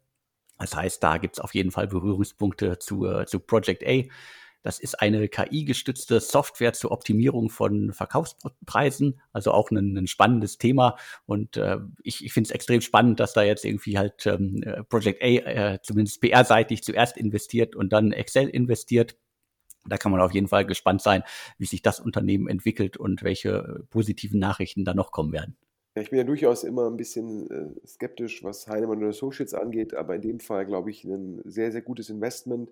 Das 0.58 0.76
heißt, 0.76 1.04
da 1.04 1.18
gibt's 1.18 1.40
auf 1.40 1.54
jeden 1.54 1.70
Fall 1.70 1.88
Berührungspunkte 1.88 2.80
zu, 2.80 3.06
äh, 3.06 3.28
zu 3.28 3.40
Project 3.40 3.86
A. 3.86 4.02
Das 4.66 4.80
ist 4.80 5.00
eine 5.00 5.30
KI-gestützte 5.30 6.20
Software 6.20 6.74
zur 6.74 6.92
Optimierung 6.92 7.52
von 7.52 7.94
Verkaufspreisen, 7.94 9.22
also 9.32 9.52
auch 9.52 9.70
ein, 9.70 9.96
ein 9.96 10.08
spannendes 10.08 10.58
Thema. 10.58 10.98
Und 11.28 11.56
äh, 11.56 11.78
ich, 12.02 12.26
ich 12.26 12.34
finde 12.34 12.48
es 12.48 12.52
extrem 12.52 12.82
spannend, 12.82 13.20
dass 13.20 13.34
da 13.34 13.44
jetzt 13.44 13.64
irgendwie 13.64 14.00
halt 14.00 14.26
ähm, 14.26 14.64
Project 14.90 15.22
A 15.22 15.26
äh, 15.28 15.80
zumindest 15.84 16.20
PR-seitig 16.20 16.84
zuerst 16.84 17.16
investiert 17.16 17.76
und 17.76 17.94
dann 17.94 18.12
Excel 18.12 18.50
investiert. 18.50 19.16
Da 19.88 19.98
kann 19.98 20.12
man 20.12 20.20
auf 20.20 20.34
jeden 20.34 20.48
Fall 20.48 20.66
gespannt 20.66 21.04
sein, 21.04 21.22
wie 21.60 21.68
sich 21.68 21.84
das 21.84 22.00
Unternehmen 22.00 22.48
entwickelt 22.48 22.98
und 22.98 23.22
welche 23.22 23.86
positiven 23.92 24.40
Nachrichten 24.40 24.84
da 24.84 24.96
noch 24.96 25.12
kommen 25.12 25.32
werden. 25.32 25.58
Ja, 25.96 26.02
ich 26.02 26.10
bin 26.10 26.18
ja 26.18 26.26
durchaus 26.26 26.64
immer 26.64 26.88
ein 26.90 26.98
bisschen 26.98 27.52
äh, 27.52 27.88
skeptisch, 27.88 28.44
was 28.44 28.68
Heinemann 28.68 28.98
oder 28.98 29.10
Associates 29.10 29.54
angeht, 29.54 29.94
aber 29.94 30.16
in 30.16 30.22
dem 30.24 30.40
Fall 30.40 30.66
glaube 30.66 30.90
ich 30.90 31.04
ein 31.04 31.40
sehr, 31.46 31.72
sehr 31.72 31.84
gutes 31.84 32.10
Investment. 32.10 32.72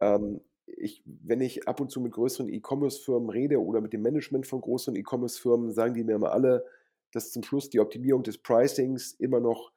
Ähm, 0.00 0.40
ich, 0.76 1.02
wenn 1.04 1.40
ich 1.40 1.68
ab 1.68 1.80
und 1.80 1.90
zu 1.90 2.00
mit 2.00 2.12
größeren 2.12 2.48
E-Commerce-Firmen 2.48 3.30
rede 3.30 3.62
oder 3.62 3.80
mit 3.80 3.92
dem 3.92 4.02
Management 4.02 4.46
von 4.46 4.60
größeren 4.60 4.96
E-Commerce-Firmen, 4.96 5.72
sagen 5.72 5.94
die 5.94 6.04
mir 6.04 6.16
immer 6.16 6.32
alle, 6.32 6.64
dass 7.12 7.32
zum 7.32 7.42
Schluss 7.42 7.70
die 7.70 7.80
Optimierung 7.80 8.22
des 8.22 8.38
Pricings 8.38 9.12
immer 9.12 9.40
noch 9.40 9.72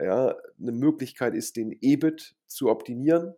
ja, 0.00 0.36
eine 0.60 0.72
Möglichkeit 0.72 1.34
ist, 1.34 1.56
den 1.56 1.76
EBIT 1.80 2.36
zu 2.46 2.68
optimieren 2.68 3.34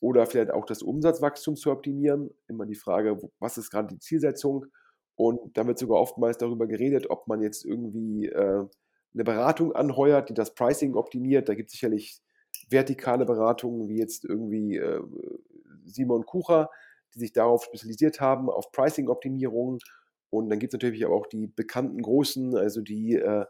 oder 0.00 0.26
vielleicht 0.26 0.50
auch 0.50 0.64
das 0.64 0.82
Umsatzwachstum 0.82 1.56
zu 1.56 1.70
optimieren. 1.70 2.30
Immer 2.46 2.66
die 2.66 2.76
Frage, 2.76 3.18
was 3.38 3.58
ist 3.58 3.70
gerade 3.70 3.88
die 3.88 3.98
Zielsetzung? 3.98 4.66
Und 5.16 5.56
da 5.56 5.66
wird 5.66 5.78
sogar 5.78 6.00
oftmals 6.00 6.38
darüber 6.38 6.66
geredet, 6.66 7.10
ob 7.10 7.26
man 7.26 7.42
jetzt 7.42 7.64
irgendwie 7.64 8.26
äh, 8.26 8.64
eine 9.14 9.24
Beratung 9.24 9.72
anheuert, 9.72 10.28
die 10.28 10.34
das 10.34 10.54
Pricing 10.54 10.94
optimiert. 10.94 11.48
Da 11.48 11.54
gibt 11.54 11.70
es 11.70 11.72
sicherlich 11.72 12.20
vertikale 12.70 13.24
Beratungen, 13.24 13.88
wie 13.88 13.98
jetzt 13.98 14.24
irgendwie 14.24 14.76
äh, 14.76 15.00
Simon 15.90 16.26
Kucher, 16.26 16.70
die 17.14 17.20
sich 17.20 17.32
darauf 17.32 17.64
spezialisiert 17.64 18.20
haben, 18.20 18.50
auf 18.50 18.70
Pricing-Optimierungen. 18.72 19.78
Und 20.30 20.50
dann 20.50 20.58
gibt 20.58 20.72
es 20.72 20.76
natürlich 20.78 21.06
auch 21.06 21.26
die 21.26 21.46
bekannten 21.46 22.02
Großen, 22.02 22.56
also 22.56 22.80
die 22.82 23.14
äh, 23.14 23.44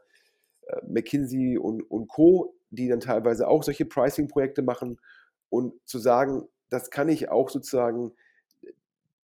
äh, 0.69 0.81
McKinsey 0.87 1.59
und, 1.59 1.83
und 1.83 2.09
Co., 2.09 2.55
die 2.71 2.89
dann 2.89 3.01
teilweise 3.01 3.49
auch 3.49 3.63
solche 3.63 3.87
Pricing-Projekte 3.87 4.63
machen. 4.63 5.01
Und 5.49 5.75
zu 5.87 5.99
sagen, 5.99 6.47
das 6.69 6.91
kann 6.91 7.09
ich 7.09 7.31
auch 7.31 7.49
sozusagen, 7.49 8.13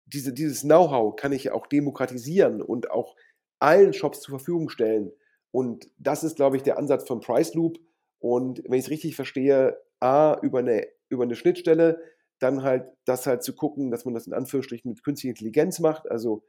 diese, 0.07 0.33
dieses 0.33 0.63
Know-how 0.63 1.17
kann 1.17 1.33
ich 1.33 1.51
auch 1.51 1.67
demokratisieren 1.67 2.63
und 2.63 2.91
auch 2.91 3.17
allen 3.59 3.93
Shops 3.93 4.21
zur 4.21 4.39
Verfügung 4.39 4.69
stellen. 4.69 5.13
Und 5.51 5.91
das 5.99 6.25
ist, 6.25 6.37
glaube 6.37 6.57
ich, 6.57 6.63
der 6.63 6.79
Ansatz 6.79 7.07
von 7.07 7.21
Price 7.21 7.55
Loop. 7.55 7.79
Und 8.19 8.63
wenn 8.65 8.79
ich 8.79 8.87
es 8.87 8.91
richtig 8.91 9.17
verstehe, 9.17 9.79
A, 10.01 10.39
über 10.43 10.61
eine, 10.61 10.87
über 11.09 11.25
eine 11.25 11.37
Schnittstelle, 11.37 12.01
dann 12.43 12.63
halt 12.63 12.87
das 13.05 13.27
halt 13.27 13.43
zu 13.43 13.55
gucken, 13.55 13.91
dass 13.91 14.05
man 14.05 14.15
das 14.15 14.27
in 14.27 14.35
Anführungsstrichen 14.35 14.91
mit 14.91 15.05
künstlicher 15.05 15.31
Intelligenz 15.31 15.79
macht, 15.79 16.11
also 16.11 16.43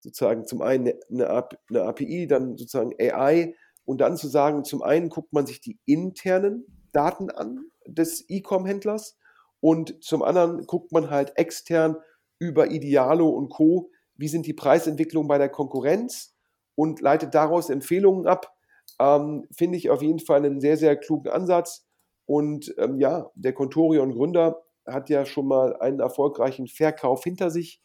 sozusagen 0.00 0.46
zum 0.46 0.62
einen 0.62 0.92
eine, 1.10 1.48
eine 1.68 1.82
API, 1.82 2.26
dann 2.26 2.56
sozusagen 2.56 2.94
AI 2.98 3.54
und 3.84 4.00
dann 4.00 4.16
zu 4.16 4.28
sagen, 4.28 4.64
zum 4.64 4.82
einen 4.82 5.08
guckt 5.08 5.32
man 5.32 5.46
sich 5.46 5.60
die 5.60 5.78
internen 5.84 6.64
Daten 6.92 7.30
an 7.30 7.64
des 7.86 8.24
E-Com-Händlers 8.28 9.18
und 9.60 10.02
zum 10.02 10.22
anderen 10.22 10.66
guckt 10.66 10.92
man 10.92 11.10
halt 11.10 11.36
extern 11.36 11.96
über 12.38 12.70
Idealo 12.70 13.28
und 13.28 13.50
Co., 13.50 13.90
wie 14.14 14.28
sind 14.28 14.46
die 14.46 14.54
Preisentwicklungen 14.54 15.28
bei 15.28 15.38
der 15.38 15.48
Konkurrenz 15.48 16.36
und 16.74 17.00
leitet 17.00 17.34
daraus 17.34 17.70
Empfehlungen 17.70 18.26
ab. 18.26 18.54
Ähm, 18.98 19.46
Finde 19.50 19.78
ich 19.78 19.90
auf 19.90 20.02
jeden 20.02 20.20
Fall 20.20 20.44
einen 20.44 20.60
sehr, 20.60 20.76
sehr 20.76 20.96
klugen 20.96 21.30
Ansatz. 21.30 21.86
Und 22.26 22.74
ähm, 22.78 22.98
ja, 22.98 23.30
der 23.34 23.54
Contorion-Gründer 23.54 24.62
hat 24.86 25.08
ja 25.10 25.26
schon 25.26 25.46
mal 25.46 25.76
einen 25.76 26.00
erfolgreichen 26.00 26.66
Verkauf 26.66 27.24
hinter 27.24 27.50
sich, 27.50 27.80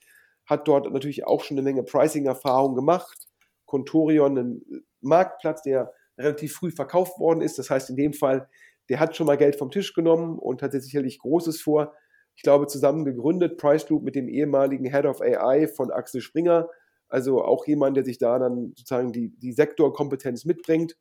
hat 0.45 0.67
dort 0.67 0.91
natürlich 0.91 1.25
auch 1.25 1.43
schon 1.43 1.57
eine 1.57 1.63
Menge 1.63 1.83
Pricing-Erfahrung 1.83 2.75
gemacht. 2.75 3.27
Contorion, 3.65 4.37
ein 4.37 4.83
Marktplatz, 5.01 5.61
der 5.63 5.91
relativ 6.17 6.53
früh 6.53 6.71
verkauft 6.71 7.19
worden 7.19 7.41
ist. 7.41 7.57
Das 7.57 7.69
heißt, 7.69 7.89
in 7.89 7.95
dem 7.95 8.13
Fall, 8.13 8.47
der 8.89 8.99
hat 8.99 9.15
schon 9.15 9.27
mal 9.27 9.37
Geld 9.37 9.55
vom 9.55 9.71
Tisch 9.71 9.93
genommen 9.93 10.37
und 10.37 10.61
hat 10.61 10.73
jetzt 10.73 10.85
sicherlich 10.85 11.19
Großes 11.19 11.61
vor. 11.61 11.93
Ich 12.35 12.43
glaube, 12.43 12.67
zusammen 12.67 13.05
gegründet, 13.05 13.57
Price 13.57 13.85
Group 13.85 14.03
mit 14.03 14.15
dem 14.15 14.27
ehemaligen 14.27 14.89
Head 14.89 15.05
of 15.05 15.21
AI 15.21 15.67
von 15.67 15.91
Axel 15.91 16.21
Springer. 16.21 16.69
Also 17.07 17.43
auch 17.43 17.65
jemand, 17.65 17.97
der 17.97 18.05
sich 18.05 18.17
da 18.17 18.39
dann 18.39 18.73
sozusagen 18.75 19.11
die, 19.11 19.29
die 19.37 19.53
Sektorkompetenz 19.53 20.45
mitbringt. 20.45 20.97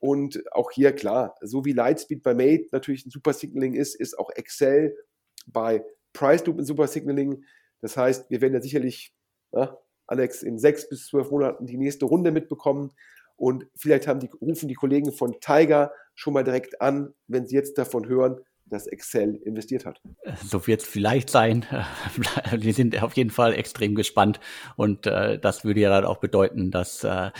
Und 0.00 0.42
auch 0.52 0.72
hier, 0.72 0.92
klar, 0.92 1.36
so 1.40 1.64
wie 1.64 1.72
Lightspeed 1.72 2.22
bei 2.22 2.34
Mate 2.34 2.66
natürlich 2.72 3.06
ein 3.06 3.10
super 3.10 3.32
Signaling 3.32 3.74
ist, 3.74 3.94
ist 3.94 4.18
auch 4.18 4.30
Excel 4.30 4.96
bei 5.46 5.84
Price 6.12 6.44
Loop 6.46 6.58
und 6.58 6.64
Super 6.64 6.86
Signaling. 6.86 7.44
Das 7.80 7.96
heißt, 7.96 8.30
wir 8.30 8.40
werden 8.40 8.54
ja 8.54 8.60
sicherlich, 8.60 9.14
na, 9.52 9.76
Alex, 10.06 10.42
in 10.42 10.58
sechs 10.58 10.88
bis 10.88 11.06
zwölf 11.06 11.30
Monaten 11.30 11.66
die 11.66 11.76
nächste 11.76 12.04
Runde 12.06 12.30
mitbekommen. 12.30 12.92
Und 13.36 13.66
vielleicht 13.76 14.06
haben 14.06 14.20
die, 14.20 14.30
rufen 14.40 14.68
die 14.68 14.74
Kollegen 14.74 15.12
von 15.12 15.40
Tiger 15.40 15.92
schon 16.14 16.34
mal 16.34 16.44
direkt 16.44 16.80
an, 16.80 17.14
wenn 17.26 17.46
sie 17.46 17.56
jetzt 17.56 17.78
davon 17.78 18.06
hören, 18.06 18.40
dass 18.72 18.86
Excel 18.86 19.36
investiert 19.44 19.84
hat. 19.84 20.00
So 20.42 20.66
wird 20.66 20.82
es 20.82 20.88
vielleicht 20.88 21.30
sein. 21.30 21.66
Wir 22.56 22.72
sind 22.72 23.02
auf 23.02 23.14
jeden 23.14 23.30
Fall 23.30 23.54
extrem 23.54 23.94
gespannt 23.94 24.40
und 24.76 25.06
äh, 25.06 25.38
das 25.38 25.64
würde 25.64 25.80
ja 25.80 25.90
dann 25.90 26.04
auch 26.04 26.18
bedeuten, 26.18 26.70
dass 26.70 27.04
äh, 27.04 27.30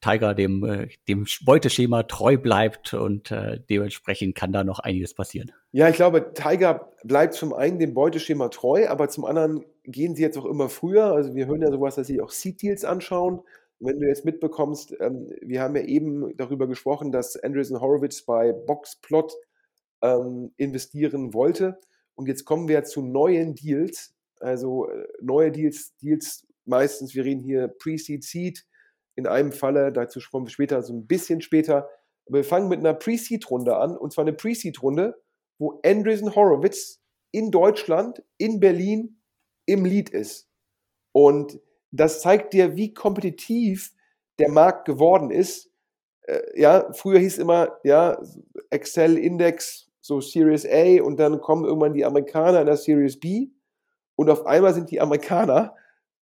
Tiger 0.00 0.34
dem, 0.34 0.64
äh, 0.64 0.88
dem 1.08 1.26
Beuteschema 1.44 2.02
treu 2.04 2.36
bleibt 2.36 2.94
und 2.94 3.30
äh, 3.30 3.60
dementsprechend 3.70 4.34
kann 4.34 4.52
da 4.52 4.64
noch 4.64 4.78
einiges 4.78 5.14
passieren. 5.14 5.52
Ja, 5.72 5.88
ich 5.88 5.96
glaube, 5.96 6.34
Tiger 6.34 6.92
bleibt 7.02 7.34
zum 7.34 7.54
einen 7.54 7.78
dem 7.78 7.94
Beuteschema 7.94 8.48
treu, 8.48 8.88
aber 8.88 9.08
zum 9.08 9.24
anderen 9.24 9.64
gehen 9.84 10.14
sie 10.14 10.22
jetzt 10.22 10.36
auch 10.36 10.44
immer 10.44 10.68
früher. 10.68 11.06
Also 11.06 11.34
wir 11.34 11.46
hören 11.46 11.62
ja 11.62 11.70
sowas, 11.70 11.94
dass 11.94 12.06
sie 12.06 12.20
auch 12.20 12.30
Seed-Deals 12.30 12.84
anschauen. 12.84 13.40
wenn 13.80 13.98
du 13.98 14.06
jetzt 14.06 14.24
mitbekommst, 14.24 14.94
ähm, 15.00 15.28
wir 15.40 15.62
haben 15.62 15.74
ja 15.74 15.82
eben 15.82 16.36
darüber 16.36 16.68
gesprochen, 16.68 17.10
dass 17.10 17.36
Andreessen 17.36 17.80
Horowitz 17.80 18.22
bei 18.22 18.52
Boxplot 18.52 19.32
ähm, 20.02 20.52
investieren 20.56 21.32
wollte. 21.34 21.80
Und 22.14 22.26
jetzt 22.26 22.44
kommen 22.44 22.68
wir 22.68 22.84
zu 22.84 23.02
neuen 23.02 23.54
Deals. 23.54 24.14
Also 24.40 24.88
äh, 24.88 25.06
neue 25.20 25.50
Deals, 25.50 25.96
Deals 25.98 26.46
meistens, 26.64 27.14
wir 27.14 27.24
reden 27.24 27.42
hier 27.42 27.68
Pre-Seed, 27.68 28.24
Seed. 28.24 28.66
In 29.14 29.26
einem 29.26 29.52
Falle, 29.52 29.92
dazu 29.92 30.20
kommen 30.30 30.46
wir 30.46 30.50
später, 30.50 30.82
so 30.82 30.92
ein 30.92 31.06
bisschen 31.06 31.40
später. 31.40 31.88
Aber 32.26 32.38
wir 32.38 32.44
fangen 32.44 32.68
mit 32.68 32.80
einer 32.80 32.94
Pre-Seed-Runde 32.94 33.76
an. 33.76 33.96
Und 33.96 34.12
zwar 34.12 34.24
eine 34.24 34.32
Pre-Seed-Runde, 34.32 35.20
wo 35.58 35.80
Andreessen 35.84 36.34
Horowitz 36.34 37.00
in 37.30 37.50
Deutschland, 37.50 38.22
in 38.38 38.60
Berlin 38.60 39.20
im 39.66 39.84
Lead 39.84 40.10
ist. 40.10 40.48
Und 41.12 41.60
das 41.90 42.22
zeigt 42.22 42.52
dir, 42.52 42.76
wie 42.76 42.94
kompetitiv 42.94 43.92
der 44.38 44.50
Markt 44.50 44.86
geworden 44.86 45.30
ist. 45.30 45.70
Äh, 46.22 46.60
ja, 46.60 46.92
früher 46.92 47.18
hieß 47.18 47.38
immer, 47.38 47.78
ja, 47.84 48.20
Excel 48.70 49.18
Index 49.18 49.91
so 50.02 50.20
Series 50.20 50.66
A 50.66 51.02
und 51.02 51.18
dann 51.18 51.40
kommen 51.40 51.64
irgendwann 51.64 51.94
die 51.94 52.04
Amerikaner 52.04 52.60
in 52.60 52.66
der 52.66 52.76
Series 52.76 53.18
B 53.18 53.48
und 54.16 54.28
auf 54.28 54.44
einmal 54.44 54.74
sind 54.74 54.90
die 54.90 55.00
Amerikaner 55.00 55.74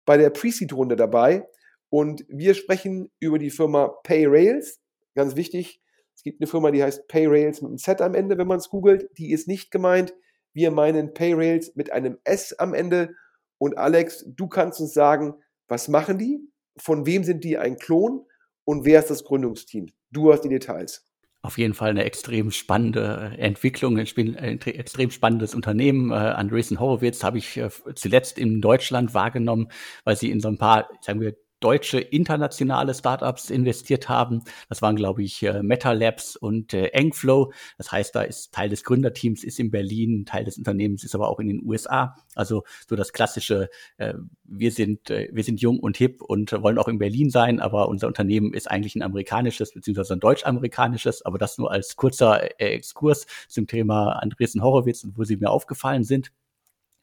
bei 0.04 0.18
der 0.18 0.30
Pre-Seed-Runde 0.30 0.96
dabei 0.96 1.48
und 1.88 2.24
wir 2.28 2.54
sprechen 2.54 3.10
über 3.20 3.38
die 3.38 3.50
Firma 3.50 3.88
PayRails. 4.02 4.80
Ganz 5.14 5.36
wichtig, 5.36 5.80
es 6.14 6.22
gibt 6.22 6.40
eine 6.40 6.48
Firma, 6.48 6.70
die 6.70 6.82
heißt 6.82 7.08
PayRails 7.08 7.62
mit 7.62 7.68
einem 7.68 7.78
Z 7.78 8.02
am 8.02 8.14
Ende, 8.14 8.36
wenn 8.38 8.48
man 8.48 8.58
es 8.58 8.68
googelt. 8.68 9.08
Die 9.16 9.30
ist 9.30 9.46
nicht 9.48 9.70
gemeint. 9.70 10.14
Wir 10.52 10.70
meinen 10.70 11.14
PayRails 11.14 11.76
mit 11.76 11.92
einem 11.92 12.18
S 12.24 12.52
am 12.54 12.74
Ende. 12.74 13.14
Und 13.58 13.78
Alex, 13.78 14.24
du 14.26 14.48
kannst 14.48 14.80
uns 14.80 14.92
sagen, 14.92 15.34
was 15.68 15.88
machen 15.88 16.18
die? 16.18 16.40
Von 16.76 17.06
wem 17.06 17.24
sind 17.24 17.44
die 17.44 17.56
ein 17.56 17.76
Klon? 17.76 18.26
Und 18.64 18.84
wer 18.84 18.98
ist 18.98 19.10
das 19.10 19.24
Gründungsteam? 19.24 19.86
Du 20.10 20.32
hast 20.32 20.42
die 20.42 20.48
Details. 20.48 21.07
Auf 21.48 21.56
jeden 21.56 21.72
Fall 21.72 21.88
eine 21.88 22.04
extrem 22.04 22.50
spannende 22.50 23.32
Entwicklung, 23.38 23.96
ein 23.98 24.60
extrem 24.66 25.10
spannendes 25.10 25.54
Unternehmen. 25.54 26.10
Äh, 26.10 26.14
Andreessen 26.14 26.78
Horowitz 26.78 27.24
habe 27.24 27.38
ich 27.38 27.56
äh, 27.56 27.70
zuletzt 27.94 28.38
in 28.38 28.60
Deutschland 28.60 29.14
wahrgenommen, 29.14 29.68
weil 30.04 30.14
sie 30.14 30.30
in 30.30 30.40
so 30.40 30.48
ein 30.48 30.58
paar, 30.58 30.90
sagen 31.00 31.22
wir, 31.22 31.36
deutsche 31.60 31.98
internationale 32.00 32.94
Startups 32.94 33.50
investiert 33.50 34.08
haben. 34.08 34.42
Das 34.68 34.82
waren, 34.82 34.96
glaube 34.96 35.22
ich, 35.22 35.42
äh, 35.42 35.62
Meta 35.62 35.92
Labs 35.92 36.36
und 36.36 36.74
äh, 36.74 36.86
Engflow. 36.88 37.52
Das 37.76 37.92
heißt, 37.92 38.14
da 38.14 38.22
ist 38.22 38.52
Teil 38.52 38.68
des 38.68 38.84
Gründerteams 38.84 39.44
ist 39.44 39.58
in 39.58 39.70
Berlin, 39.70 40.24
Teil 40.24 40.44
des 40.44 40.58
Unternehmens 40.58 41.04
ist 41.04 41.14
aber 41.14 41.28
auch 41.28 41.40
in 41.40 41.48
den 41.48 41.62
USA. 41.64 42.14
Also 42.34 42.64
so 42.88 42.96
das 42.96 43.12
klassische, 43.12 43.68
äh, 43.96 44.14
wir 44.44 44.72
sind 44.72 45.10
äh, 45.10 45.28
wir 45.32 45.44
sind 45.44 45.60
jung 45.60 45.80
und 45.80 45.96
hip 45.96 46.22
und 46.22 46.52
wollen 46.62 46.78
auch 46.78 46.88
in 46.88 46.98
Berlin 46.98 47.30
sein, 47.30 47.60
aber 47.60 47.88
unser 47.88 48.06
Unternehmen 48.06 48.54
ist 48.54 48.70
eigentlich 48.70 48.94
ein 48.94 49.02
amerikanisches 49.02 49.72
beziehungsweise 49.72 50.14
ein 50.14 50.20
deutsch-amerikanisches. 50.20 51.22
Aber 51.22 51.38
das 51.38 51.58
nur 51.58 51.70
als 51.70 51.96
kurzer 51.96 52.60
äh, 52.60 52.74
Exkurs 52.74 53.26
zum 53.48 53.66
Thema 53.66 54.12
Andresen 54.12 54.62
Horowitz 54.62 55.04
und 55.04 55.18
wo 55.18 55.24
sie 55.24 55.36
mir 55.36 55.50
aufgefallen 55.50 56.04
sind. 56.04 56.30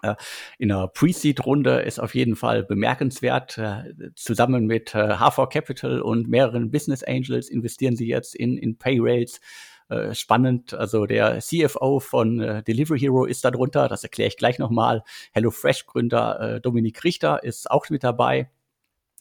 Äh, 0.02 0.16
in 0.58 0.70
der 0.70 0.88
Pre-Seed-Runde 0.88 1.82
ist 1.82 2.00
auf 2.00 2.16
jeden 2.16 2.36
Fall 2.36 2.64
bemerkenswert. 2.64 3.58
Äh, 3.58 3.93
zusammen 4.16 4.66
mit 4.66 4.96
H4 4.96 5.43
äh, 5.43 5.48
Capital 5.48 6.02
und 6.02 6.28
mehreren 6.28 6.72
Business 6.72 7.04
Angels 7.04 7.50
investieren 7.50 7.96
sie 7.96 8.08
jetzt 8.08 8.36
in, 8.36 8.58
in 8.58 8.78
Payrails. 8.78 9.39
Spannend, 10.14 10.74
also 10.74 11.06
der 11.06 11.41
CFO 11.41 12.00
von 12.00 12.39
Delivery 12.68 13.00
Hero 13.00 13.26
ist 13.26 13.46
da 13.46 13.52
drunter, 13.52 13.88
das 13.88 14.02
erkläre 14.02 14.30
ich 14.30 14.36
gleich 14.36 14.58
nochmal. 14.58 15.04
HelloFresh-Gründer 15.34 16.60
Dominik 16.60 17.04
Richter 17.04 17.43
ist 17.43 17.70
auch 17.70 17.88
mit 17.91 18.04
dabei. 18.04 18.50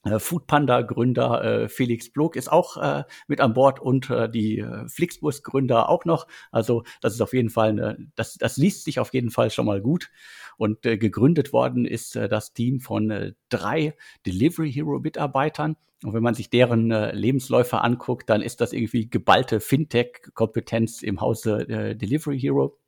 Äh, 0.04 0.18
Foodpanda-Gründer 0.18 1.44
äh, 1.44 1.68
Felix 1.68 2.10
Blog 2.10 2.36
ist 2.36 2.52
auch 2.52 2.76
äh, 2.76 3.04
mit 3.26 3.40
an 3.40 3.54
Bord 3.54 3.80
und 3.80 4.12
die 4.34 4.64
Flixbus-Gründer 4.88 5.88
auch 5.88 6.04
noch. 6.04 6.26
Also 6.50 6.84
das 7.00 7.14
ist 7.14 7.20
auf 7.20 7.32
jeden 7.32 7.50
Fall, 7.50 7.70
eine, 7.70 7.96
das, 8.14 8.34
das 8.34 8.56
liest 8.56 8.84
sich 8.84 9.00
auf 9.00 9.12
jeden 9.14 9.30
Fall 9.30 9.50
schon 9.50 9.66
mal 9.66 9.80
gut. 9.80 10.10
Und 10.56 10.82
gegründet 10.82 11.52
worden 11.52 11.84
ist 11.84 12.16
das 12.16 12.52
Team 12.52 12.80
von 12.80 13.34
drei 13.48 13.94
Delivery 14.26 14.72
Hero-Mitarbeitern. 14.72 15.76
Und 16.04 16.14
wenn 16.14 16.22
man 16.22 16.34
sich 16.34 16.50
deren 16.50 16.90
Lebensläufe 16.90 17.80
anguckt, 17.80 18.28
dann 18.30 18.42
ist 18.42 18.60
das 18.60 18.72
irgendwie 18.72 19.08
geballte 19.08 19.60
Fintech-Kompetenz 19.60 21.02
im 21.02 21.20
Hause 21.20 21.94
Delivery 21.96 22.38
Hero. 22.38 22.78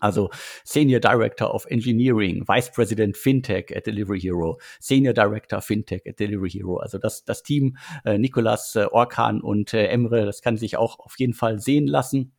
Also 0.00 0.30
Senior 0.64 1.00
Director 1.00 1.54
of 1.54 1.66
Engineering, 1.68 2.46
Vice 2.46 2.70
President 2.72 3.16
Fintech 3.16 3.74
at 3.76 3.86
Delivery 3.86 4.20
Hero, 4.20 4.58
Senior 4.80 5.12
Director 5.12 5.60
Fintech 5.60 6.06
at 6.08 6.18
Delivery 6.18 6.50
Hero. 6.50 6.78
Also 6.78 6.98
das, 6.98 7.24
das 7.24 7.42
Team 7.42 7.76
äh, 8.04 8.18
Nikolas 8.18 8.74
äh, 8.76 8.86
Orkan 8.90 9.40
und 9.40 9.74
äh, 9.74 9.86
Emre, 9.86 10.24
das 10.24 10.42
kann 10.42 10.56
sich 10.56 10.76
auch 10.76 10.98
auf 10.98 11.18
jeden 11.18 11.34
Fall 11.34 11.58
sehen 11.58 11.86
lassen. 11.86 12.32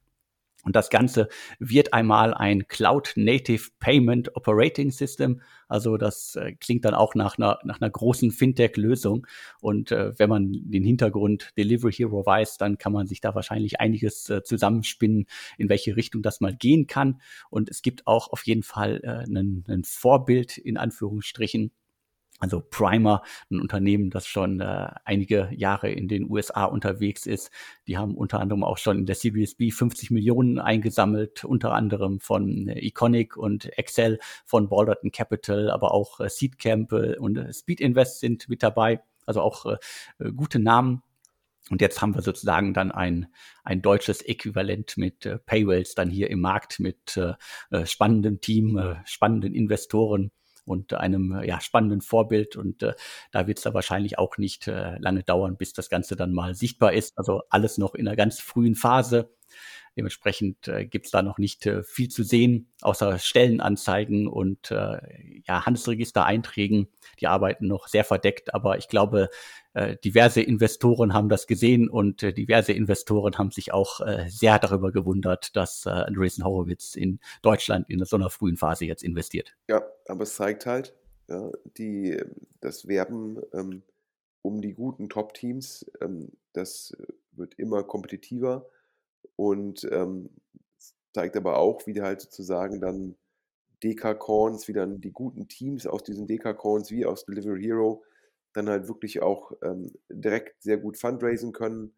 Und 0.63 0.75
das 0.75 0.89
Ganze 0.89 1.27
wird 1.59 1.93
einmal 1.93 2.33
ein 2.33 2.67
Cloud 2.67 3.13
Native 3.15 3.69
Payment 3.79 4.35
Operating 4.35 4.91
System. 4.91 5.41
Also 5.67 5.97
das 5.97 6.35
äh, 6.35 6.53
klingt 6.53 6.85
dann 6.85 6.93
auch 6.93 7.15
nach 7.15 7.37
einer, 7.37 7.59
nach 7.63 7.81
einer 7.81 7.89
großen 7.89 8.31
Fintech-Lösung. 8.31 9.25
Und 9.59 9.91
äh, 9.91 10.17
wenn 10.19 10.29
man 10.29 10.51
den 10.51 10.83
Hintergrund 10.83 11.51
Delivery 11.57 11.93
Hero 11.93 12.25
weiß, 12.25 12.57
dann 12.57 12.77
kann 12.77 12.93
man 12.93 13.07
sich 13.07 13.21
da 13.21 13.33
wahrscheinlich 13.33 13.79
einiges 13.79 14.29
äh, 14.29 14.43
zusammenspinnen, 14.43 15.25
in 15.57 15.69
welche 15.69 15.95
Richtung 15.95 16.21
das 16.21 16.41
mal 16.41 16.55
gehen 16.55 16.87
kann. 16.87 17.21
Und 17.49 17.69
es 17.69 17.81
gibt 17.81 18.05
auch 18.05 18.31
auf 18.31 18.45
jeden 18.45 18.63
Fall 18.63 19.01
äh, 19.03 19.31
ein 19.31 19.83
Vorbild 19.83 20.57
in 20.57 20.77
Anführungsstrichen 20.77 21.71
also 22.41 22.59
Primer, 22.59 23.21
ein 23.51 23.61
Unternehmen, 23.61 24.09
das 24.09 24.25
schon 24.25 24.59
äh, 24.59 24.89
einige 25.05 25.49
Jahre 25.55 25.91
in 25.91 26.07
den 26.07 26.29
USA 26.29 26.65
unterwegs 26.65 27.27
ist. 27.27 27.51
Die 27.87 27.97
haben 27.97 28.15
unter 28.15 28.39
anderem 28.39 28.63
auch 28.63 28.79
schon 28.79 28.97
in 28.97 29.05
der 29.05 29.15
CBSB 29.15 29.71
50 29.71 30.09
Millionen 30.09 30.59
eingesammelt, 30.59 31.45
unter 31.45 31.71
anderem 31.73 32.19
von 32.19 32.67
äh, 32.67 32.83
Iconic 32.85 33.37
und 33.37 33.77
Excel, 33.77 34.19
von 34.45 34.69
Balderton 34.69 35.11
Capital, 35.11 35.69
aber 35.69 35.93
auch 35.93 36.19
äh, 36.19 36.29
Seedcamp 36.29 36.91
und 36.91 37.37
äh, 37.37 37.53
Speed 37.53 37.79
Invest 37.79 38.19
sind 38.19 38.49
mit 38.49 38.63
dabei. 38.63 39.01
Also 39.27 39.41
auch 39.41 39.67
äh, 39.67 39.77
äh, 40.17 40.31
gute 40.31 40.57
Namen. 40.57 41.03
Und 41.69 41.79
jetzt 41.79 42.01
haben 42.01 42.15
wir 42.15 42.23
sozusagen 42.23 42.73
dann 42.73 42.91
ein, 42.91 43.27
ein 43.63 43.83
deutsches 43.83 44.23
Äquivalent 44.23 44.97
mit 44.97 45.27
äh, 45.27 45.37
Paywells 45.37 45.93
dann 45.93 46.09
hier 46.09 46.31
im 46.31 46.41
Markt 46.41 46.79
mit 46.79 47.19
spannendem 47.83 48.41
Team, 48.41 48.97
spannenden 49.05 49.53
Investoren 49.53 50.31
und 50.65 50.93
einem 50.93 51.41
ja, 51.43 51.59
spannenden 51.59 52.01
Vorbild. 52.01 52.55
Und 52.55 52.83
äh, 52.83 52.93
da 53.31 53.47
wird 53.47 53.57
es 53.57 53.63
da 53.63 53.73
wahrscheinlich 53.73 54.17
auch 54.17 54.37
nicht 54.37 54.67
äh, 54.67 54.97
lange 54.99 55.23
dauern, 55.23 55.57
bis 55.57 55.73
das 55.73 55.89
Ganze 55.89 56.15
dann 56.15 56.33
mal 56.33 56.55
sichtbar 56.55 56.93
ist. 56.93 57.17
Also 57.17 57.43
alles 57.49 57.77
noch 57.77 57.95
in 57.95 58.07
einer 58.07 58.15
ganz 58.15 58.39
frühen 58.39 58.75
Phase. 58.75 59.29
Dementsprechend 59.97 60.67
äh, 60.67 60.85
gibt 60.85 61.05
es 61.05 61.11
da 61.11 61.21
noch 61.21 61.37
nicht 61.37 61.65
äh, 61.65 61.83
viel 61.83 62.09
zu 62.09 62.23
sehen, 62.23 62.71
außer 62.81 63.19
Stellenanzeigen 63.19 64.27
und 64.27 64.71
äh, 64.71 64.99
ja, 65.45 65.65
Handelsregistereinträgen. 65.65 66.87
Die 67.19 67.27
arbeiten 67.27 67.67
noch 67.67 67.87
sehr 67.87 68.05
verdeckt, 68.05 68.53
aber 68.53 68.77
ich 68.77 68.87
glaube, 68.87 69.29
äh, 69.73 69.97
diverse 69.97 70.41
Investoren 70.41 71.13
haben 71.13 71.27
das 71.27 71.45
gesehen 71.45 71.89
und 71.89 72.23
äh, 72.23 72.33
diverse 72.33 72.71
Investoren 72.71 73.37
haben 73.37 73.51
sich 73.51 73.73
auch 73.73 73.99
äh, 74.01 74.29
sehr 74.29 74.59
darüber 74.59 74.91
gewundert, 74.91 75.55
dass 75.55 75.85
äh, 75.85 75.89
Andreessen 75.89 76.45
Horowitz 76.45 76.95
in 76.95 77.19
Deutschland 77.41 77.89
in 77.89 78.03
so 78.05 78.15
einer 78.15 78.29
frühen 78.29 78.57
Phase 78.57 78.85
jetzt 78.85 79.03
investiert. 79.03 79.55
Ja, 79.67 79.83
aber 80.07 80.23
es 80.23 80.35
zeigt 80.35 80.65
halt, 80.65 80.93
ja, 81.27 81.51
die, 81.77 82.17
das 82.59 82.87
Werben 82.87 83.41
ähm, 83.53 83.83
um 84.41 84.61
die 84.61 84.73
guten 84.73 85.09
Top-Teams, 85.09 85.89
ähm, 86.01 86.31
das 86.53 86.95
wird 87.33 87.55
immer 87.55 87.83
kompetitiver 87.83 88.67
und 89.41 89.89
ähm, 89.91 90.29
zeigt 91.15 91.35
aber 91.35 91.57
auch, 91.57 91.87
wie 91.87 91.99
halt 91.99 92.21
sozusagen 92.21 92.79
dann 92.79 93.15
Dekacorns, 93.83 94.67
wie 94.67 94.73
dann 94.73 95.01
die 95.01 95.11
guten 95.11 95.47
Teams 95.47 95.87
aus 95.87 96.03
diesen 96.03 96.27
Dekacorns 96.27 96.91
wie 96.91 97.07
aus 97.07 97.25
Delivery 97.25 97.63
Hero 97.63 98.03
dann 98.53 98.69
halt 98.69 98.87
wirklich 98.87 99.23
auch 99.23 99.53
ähm, 99.63 99.93
direkt 100.09 100.61
sehr 100.61 100.77
gut 100.77 100.95
fundraisen 100.95 101.53
können. 101.53 101.95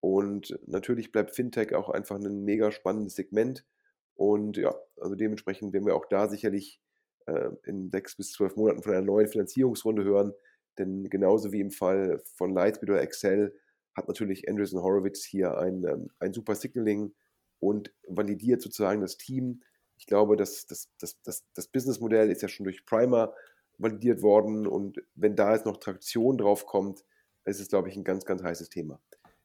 Und 0.00 0.58
natürlich 0.66 1.12
bleibt 1.12 1.34
Fintech 1.34 1.74
auch 1.74 1.90
einfach 1.90 2.16
ein 2.16 2.44
mega 2.44 2.72
spannendes 2.72 3.16
Segment. 3.16 3.66
Und 4.14 4.56
ja, 4.56 4.74
also 4.98 5.16
dementsprechend 5.16 5.74
werden 5.74 5.84
wir 5.84 5.96
auch 5.96 6.06
da 6.06 6.28
sicherlich 6.28 6.80
äh, 7.26 7.50
in 7.64 7.90
sechs 7.90 8.16
bis 8.16 8.32
zwölf 8.32 8.56
Monaten 8.56 8.82
von 8.82 8.92
einer 8.92 9.02
neuen 9.02 9.28
Finanzierungsrunde 9.28 10.02
hören. 10.02 10.32
Denn 10.78 11.10
genauso 11.10 11.52
wie 11.52 11.60
im 11.60 11.72
Fall 11.72 12.22
von 12.36 12.54
Lightspeed 12.54 12.88
oder 12.88 13.02
Excel 13.02 13.54
hat 13.96 14.08
natürlich 14.08 14.48
Andreessen 14.48 14.80
Horowitz 14.80 15.24
hier 15.24 15.56
ein, 15.58 15.84
ähm, 15.84 16.10
ein 16.18 16.32
super 16.32 16.54
Signaling 16.54 17.14
und 17.58 17.92
validiert 18.06 18.60
sozusagen 18.60 19.00
das 19.00 19.16
Team. 19.16 19.62
Ich 19.96 20.06
glaube, 20.06 20.36
das, 20.36 20.66
das, 20.66 20.90
das, 21.00 21.20
das, 21.22 21.44
das 21.54 21.68
Businessmodell 21.68 22.30
ist 22.30 22.42
ja 22.42 22.48
schon 22.48 22.64
durch 22.64 22.84
Primer 22.84 23.34
validiert 23.78 24.22
worden 24.22 24.66
und 24.66 25.02
wenn 25.14 25.36
da 25.36 25.54
jetzt 25.54 25.66
noch 25.66 25.78
Traktion 25.78 26.38
drauf 26.38 26.66
kommt, 26.66 27.04
ist 27.44 27.60
es, 27.60 27.68
glaube 27.68 27.88
ich, 27.88 27.96
ein 27.96 28.04
ganz, 28.04 28.24
ganz 28.24 28.42
heißes 28.42 28.68
Thema. 28.68 29.00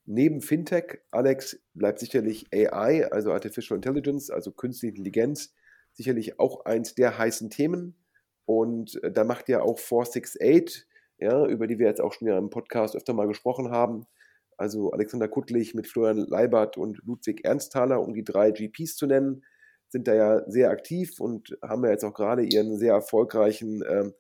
Neben 0.05 0.41
Fintech, 0.41 0.99
Alex, 1.11 1.61
bleibt 1.73 1.99
sicherlich 1.99 2.47
AI, 2.53 3.05
also 3.11 3.31
Artificial 3.31 3.77
Intelligence, 3.77 4.29
also 4.29 4.51
künstliche 4.51 4.91
Intelligenz, 4.91 5.53
sicherlich 5.93 6.39
auch 6.39 6.65
eins 6.65 6.95
der 6.95 7.17
heißen 7.17 7.49
Themen. 7.49 7.95
Und 8.45 9.01
äh, 9.03 9.11
da 9.11 9.23
macht 9.23 9.47
ja 9.47 9.61
auch 9.61 9.79
468, 9.79 10.87
ja, 11.19 11.45
über 11.45 11.67
die 11.67 11.77
wir 11.77 11.87
jetzt 11.87 12.01
auch 12.01 12.13
schon 12.13 12.27
ja 12.27 12.37
im 12.37 12.49
Podcast 12.49 12.95
öfter 12.95 13.13
mal 13.13 13.27
gesprochen 13.27 13.69
haben, 13.69 14.07
also 14.61 14.91
Alexander 14.91 15.27
Kuttlich 15.27 15.73
mit 15.73 15.87
Florian 15.87 16.19
Leibert 16.19 16.77
und 16.77 16.99
Ludwig 17.03 17.43
Ernsthaler, 17.43 17.99
um 17.99 18.13
die 18.13 18.23
drei 18.23 18.51
GPs 18.51 18.95
zu 18.95 19.07
nennen, 19.07 19.43
sind 19.89 20.07
da 20.07 20.13
ja 20.13 20.49
sehr 20.49 20.69
aktiv 20.69 21.19
und 21.19 21.57
haben 21.63 21.83
ja 21.83 21.89
jetzt 21.89 22.05
auch 22.05 22.13
gerade 22.13 22.43
ihren 22.43 22.77
sehr 22.77 22.93
erfolgreichen 22.93 23.83
ähm, 23.89 24.13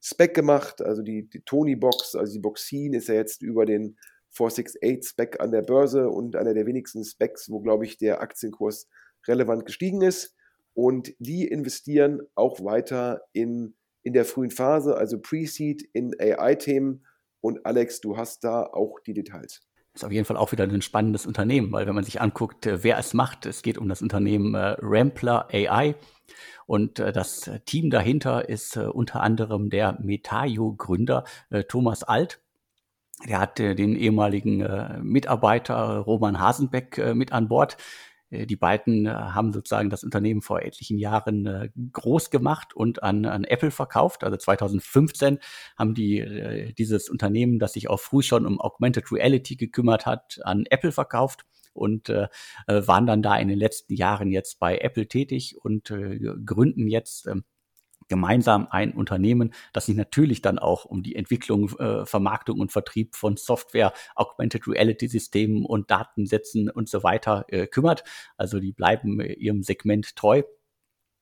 Spec 0.00 0.34
gemacht. 0.34 0.80
Also 0.80 1.02
die, 1.02 1.28
die 1.28 1.40
Tony-Box, 1.40 2.14
also 2.14 2.32
die 2.32 2.38
Boxin 2.38 2.94
ist 2.94 3.08
ja 3.08 3.14
jetzt 3.14 3.42
über 3.42 3.66
den 3.66 3.96
468-Spec 4.34 5.40
an 5.40 5.50
der 5.50 5.62
Börse 5.62 6.08
und 6.08 6.36
einer 6.36 6.54
der 6.54 6.66
wenigsten 6.66 7.04
Specs, 7.04 7.50
wo, 7.50 7.60
glaube 7.60 7.84
ich, 7.84 7.98
der 7.98 8.20
Aktienkurs 8.20 8.88
relevant 9.26 9.66
gestiegen 9.66 10.02
ist. 10.02 10.36
Und 10.74 11.12
die 11.18 11.48
investieren 11.48 12.22
auch 12.36 12.62
weiter 12.64 13.22
in, 13.32 13.74
in 14.04 14.12
der 14.12 14.24
frühen 14.24 14.52
Phase, 14.52 14.96
also 14.96 15.18
Pre-Seed 15.20 15.82
in 15.92 16.14
AI-Themen. 16.20 17.04
Und 17.40 17.66
Alex, 17.66 18.00
du 18.00 18.16
hast 18.16 18.44
da 18.44 18.62
auch 18.62 19.00
die 19.00 19.14
Details 19.14 19.68
ist 19.98 20.04
auf 20.04 20.12
jeden 20.12 20.24
Fall 20.24 20.36
auch 20.36 20.52
wieder 20.52 20.64
ein 20.64 20.82
spannendes 20.82 21.26
Unternehmen, 21.26 21.72
weil 21.72 21.86
wenn 21.86 21.94
man 21.94 22.04
sich 22.04 22.20
anguckt, 22.20 22.66
äh, 22.66 22.84
wer 22.84 22.98
es 22.98 23.14
macht, 23.14 23.46
es 23.46 23.62
geht 23.62 23.78
um 23.78 23.88
das 23.88 24.00
Unternehmen 24.00 24.54
äh, 24.54 24.76
Rampler 24.80 25.48
AI 25.52 25.96
und 26.66 27.00
äh, 27.00 27.12
das 27.12 27.50
Team 27.66 27.90
dahinter 27.90 28.48
ist 28.48 28.76
unter 28.76 29.20
anderem 29.20 29.70
der 29.70 29.98
Metaio-Gründer 30.00 31.24
Thomas 31.68 32.04
Alt. 32.04 32.40
Der 33.26 33.40
hat 33.40 33.58
den 33.58 33.96
ehemaligen 33.96 35.02
Mitarbeiter 35.02 35.98
Roman 35.98 36.38
Hasenbeck 36.38 37.14
mit 37.16 37.32
an 37.32 37.48
Bord. 37.48 37.76
Äh, 38.30 38.46
die 38.46 38.56
beiden 38.56 39.06
äh, 39.06 39.10
haben 39.10 39.52
sozusagen 39.52 39.90
das 39.90 40.04
Unternehmen 40.04 40.42
vor 40.42 40.62
etlichen 40.62 40.98
Jahren 40.98 41.46
äh, 41.46 41.70
groß 41.92 42.30
gemacht 42.30 42.74
und 42.74 43.02
an, 43.02 43.24
an 43.24 43.44
Apple 43.44 43.70
verkauft. 43.70 44.24
Also 44.24 44.36
2015 44.36 45.38
haben 45.76 45.94
die 45.94 46.74
dieses 46.76 47.08
Unternehmen, 47.08 47.58
das 47.58 47.74
sich 47.74 47.88
auch 47.88 48.00
früh 48.00 48.22
schon 48.22 48.46
um 48.46 48.60
Augmented 48.60 49.10
Reality 49.12 49.56
gekümmert 49.56 50.06
hat, 50.06 50.40
an 50.44 50.64
Apple 50.70 50.92
verkauft. 50.92 51.44
und 51.72 52.08
äh, 52.08 52.28
waren 52.66 53.06
dann 53.06 53.22
da 53.22 53.36
in 53.36 53.48
den 53.48 53.58
letzten 53.58 53.94
Jahren 53.94 54.32
jetzt 54.32 54.58
bei 54.58 54.78
Apple 54.78 55.06
tätig 55.06 55.56
und 55.62 55.90
äh, 55.90 56.18
gründen 56.44 56.88
jetzt 56.88 57.26
äh, 57.28 57.36
gemeinsam 58.08 58.66
ein 58.70 58.92
Unternehmen, 58.92 59.52
das 59.72 59.86
sich 59.86 59.96
natürlich 59.96 60.42
dann 60.42 60.58
auch 60.58 60.84
um 60.84 61.02
die 61.02 61.16
Entwicklung, 61.16 61.70
äh, 61.78 62.06
Vermarktung 62.06 62.60
und 62.60 62.72
Vertrieb 62.72 63.14
von 63.14 63.36
Software, 63.36 63.92
Augmented 64.14 64.66
Reality 64.66 65.08
Systemen 65.08 65.64
und 65.64 65.90
Datensätzen 65.90 66.70
und 66.70 66.88
so 66.88 67.02
weiter 67.02 67.44
äh, 67.48 67.66
kümmert. 67.66 68.04
Also 68.36 68.60
die 68.60 68.72
bleiben 68.72 69.20
äh, 69.20 69.32
ihrem 69.34 69.62
Segment 69.62 70.16
treu. 70.16 70.42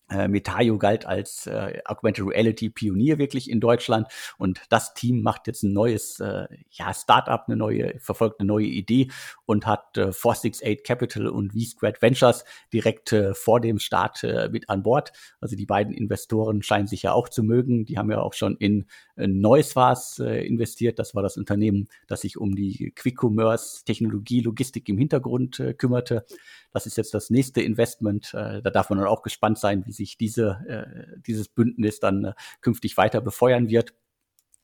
Äh, 0.08 0.28
Metaio 0.28 0.78
galt 0.78 1.04
als 1.04 1.46
äh, 1.46 1.80
Augmented 1.84 2.26
Reality 2.26 2.70
Pionier 2.70 3.18
wirklich 3.18 3.50
in 3.50 3.60
Deutschland 3.60 4.06
und 4.38 4.60
das 4.68 4.94
Team 4.94 5.22
macht 5.22 5.46
jetzt 5.46 5.64
ein 5.64 5.72
neues 5.72 6.20
äh, 6.20 6.46
ja, 6.70 6.94
Startup, 6.94 7.42
eine 7.46 7.56
neue, 7.56 7.98
verfolgt 7.98 8.40
eine 8.40 8.46
neue 8.46 8.66
Idee 8.66 9.08
und 9.46 9.66
hat 9.66 9.96
äh, 9.96 10.12
468 10.12 10.84
Capital 10.84 11.26
und 11.26 11.52
V-Squared 11.52 12.00
Ventures 12.02 12.44
direkt 12.72 13.12
äh, 13.12 13.34
vor 13.34 13.60
dem 13.60 13.78
Start 13.78 14.22
äh, 14.22 14.48
mit 14.50 14.68
an 14.68 14.82
Bord. 14.82 15.12
Also 15.40 15.56
die 15.56 15.66
beiden 15.66 15.92
Investoren 15.92 16.62
scheinen 16.62 16.86
sich 16.86 17.02
ja 17.02 17.12
auch 17.12 17.28
zu 17.28 17.42
mögen. 17.42 17.84
Die 17.84 17.98
haben 17.98 18.10
ja 18.10 18.20
auch 18.20 18.32
schon 18.32 18.56
in 18.56 18.86
äh, 19.16 19.26
Neuswas 19.26 20.18
äh, 20.18 20.46
investiert. 20.46 20.98
Das 20.98 21.14
war 21.14 21.22
das 21.22 21.36
Unternehmen, 21.36 21.88
das 22.06 22.20
sich 22.20 22.36
um 22.36 22.54
die 22.54 22.92
Quick 22.94 23.22
Commerce 23.22 23.84
Technologie, 23.84 24.40
Logistik 24.40 24.88
im 24.88 24.98
Hintergrund 24.98 25.60
äh, 25.60 25.74
kümmerte. 25.74 26.24
Das 26.72 26.86
ist 26.86 26.96
jetzt 26.96 27.14
das 27.14 27.30
nächste 27.30 27.62
Investment. 27.62 28.34
Äh, 28.34 28.60
da 28.62 28.70
darf 28.70 28.90
man 28.90 28.98
dann 28.98 29.08
auch 29.08 29.22
gespannt 29.22 29.58
sein, 29.58 29.84
wie 29.86 29.92
sich 29.96 30.16
diese, 30.16 30.64
äh, 30.68 31.20
dieses 31.26 31.48
Bündnis 31.48 32.00
dann 32.00 32.24
äh, 32.24 32.32
künftig 32.60 32.96
weiter 32.96 33.20
befeuern 33.20 33.68
wird. 33.68 33.94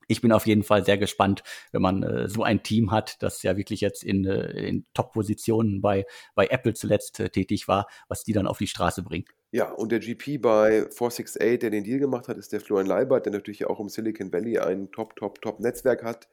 Ich 0.09 0.20
bin 0.20 0.33
auf 0.33 0.47
jeden 0.47 0.62
Fall 0.62 0.85
sehr 0.85 0.99
gespannt, 0.99 1.43
wenn 1.70 1.83
man 1.83 2.03
äh, 2.03 2.28
so 2.28 2.43
ein 2.43 2.62
Team 2.62 2.91
hat, 2.91 3.22
das 3.22 3.43
ja 3.43 3.57
wirklich 3.57 3.80
jetzt 3.80 4.05
in, 4.05 4.24
äh, 4.24 4.51
in 4.66 4.85
Top-Positionen 4.95 5.80
bei, 5.80 6.07
bei 6.35 6.47
Apple 6.49 6.74
zuletzt 6.74 7.20
äh, 7.20 7.30
tätig 7.30 7.68
war, 7.68 7.87
was 8.09 8.24
die 8.24 8.33
dann 8.33 8.47
auf 8.47 8.59
die 8.59 8.66
Straße 8.66 9.03
bringt. 9.03 9.30
Ja, 9.53 9.70
und 9.70 9.93
der 9.93 10.01
GP 10.01 10.39
bei 10.39 10.87
468, 10.91 11.59
der 11.61 11.70
den 11.70 11.85
Deal 11.85 11.99
gemacht 11.99 12.28
hat, 12.28 12.37
ist 12.39 12.53
der 12.53 12.61
Florian 12.61 12.87
Leibert, 12.87 13.26
der 13.26 13.33
natürlich 13.33 13.66
auch 13.66 13.80
im 13.80 13.89
Silicon 13.89 14.33
Valley 14.33 14.59
ein 14.59 14.91
Top, 14.93 15.16
Top, 15.16 15.41
Top-Netzwerk 15.41 16.03
hat. 16.03 16.28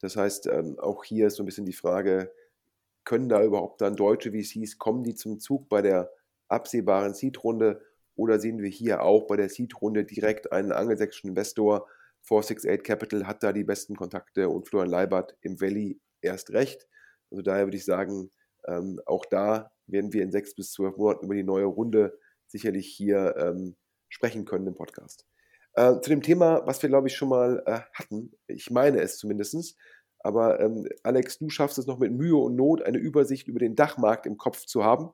Das 0.00 0.16
heißt, 0.16 0.46
ähm, 0.48 0.78
auch 0.78 1.04
hier 1.04 1.28
ist 1.28 1.36
so 1.36 1.42
ein 1.42 1.46
bisschen 1.46 1.66
die 1.66 1.72
Frage, 1.72 2.32
können 3.04 3.28
da 3.28 3.42
überhaupt 3.42 3.80
dann 3.80 3.96
deutsche 3.96 4.32
VCs, 4.32 4.78
kommen 4.78 5.04
die 5.04 5.14
zum 5.14 5.38
Zug 5.38 5.68
bei 5.68 5.82
der 5.82 6.10
absehbaren 6.48 7.14
Seed-Runde 7.14 7.80
oder 8.16 8.38
sehen 8.38 8.60
wir 8.60 8.70
hier 8.70 9.02
auch 9.02 9.26
bei 9.26 9.36
der 9.36 9.48
Seed-Runde 9.48 10.04
direkt 10.04 10.52
einen 10.52 10.72
angelsächsischen 10.72 11.30
Investor? 11.30 11.86
468 12.22 12.82
Capital 12.82 13.26
hat 13.26 13.42
da 13.42 13.52
die 13.52 13.64
besten 13.64 13.96
Kontakte 13.96 14.48
und 14.48 14.68
Florian 14.68 14.90
Leibert 14.90 15.36
im 15.42 15.60
Valley 15.60 16.00
erst 16.22 16.50
recht. 16.50 16.88
Also 17.30 17.42
daher 17.42 17.66
würde 17.66 17.76
ich 17.76 17.84
sagen, 17.84 18.30
ähm, 18.66 19.00
auch 19.06 19.26
da 19.26 19.70
werden 19.86 20.12
wir 20.12 20.22
in 20.22 20.30
sechs 20.30 20.54
bis 20.54 20.72
zwölf 20.72 20.96
Monaten 20.96 21.26
über 21.26 21.34
die 21.34 21.42
neue 21.42 21.66
Runde 21.66 22.18
sicherlich 22.46 22.88
hier 22.88 23.34
ähm, 23.36 23.76
sprechen 24.08 24.44
können 24.44 24.66
im 24.66 24.74
Podcast. 24.74 25.26
Äh, 25.74 26.00
zu 26.00 26.10
dem 26.10 26.22
Thema, 26.22 26.66
was 26.66 26.80
wir 26.82 26.88
glaube 26.88 27.08
ich 27.08 27.16
schon 27.16 27.28
mal 27.28 27.62
äh, 27.66 27.80
hatten, 27.92 28.32
ich 28.46 28.70
meine 28.70 29.00
es 29.00 29.18
zumindestens, 29.18 29.76
aber 30.20 30.60
ähm, 30.60 30.88
Alex, 31.02 31.38
du 31.38 31.50
schaffst 31.50 31.78
es 31.78 31.86
noch 31.86 31.98
mit 31.98 32.12
Mühe 32.12 32.36
und 32.36 32.56
Not, 32.56 32.82
eine 32.82 32.98
Übersicht 32.98 33.46
über 33.46 33.58
den 33.58 33.74
Dachmarkt 33.74 34.24
im 34.24 34.38
Kopf 34.38 34.64
zu 34.64 34.82
haben. 34.82 35.10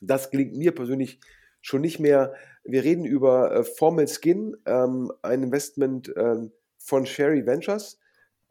Das 0.00 0.30
gelingt 0.30 0.56
mir 0.56 0.74
persönlich 0.74 1.20
schon 1.66 1.80
nicht 1.80 1.98
mehr. 1.98 2.32
Wir 2.62 2.84
reden 2.84 3.04
über 3.04 3.52
äh, 3.52 3.64
Formal 3.64 4.06
Skin, 4.06 4.56
ähm, 4.66 5.10
ein 5.22 5.42
Investment 5.42 6.12
ähm, 6.16 6.52
von 6.78 7.06
Sherry 7.06 7.44
Ventures. 7.44 7.98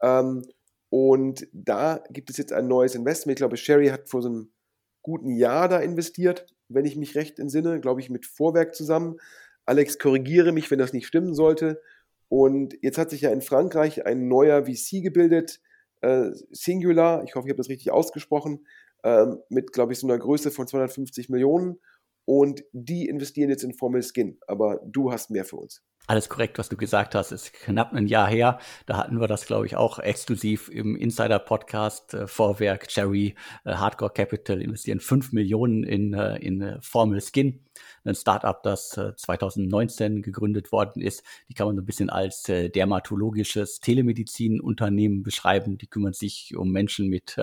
Ähm, 0.02 0.42
und 0.90 1.48
da 1.52 2.04
gibt 2.10 2.28
es 2.28 2.36
jetzt 2.36 2.52
ein 2.52 2.68
neues 2.68 2.94
Investment. 2.94 3.38
Ich 3.38 3.40
glaube, 3.40 3.56
Sherry 3.56 3.88
hat 3.88 4.10
vor 4.10 4.20
so 4.20 4.28
einem 4.28 4.52
guten 5.00 5.30
Jahr 5.30 5.68
da 5.68 5.78
investiert, 5.78 6.46
wenn 6.68 6.84
ich 6.84 6.96
mich 6.96 7.14
recht 7.14 7.38
entsinne, 7.38 7.80
glaube 7.80 8.02
ich, 8.02 8.10
mit 8.10 8.26
Vorwerk 8.26 8.74
zusammen. 8.74 9.16
Alex, 9.64 9.98
korrigiere 9.98 10.52
mich, 10.52 10.70
wenn 10.70 10.78
das 10.78 10.92
nicht 10.92 11.06
stimmen 11.06 11.34
sollte. 11.34 11.80
Und 12.28 12.76
jetzt 12.82 12.98
hat 12.98 13.08
sich 13.08 13.22
ja 13.22 13.30
in 13.30 13.40
Frankreich 13.40 14.04
ein 14.04 14.28
neuer 14.28 14.66
VC 14.66 15.02
gebildet, 15.02 15.60
äh, 16.02 16.32
Singular, 16.50 17.24
ich 17.24 17.34
hoffe, 17.34 17.46
ich 17.46 17.50
habe 17.50 17.58
das 17.58 17.70
richtig 17.70 17.90
ausgesprochen, 17.92 18.66
äh, 19.04 19.26
mit, 19.48 19.72
glaube 19.72 19.94
ich, 19.94 20.00
so 20.00 20.06
einer 20.06 20.18
Größe 20.18 20.50
von 20.50 20.66
250 20.66 21.30
Millionen. 21.30 21.78
Und 22.26 22.64
die 22.72 23.08
investieren 23.08 23.48
jetzt 23.50 23.62
in 23.62 23.72
Formel 23.72 24.02
Skin. 24.02 24.38
Aber 24.46 24.80
du 24.84 25.12
hast 25.12 25.30
mehr 25.30 25.44
für 25.44 25.56
uns. 25.56 25.82
Alles 26.08 26.28
korrekt, 26.28 26.58
was 26.58 26.68
du 26.68 26.76
gesagt 26.76 27.16
hast, 27.16 27.32
ist 27.32 27.52
knapp 27.52 27.92
ein 27.92 28.06
Jahr 28.06 28.28
her. 28.28 28.60
Da 28.86 28.96
hatten 28.96 29.20
wir 29.20 29.26
das, 29.26 29.44
glaube 29.44 29.66
ich, 29.66 29.74
auch 29.74 29.98
exklusiv 29.98 30.68
im 30.68 30.94
Insider-Podcast. 30.94 32.14
Äh, 32.14 32.26
Vorwerk, 32.28 32.86
Cherry, 32.86 33.34
äh, 33.64 33.74
Hardcore 33.74 34.12
Capital 34.12 34.62
investieren 34.62 35.00
5 35.00 35.32
Millionen 35.32 35.82
in, 35.82 36.14
äh, 36.14 36.36
in 36.36 36.60
äh, 36.60 36.78
Formel 36.80 37.20
Skin. 37.20 37.64
Ein 38.04 38.14
Startup, 38.14 38.62
das 38.62 38.90
2019 38.90 40.18
äh, 40.18 40.20
gegründet 40.20 40.70
worden 40.70 41.02
ist. 41.02 41.24
Die 41.48 41.54
kann 41.54 41.66
man 41.66 41.74
so 41.74 41.82
ein 41.82 41.86
bisschen 41.86 42.08
als 42.08 42.48
äh, 42.48 42.68
dermatologisches 42.70 43.80
Telemedizin-Unternehmen 43.80 45.24
beschreiben. 45.24 45.76
Die 45.76 45.88
kümmern 45.88 46.12
sich 46.12 46.56
um 46.56 46.70
Menschen 46.70 47.08
mit 47.08 47.36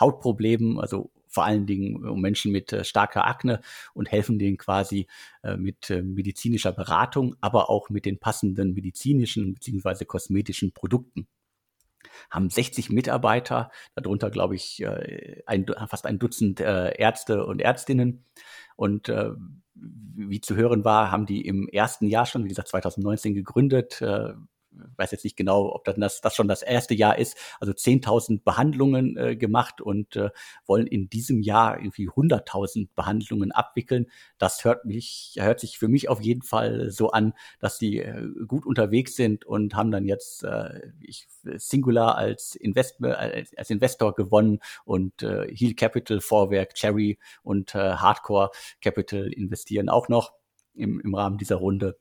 Hautproblemen, 0.00 0.80
also 0.80 1.12
vor 1.28 1.44
allen 1.44 1.66
Dingen 1.66 2.04
um 2.06 2.20
Menschen 2.20 2.52
mit 2.52 2.72
äh, 2.72 2.84
starker 2.84 3.26
Akne 3.26 3.60
und 3.94 4.10
helfen 4.10 4.38
denen 4.38 4.56
quasi 4.56 5.06
äh, 5.42 5.56
mit 5.56 5.90
äh, 5.90 6.02
medizinischer 6.02 6.72
Beratung, 6.72 7.36
aber 7.40 7.70
auch 7.70 7.90
mit 7.90 8.04
den 8.04 8.18
passenden 8.18 8.74
medizinischen 8.74 9.54
bzw. 9.54 10.04
kosmetischen 10.04 10.72
Produkten 10.72 11.26
haben 12.30 12.50
60 12.50 12.90
Mitarbeiter, 12.90 13.70
darunter 13.94 14.30
glaube 14.30 14.54
ich 14.54 14.82
äh, 14.82 15.42
ein, 15.46 15.66
fast 15.88 16.06
ein 16.06 16.18
Dutzend 16.18 16.60
äh, 16.60 16.94
Ärzte 16.96 17.44
und 17.44 17.60
Ärztinnen. 17.60 18.24
Und 18.76 19.08
äh, 19.08 19.30
wie 19.74 20.40
zu 20.40 20.56
hören 20.56 20.84
war, 20.84 21.10
haben 21.10 21.26
die 21.26 21.46
im 21.46 21.68
ersten 21.68 22.06
Jahr 22.06 22.26
schon, 22.26 22.44
wie 22.44 22.48
gesagt 22.48 22.68
2019 22.68 23.34
gegründet, 23.34 24.00
äh, 24.02 24.32
weiß 24.96 25.10
jetzt 25.12 25.24
nicht 25.24 25.36
genau, 25.36 25.74
ob 25.74 25.84
das, 25.84 26.20
das 26.20 26.34
schon 26.34 26.48
das 26.48 26.62
erste 26.62 26.94
Jahr 26.94 27.18
ist, 27.18 27.36
also 27.60 27.72
10.000 27.72 28.42
Behandlungen 28.42 29.16
äh, 29.16 29.36
gemacht 29.36 29.80
und 29.80 30.16
äh, 30.16 30.30
wollen 30.66 30.86
in 30.86 31.08
diesem 31.08 31.40
Jahr 31.40 31.78
irgendwie 31.78 32.08
100.000 32.08 32.88
Behandlungen 32.94 33.52
abwickeln. 33.52 34.06
Das 34.38 34.64
hört 34.64 34.84
mich, 34.84 35.36
hört 35.38 35.60
sich 35.60 35.78
für 35.78 35.88
mich 35.88 36.08
auf 36.08 36.20
jeden 36.20 36.42
Fall 36.42 36.90
so 36.90 37.10
an, 37.10 37.34
dass 37.60 37.78
sie 37.78 37.98
äh, 37.98 38.28
gut 38.46 38.66
unterwegs 38.66 39.16
sind 39.16 39.44
und 39.44 39.74
haben 39.74 39.90
dann 39.90 40.04
jetzt 40.04 40.44
äh, 40.44 40.80
ich, 41.00 41.26
Singular 41.56 42.16
als, 42.16 42.54
Invest 42.54 43.02
als, 43.02 43.56
als 43.56 43.70
Investor 43.70 44.14
gewonnen 44.14 44.60
und 44.84 45.22
äh, 45.22 45.46
Heal 45.54 45.74
Capital, 45.74 46.20
Vorwerk, 46.20 46.74
Cherry 46.74 47.18
und 47.42 47.74
äh, 47.74 47.78
Hardcore 47.94 48.50
Capital 48.80 49.32
investieren 49.32 49.88
auch 49.88 50.08
noch 50.08 50.32
im, 50.74 51.00
im 51.00 51.14
Rahmen 51.14 51.38
dieser 51.38 51.56
Runde. 51.56 51.98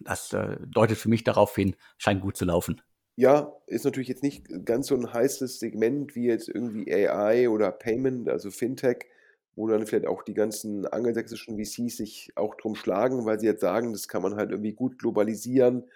Das 0.00 0.32
äh, 0.32 0.56
deutet 0.66 0.98
für 0.98 1.08
mich 1.08 1.24
darauf 1.24 1.54
hin, 1.54 1.76
scheint 1.98 2.20
gut 2.20 2.36
zu 2.36 2.44
laufen. 2.44 2.80
Ja, 3.16 3.52
ist 3.66 3.84
natürlich 3.84 4.08
jetzt 4.08 4.24
nicht 4.24 4.46
ganz 4.64 4.88
so 4.88 4.96
ein 4.96 5.12
heißes 5.12 5.60
Segment 5.60 6.16
wie 6.16 6.26
jetzt 6.26 6.48
irgendwie 6.48 6.92
AI 6.92 7.48
oder 7.48 7.70
Payment, 7.70 8.28
also 8.28 8.50
Fintech, 8.50 9.06
wo 9.54 9.68
dann 9.68 9.86
vielleicht 9.86 10.06
auch 10.06 10.22
die 10.24 10.34
ganzen 10.34 10.84
angelsächsischen 10.86 11.56
VCs 11.56 11.96
sich 11.96 12.32
auch 12.34 12.56
drum 12.56 12.74
schlagen, 12.74 13.24
weil 13.24 13.38
sie 13.38 13.46
jetzt 13.46 13.60
sagen, 13.60 13.92
das 13.92 14.08
kann 14.08 14.22
man 14.22 14.34
halt 14.34 14.50
irgendwie 14.50 14.72
gut 14.72 14.98
globalisieren 14.98 15.88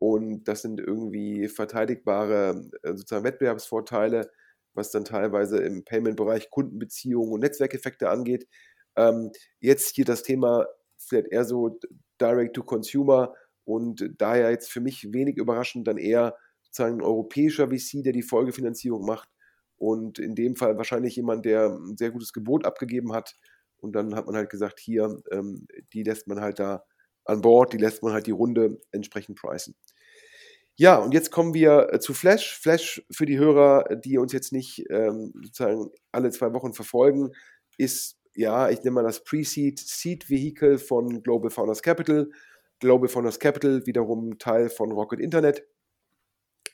und 0.00 0.44
das 0.44 0.62
sind 0.62 0.80
irgendwie 0.80 1.48
verteidigbare 1.48 2.68
äh, 2.82 2.88
sozusagen 2.88 3.24
Wettbewerbsvorteile, 3.24 4.30
was 4.74 4.90
dann 4.90 5.04
teilweise 5.04 5.58
im 5.58 5.84
Payment-Bereich 5.84 6.50
Kundenbeziehungen 6.50 7.32
und 7.32 7.40
Netzwerkeffekte 7.40 8.10
angeht. 8.10 8.48
Ähm, 8.96 9.30
jetzt 9.60 9.94
hier 9.94 10.04
das 10.04 10.24
Thema 10.24 10.66
vielleicht 10.98 11.28
eher 11.28 11.44
so 11.44 11.78
Direct 12.20 12.54
to 12.56 12.62
Consumer, 12.62 13.34
und 13.64 14.10
daher 14.18 14.50
jetzt 14.50 14.70
für 14.70 14.80
mich 14.80 15.12
wenig 15.12 15.36
überraschend 15.36 15.86
dann 15.88 15.98
eher 15.98 16.36
sozusagen 16.62 16.96
ein 16.96 17.02
europäischer 17.02 17.68
VC, 17.68 18.02
der 18.02 18.12
die 18.12 18.22
Folgefinanzierung 18.22 19.04
macht. 19.06 19.28
Und 19.76 20.18
in 20.18 20.34
dem 20.34 20.56
Fall 20.56 20.76
wahrscheinlich 20.76 21.16
jemand, 21.16 21.44
der 21.44 21.70
ein 21.70 21.96
sehr 21.96 22.10
gutes 22.10 22.32
Gebot 22.32 22.64
abgegeben 22.64 23.12
hat. 23.12 23.36
Und 23.76 23.94
dann 23.94 24.14
hat 24.14 24.26
man 24.26 24.36
halt 24.36 24.50
gesagt, 24.50 24.80
hier, 24.80 25.22
ähm, 25.30 25.66
die 25.92 26.02
lässt 26.02 26.26
man 26.26 26.40
halt 26.40 26.58
da 26.58 26.84
an 27.24 27.40
Bord, 27.40 27.72
die 27.72 27.78
lässt 27.78 28.02
man 28.02 28.12
halt 28.12 28.26
die 28.26 28.32
Runde 28.32 28.80
entsprechend 28.92 29.38
pricen. 29.38 29.74
Ja, 30.76 30.96
und 30.96 31.14
jetzt 31.14 31.30
kommen 31.30 31.54
wir 31.54 31.92
äh, 31.92 32.00
zu 32.00 32.14
Flash. 32.14 32.58
Flash 32.58 33.04
für 33.10 33.26
die 33.26 33.38
Hörer, 33.38 33.96
die 33.96 34.18
uns 34.18 34.32
jetzt 34.32 34.52
nicht 34.52 34.84
ähm, 34.90 35.32
sozusagen 35.42 35.90
alle 36.10 36.30
zwei 36.30 36.52
Wochen 36.52 36.72
verfolgen, 36.72 37.30
ist, 37.78 38.18
ja, 38.34 38.68
ich 38.70 38.78
nenne 38.78 38.90
mal 38.92 39.04
das 39.04 39.22
Pre-Seed 39.22 39.78
Seed 39.78 40.28
Vehicle 40.28 40.78
von 40.78 41.22
Global 41.22 41.50
Founders 41.50 41.82
Capital. 41.82 42.28
Global 42.80 43.08
Founders 43.08 43.38
Capital, 43.38 43.86
wiederum 43.86 44.38
Teil 44.38 44.68
von 44.68 44.92
Rocket 44.92 45.20
Internet. 45.20 45.66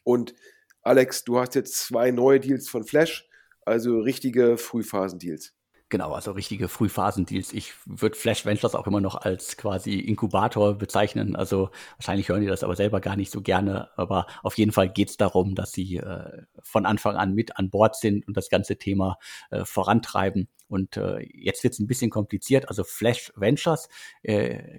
Und 0.04 0.34
Alex, 0.82 1.24
du 1.24 1.38
hast 1.38 1.54
jetzt 1.54 1.76
zwei 1.76 2.10
neue 2.10 2.40
Deals 2.40 2.68
von 2.68 2.84
Flash, 2.84 3.28
also 3.64 3.98
richtige 4.00 4.56
Frühphasendeals. 4.56 5.54
Genau, 5.90 6.12
also 6.12 6.30
richtige 6.30 6.68
Frühphasendeals. 6.68 7.52
Ich 7.52 7.72
würde 7.84 8.16
Flash 8.16 8.46
Ventures 8.46 8.76
auch 8.76 8.86
immer 8.86 9.00
noch 9.00 9.16
als 9.16 9.56
quasi 9.56 9.98
Inkubator 9.98 10.74
bezeichnen. 10.78 11.34
Also 11.34 11.70
wahrscheinlich 11.96 12.28
hören 12.28 12.42
die 12.42 12.46
das 12.46 12.62
aber 12.62 12.76
selber 12.76 13.00
gar 13.00 13.16
nicht 13.16 13.32
so 13.32 13.42
gerne. 13.42 13.90
Aber 13.98 14.26
auf 14.44 14.56
jeden 14.56 14.70
Fall 14.70 14.88
geht 14.88 15.10
es 15.10 15.16
darum, 15.16 15.56
dass 15.56 15.72
sie 15.72 15.96
äh, 15.96 16.42
von 16.62 16.86
Anfang 16.86 17.16
an 17.16 17.34
mit 17.34 17.58
an 17.58 17.70
Bord 17.70 17.96
sind 17.96 18.24
und 18.28 18.36
das 18.36 18.50
ganze 18.50 18.78
Thema 18.78 19.18
äh, 19.50 19.64
vorantreiben. 19.64 20.48
Und 20.68 20.96
äh, 20.96 21.26
jetzt 21.34 21.64
wird 21.64 21.74
es 21.74 21.80
ein 21.80 21.88
bisschen 21.88 22.10
kompliziert. 22.10 22.68
Also 22.68 22.84
Flash 22.84 23.32
Ventures 23.34 23.88
äh, 24.22 24.78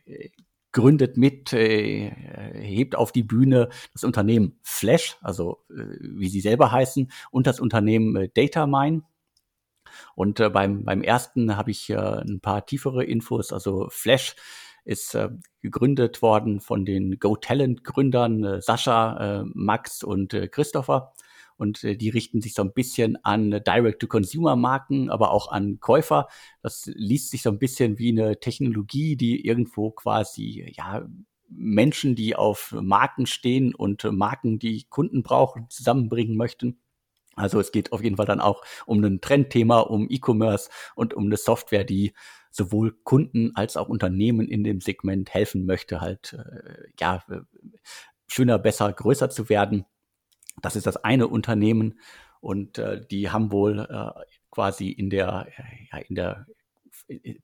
gründet 0.71 1.17
mit, 1.17 1.53
äh, 1.53 2.09
hebt 2.53 2.95
auf 2.95 3.11
die 3.11 3.23
Bühne 3.23 3.69
das 3.93 4.03
Unternehmen 4.03 4.59
Flash, 4.63 5.17
also 5.21 5.59
äh, 5.69 5.83
wie 5.99 6.29
sie 6.29 6.41
selber 6.41 6.71
heißen, 6.71 7.11
und 7.31 7.47
das 7.47 7.59
Unternehmen 7.59 8.15
äh, 8.15 8.29
Datamine. 8.33 9.03
Und 10.15 10.39
äh, 10.39 10.49
beim, 10.49 10.83
beim 10.85 11.01
ersten 11.01 11.57
habe 11.57 11.71
ich 11.71 11.89
äh, 11.89 11.95
ein 11.95 12.39
paar 12.39 12.65
tiefere 12.65 13.03
Infos. 13.03 13.51
Also 13.51 13.87
Flash 13.89 14.35
ist 14.83 15.15
äh, 15.15 15.29
gegründet 15.61 16.21
worden 16.21 16.59
von 16.59 16.85
den 16.85 17.19
Go-Talent-Gründern 17.19 18.43
äh, 18.43 18.61
Sascha, 18.61 19.41
äh, 19.41 19.43
Max 19.53 20.03
und 20.03 20.33
äh, 20.33 20.47
Christopher. 20.47 21.13
Und 21.61 21.83
äh, 21.83 21.95
die 21.95 22.09
richten 22.09 22.41
sich 22.41 22.55
so 22.55 22.63
ein 22.63 22.73
bisschen 22.73 23.23
an 23.23 23.51
Direct-to-Consumer-Marken, 23.51 25.11
aber 25.11 25.29
auch 25.29 25.51
an 25.51 25.79
Käufer. 25.79 26.27
Das 26.63 26.89
liest 26.95 27.29
sich 27.29 27.43
so 27.43 27.51
ein 27.51 27.59
bisschen 27.59 27.99
wie 27.99 28.09
eine 28.09 28.39
Technologie, 28.39 29.15
die 29.15 29.45
irgendwo 29.45 29.91
quasi, 29.91 30.73
ja, 30.75 31.07
Menschen, 31.47 32.15
die 32.15 32.35
auf 32.35 32.75
Marken 32.81 33.27
stehen 33.27 33.75
und 33.75 34.03
Marken, 34.11 34.57
die 34.57 34.85
Kunden 34.89 35.21
brauchen, 35.21 35.69
zusammenbringen 35.69 36.35
möchten. 36.35 36.79
Also 37.35 37.59
es 37.59 37.71
geht 37.71 37.91
auf 37.91 38.03
jeden 38.03 38.17
Fall 38.17 38.25
dann 38.25 38.41
auch 38.41 38.63
um 38.87 39.03
ein 39.03 39.21
Trendthema, 39.21 39.81
um 39.81 40.07
E-Commerce 40.09 40.71
und 40.95 41.13
um 41.13 41.25
eine 41.25 41.37
Software, 41.37 41.83
die 41.83 42.13
sowohl 42.49 42.93
Kunden 43.03 43.55
als 43.55 43.77
auch 43.77 43.87
Unternehmen 43.87 44.47
in 44.47 44.63
dem 44.63 44.81
Segment 44.81 45.31
helfen 45.31 45.67
möchte, 45.67 46.01
halt 46.01 46.33
äh, 46.33 46.89
ja 46.99 47.23
schöner, 48.27 48.57
besser, 48.57 48.91
größer 48.91 49.29
zu 49.29 49.47
werden. 49.47 49.85
Das 50.61 50.75
ist 50.75 50.87
das 50.87 50.97
eine 50.97 51.27
Unternehmen 51.27 51.99
und 52.39 52.77
äh, 52.77 53.01
die 53.05 53.29
haben 53.29 53.51
wohl 53.51 53.79
äh, 53.79 54.11
quasi 54.49 54.89
in 54.89 55.09
der 55.09 55.47
ja, 55.91 55.97
in 55.99 56.15
der 56.15 56.47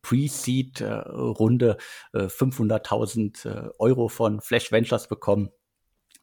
Pre-Seed-Runde 0.01 1.77
äh, 2.13 2.19
500.000 2.19 3.47
äh, 3.47 3.69
Euro 3.79 4.07
von 4.07 4.41
Flash 4.41 4.71
Ventures 4.71 5.07
bekommen 5.07 5.49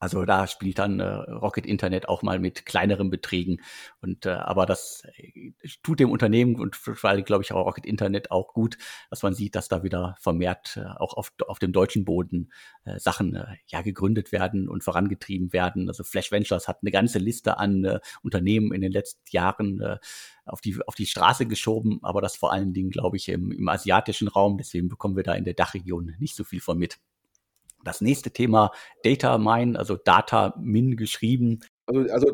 also 0.04 0.26
da 0.26 0.46
spielt 0.46 0.78
dann 0.78 1.00
äh, 1.00 1.06
Rocket 1.06 1.64
Internet 1.64 2.10
auch 2.10 2.20
mal 2.20 2.38
mit 2.38 2.66
kleineren 2.66 3.08
Beträgen. 3.08 3.62
Und 4.02 4.26
äh, 4.26 4.32
aber 4.32 4.66
das 4.66 5.02
äh, 5.16 5.50
tut 5.82 5.98
dem 5.98 6.10
Unternehmen 6.10 6.56
und 6.56 6.76
vor 6.76 7.08
allem, 7.08 7.24
glaube 7.24 7.42
ich, 7.42 7.52
auch 7.52 7.64
Rocket 7.64 7.86
Internet 7.86 8.30
auch 8.30 8.52
gut, 8.52 8.76
dass 9.08 9.22
man 9.22 9.32
sieht, 9.32 9.54
dass 9.54 9.68
da 9.68 9.82
wieder 9.82 10.14
vermehrt 10.20 10.76
äh, 10.76 10.84
auch 10.84 11.14
auf, 11.14 11.32
auf 11.48 11.58
dem 11.58 11.72
deutschen 11.72 12.04
Boden 12.04 12.52
äh, 12.84 12.98
Sachen 12.98 13.34
äh, 13.34 13.46
ja 13.66 13.80
gegründet 13.80 14.30
werden 14.30 14.68
und 14.68 14.84
vorangetrieben 14.84 15.54
werden. 15.54 15.88
Also 15.88 16.04
Flash 16.04 16.30
Ventures 16.30 16.68
hat 16.68 16.80
eine 16.82 16.90
ganze 16.90 17.18
Liste 17.18 17.56
an 17.56 17.86
äh, 17.86 18.00
Unternehmen 18.22 18.74
in 18.74 18.82
den 18.82 18.92
letzten 18.92 19.22
Jahren 19.30 19.80
äh, 19.80 19.96
auf 20.44 20.60
die, 20.60 20.76
auf 20.86 20.96
die 20.96 21.06
Straße 21.06 21.46
geschoben, 21.46 22.00
aber 22.02 22.20
das 22.20 22.36
vor 22.36 22.52
allen 22.52 22.74
Dingen, 22.74 22.90
glaube 22.90 23.16
ich, 23.16 23.30
im, 23.30 23.50
im 23.52 23.68
asiatischen 23.70 24.28
Raum. 24.28 24.58
Deswegen 24.58 24.90
bekommen 24.90 25.16
wir 25.16 25.22
da 25.22 25.32
in 25.32 25.44
der 25.44 25.54
Dachregion 25.54 26.14
nicht 26.18 26.36
so 26.36 26.44
viel 26.44 26.60
von 26.60 26.76
mit. 26.76 26.98
Das 27.84 28.00
nächste 28.00 28.30
Thema 28.30 28.72
Data 29.02 29.38
Mine, 29.38 29.78
also 29.78 29.96
Data 29.96 30.54
Min 30.58 30.96
geschrieben. 30.96 31.60
Also, 31.86 32.00
also 32.12 32.30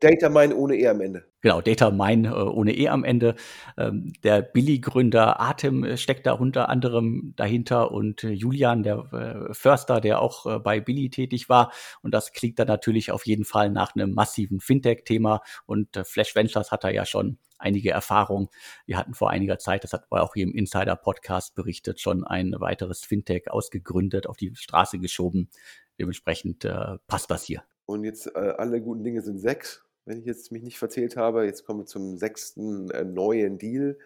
Data 0.00 0.28
Mine 0.30 0.56
ohne 0.56 0.76
E 0.76 0.88
am 0.88 1.00
Ende. 1.00 1.24
Genau, 1.42 1.60
Data 1.60 1.90
Mine 1.90 2.28
äh, 2.28 2.32
ohne 2.32 2.74
E 2.74 2.88
am 2.88 3.04
Ende. 3.04 3.34
Ähm, 3.76 4.14
der 4.22 4.40
Billy-Gründer 4.40 5.40
Atem 5.40 5.84
äh, 5.84 5.96
steckt 5.98 6.26
da 6.26 6.32
unter 6.32 6.70
anderem 6.70 7.34
dahinter 7.36 7.92
und 7.92 8.24
äh, 8.24 8.30
Julian, 8.30 8.82
der 8.82 9.50
Förster, 9.52 10.00
der 10.00 10.20
auch 10.20 10.60
bei 10.62 10.80
Billy 10.80 11.10
tätig 11.10 11.48
war. 11.48 11.72
Und 12.02 12.14
das 12.14 12.32
klingt 12.32 12.58
dann 12.58 12.68
natürlich 12.68 13.10
auf 13.10 13.26
jeden 13.26 13.44
Fall 13.44 13.70
nach 13.70 13.94
einem 13.94 14.14
massiven 14.14 14.60
Fintech-Thema. 14.60 15.42
Und 15.66 15.88
Flash 16.04 16.34
Ventures 16.34 16.70
hat 16.72 16.84
da 16.84 16.88
ja 16.88 17.04
schon 17.04 17.38
einige 17.58 17.90
Erfahrung. 17.90 18.50
Wir 18.86 18.96
hatten 18.96 19.14
vor 19.14 19.30
einiger 19.30 19.58
Zeit, 19.58 19.84
das 19.84 19.92
hat 19.92 20.10
man 20.10 20.20
auch 20.20 20.34
hier 20.34 20.44
im 20.44 20.54
Insider-Podcast 20.54 21.54
berichtet, 21.54 22.00
schon 22.00 22.24
ein 22.24 22.54
weiteres 22.58 23.04
Fintech 23.04 23.50
ausgegründet, 23.50 24.26
auf 24.26 24.36
die 24.36 24.54
Straße 24.54 24.98
geschoben. 24.98 25.50
Dementsprechend 25.98 26.64
äh, 26.64 26.98
passt 27.06 27.30
das 27.30 27.44
hier. 27.44 27.62
Und 27.86 28.04
jetzt 28.04 28.26
äh, 28.34 28.38
alle 28.38 28.80
guten 28.80 29.04
Dinge 29.04 29.22
sind 29.22 29.38
sechs, 29.38 29.84
wenn 30.06 30.18
ich 30.18 30.24
jetzt 30.24 30.52
mich 30.52 30.62
nicht 30.62 30.78
verzählt 30.78 31.16
habe. 31.16 31.44
Jetzt 31.44 31.64
kommen 31.64 31.80
wir 31.80 31.86
zum 31.86 32.16
sechsten 32.16 32.90
äh, 32.90 33.04
neuen 33.04 33.58
Deal. 33.58 33.98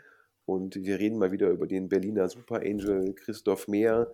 Und 0.45 0.77
wir 0.77 0.99
reden 0.99 1.19
mal 1.19 1.31
wieder 1.31 1.51
über 1.51 1.67
den 1.67 1.89
Berliner 1.89 2.29
Super 2.29 2.61
Angel 2.61 3.15
Christoph 3.15 3.69
Mehr. 3.69 4.11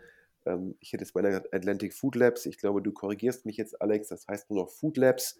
Ähm, 0.47 0.75
ich 0.81 0.93
hätte 0.93 1.05
es 1.05 1.13
bei 1.13 1.23
der 1.23 1.45
Atlantic 1.53 1.95
Food 1.95 2.17
Labs. 2.17 2.47
Ich 2.47 2.59
glaube, 2.59 2.83
du 2.83 2.93
korrigierst 2.93 3.47
mich 3.47 3.57
jetzt, 3.57 3.81
Alex. 3.81 4.09
Das 4.09 4.27
heißt 4.27 4.51
nur 4.51 4.65
noch 4.65 4.71
Food 4.71 4.97
Labs. 4.97 5.39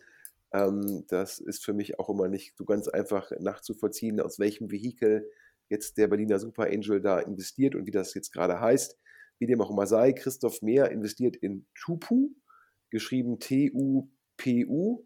Ähm, 0.53 1.05
das 1.09 1.41
ist 1.41 1.65
für 1.65 1.73
mich 1.73 1.99
auch 1.99 2.09
immer 2.09 2.29
nicht 2.29 2.57
so 2.57 2.65
ganz 2.65 2.89
einfach 2.89 3.33
nachzuvollziehen, 3.41 4.21
aus 4.21 4.39
welchem 4.39 4.71
Vehikel 4.71 5.29
jetzt 5.69 5.99
der 5.99 6.09
Berliner 6.09 6.39
Super 6.39 6.65
Angel 6.65 7.01
da 7.01 7.19
investiert 7.19 7.75
und 7.75 7.87
wie 7.87 7.91
das 7.91 8.15
jetzt 8.15 8.33
gerade 8.33 8.61
heißt. 8.61 8.99
Wie 9.41 9.47
dem 9.47 9.61
auch 9.61 9.71
immer 9.71 9.87
sei, 9.87 10.13
Christoph 10.13 10.63
Mehr 10.63 10.93
investiert 10.93 11.37
in 11.37 11.67
Tupu, 11.75 12.31
geschrieben 12.91 13.41
T-U-P-U. 14.39 15.05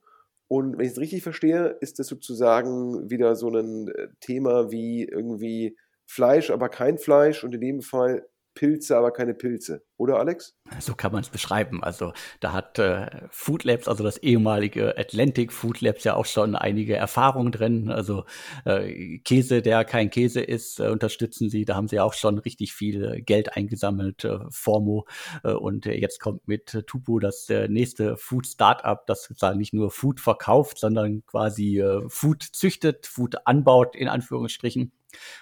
Und 0.49 0.79
wenn 0.79 0.87
ich 0.87 0.93
es 0.93 0.99
richtig 0.99 1.23
verstehe, 1.23 1.77
ist 1.81 1.99
das 1.99 2.07
sozusagen 2.07 3.11
wieder 3.11 3.37
so 3.37 3.49
ein 3.49 3.89
äh, 3.89 4.09
Thema 4.21 4.71
wie 4.71 5.05
irgendwie 5.05 5.77
Fleisch, 6.07 6.51
aber 6.51 6.71
kein 6.71 6.97
Fleisch 6.97 7.45
und 7.45 7.55
in 7.55 7.61
dem 7.61 7.83
Fall 7.83 8.27
Pilze, 8.59 8.97
aber 8.97 9.13
keine 9.13 9.35
Pilze. 9.35 9.85
Oder 9.99 10.19
Alex? 10.19 10.57
So 10.81 10.97
kann 10.97 11.13
man 11.13 11.23
es 11.23 11.29
beschreiben. 11.29 11.85
Also 11.85 12.13
da 12.41 12.53
hat 12.53 12.81
äh, 12.81 13.07
Food 13.31 13.63
Labs, 13.63 13.87
also 13.87 14.03
das 14.03 14.19
ehemalige 14.19 14.99
Atlantic 14.99 15.53
Food 15.53 15.81
Labs, 15.81 16.03
ja 16.03 16.15
auch 16.15 16.27
schon 16.27 16.57
einige 16.57 16.97
Erfahrungen 16.97 17.53
drin. 17.53 17.89
Also 17.89 18.25
äh, 18.65 19.19
Käse, 19.19 19.63
der 19.63 19.85
kein 19.85 20.11
Käse 20.11 20.41
ist, 20.41 20.81
äh, 20.81 20.89
unterstützen 20.89 21.51
sie. 21.51 21.65
Da 21.65 21.77
haben 21.77 21.87
sie 21.87 22.01
auch 22.01 22.15
schon 22.15 22.39
richtig 22.39 22.73
viel 22.73 23.23
Geld 23.23 23.57
eingesammelt, 23.57 24.25
äh, 24.25 24.39
Formo. 24.51 25.07
Äh, 25.45 25.53
und 25.53 25.87
jetzt 25.87 26.19
kommt 26.19 26.49
mit 26.49 26.75
äh, 26.75 26.83
Tupu 26.83 27.21
das 27.21 27.49
äh, 27.49 27.69
nächste 27.69 28.17
Food 28.17 28.49
Startup, 28.49 29.07
das 29.07 29.23
sozusagen 29.23 29.59
nicht 29.59 29.73
nur 29.73 29.93
Food 29.93 30.19
verkauft, 30.19 30.81
sondern 30.81 31.25
quasi 31.27 31.79
äh, 31.79 32.03
Food 32.09 32.43
züchtet, 32.43 33.07
Food 33.07 33.47
anbaut, 33.47 33.95
in 33.95 34.09
Anführungsstrichen. 34.09 34.91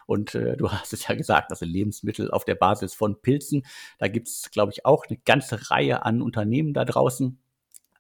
Und 0.06 0.34
äh, 0.34 0.56
du 0.56 0.70
hast 0.72 0.92
es 0.92 1.06
ja 1.06 1.14
gesagt, 1.14 1.50
also 1.50 1.64
Lebensmittel 1.64 2.30
auf 2.30 2.44
der 2.44 2.54
Basis 2.54 2.94
von 2.94 3.20
Pilzen. 3.20 3.64
Da 3.98 4.08
gibt 4.08 4.28
es, 4.28 4.50
glaube 4.50 4.72
ich, 4.72 4.84
auch 4.84 5.06
eine 5.08 5.18
ganze 5.18 5.70
Reihe 5.70 6.04
an 6.04 6.22
Unternehmen 6.22 6.74
da 6.74 6.84
draußen. 6.84 7.38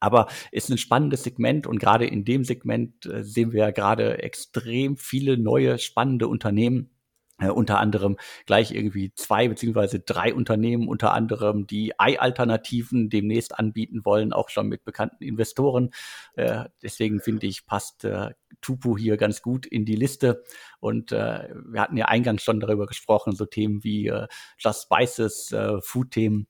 Aber 0.00 0.28
ist 0.52 0.70
ein 0.70 0.78
spannendes 0.78 1.24
Segment 1.24 1.66
und 1.66 1.78
gerade 1.78 2.06
in 2.06 2.24
dem 2.24 2.44
Segment 2.44 3.06
äh, 3.06 3.24
sehen 3.24 3.52
wir 3.52 3.60
ja 3.60 3.70
gerade 3.70 4.22
extrem 4.22 4.96
viele 4.96 5.38
neue 5.38 5.78
spannende 5.78 6.28
Unternehmen, 6.28 6.90
äh, 7.38 7.48
unter 7.48 7.78
anderem 7.78 8.16
gleich 8.46 8.72
irgendwie 8.72 9.12
zwei 9.14 9.48
beziehungsweise 9.48 10.00
drei 10.00 10.34
Unternehmen, 10.34 10.88
unter 10.88 11.12
anderem 11.12 11.66
die 11.66 11.98
Ei-Alternativen 11.98 13.10
demnächst 13.10 13.58
anbieten 13.58 14.04
wollen, 14.04 14.32
auch 14.32 14.48
schon 14.48 14.68
mit 14.68 14.84
bekannten 14.84 15.22
Investoren. 15.22 15.90
Äh, 16.34 16.64
deswegen 16.82 17.20
finde 17.20 17.46
ich, 17.46 17.66
passt 17.66 18.04
äh, 18.04 18.30
Tupu 18.66 18.98
hier 18.98 19.16
ganz 19.16 19.42
gut 19.42 19.66
in 19.66 19.84
die 19.84 19.96
Liste. 19.96 20.42
Und 20.80 21.12
äh, 21.12 21.48
wir 21.66 21.80
hatten 21.80 21.96
ja 21.96 22.06
eingangs 22.06 22.42
schon 22.42 22.60
darüber 22.60 22.86
gesprochen, 22.86 23.34
so 23.34 23.46
Themen 23.46 23.84
wie 23.84 24.08
äh, 24.08 24.26
Just 24.58 24.84
Spices, 24.84 25.52
äh, 25.52 25.80
Food-Themen 25.80 26.48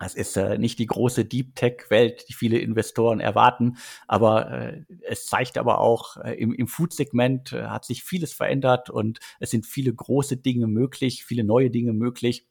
das 0.00 0.14
ist 0.14 0.36
äh, 0.36 0.58
nicht 0.58 0.78
die 0.80 0.86
große 0.86 1.24
Deep 1.24 1.54
Tech-Welt, 1.54 2.26
die 2.28 2.34
viele 2.34 2.58
Investoren 2.58 3.20
erwarten, 3.20 3.78
aber 4.08 4.50
äh, 4.50 4.84
es 5.02 5.26
zeigt 5.26 5.56
aber 5.56 5.78
auch, 5.78 6.16
äh, 6.18 6.34
im, 6.34 6.52
im 6.52 6.66
Food-Segment 6.66 7.52
äh, 7.52 7.66
hat 7.68 7.84
sich 7.84 8.02
vieles 8.02 8.32
verändert 8.32 8.90
und 8.90 9.20
es 9.38 9.50
sind 9.50 9.66
viele 9.66 9.94
große 9.94 10.36
Dinge 10.36 10.66
möglich, 10.66 11.24
viele 11.24 11.44
neue 11.44 11.70
Dinge 11.70 11.92
möglich. 11.92 12.46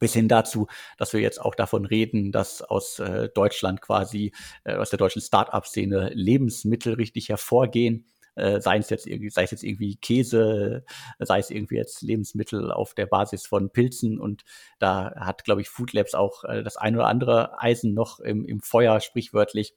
Bis 0.00 0.12
hin 0.12 0.28
dazu, 0.28 0.66
dass 0.98 1.12
wir 1.12 1.20
jetzt 1.20 1.40
auch 1.40 1.54
davon 1.54 1.84
reden, 1.84 2.32
dass 2.32 2.60
aus 2.60 2.98
äh, 2.98 3.28
Deutschland 3.32 3.80
quasi, 3.80 4.32
äh, 4.64 4.74
aus 4.74 4.90
der 4.90 4.98
deutschen 4.98 5.22
Start-up-Szene 5.22 6.10
Lebensmittel 6.14 6.94
richtig 6.94 7.28
hervorgehen 7.28 8.06
äh, 8.36 8.60
sei 8.60 8.78
es 8.78 8.90
jetzt 8.90 9.06
irgendwie, 9.06 9.30
sei 9.30 9.44
es 9.44 9.50
jetzt 9.50 9.64
irgendwie 9.64 9.96
Käse, 9.96 10.84
sei 11.18 11.38
es 11.38 11.50
irgendwie 11.50 11.76
jetzt 11.76 12.02
Lebensmittel 12.02 12.72
auf 12.72 12.94
der 12.94 13.06
Basis 13.06 13.46
von 13.46 13.70
Pilzen 13.70 14.18
und 14.18 14.44
da 14.78 15.14
hat, 15.16 15.44
glaube 15.44 15.60
ich, 15.60 15.68
Food 15.68 15.92
Labs 15.92 16.14
auch 16.14 16.44
äh, 16.44 16.62
das 16.62 16.76
ein 16.76 16.96
oder 16.96 17.06
andere 17.06 17.60
Eisen 17.60 17.94
noch 17.94 18.20
im, 18.20 18.44
im 18.44 18.60
Feuer, 18.60 19.00
sprichwörtlich. 19.00 19.74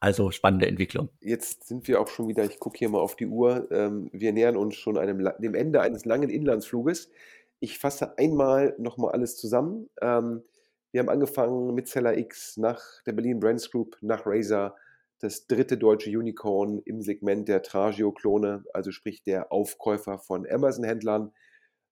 Also 0.00 0.32
spannende 0.32 0.66
Entwicklung. 0.66 1.10
Jetzt 1.20 1.68
sind 1.68 1.86
wir 1.86 2.00
auch 2.00 2.08
schon 2.08 2.26
wieder, 2.26 2.44
ich 2.44 2.58
gucke 2.58 2.76
hier 2.76 2.88
mal 2.88 2.98
auf 2.98 3.14
die 3.14 3.28
Uhr, 3.28 3.70
ähm, 3.70 4.10
wir 4.12 4.32
nähern 4.32 4.56
uns 4.56 4.74
schon 4.74 4.98
einem, 4.98 5.30
dem 5.38 5.54
Ende 5.54 5.80
eines 5.80 6.04
langen 6.04 6.28
Inlandsfluges. 6.28 7.08
Ich 7.60 7.78
fasse 7.78 8.18
einmal 8.18 8.74
nochmal 8.78 9.12
alles 9.12 9.36
zusammen. 9.36 9.88
Ähm, 10.00 10.42
wir 10.90 10.98
haben 10.98 11.08
angefangen 11.08 11.72
mit 11.74 11.86
Seller 11.86 12.18
X 12.18 12.56
nach 12.56 12.82
der 13.06 13.12
Berlin 13.12 13.38
Brands 13.38 13.70
Group, 13.70 13.96
nach 14.00 14.26
Razer, 14.26 14.74
das 15.22 15.46
dritte 15.46 15.78
deutsche 15.78 16.10
Unicorn 16.10 16.80
im 16.84 17.00
Segment 17.00 17.46
der 17.46 17.62
Tragio-Klone, 17.62 18.64
also 18.74 18.90
sprich 18.90 19.22
der 19.22 19.52
Aufkäufer 19.52 20.18
von 20.18 20.46
Amazon-Händlern. 20.50 21.32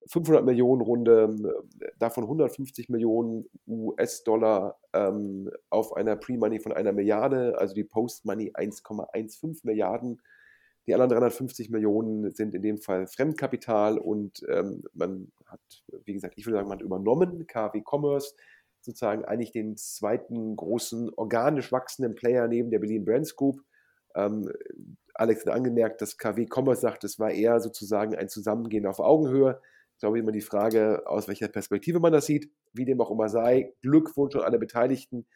500 0.07 0.45
Millionen 0.45 0.81
Runde, 0.81 1.69
davon 1.99 2.25
150 2.25 2.89
Millionen 2.89 3.45
US-Dollar 3.69 4.81
ähm, 4.95 5.51
auf 5.69 5.95
einer 5.95 6.17
Pre-Money 6.17 6.59
von 6.59 6.73
einer 6.73 6.93
Milliarde, 6.93 7.57
also 7.59 7.75
die 7.75 7.85
Post-Money 7.85 8.53
1,15 8.55 9.61
Milliarden. 9.63 10.21
Die 10.87 10.95
anderen 10.95 11.11
350 11.11 11.71
Millionen 11.71 12.33
sind 12.33 12.55
in 12.55 12.63
dem 12.63 12.79
Fall 12.79 13.07
Fremdkapital 13.07 13.99
und 13.99 14.43
ähm, 14.49 14.83
man 14.95 15.31
hat, 15.47 15.61
wie 16.05 16.15
gesagt, 16.15 16.35
ich 16.37 16.47
würde 16.47 16.57
sagen, 16.57 16.69
man 16.69 16.79
hat 16.79 16.85
übernommen, 16.85 17.47
KW 17.47 17.83
Commerce, 17.89 18.35
sozusagen 18.81 19.25
eigentlich 19.25 19.53
den 19.53 19.77
zweiten 19.77 20.57
großen 20.57 21.11
organisch 21.15 21.73
wachsenden 21.73 22.15
Player 22.15 22.49
neben 22.49 22.71
der 22.71 22.79
Berlin 22.79 23.05
Brands 23.05 23.37
Group. 23.37 23.61
Ähm, 24.15 24.51
Alex 25.15 25.45
hat 25.45 25.55
angemerkt, 25.55 26.01
dass 26.01 26.17
KW 26.17 26.47
Commerce 26.51 26.81
sagt, 26.81 27.05
es 27.05 27.19
war 27.19 27.31
eher 27.31 27.61
sozusagen 27.61 28.15
ein 28.15 28.29
Zusammengehen 28.29 28.87
auf 28.87 29.01
Augenhöhe. 29.01 29.61
Ich 29.95 30.01
glaube 30.01 30.19
immer 30.19 30.33
die 30.33 30.41
Frage, 30.41 31.03
aus 31.07 31.29
welcher 31.29 31.49
Perspektive 31.49 32.01
man 32.01 32.13
das 32.13 32.27
sieht, 32.27 32.51
wie 32.73 32.87
dem 32.87 33.01
auch 33.03 33.11
immer 33.11 33.29
sei. 33.29 33.75
Glückwunsch 33.83 34.35
an 34.35 34.43
alle 34.43 34.59
Beteiligten. 34.59 35.27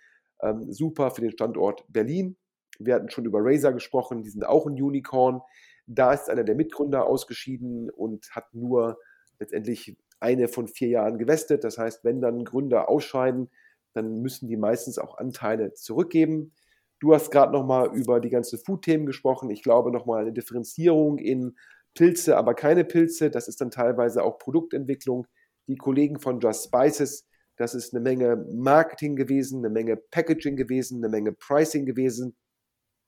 Ähm, 0.41 0.73
super 0.73 1.11
für 1.11 1.21
den 1.21 1.33
Standort 1.33 1.85
Berlin. 1.89 2.37
Wir 2.79 2.95
hatten 2.95 3.11
schon 3.11 3.27
über 3.27 3.41
Razer 3.43 3.73
gesprochen, 3.73 4.23
die 4.23 4.31
sind 4.31 4.47
auch 4.47 4.67
ein 4.67 4.81
Unicorn. 4.81 5.43
Da 5.87 6.15
ist 6.15 6.31
einer 6.31 6.45
der 6.45 6.55
Mitgründer 6.55 7.07
ausgeschieden 7.07 7.91
und 7.91 8.31
hat 8.31 8.55
nur 8.55 8.99
letztendlich 9.39 9.97
eine 10.25 10.49
von 10.49 10.69
vier 10.69 10.89
Jahren 10.89 11.19
gewestet. 11.19 11.65
Das 11.65 11.77
heißt, 11.77 12.03
wenn 12.03 12.23
dann 12.23 12.45
Gründer 12.45 12.89
ausscheiden, 12.89 13.51
dann 13.93 14.23
müssen 14.23 14.49
die 14.49 14.57
meistens 14.57 14.99
auch 14.99 15.19
Anteile 15.19 15.75
zurückgeben. 15.75 16.55
Du 16.99 17.15
hast 17.15 17.31
gerade 17.31 17.53
nochmal 17.53 17.95
über 17.95 18.21
die 18.21 18.31
ganzen 18.31 18.59
Food-Themen 18.59 19.05
gesprochen. 19.05 19.51
Ich 19.51 19.63
glaube 19.63 19.93
nochmal 19.93 20.23
eine 20.23 20.33
Differenzierung 20.33 21.19
in 21.19 21.57
Pilze, 21.95 22.39
aber 22.39 22.55
keine 22.55 22.85
Pilze. 22.85 23.31
Das 23.31 23.47
ist 23.47 23.61
dann 23.61 23.71
teilweise 23.71 24.25
auch 24.25 24.39
Produktentwicklung. 24.39 25.27
Die 25.69 25.77
Kollegen 25.77 26.19
von 26.19 26.41
Just 26.41 26.65
Spices, 26.65 27.29
das 27.57 27.75
ist 27.75 27.95
eine 27.95 28.03
Menge 28.03 28.37
Marketing 28.51 29.17
gewesen, 29.17 29.59
eine 29.59 29.71
Menge 29.71 29.97
Packaging 29.97 30.57
gewesen, 30.57 31.05
eine 31.05 31.11
Menge 31.11 31.33
Pricing 31.33 31.85
gewesen 31.85 32.35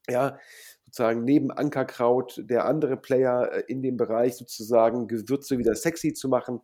ja, 0.09 0.39
sozusagen 0.85 1.25
neben 1.25 1.51
Ankerkraut 1.51 2.43
der 2.45 2.65
andere 2.65 2.97
Player 2.97 3.53
äh, 3.53 3.65
in 3.69 3.83
dem 3.83 3.97
Bereich 3.97 4.37
sozusagen 4.37 5.09
Gewürze 5.09 5.59
wieder 5.59 5.75
sexy 5.75 6.13
zu 6.13 6.29
machen. 6.29 6.61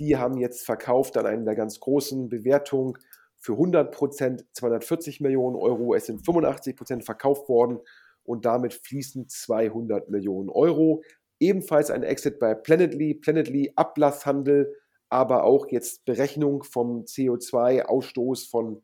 Die 0.00 0.16
haben 0.16 0.38
jetzt 0.38 0.64
verkauft 0.64 1.18
an 1.18 1.26
einer 1.26 1.44
der 1.44 1.54
ganz 1.54 1.78
großen 1.78 2.30
Bewertungen 2.30 2.94
für 3.38 3.52
100 3.52 3.94
Prozent 3.94 4.46
240 4.54 5.20
Millionen 5.20 5.56
Euro. 5.56 5.94
Es 5.94 6.06
sind 6.06 6.24
85 6.24 6.74
Prozent 6.74 7.04
verkauft 7.04 7.50
worden 7.50 7.80
und 8.24 8.46
damit 8.46 8.72
fließen 8.72 9.28
200 9.28 10.08
Millionen 10.08 10.48
Euro. 10.48 11.02
Ebenfalls 11.38 11.90
ein 11.90 12.02
Exit 12.02 12.38
bei 12.38 12.54
Planetly. 12.54 13.14
Planetly 13.14 13.74
Ablasshandel, 13.76 14.74
aber 15.10 15.44
auch 15.44 15.68
jetzt 15.70 16.06
Berechnung 16.06 16.62
vom 16.62 17.04
CO2-Ausstoß 17.04 18.48
von 18.48 18.82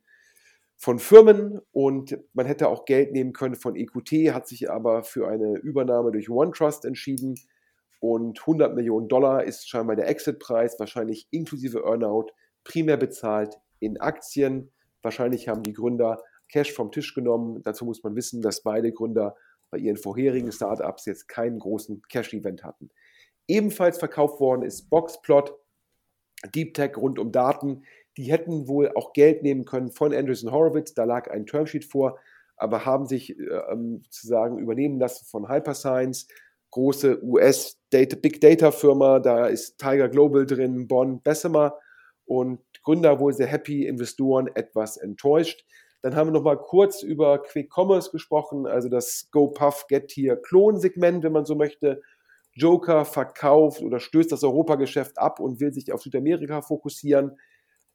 von 0.79 0.99
Firmen 0.99 1.63
und 1.73 2.19
man 2.35 2.45
hätte 2.45 2.69
auch 2.69 2.85
Geld 2.85 3.11
nehmen 3.13 3.33
können 3.33 3.55
von 3.55 3.77
EQT, 3.77 4.35
hat 4.35 4.47
sich 4.47 4.71
aber 4.71 5.05
für 5.05 5.27
eine 5.27 5.57
Übernahme 5.57 6.13
durch 6.13 6.29
OneTrust 6.29 6.85
entschieden 6.85 7.37
und 8.01 8.41
100 8.41 8.75
Millionen 8.75 9.09
Dollar 9.09 9.45
ist 9.45 9.69
scheinbar 9.69 9.97
der 9.97 10.09
Exit-Preis, 10.09 10.79
wahrscheinlich 10.79 11.29
inklusive 11.31 11.83
Earnout, 11.85 12.27
primär 12.65 12.97
bezahlt 12.97 13.59
in 13.81 14.01
Aktien. 14.01 14.73
Wahrscheinlich 15.03 15.49
haben 15.49 15.63
die 15.63 15.73
Gründer 15.73 16.23
Cash 16.49 16.73
vom 16.73 16.93
Tisch 16.93 17.15
genommen. 17.15 17.63
Dazu 17.63 17.85
muss 17.85 18.03
man 18.03 18.15
wissen, 18.17 18.43
dass 18.43 18.63
beide 18.63 18.93
Gründer 18.93 19.37
bei 19.71 19.79
ihren 19.79 19.97
vorherigen 19.97 20.53
Startups 20.53 21.07
jetzt 21.07 21.29
keinen 21.29 21.59
großen 21.59 22.03
Cash-Event 22.09 22.65
hatten. 22.65 22.91
Ebenfalls 23.49 23.99
verkauft 23.99 24.41
worden 24.41 24.63
ist 24.63 24.89
Boxplot, 24.91 25.55
Deep 26.55 26.75
Tech 26.75 26.97
rund 26.97 27.19
um 27.19 27.33
Daten. 27.33 27.85
Die 28.17 28.31
hätten 28.31 28.69
wohl 28.69 28.93
auch 28.95 29.13
Geld 29.13 29.43
nehmen 29.43 29.65
können 29.65 29.91
von 29.91 30.15
Anderson 30.15 30.53
Horowitz, 30.53 30.95
da 30.95 31.05
lag 31.05 31.31
ein 31.31 31.47
Termsheet 31.47 31.85
vor, 31.85 32.19
aber 32.57 32.87
haben 32.87 33.07
sich 33.07 33.39
äh, 33.39 33.43
ähm, 33.71 34.03
sozusagen 34.05 34.59
übernehmen 34.59 34.99
lassen 34.99 35.27
von 35.27 35.49
Hyperscience, 35.49 36.29
große 36.77 37.25
US 37.25 37.79
Data, 37.89 38.17
Big 38.17 38.39
Data 38.39 38.71
Firma, 38.71 39.19
da 39.19 39.47
ist 39.47 39.79
Tiger 39.79 40.11
Global 40.11 40.45
drin, 40.45 40.87
Bonn, 40.87 41.23
Bessemer 41.23 41.79
und 42.27 42.61
Gründer 42.83 43.19
wohl 43.19 43.33
sehr 43.33 43.47
happy, 43.47 43.87
Investoren 43.87 44.49
etwas 44.55 44.99
enttäuscht. 44.99 45.65
Dann 46.03 46.15
haben 46.15 46.29
wir 46.29 46.33
noch 46.33 46.43
mal 46.43 46.59
kurz 46.59 47.03
über 47.03 47.43
Quick 47.43 47.71
Commerce 47.75 48.11
gesprochen, 48.11 48.67
also 48.67 48.91
das 48.91 49.29
GoPuff 49.33 49.87
Get 49.89 50.13
Here 50.13 50.37
Klon-Segment, 50.37 51.25
wenn 51.25 51.33
man 51.33 51.47
so 51.47 51.55
möchte. 51.55 52.03
Joker 52.53 53.07
verkauft 53.07 53.81
oder 53.81 53.99
stößt 53.99 54.31
das 54.31 54.45
Europageschäft 54.45 55.19
ab 55.19 55.41
und 55.41 55.61
will 55.61 55.73
sich 55.73 55.93
auf 55.93 56.03
Südamerika 56.03 56.61
fokussieren. 56.61 57.39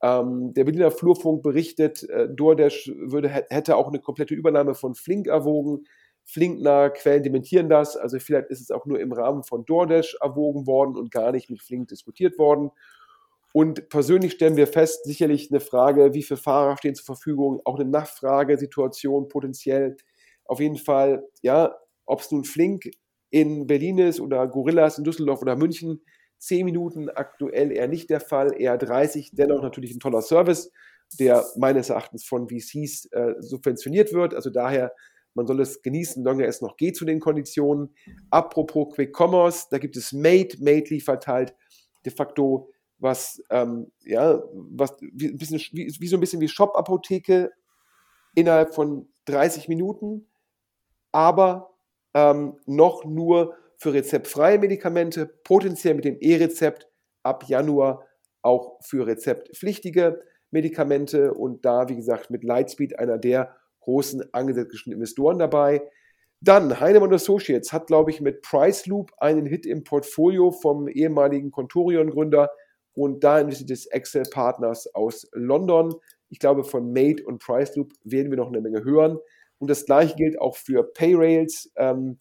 Ähm, 0.01 0.53
der 0.55 0.63
Berliner 0.63 0.89
Flurfunk 0.89 1.43
berichtet, 1.43 2.07
äh, 2.09 2.27
DoorDash 2.27 2.91
würde, 2.95 3.29
hätte 3.29 3.75
auch 3.75 3.89
eine 3.89 3.99
komplette 3.99 4.34
Übernahme 4.34 4.73
von 4.73 4.95
Flink 4.95 5.27
erwogen. 5.27 5.86
Flinknahe 6.26 6.91
Quellen 6.91 7.24
dementieren 7.24 7.69
das. 7.69 7.97
Also 7.97 8.19
vielleicht 8.19 8.49
ist 8.49 8.61
es 8.61 8.72
auch 8.72 8.86
nur 8.86 8.99
im 8.99 9.11
Rahmen 9.11 9.43
von 9.43 9.65
DoorDash 9.65 10.17
erwogen 10.22 10.67
worden 10.67 10.95
und 10.95 11.11
gar 11.11 11.32
nicht 11.32 11.49
mit 11.49 11.61
Flink 11.61 11.88
diskutiert 11.89 12.38
worden. 12.38 12.72
Und 13.53 13.89
persönlich 13.89 14.34
stellen 14.34 14.55
wir 14.55 14.67
fest, 14.67 15.03
sicherlich 15.03 15.51
eine 15.51 15.59
Frage, 15.59 16.13
wie 16.13 16.24
viele 16.24 16.38
Fahrer 16.38 16.78
stehen 16.78 16.95
zur 16.95 17.05
Verfügung, 17.05 17.59
auch 17.65 17.78
eine 17.78 17.89
Nachfragesituation 17.89 19.28
potenziell. 19.28 19.97
Auf 20.45 20.59
jeden 20.59 20.78
Fall, 20.78 21.28
ja, 21.41 21.76
ob 22.05 22.22
es 22.22 22.32
nun 22.32 22.45
Flink 22.45 22.89
in 23.30 23.67
Berlin 23.67 23.97
ist 23.97 24.19
oder 24.19 24.47
Gorillas 24.47 24.97
in 24.97 25.03
Düsseldorf 25.03 25.41
oder 25.41 25.55
München, 25.55 26.01
10 26.39 26.65
Minuten 26.65 27.09
aktuell 27.09 27.72
eher 27.72 27.88
nicht 27.88 28.09
der 28.09 28.19
Fall, 28.19 28.59
eher 28.59 28.78
30. 28.78 29.32
Dennoch 29.34 29.61
natürlich 29.61 29.93
ein 29.93 29.99
toller 29.99 30.22
Service, 30.22 30.72
der 31.19 31.45
meines 31.55 31.89
Erachtens 31.89 32.26
von 32.26 32.49
VCs 32.49 33.05
äh, 33.11 33.36
subventioniert 33.39 34.13
wird. 34.13 34.34
Also 34.34 34.49
daher, 34.49 34.93
man 35.34 35.47
soll 35.47 35.61
es 35.61 35.82
genießen, 35.82 36.23
solange 36.23 36.45
es 36.45 36.61
noch 36.61 36.77
geht 36.77 36.97
zu 36.97 37.05
den 37.05 37.19
Konditionen. 37.19 37.93
Apropos 38.29 38.93
Quick 38.95 39.15
Commerce, 39.17 39.67
da 39.71 39.77
gibt 39.77 39.95
es 39.97 40.11
Made. 40.11 40.57
Made 40.59 40.86
liefert 40.89 41.27
halt 41.27 41.55
de 42.05 42.11
facto 42.11 42.69
was, 42.99 43.41
ähm, 43.49 43.91
ja, 44.03 44.41
was 44.53 44.95
wie, 45.01 45.32
bisschen, 45.32 45.59
wie, 45.71 45.93
wie 45.99 46.07
so 46.07 46.17
ein 46.17 46.19
bisschen 46.19 46.41
wie 46.41 46.47
Shop-Apotheke 46.47 47.51
innerhalb 48.36 48.73
von 48.73 49.09
30 49.25 49.67
Minuten, 49.67 50.27
aber 51.11 51.71
ähm, 52.13 52.57
noch 52.65 53.03
nur 53.05 53.55
für 53.77 53.93
rezeptfreie 53.93 54.59
Medikamente, 54.59 55.25
potenziell 55.25 55.95
mit 55.95 56.05
dem 56.05 56.17
E-Rezept 56.19 56.88
ab 57.23 57.45
Januar 57.47 58.05
auch 58.41 58.79
für 58.82 59.07
rezeptpflichtige 59.07 60.21
Medikamente 60.51 61.34
und 61.34 61.65
da, 61.65 61.89
wie 61.89 61.95
gesagt, 61.95 62.29
mit 62.29 62.43
Lightspeed 62.43 62.99
einer 62.99 63.17
der 63.17 63.55
großen 63.82 64.34
angesetzten 64.34 64.91
Investoren 64.91 65.39
dabei. 65.39 65.82
Dann 66.39 66.79
Heinemann 66.79 67.13
Associates 67.13 67.71
hat, 67.71 67.88
glaube 67.88 68.09
ich, 68.09 68.19
mit 68.19 68.41
Price 68.41 68.88
Loop 68.88 69.11
einen 69.17 69.45
Hit 69.45 69.65
im 69.65 69.84
Portfolio 69.84 70.51
vom 70.51 70.88
ehemaligen 70.88 71.51
Contorion-Gründer 71.51 72.49
und 72.93 73.23
da 73.23 73.39
investiert 73.39 73.69
es 73.71 73.86
Excel 73.88 74.23
Partners 74.23 74.88
aus 74.95 75.29
London. 75.34 75.93
Ich 76.29 76.39
glaube, 76.39 76.63
von 76.63 76.91
Made 76.91 77.23
und 77.23 77.39
Price 77.39 77.75
Loop 77.75 77.93
werden 78.03 78.32
wir 78.32 78.38
noch 78.38 78.47
eine 78.47 78.61
Menge 78.61 78.84
hören. 78.84 79.19
Und 79.59 79.69
das 79.69 79.86
gleiche 79.86 80.15
gilt 80.15 80.39
auch 80.41 80.55
für 80.55 80.84
Payrails. 80.84 81.71
Ähm, 81.75 82.19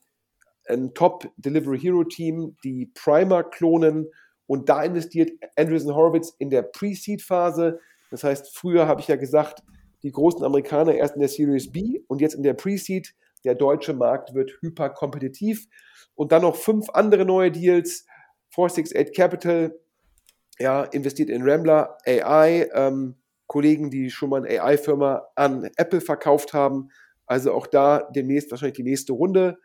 ein 0.68 0.94
Top 0.94 1.28
Delivery 1.36 1.78
Hero 1.78 2.04
Team, 2.04 2.56
die 2.62 2.92
Primer 2.94 3.42
klonen 3.42 4.06
und 4.46 4.68
da 4.68 4.82
investiert 4.82 5.30
Andreessen 5.56 5.94
Horowitz 5.94 6.34
in 6.38 6.50
der 6.50 6.62
Pre-Seed-Phase. 6.62 7.80
Das 8.10 8.24
heißt, 8.24 8.56
früher 8.56 8.86
habe 8.86 9.00
ich 9.00 9.08
ja 9.08 9.16
gesagt, 9.16 9.62
die 10.02 10.12
großen 10.12 10.44
Amerikaner 10.44 10.94
erst 10.94 11.14
in 11.14 11.20
der 11.20 11.28
Series 11.28 11.70
B 11.70 12.00
und 12.06 12.20
jetzt 12.20 12.34
in 12.34 12.42
der 12.42 12.54
Pre-Seed. 12.54 13.14
Der 13.44 13.54
deutsche 13.54 13.94
Markt 13.94 14.34
wird 14.34 14.52
hyperkompetitiv. 14.60 15.66
Und 16.14 16.32
dann 16.32 16.42
noch 16.42 16.56
fünf 16.56 16.90
andere 16.90 17.24
neue 17.24 17.50
Deals. 17.50 18.06
468 18.50 19.14
Capital 19.14 19.78
ja, 20.58 20.84
investiert 20.84 21.30
in 21.30 21.48
Rambler 21.48 21.96
AI. 22.06 22.68
Ähm, 22.74 23.16
Kollegen, 23.46 23.90
die 23.90 24.10
schon 24.10 24.30
mal 24.30 24.44
eine 24.44 24.62
AI-Firma 24.62 25.26
an 25.34 25.68
Apple 25.76 26.00
verkauft 26.00 26.52
haben. 26.52 26.90
Also 27.26 27.52
auch 27.52 27.66
da 27.66 28.08
demnächst 28.14 28.50
wahrscheinlich 28.50 28.76
die 28.76 28.84
nächste 28.84 29.12
Runde. 29.12 29.58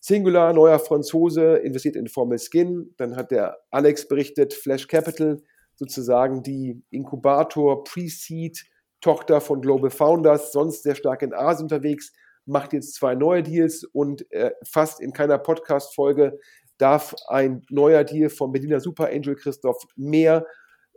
Singular, 0.00 0.52
neuer 0.52 0.78
Franzose, 0.78 1.56
investiert 1.56 1.96
in 1.96 2.06
Formel 2.06 2.38
Skin. 2.38 2.94
Dann 2.96 3.16
hat 3.16 3.32
der 3.32 3.58
Alex 3.70 4.06
berichtet, 4.06 4.54
Flash 4.54 4.86
Capital, 4.86 5.42
sozusagen 5.74 6.44
die 6.44 6.82
Inkubator, 6.90 7.82
Pre-Seed, 7.82 8.64
Tochter 9.00 9.40
von 9.40 9.60
Global 9.60 9.90
Founders, 9.90 10.52
sonst 10.52 10.82
sehr 10.82 10.94
stark 10.94 11.22
in 11.22 11.34
Asien 11.34 11.64
unterwegs, 11.64 12.12
macht 12.46 12.72
jetzt 12.72 12.94
zwei 12.94 13.14
neue 13.14 13.42
Deals 13.42 13.84
und 13.84 14.30
äh, 14.32 14.52
fast 14.64 15.00
in 15.00 15.12
keiner 15.12 15.38
Podcast-Folge 15.38 16.38
darf 16.78 17.14
ein 17.28 17.62
neuer 17.70 18.04
Deal 18.04 18.30
vom 18.30 18.52
Berliner 18.52 18.80
Super 18.80 19.08
Angel 19.08 19.34
Christoph 19.34 19.82
mehr 19.96 20.46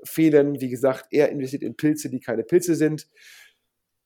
fehlen. 0.03 0.59
Wie 0.61 0.69
gesagt, 0.69 1.07
er 1.11 1.29
investiert 1.29 1.63
in 1.63 1.75
Pilze, 1.75 2.09
die 2.09 2.19
keine 2.19 2.43
Pilze 2.43 2.75
sind. 2.75 3.07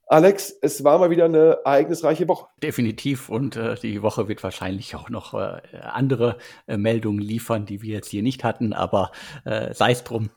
Alex, 0.08 0.54
es 0.62 0.84
war 0.84 1.00
mal 1.00 1.10
wieder 1.10 1.26
eine 1.26 1.60
ereignisreiche 1.64 2.28
Woche. 2.28 2.48
Definitiv 2.62 3.30
und 3.30 3.56
äh, 3.56 3.76
die 3.76 4.02
Woche 4.02 4.28
wird 4.28 4.44
wahrscheinlich 4.44 4.96
auch 4.96 5.10
noch 5.10 5.34
äh, 5.34 5.62
andere 5.82 6.38
äh, 6.68 6.78
Meldungen 6.78 7.22
liefern, 7.22 7.66
die 7.66 7.82
wir 7.82 7.96
jetzt 7.96 8.10
hier 8.10 8.22
nicht 8.22 8.44
hatten, 8.44 8.74
aber 8.74 9.12
äh, 9.46 9.74
sei 9.74 9.92
es 9.92 10.04
drum. 10.04 10.30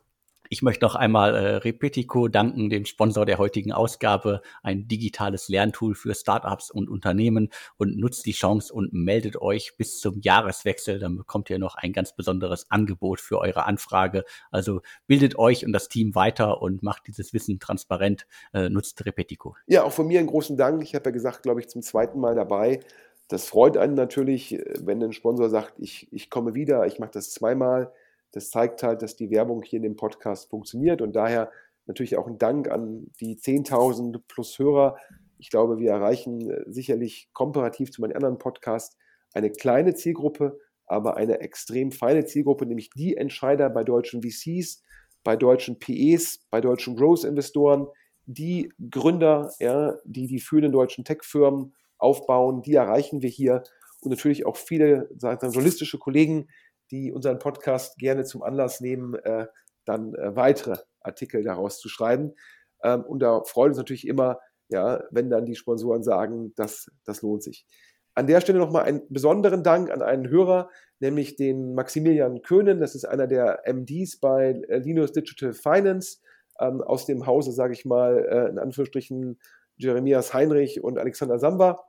Ich 0.50 0.62
möchte 0.62 0.84
noch 0.84 0.94
einmal 0.94 1.34
äh, 1.34 1.56
Repetico 1.56 2.28
danken, 2.28 2.70
dem 2.70 2.84
Sponsor 2.84 3.26
der 3.26 3.38
heutigen 3.38 3.72
Ausgabe, 3.72 4.42
ein 4.62 4.88
digitales 4.88 5.48
Lerntool 5.48 5.94
für 5.94 6.14
Startups 6.14 6.70
und 6.70 6.88
Unternehmen 6.88 7.50
und 7.76 7.96
nutzt 7.96 8.26
die 8.26 8.32
Chance 8.32 8.72
und 8.72 8.92
meldet 8.92 9.36
euch 9.40 9.76
bis 9.76 10.00
zum 10.00 10.20
Jahreswechsel, 10.20 10.98
dann 10.98 11.16
bekommt 11.16 11.50
ihr 11.50 11.58
noch 11.58 11.76
ein 11.76 11.92
ganz 11.92 12.14
besonderes 12.14 12.70
Angebot 12.70 13.20
für 13.20 13.38
eure 13.38 13.64
Anfrage. 13.64 14.24
Also 14.50 14.82
bildet 15.06 15.38
euch 15.38 15.64
und 15.64 15.72
das 15.72 15.88
Team 15.88 16.14
weiter 16.14 16.62
und 16.62 16.82
macht 16.82 17.06
dieses 17.06 17.32
Wissen 17.32 17.58
transparent, 17.58 18.26
äh, 18.52 18.68
nutzt 18.68 19.04
Repetico. 19.04 19.56
Ja, 19.66 19.82
auch 19.82 19.92
von 19.92 20.06
mir 20.06 20.18
einen 20.18 20.28
großen 20.28 20.56
Dank. 20.56 20.82
Ich 20.82 20.94
habe 20.94 21.06
ja 21.06 21.10
gesagt, 21.10 21.42
glaube 21.42 21.60
ich, 21.60 21.68
zum 21.68 21.82
zweiten 21.82 22.20
Mal 22.20 22.34
dabei. 22.34 22.80
Das 23.28 23.46
freut 23.46 23.76
einen 23.76 23.94
natürlich, 23.94 24.56
wenn 24.80 25.02
ein 25.02 25.12
Sponsor 25.12 25.50
sagt, 25.50 25.74
ich, 25.78 26.12
ich 26.12 26.30
komme 26.30 26.54
wieder, 26.54 26.86
ich 26.86 26.98
mache 27.00 27.10
das 27.12 27.30
zweimal. 27.30 27.92
Das 28.36 28.50
zeigt 28.50 28.82
halt, 28.82 29.00
dass 29.00 29.16
die 29.16 29.30
Werbung 29.30 29.62
hier 29.62 29.78
in 29.78 29.82
dem 29.82 29.96
Podcast 29.96 30.50
funktioniert 30.50 31.00
und 31.00 31.16
daher 31.16 31.50
natürlich 31.86 32.18
auch 32.18 32.26
ein 32.26 32.36
Dank 32.36 32.70
an 32.70 33.10
die 33.18 33.38
10.000 33.38 34.20
plus 34.28 34.58
Hörer. 34.58 34.98
Ich 35.38 35.48
glaube, 35.48 35.78
wir 35.78 35.90
erreichen 35.92 36.50
äh, 36.50 36.62
sicherlich 36.66 37.30
komparativ 37.32 37.90
zu 37.90 38.02
meinen 38.02 38.12
anderen 38.12 38.36
Podcasts 38.36 38.98
eine 39.32 39.50
kleine 39.50 39.94
Zielgruppe, 39.94 40.58
aber 40.84 41.16
eine 41.16 41.40
extrem 41.40 41.92
feine 41.92 42.26
Zielgruppe, 42.26 42.66
nämlich 42.66 42.90
die 42.90 43.16
Entscheider 43.16 43.70
bei 43.70 43.84
deutschen 43.84 44.22
VCs, 44.22 44.82
bei 45.24 45.34
deutschen 45.34 45.78
PEs, 45.78 46.40
bei 46.50 46.60
deutschen 46.60 46.94
Growth-Investoren, 46.94 47.86
die 48.26 48.70
Gründer, 48.90 49.50
ja, 49.60 49.96
die 50.04 50.26
die 50.26 50.40
führenden 50.40 50.72
deutschen 50.72 51.06
Tech-Firmen 51.06 51.74
aufbauen, 51.96 52.60
die 52.60 52.74
erreichen 52.74 53.22
wir 53.22 53.30
hier 53.30 53.62
und 54.02 54.10
natürlich 54.10 54.44
auch 54.44 54.56
viele 54.56 55.08
sagen 55.16 55.40
journalistische 55.40 55.98
Kollegen, 55.98 56.48
die 56.90 57.12
unseren 57.12 57.38
Podcast 57.38 57.98
gerne 57.98 58.24
zum 58.24 58.42
Anlass 58.42 58.80
nehmen, 58.80 59.14
äh, 59.14 59.46
dann 59.84 60.14
äh, 60.14 60.34
weitere 60.36 60.78
Artikel 61.00 61.42
daraus 61.42 61.78
zu 61.78 61.88
schreiben. 61.88 62.34
Ähm, 62.82 63.02
und 63.04 63.20
da 63.20 63.42
freut 63.44 63.68
uns 63.68 63.78
natürlich 63.78 64.06
immer, 64.06 64.40
ja, 64.68 65.02
wenn 65.10 65.30
dann 65.30 65.46
die 65.46 65.54
Sponsoren 65.54 66.02
sagen, 66.02 66.52
das, 66.56 66.90
das 67.04 67.22
lohnt 67.22 67.42
sich. 67.42 67.66
An 68.14 68.26
der 68.26 68.40
Stelle 68.40 68.58
nochmal 68.58 68.84
einen 68.84 69.02
besonderen 69.10 69.62
Dank 69.62 69.90
an 69.90 70.02
einen 70.02 70.28
Hörer, 70.28 70.70
nämlich 71.00 71.36
den 71.36 71.74
Maximilian 71.74 72.42
Köhnen. 72.42 72.80
Das 72.80 72.94
ist 72.94 73.04
einer 73.04 73.26
der 73.26 73.62
MDs 73.66 74.18
bei 74.18 74.62
äh, 74.68 74.78
Linus 74.78 75.12
Digital 75.12 75.52
Finance 75.52 76.18
ähm, 76.58 76.80
aus 76.80 77.06
dem 77.06 77.26
Hause, 77.26 77.52
sage 77.52 77.74
ich 77.74 77.84
mal, 77.84 78.24
äh, 78.24 78.48
in 78.48 78.58
Anführungsstrichen 78.58 79.38
Jeremias 79.76 80.32
Heinrich 80.32 80.82
und 80.82 80.98
Alexander 80.98 81.38
Samba. 81.38 81.84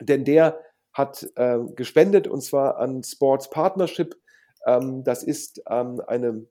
Denn 0.00 0.24
der 0.24 0.60
hat 0.96 1.30
äh, 1.36 1.58
gespendet 1.74 2.26
und 2.26 2.40
zwar 2.40 2.78
an 2.78 3.02
Sports 3.02 3.50
Partnership. 3.50 4.16
Ähm, 4.64 5.04
das 5.04 5.22
ist 5.22 5.62
ähm, 5.68 6.00
eine 6.06 6.46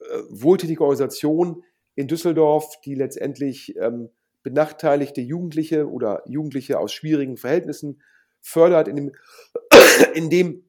äh, 0.00 0.22
wohltätige 0.28 0.82
Organisation 0.82 1.62
in 1.94 2.08
Düsseldorf, 2.08 2.80
die 2.84 2.96
letztendlich 2.96 3.76
ähm, 3.76 4.10
benachteiligte 4.42 5.20
Jugendliche 5.20 5.88
oder 5.88 6.22
Jugendliche 6.26 6.80
aus 6.80 6.92
schwierigen 6.92 7.36
Verhältnissen 7.36 8.02
fördert, 8.40 8.88
indem, 8.88 9.12
indem 10.14 10.64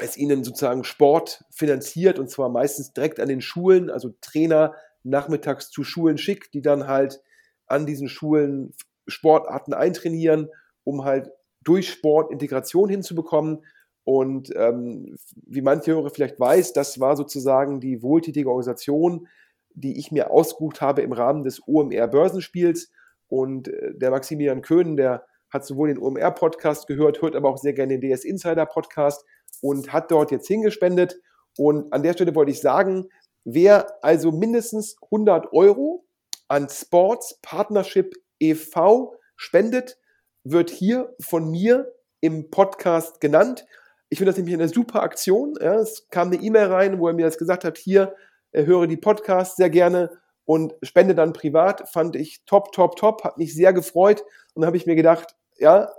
es 0.00 0.16
ihnen 0.16 0.42
sozusagen 0.42 0.82
Sport 0.82 1.44
finanziert 1.50 2.18
und 2.18 2.28
zwar 2.28 2.48
meistens 2.48 2.92
direkt 2.92 3.20
an 3.20 3.28
den 3.28 3.40
Schulen, 3.40 3.88
also 3.88 4.12
Trainer 4.20 4.74
nachmittags 5.04 5.70
zu 5.70 5.84
Schulen 5.84 6.18
schickt, 6.18 6.54
die 6.54 6.62
dann 6.62 6.88
halt 6.88 7.22
an 7.68 7.86
diesen 7.86 8.08
Schulen 8.08 8.74
Sportarten 9.06 9.74
eintrainieren, 9.74 10.48
um 10.82 11.04
halt 11.04 11.30
durch 11.64 11.90
Sport 11.90 12.30
Integration 12.30 12.88
hinzubekommen. 12.88 13.64
Und 14.04 14.52
ähm, 14.54 15.16
wie 15.46 15.62
manche 15.62 15.92
Hörer 15.92 16.10
vielleicht 16.10 16.38
weiß, 16.38 16.74
das 16.74 17.00
war 17.00 17.16
sozusagen 17.16 17.80
die 17.80 18.02
wohltätige 18.02 18.50
Organisation, 18.50 19.28
die 19.74 19.98
ich 19.98 20.12
mir 20.12 20.30
ausgesucht 20.30 20.80
habe 20.80 21.02
im 21.02 21.12
Rahmen 21.12 21.42
des 21.42 21.66
OMR-Börsenspiels. 21.66 22.90
Und 23.28 23.68
äh, 23.68 23.94
der 23.94 24.10
Maximilian 24.10 24.62
Köhn, 24.62 24.96
der 24.96 25.24
hat 25.50 25.64
sowohl 25.64 25.88
den 25.88 25.98
OMR-Podcast 25.98 26.86
gehört, 26.86 27.22
hört 27.22 27.36
aber 27.36 27.48
auch 27.48 27.58
sehr 27.58 27.72
gerne 27.72 27.98
den 27.98 28.00
DS 28.00 28.24
Insider-Podcast 28.24 29.24
und 29.62 29.92
hat 29.92 30.10
dort 30.10 30.30
jetzt 30.30 30.48
hingespendet. 30.48 31.20
Und 31.56 31.92
an 31.92 32.02
der 32.02 32.12
Stelle 32.12 32.34
wollte 32.34 32.50
ich 32.50 32.60
sagen, 32.60 33.08
wer 33.44 33.86
also 34.04 34.32
mindestens 34.32 34.96
100 35.04 35.52
Euro 35.52 36.04
an 36.48 36.68
Sports 36.68 37.38
Partnership 37.40 38.14
e.V. 38.40 39.14
spendet, 39.36 39.98
wird 40.44 40.70
hier 40.70 41.14
von 41.20 41.50
mir 41.50 41.92
im 42.20 42.50
Podcast 42.50 43.20
genannt. 43.20 43.66
Ich 44.08 44.18
finde 44.18 44.30
das 44.30 44.36
nämlich 44.36 44.54
eine 44.54 44.68
super 44.68 45.02
Aktion. 45.02 45.54
Ja. 45.60 45.74
Es 45.76 46.08
kam 46.10 46.28
eine 46.28 46.40
E-Mail 46.40 46.66
rein, 46.66 46.98
wo 46.98 47.08
er 47.08 47.14
mir 47.14 47.24
das 47.24 47.38
gesagt 47.38 47.64
hat, 47.64 47.78
hier, 47.78 48.14
äh, 48.52 48.64
höre 48.66 48.86
die 48.86 48.96
Podcasts 48.96 49.56
sehr 49.56 49.70
gerne 49.70 50.10
und 50.44 50.74
spende 50.82 51.14
dann 51.14 51.32
privat. 51.32 51.88
Fand 51.90 52.14
ich 52.14 52.44
top, 52.44 52.72
top, 52.72 52.96
top, 52.96 53.24
hat 53.24 53.38
mich 53.38 53.54
sehr 53.54 53.72
gefreut. 53.72 54.20
Und 54.54 54.60
dann 54.60 54.66
habe 54.66 54.76
ich 54.76 54.86
mir 54.86 54.94
gedacht, 54.94 55.34
ja, 55.58 55.90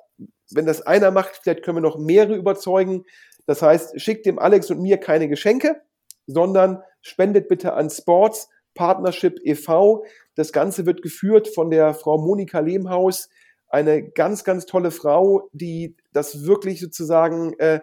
wenn 0.52 0.66
das 0.66 0.82
einer 0.82 1.12
macht, 1.12 1.40
vielleicht 1.42 1.64
können 1.64 1.78
wir 1.78 1.82
noch 1.82 1.98
mehrere 1.98 2.36
überzeugen. 2.36 3.04
Das 3.48 3.62
heißt, 3.62 4.00
schickt 4.00 4.26
dem 4.26 4.40
Alex 4.40 4.70
und 4.70 4.82
mir 4.82 4.98
keine 4.98 5.28
Geschenke, 5.28 5.82
sondern 6.28 6.84
spendet 7.02 7.48
bitte 7.48 7.74
an 7.74 7.90
Sports 7.90 8.50
Partnership 8.76 9.40
e.V. 9.44 10.06
Das 10.36 10.52
Ganze 10.52 10.86
wird 10.86 11.02
geführt 11.02 11.48
von 11.48 11.70
der 11.70 11.94
Frau 11.94 12.18
Monika 12.18 12.60
Lehmhaus, 12.60 13.30
eine 13.76 14.10
ganz, 14.10 14.46
ganz 14.46 14.66
tolle 14.66 14.90
Frau, 14.90 15.50
die 15.52 15.98
das 16.14 16.46
wirklich 16.46 16.80
sozusagen, 16.80 17.54
äh, 17.60 17.82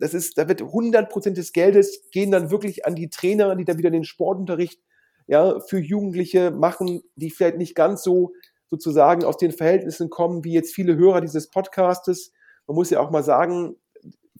das 0.00 0.14
ist, 0.14 0.38
da 0.38 0.48
wird 0.48 0.62
100 0.62 1.10
Prozent 1.10 1.36
des 1.36 1.52
Geldes 1.52 2.08
gehen 2.10 2.30
dann 2.30 2.50
wirklich 2.50 2.86
an 2.86 2.94
die 2.94 3.10
Trainer, 3.10 3.54
die 3.54 3.66
dann 3.66 3.76
wieder 3.76 3.90
den 3.90 4.04
Sportunterricht 4.04 4.80
ja, 5.26 5.60
für 5.60 5.78
Jugendliche 5.78 6.50
machen, 6.50 7.02
die 7.16 7.30
vielleicht 7.30 7.58
nicht 7.58 7.74
ganz 7.74 8.02
so 8.02 8.32
sozusagen 8.70 9.22
aus 9.24 9.36
den 9.36 9.52
Verhältnissen 9.52 10.08
kommen, 10.08 10.44
wie 10.44 10.54
jetzt 10.54 10.74
viele 10.74 10.96
Hörer 10.96 11.20
dieses 11.20 11.50
Podcastes. 11.50 12.32
Man 12.66 12.76
muss 12.76 12.88
ja 12.88 13.00
auch 13.00 13.10
mal 13.10 13.22
sagen, 13.22 13.76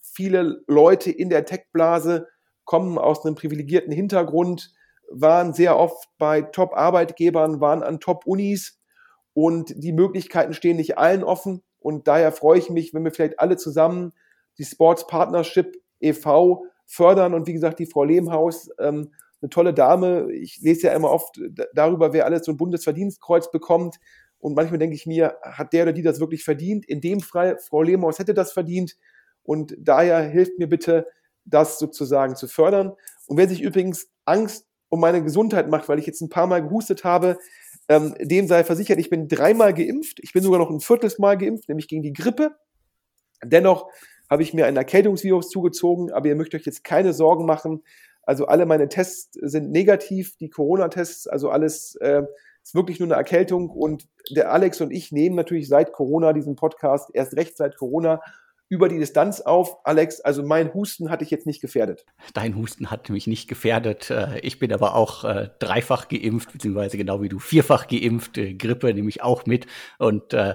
viele 0.01 0.63
Leute 0.67 1.11
in 1.11 1.29
der 1.29 1.45
Tech-Blase 1.45 2.29
kommen 2.65 2.97
aus 2.99 3.25
einem 3.25 3.35
privilegierten 3.35 3.93
Hintergrund, 3.93 4.73
waren 5.11 5.53
sehr 5.53 5.77
oft 5.79 6.09
bei 6.17 6.41
Top-Arbeitgebern, 6.41 7.61
waren 7.61 7.83
an 7.83 8.01
Top-Unis 8.01 8.78
und 9.41 9.73
die 9.77 9.93
Möglichkeiten 9.93 10.53
stehen 10.53 10.79
nicht 10.79 10.99
allen 10.99 11.23
offen. 11.23 11.63
Und 11.79 12.09
daher 12.09 12.33
freue 12.33 12.59
ich 12.59 12.71
mich, 12.71 12.93
wenn 12.93 13.05
wir 13.05 13.13
vielleicht 13.13 13.39
alle 13.39 13.57
zusammen 13.57 14.13
die 14.59 14.65
Sports 14.65 15.07
Partnership 15.07 15.81
e.V. 16.01 16.65
fördern. 16.87 17.35
Und 17.35 17.47
wie 17.47 17.53
gesagt, 17.53 17.79
die 17.79 17.87
Frau 17.87 18.03
Lehmhaus, 18.03 18.69
ähm, 18.81 19.13
eine 19.41 19.49
tolle 19.49 19.73
Dame. 19.73 20.33
Ich 20.33 20.59
lese 20.61 20.89
ja 20.89 20.93
immer 20.93 21.13
oft 21.13 21.41
darüber, 21.73 22.13
wer 22.13 22.25
alles 22.25 22.47
so 22.47 22.51
ein 22.51 22.57
Bundesverdienstkreuz 22.57 23.53
bekommt. 23.53 24.01
Und 24.41 24.57
manchmal 24.57 24.81
denke 24.81 24.97
ich 24.97 25.07
mir, 25.07 25.37
hat 25.43 25.73
der 25.73 25.85
oder 25.85 25.93
die 25.93 26.03
das 26.03 26.19
wirklich 26.19 26.43
verdient? 26.43 26.85
In 26.87 27.01
dem 27.01 27.21
Fall, 27.21 27.59
Frau 27.59 27.83
Lehmhaus 27.83 28.19
hätte 28.19 28.35
das 28.35 28.51
verdient. 28.51 28.97
Und 29.45 29.77
daher 29.79 30.21
hilft 30.21 30.59
mir 30.59 30.69
bitte, 30.69 31.07
das 31.45 31.79
sozusagen 31.79 32.35
zu 32.35 32.49
fördern. 32.49 32.91
Und 33.29 33.37
wer 33.37 33.49
sich 33.49 33.63
übrigens 33.63 34.09
Angst 34.25 34.67
um 34.89 34.99
meine 34.99 35.23
Gesundheit 35.23 35.69
macht, 35.69 35.89
weil 35.89 36.01
ich 36.01 36.07
jetzt 36.07 36.23
ein 36.23 36.29
paar 36.29 36.49
Mal 36.49 36.61
gehustet 36.61 37.05
habe, 37.05 37.39
ähm, 37.89 38.15
dem 38.21 38.47
sei 38.47 38.65
versichert, 38.65 38.99
ich 38.99 39.11
bin 39.11 39.29
dreimal 39.29 39.73
geimpft. 39.73 40.21
Ich 40.23 40.33
bin 40.33 40.43
sogar 40.43 40.59
noch 40.59 40.71
ein 40.71 40.81
viertes 40.81 41.19
Mal 41.19 41.37
geimpft, 41.39 41.69
nämlich 41.69 41.89
gegen 41.89 42.03
die 42.03 42.13
Grippe. 42.13 42.53
Dennoch 43.43 43.89
habe 44.29 44.43
ich 44.43 44.53
mir 44.53 44.67
ein 44.67 44.77
Erkältungsvirus 44.77 45.49
zugezogen, 45.49 46.13
aber 46.13 46.29
ihr 46.29 46.37
möchtet 46.37 46.61
euch 46.61 46.67
jetzt 46.67 46.85
keine 46.85 47.13
Sorgen 47.13 47.47
machen. 47.47 47.83
Also 48.23 48.47
alle 48.47 48.67
meine 48.67 48.89
Tests 48.89 49.39
sind 49.41 49.71
negativ, 49.71 50.37
die 50.37 50.51
Corona-Tests, 50.51 51.29
also 51.29 51.49
alles 51.49 51.97
äh, 51.97 52.23
ist 52.63 52.75
wirklich 52.75 53.01
nur 53.01 53.07
eine 53.07 53.17
Erkältung. 53.17 53.71
Und 53.71 54.07
der 54.31 54.53
Alex 54.53 54.83
und 54.83 54.91
ich 54.91 55.13
nehmen 55.13 55.35
natürlich 55.35 55.69
seit 55.69 55.93
Corona 55.93 56.35
diesen 56.35 56.57
Podcast, 56.57 57.09
erst 57.15 57.37
recht 57.37 57.57
seit 57.57 57.77
Corona, 57.77 58.21
über 58.69 58.89
die 58.89 58.99
Distanz 58.99 59.41
auf. 59.41 59.79
Alex, 59.85 60.21
also 60.21 60.43
mein 60.43 60.75
Husten 60.75 61.11
hatte 61.11 61.25
ich 61.25 61.31
jetzt 61.31 61.47
nicht 61.47 61.61
gefährdet. 61.61 62.05
Dein 62.35 62.57
Husten 62.57 62.91
hat 62.91 63.09
mich 63.09 63.27
nicht 63.27 63.49
gefährdet. 63.49 64.11
Äh, 64.11 64.41
ich 64.41 64.59
bin 64.59 64.73
aber 64.73 64.95
auch 64.95 65.25
äh, 65.25 65.49
dreifach 65.59 66.09
geimpft, 66.09 66.53
beziehungsweise 66.53 66.99
genau 66.99 67.23
wie 67.23 67.29
du 67.29 67.39
vierfach 67.39 67.89
geimpft. 67.89 68.37
Äh, 68.37 68.55
Grippe 68.55 68.93
nehme 68.93 69.09
ich 69.09 69.23
auch 69.23 69.47
mit. 69.47 69.67
Und 69.99 70.35
äh, 70.35 70.55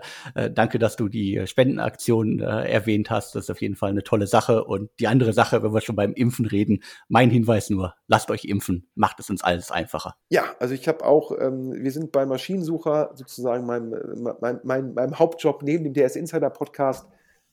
danke, 0.52 0.80
dass 0.80 0.96
du 0.96 1.08
die 1.10 1.46
Spendenaktion 1.46 2.40
äh, 2.40 2.72
erwähnt 2.72 3.10
hast. 3.10 3.36
Das 3.36 3.46
ist 3.46 3.50
auf 3.50 3.62
jeden 3.62 3.76
Fall 3.76 3.90
eine 3.90 4.04
tolle 4.04 4.28
Sache. 4.28 4.64
Und 4.64 4.92
die 5.00 5.08
andere 5.08 5.34
Sache, 5.34 5.64
wenn 5.64 5.74
wir 5.74 5.82
schon 5.82 5.96
beim 5.96 6.14
Impfen 6.14 6.46
reden, 6.46 6.84
mein 7.08 7.30
Hinweis 7.30 7.70
nur, 7.70 7.96
lasst 8.08 8.30
euch 8.30 8.46
impfen, 8.46 8.88
macht 8.96 9.20
es 9.20 9.30
uns 9.30 9.44
alles 9.44 9.72
einfacher. 9.72 10.16
Ja, 10.30 10.44
also 10.60 10.74
ich 10.74 10.88
habe 10.88 11.04
auch, 11.04 11.32
ähm, 11.40 11.74
wir 11.74 11.92
sind 11.92 12.12
bei 12.12 12.26
Maschinensucher 12.26 13.12
sozusagen 13.16 13.66
meinem, 13.66 14.36
mein, 14.40 14.60
mein, 14.64 14.94
meinem 14.94 15.18
Hauptjob 15.18 15.64
neben 15.64 15.84
dem 15.84 15.94
DS 15.94 16.16
Insider 16.16 16.50
Podcast 16.50 17.08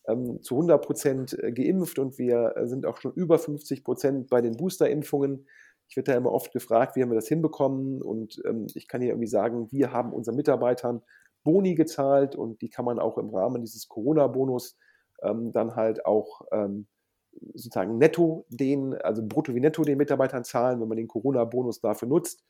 ähm, 0.09 0.43
zu 0.43 0.55
100 0.57 0.85
Prozent 0.85 1.39
äh, 1.39 1.53
geimpft 1.53 1.99
und 1.99 2.19
wir 2.19 2.55
äh, 2.57 2.67
sind 2.67 2.87
auch 2.87 2.97
schon 2.99 3.13
über 3.13 3.39
50 3.39 3.85
Prozent 3.85 4.29
bei 4.29 4.41
den 4.41 4.57
Boosterimpfungen. 4.57 5.47
Ich 5.89 5.97
werde 5.97 6.13
da 6.13 6.17
immer 6.17 6.33
oft 6.33 6.53
gefragt, 6.53 6.97
wie 6.97 7.03
haben 7.03 7.11
wir 7.11 7.17
das 7.17 7.29
hinbekommen? 7.29 8.01
Und 8.01 8.41
ähm, 8.45 8.67
ich 8.75 8.89
kann 8.89 9.01
hier 9.01 9.11
irgendwie 9.11 9.27
sagen, 9.27 9.71
wir 9.73 9.93
haben 9.93 10.13
unseren 10.13 10.37
Mitarbeitern 10.37 11.03
Boni 11.43 11.75
gezahlt 11.75 12.37
und 12.37 12.61
die 12.63 12.69
kann 12.69 12.85
man 12.85 12.99
auch 12.99 13.19
im 13.19 13.31
Rahmen 13.35 13.63
dieses 13.63 13.89
Corona-Bonus 13.89 14.77
ähm, 15.23 15.53
dann 15.53 15.75
halt 15.75 16.07
auch 16.07 16.43
ähm, 16.53 16.87
sozusagen 17.55 17.99
netto 17.99 18.45
den, 18.49 18.95
also 18.95 19.23
brutto 19.27 19.55
wie 19.55 19.61
netto 19.61 19.83
den 19.83 19.99
Mitarbeitern 19.99 20.45
zahlen, 20.45 20.81
wenn 20.81 20.89
man 20.89 20.97
den 20.97 21.09
Corona-Bonus 21.09 21.81
dafür 21.81 22.09
nutzt. 22.09 22.45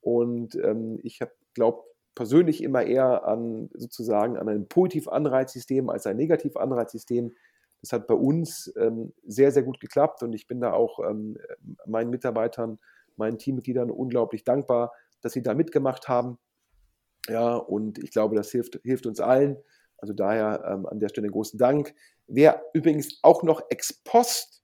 Und 0.00 0.54
ähm, 0.56 0.98
ich 1.02 1.20
glaube 1.54 1.84
persönlich 2.14 2.62
immer 2.62 2.82
eher 2.82 3.24
an 3.26 3.70
sozusagen 3.74 4.36
an 4.36 4.48
ein 4.48 4.68
Positiv-Anreizsystem 4.68 5.88
als 5.88 6.06
ein 6.06 6.16
Negativ-Anreizsystem. 6.16 7.32
Das 7.80 7.92
hat 7.92 8.06
bei 8.06 8.14
uns 8.14 8.72
ähm, 8.76 9.12
sehr, 9.24 9.52
sehr 9.52 9.62
gut 9.62 9.80
geklappt 9.80 10.22
und 10.22 10.34
ich 10.34 10.46
bin 10.46 10.60
da 10.60 10.72
auch 10.72 10.98
ähm, 11.00 11.38
meinen 11.86 12.10
Mitarbeitern, 12.10 12.78
meinen 13.16 13.38
Teammitgliedern 13.38 13.90
unglaublich 13.90 14.44
dankbar, 14.44 14.92
dass 15.22 15.32
sie 15.32 15.42
da 15.42 15.54
mitgemacht 15.54 16.08
haben. 16.08 16.38
Ja, 17.28 17.54
und 17.56 17.98
ich 17.98 18.10
glaube, 18.10 18.36
das 18.36 18.50
hilft, 18.50 18.80
hilft 18.82 19.06
uns 19.06 19.20
allen. 19.20 19.56
Also 19.98 20.14
daher 20.14 20.64
ähm, 20.66 20.86
an 20.86 20.98
der 20.98 21.08
Stelle 21.08 21.28
großen 21.28 21.58
Dank. 21.58 21.94
Wer 22.26 22.62
übrigens 22.74 23.18
auch 23.22 23.42
noch 23.42 23.62
ex 23.70 23.92
post 23.92 24.62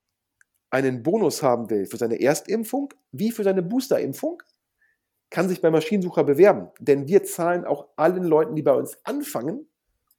einen 0.70 1.02
Bonus 1.02 1.42
haben 1.42 1.70
will 1.70 1.86
für 1.86 1.96
seine 1.96 2.20
Erstimpfung 2.20 2.92
wie 3.12 3.30
für 3.30 3.44
seine 3.44 3.62
Boosterimpfung, 3.62 4.42
kann 5.30 5.48
sich 5.48 5.60
beim 5.60 5.72
Maschinensucher 5.72 6.24
bewerben. 6.24 6.68
Denn 6.78 7.08
wir 7.08 7.24
zahlen 7.24 7.64
auch 7.64 7.88
allen 7.96 8.24
Leuten, 8.24 8.54
die 8.54 8.62
bei 8.62 8.72
uns 8.72 8.98
anfangen 9.04 9.66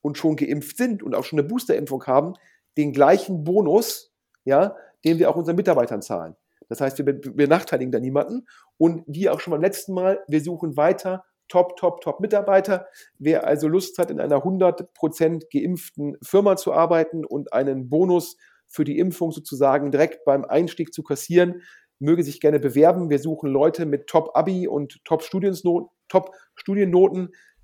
und 0.02 0.18
schon 0.18 0.36
geimpft 0.36 0.78
sind 0.78 1.04
und 1.04 1.16
auch 1.16 1.24
schon 1.24 1.40
eine 1.40 1.48
Boosterimpfung 1.48 2.06
haben, 2.06 2.34
den 2.78 2.94
gleichen 2.94 3.44
Bonus, 3.44 4.14
ja, 4.46 4.76
den 5.06 5.20
wir 5.20 5.30
auch 5.30 5.36
unseren 5.36 5.56
Mitarbeitern 5.56 6.02
zahlen. 6.02 6.36
Das 6.70 6.82
heißt, 6.82 6.98
wir 6.98 7.06
benachteiligen 7.06 7.92
da 7.92 8.00
niemanden. 8.00 8.46
Und 8.78 9.04
wie 9.08 9.30
auch 9.30 9.40
schon 9.40 9.52
beim 9.52 9.62
letzten 9.62 9.94
Mal, 9.94 10.24
wir 10.28 10.42
suchen 10.42 10.76
weiter 10.78 11.24
Top, 11.48 11.78
Top, 11.78 12.02
Top 12.02 12.20
Mitarbeiter. 12.20 12.88
Wer 13.20 13.48
also 13.48 13.68
Lust 13.68 13.98
hat, 13.98 14.12
in 14.12 14.20
einer 14.20 14.44
100% 14.44 15.46
geimpften 15.52 16.18
Firma 16.22 16.58
zu 16.58 16.74
arbeiten 16.74 17.26
und 17.26 17.54
einen 17.54 17.90
Bonus 17.90 18.38
für 18.68 18.84
die 18.84 19.00
Impfung 19.00 19.32
sozusagen 19.32 19.92
direkt 19.92 20.26
beim 20.26 20.44
Einstieg 20.44 20.94
zu 20.94 21.04
kassieren, 21.04 21.62
möge 22.00 22.24
sich 22.24 22.40
gerne 22.40 22.60
bewerben. 22.60 23.10
Wir 23.10 23.20
suchen 23.20 23.50
Leute 23.50 23.86
mit 23.86 24.08
Top-Abi 24.08 24.68
und 24.68 25.04
Top-Studiennoten. 25.06 25.90
Top. 26.08 26.32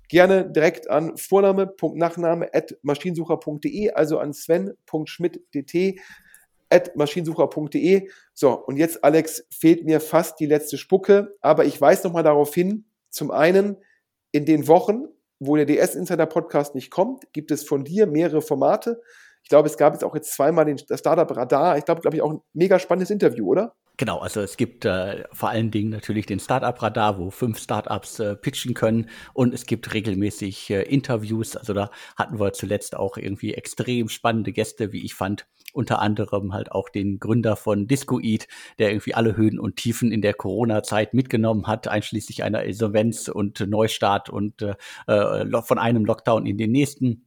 Gerne 0.08 0.50
direkt 0.50 0.90
an 0.90 1.16
Vorname.nachname 1.16 2.52
at 2.52 2.76
maschinensucher.de, 2.82 3.90
also 3.90 4.18
an 4.18 4.34
sven.schmidt.dt 4.34 5.98
at 6.70 6.96
maschinensucher.de. 6.96 8.08
So, 8.34 8.52
und 8.52 8.76
jetzt, 8.76 9.02
Alex, 9.02 9.46
fehlt 9.50 9.84
mir 9.84 10.00
fast 10.00 10.40
die 10.40 10.46
letzte 10.46 10.76
Spucke, 10.76 11.34
aber 11.40 11.64
ich 11.64 11.80
weise 11.80 12.06
nochmal 12.06 12.22
darauf 12.22 12.54
hin, 12.54 12.84
zum 13.10 13.30
einen, 13.30 13.76
in 14.32 14.44
den 14.44 14.66
Wochen, 14.66 15.04
wo 15.38 15.56
der 15.56 15.66
DS 15.66 15.94
Insider 15.94 16.26
Podcast 16.26 16.74
nicht 16.74 16.90
kommt, 16.90 17.32
gibt 17.32 17.50
es 17.50 17.64
von 17.64 17.84
dir 17.84 18.06
mehrere 18.06 18.42
Formate. 18.42 19.00
Ich 19.44 19.48
glaube, 19.48 19.68
es 19.68 19.76
gab 19.76 19.92
jetzt 19.92 20.02
auch 20.02 20.14
jetzt 20.14 20.32
zweimal 20.32 20.64
den, 20.64 20.80
das 20.88 21.00
Startup 21.00 21.36
Radar. 21.36 21.78
Ich 21.78 21.84
glaube, 21.84 22.00
glaube 22.00 22.16
ich, 22.16 22.22
auch 22.22 22.32
ein 22.32 22.40
mega 22.52 22.78
spannendes 22.78 23.10
Interview, 23.10 23.46
oder? 23.46 23.74
Genau, 23.96 24.18
also 24.18 24.40
es 24.40 24.56
gibt 24.56 24.84
äh, 24.84 25.22
vor 25.32 25.50
allen 25.50 25.70
Dingen 25.70 25.90
natürlich 25.90 26.26
den 26.26 26.40
Startup-Radar, 26.40 27.16
wo 27.16 27.30
fünf 27.30 27.60
Startups 27.60 28.18
äh, 28.18 28.34
pitchen 28.34 28.74
können 28.74 29.08
und 29.34 29.54
es 29.54 29.66
gibt 29.66 29.94
regelmäßig 29.94 30.70
äh, 30.70 30.82
Interviews. 30.82 31.56
Also 31.56 31.74
da 31.74 31.90
hatten 32.16 32.40
wir 32.40 32.52
zuletzt 32.52 32.96
auch 32.96 33.16
irgendwie 33.16 33.54
extrem 33.54 34.08
spannende 34.08 34.52
Gäste, 34.52 34.92
wie 34.92 35.04
ich 35.04 35.14
fand. 35.14 35.46
Unter 35.72 36.00
anderem 36.00 36.52
halt 36.52 36.72
auch 36.72 36.88
den 36.88 37.20
Gründer 37.20 37.54
von 37.54 37.86
Discoid, 37.86 38.48
der 38.80 38.90
irgendwie 38.90 39.14
alle 39.14 39.36
Höhen 39.36 39.60
und 39.60 39.76
Tiefen 39.76 40.10
in 40.10 40.22
der 40.22 40.34
Corona-Zeit 40.34 41.14
mitgenommen 41.14 41.68
hat, 41.68 41.86
einschließlich 41.86 42.42
einer 42.42 42.64
Insolvenz 42.64 43.28
und 43.28 43.60
Neustart 43.60 44.28
und 44.28 44.60
äh, 44.62 44.74
äh 45.06 45.62
von 45.62 45.78
einem 45.78 46.04
Lockdown 46.04 46.46
in 46.46 46.58
den 46.58 46.72
nächsten. 46.72 47.26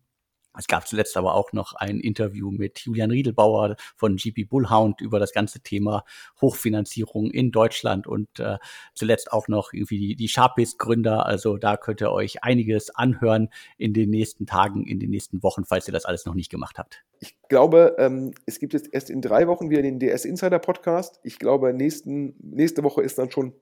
Es 0.58 0.68
gab 0.68 0.88
zuletzt 0.88 1.18
aber 1.18 1.36
auch 1.36 1.54
noch 1.54 1.74
ein 1.74 2.00
Interview 2.00 2.52
mit 2.52 2.80
Julian 2.80 3.12
Riedelbauer 3.12 3.76
von 3.96 4.16
GP 4.16 4.50
Bullhound 4.50 5.02
über 5.02 5.20
das 5.20 5.34
ganze 5.34 5.62
Thema 5.62 6.04
Hochfinanzierung 6.42 7.32
in 7.32 7.52
Deutschland 7.52 8.08
und 8.08 8.40
äh, 8.40 8.58
zuletzt 8.94 9.32
auch 9.32 9.48
noch 9.48 9.74
irgendwie 9.74 10.00
die, 10.00 10.16
die 10.16 10.28
Sharpist-Gründer. 10.28 11.26
Also 11.26 11.58
da 11.58 11.78
könnt 11.78 12.02
ihr 12.02 12.12
euch 12.12 12.44
einiges 12.44 12.90
anhören 12.94 13.50
in 13.78 13.94
den 13.94 14.10
nächsten 14.10 14.46
Tagen, 14.46 14.86
in 14.86 15.00
den 15.00 15.10
nächsten 15.10 15.44
Wochen, 15.44 15.66
falls 15.66 15.88
ihr 15.88 15.94
das 15.94 16.06
alles 16.06 16.26
noch 16.26 16.36
nicht 16.36 16.50
gemacht 16.50 16.78
habt. 16.78 17.04
Ich 17.20 17.36
glaube, 17.50 17.96
ähm, 17.98 18.34
es 18.46 18.60
gibt 18.60 18.74
jetzt 18.74 18.90
erst 18.94 19.10
in 19.10 19.22
drei 19.22 19.48
Wochen 19.48 19.70
wieder 19.70 19.82
den 19.82 20.00
DS 20.00 20.26
Insider 20.26 20.60
Podcast. 20.60 21.20
Ich 21.24 21.40
glaube, 21.40 21.74
nächsten, 21.74 22.36
nächste 22.40 22.84
Woche 22.84 23.02
ist 23.02 23.18
dann 23.18 23.32
schon 23.32 23.54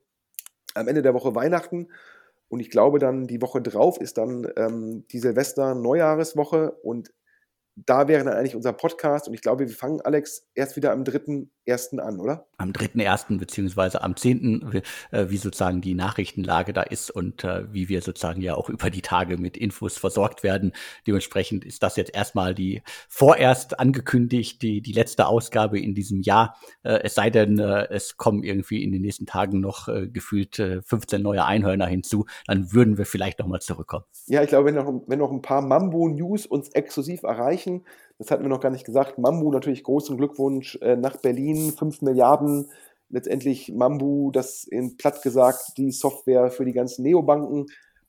am 0.74 0.88
Ende 0.88 1.02
der 1.02 1.14
Woche 1.14 1.36
Weihnachten. 1.36 1.88
Und 2.48 2.60
ich 2.60 2.70
glaube 2.70 3.00
dann, 3.00 3.28
die 3.28 3.42
Woche 3.42 3.62
drauf 3.62 4.00
ist 4.00 4.18
dann 4.18 4.48
ähm, 4.56 5.06
die 5.12 5.20
Silvester-Neujahreswoche. 5.20 6.74
Und 6.84 7.12
da 7.76 8.08
wäre 8.08 8.24
dann 8.24 8.34
eigentlich 8.34 8.56
unser 8.56 8.74
Podcast. 8.74 9.28
Und 9.28 9.34
ich 9.34 9.42
glaube, 9.42 9.68
wir 9.68 9.76
fangen, 9.76 10.02
Alex, 10.02 10.48
erst 10.54 10.76
wieder 10.76 10.92
am 10.92 11.04
3.1. 11.68 12.00
an, 12.00 12.20
oder? 12.20 12.48
Am 12.58 12.72
3.1. 12.72 13.38
beziehungsweise 13.38 14.02
am 14.02 14.16
10., 14.16 14.82
äh, 15.12 15.30
wie 15.30 15.38
sozusagen 15.38 15.82
die 15.82 15.94
Nachrichtenlage 15.94 16.74
da 16.74 16.84
ist 16.84 17.12
und 17.12 17.44
äh, 17.44 17.72
wie 17.74 17.90
wir 17.90 18.02
sozusagen 18.02 18.42
ja 18.42 18.56
auch 18.56 18.70
über 18.70 18.90
die 18.90 19.02
Tage 19.02 19.38
mit 19.38 19.58
Infos 19.58 19.98
versorgt 19.98 20.44
werden. 20.44 20.74
Dementsprechend 21.08 21.66
ist 21.66 21.84
das 21.84 21.96
jetzt 21.96 22.14
erstmal 22.14 22.54
die 22.56 22.82
vorerst 23.10 23.80
angekündigt, 23.80 24.62
die, 24.62 24.82
die 24.82 24.94
letzte 24.94 25.28
Ausgabe 25.28 25.80
in 25.80 25.96
diesem 25.96 26.22
Jahr. 26.22 26.58
Äh, 26.84 27.00
es 27.04 27.16
sei 27.16 27.30
denn, 27.30 27.60
äh, 27.60 27.88
es 27.90 28.18
kommen 28.18 28.44
irgendwie 28.44 28.84
in 28.84 28.92
den 28.92 29.02
nächsten 29.02 29.26
Tagen 29.26 29.60
noch 29.60 29.88
äh, 29.88 30.08
gefühlt 30.08 30.60
äh, 30.60 30.82
15 30.82 31.22
neue 31.22 31.46
Einhörner 31.46 31.88
hinzu, 31.88 32.26
dann 32.48 32.74
würden 32.74 32.98
wir 32.98 33.06
vielleicht 33.06 33.40
nochmal 33.40 33.62
zurückkommen. 33.62 34.06
Ja, 34.28 34.44
ich 34.44 34.50
glaube, 34.50 34.66
wenn 34.66 34.76
noch, 34.76 35.02
wenn 35.08 35.20
noch 35.20 35.32
ein 35.32 35.42
paar 35.42 35.62
Mambo-News 35.62 36.46
uns 36.46 36.70
exklusiv 36.70 37.24
erreichen. 37.24 37.86
Das 38.18 38.32
hatten 38.32 38.44
wir 38.44 38.50
noch 38.50 38.62
gar 38.62 38.72
nicht 38.72 38.86
gesagt. 38.86 39.18
Mambu 39.18 39.52
natürlich 39.52 39.84
großen 39.84 40.18
Glückwunsch 40.18 40.78
äh, 40.82 40.96
nach 40.96 41.18
Berlin, 41.18 41.72
5 41.72 42.02
Milliarden. 42.02 42.72
Letztendlich 43.10 43.74
Mambu, 43.74 44.32
das 44.32 44.64
in 44.64 44.98
platt 44.98 45.22
gesagt 45.22 45.78
die 45.78 45.92
Software 45.92 46.50
für 46.50 46.66
die 46.66 46.74
ganzen 46.74 47.04
Neobanken. 47.04 47.68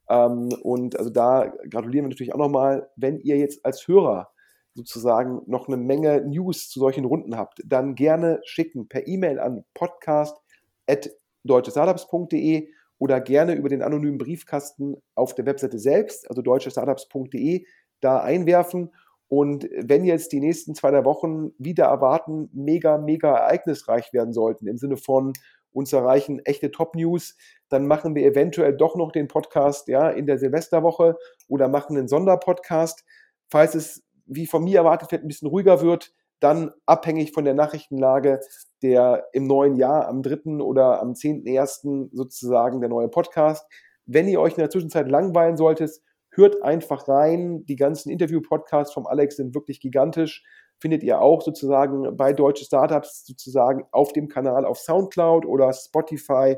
Ähm, 0.09 0.49
und 0.63 0.99
also 0.99 1.11
da 1.11 1.53
gratulieren 1.69 2.07
wir 2.07 2.11
natürlich 2.11 2.33
auch 2.35 2.39
nochmal, 2.39 2.89
wenn 2.97 3.19
ihr 3.19 3.37
jetzt 3.37 3.65
als 3.65 3.87
Hörer 3.89 4.31
sozusagen 4.75 5.43
noch 5.47 5.69
eine 5.69 5.79
Menge 5.79 6.23
News 6.23 6.69
zu 6.69 6.79
solchen 6.79 7.05
Runden 7.05 7.37
habt, 7.37 7.61
dann 7.65 7.95
gerne 7.95 8.41
schicken 8.45 8.89
per 8.89 9.09
E-Mail 9.09 9.41
an 9.41 9.65
podcast.deutschestartups.de 9.75 12.69
oder 12.99 13.21
gerne 13.21 13.55
über 13.55 13.69
den 13.69 13.83
anonymen 13.83 14.19
Briefkasten 14.19 14.97
auf 15.15 15.35
der 15.35 15.47
Webseite 15.47 15.79
selbst, 15.79 16.29
also 16.29 16.43
deutschestartups.de, 16.43 17.65
da 18.01 18.21
einwerfen 18.21 18.91
und 19.29 19.69
wenn 19.77 20.05
jetzt 20.05 20.33
die 20.33 20.41
nächsten 20.41 20.75
zwei, 20.75 20.91
drei 20.91 21.05
Wochen 21.05 21.51
wieder 21.59 21.87
erwarten, 21.87 22.49
mega, 22.53 22.99
mega 22.99 23.37
ereignisreich 23.37 24.13
werden 24.13 24.33
sollten, 24.33 24.69
im 24.69 24.77
Sinne 24.77 24.97
von 24.97 25.33
uns 25.73 25.93
erreichen 25.93 26.41
echte 26.45 26.71
Top-News, 26.71 27.37
dann 27.69 27.87
machen 27.87 28.15
wir 28.15 28.25
eventuell 28.25 28.77
doch 28.77 28.97
noch 28.97 29.13
den 29.13 29.29
Podcast 29.29 29.89
ja, 29.89 30.09
in 30.09 30.27
der 30.27 30.39
Silvesterwoche 30.39 31.17
oder 31.49 31.69
machen 31.69 31.97
einen 31.97 32.09
Sonderpodcast. 32.09 33.05
Falls 33.49 33.75
es, 33.75 34.03
wie 34.25 34.47
von 34.47 34.65
mir 34.65 34.79
erwartet 34.79 35.13
wird, 35.13 35.23
ein 35.23 35.29
bisschen 35.29 35.49
ruhiger 35.49 35.83
wird, 35.83 36.13
dann 36.41 36.73
abhängig 36.87 37.33
von 37.33 37.45
der 37.45 37.55
Nachrichtenlage, 37.55 38.41
der 38.83 39.27
im 39.33 39.47
neuen 39.47 39.77
Jahr 39.77 40.07
am 40.07 40.23
3. 40.23 40.63
oder 40.63 41.01
am 41.01 41.13
10.1. 41.13 42.11
sozusagen 42.13 42.81
der 42.81 42.91
neue 42.91 43.09
Podcast. 43.09 43.67
Wenn 44.07 44.29
ihr 44.29 44.41
euch 44.41 44.53
in 44.53 44.61
der 44.61 44.71
Zwischenzeit 44.71 45.09
langweilen 45.09 45.57
solltet, 45.57 46.01
Hört 46.37 46.63
einfach 46.63 47.09
rein. 47.09 47.65
Die 47.65 47.77
ganzen 47.77 48.11
Interview-Podcasts 48.11 48.93
vom 48.93 49.07
Alex 49.07 49.37
sind 49.37 49.55
wirklich 49.55 49.81
gigantisch. 49.81 50.45
Findet 50.79 51.03
ihr 51.03 51.23
auch 51.23 51.41
sozusagen 51.41 52.15
bei 52.15 52.35
Deutsche 52.35 52.67
Startups 52.67 53.25
sozusagen 53.25 53.85
auf 53.91 54.13
dem 54.13 54.29
Kanal 54.29 54.67
auf 54.67 54.79
Soundcloud 54.79 55.47
oder 55.47 55.73
Spotify 55.73 56.57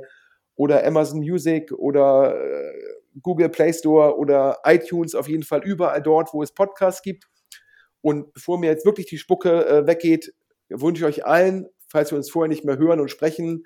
oder 0.56 0.84
Amazon 0.84 1.20
Music 1.20 1.70
oder 1.70 2.34
äh, 2.34 2.72
Google 3.22 3.50
Play 3.50 3.72
Store 3.72 4.18
oder 4.18 4.58
iTunes, 4.64 5.14
auf 5.14 5.28
jeden 5.28 5.44
Fall 5.44 5.62
überall 5.64 6.02
dort, 6.02 6.34
wo 6.34 6.42
es 6.42 6.52
Podcasts 6.52 7.02
gibt. 7.02 7.28
Und 8.00 8.32
bevor 8.34 8.58
mir 8.58 8.70
jetzt 8.70 8.84
wirklich 8.84 9.06
die 9.06 9.18
Spucke 9.18 9.64
äh, 9.64 9.86
weggeht, 9.86 10.34
wünsche 10.68 11.02
ich 11.02 11.18
euch 11.18 11.26
allen, 11.26 11.68
falls 11.86 12.10
wir 12.10 12.18
uns 12.18 12.30
vorher 12.30 12.48
nicht 12.48 12.64
mehr 12.64 12.78
hören 12.78 12.98
und 12.98 13.10
sprechen, 13.12 13.64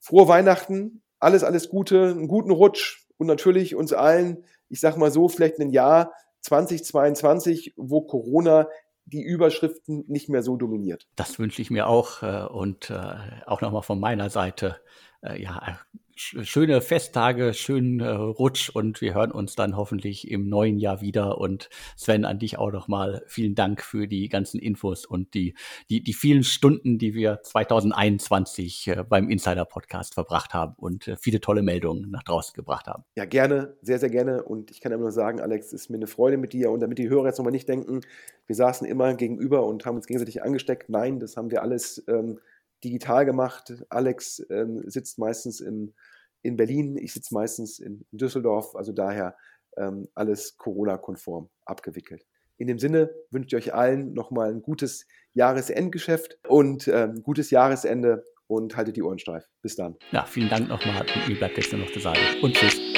frohe 0.00 0.28
Weihnachten, 0.28 1.02
alles, 1.18 1.44
alles 1.44 1.70
Gute, 1.70 2.10
einen 2.10 2.28
guten 2.28 2.50
Rutsch 2.50 3.06
und 3.16 3.26
natürlich 3.26 3.74
uns 3.74 3.94
allen 3.94 4.44
ich 4.70 4.80
sage 4.80 4.98
mal 4.98 5.10
so, 5.10 5.28
vielleicht 5.28 5.58
ein 5.58 5.70
Jahr 5.70 6.12
2022, 6.40 7.74
wo 7.76 8.00
Corona 8.02 8.68
die 9.04 9.22
Überschriften 9.22 10.04
nicht 10.06 10.28
mehr 10.28 10.42
so 10.42 10.56
dominiert. 10.56 11.08
Das 11.16 11.38
wünsche 11.38 11.60
ich 11.60 11.70
mir 11.70 11.88
auch 11.88 12.22
äh, 12.22 12.46
und 12.46 12.90
äh, 12.90 13.16
auch 13.46 13.60
nochmal 13.60 13.82
von 13.82 13.98
meiner 14.00 14.30
Seite 14.30 14.80
äh, 15.22 15.40
ja, 15.40 15.78
schöne 16.20 16.80
Festtage, 16.82 17.54
schönen 17.54 18.00
äh, 18.00 18.08
Rutsch 18.08 18.68
und 18.68 19.00
wir 19.00 19.14
hören 19.14 19.32
uns 19.32 19.54
dann 19.54 19.76
hoffentlich 19.76 20.30
im 20.30 20.48
neuen 20.48 20.78
Jahr 20.78 21.00
wieder. 21.00 21.38
Und 21.38 21.70
Sven, 21.96 22.24
an 22.24 22.38
dich 22.38 22.58
auch 22.58 22.70
nochmal 22.70 23.22
vielen 23.26 23.54
Dank 23.54 23.82
für 23.82 24.06
die 24.06 24.28
ganzen 24.28 24.60
Infos 24.60 25.06
und 25.06 25.32
die, 25.34 25.54
die, 25.88 26.02
die 26.02 26.12
vielen 26.12 26.44
Stunden, 26.44 26.98
die 26.98 27.14
wir 27.14 27.40
2021 27.42 28.88
äh, 28.88 29.04
beim 29.08 29.30
Insider 29.30 29.64
Podcast 29.64 30.14
verbracht 30.14 30.52
haben 30.52 30.74
und 30.76 31.08
äh, 31.08 31.16
viele 31.16 31.40
tolle 31.40 31.62
Meldungen 31.62 32.10
nach 32.10 32.22
draußen 32.22 32.54
gebracht 32.54 32.86
haben. 32.86 33.04
Ja, 33.16 33.24
gerne, 33.24 33.76
sehr, 33.80 33.98
sehr 33.98 34.10
gerne. 34.10 34.42
Und 34.42 34.70
ich 34.70 34.80
kann 34.80 34.92
immer 34.92 35.02
nur 35.02 35.12
sagen, 35.12 35.40
Alex, 35.40 35.66
es 35.66 35.72
ist 35.72 35.90
mir 35.90 35.96
eine 35.96 36.06
Freude 36.06 36.36
mit 36.36 36.52
dir. 36.52 36.70
Und 36.70 36.80
damit 36.80 36.98
die 36.98 37.08
Hörer 37.08 37.26
jetzt 37.26 37.38
nochmal 37.38 37.52
nicht 37.52 37.68
denken, 37.68 38.00
wir 38.46 38.56
saßen 38.56 38.86
immer 38.86 39.14
gegenüber 39.14 39.64
und 39.64 39.86
haben 39.86 39.96
uns 39.96 40.06
gegenseitig 40.06 40.42
angesteckt. 40.42 40.90
Nein, 40.90 41.18
das 41.18 41.36
haben 41.36 41.50
wir 41.50 41.62
alles 41.62 42.04
ähm, 42.08 42.40
digital 42.84 43.24
gemacht. 43.24 43.84
Alex 43.88 44.44
ähm, 44.50 44.82
sitzt 44.88 45.18
meistens 45.18 45.60
im 45.60 45.94
in 46.42 46.56
Berlin, 46.56 46.96
ich 46.96 47.12
sitze 47.12 47.34
meistens 47.34 47.78
in 47.78 48.04
Düsseldorf, 48.12 48.74
also 48.74 48.92
daher 48.92 49.36
ähm, 49.76 50.08
alles 50.14 50.56
Corona-konform 50.56 51.48
abgewickelt. 51.64 52.26
In 52.56 52.66
dem 52.66 52.78
Sinne 52.78 53.10
wünsche 53.30 53.56
ich 53.56 53.68
euch 53.68 53.74
allen 53.74 54.12
nochmal 54.12 54.50
ein 54.50 54.62
gutes 54.62 55.06
Jahresendgeschäft 55.32 56.38
und 56.48 56.88
ähm, 56.88 57.22
gutes 57.22 57.50
Jahresende 57.50 58.24
und 58.46 58.76
haltet 58.76 58.96
die 58.96 59.02
Ohren 59.02 59.18
steif. 59.18 59.48
Bis 59.62 59.76
dann. 59.76 59.96
Ja, 60.10 60.24
vielen 60.24 60.50
Dank 60.50 60.68
nochmal. 60.68 61.06
Mir 61.26 61.36
bleibt 61.36 61.56
jetzt 61.56 61.72
nur 61.72 61.82
noch 61.82 61.92
zu 61.92 62.00
sagen. 62.00 62.20
Und 62.42 62.54
tschüss. 62.54 62.89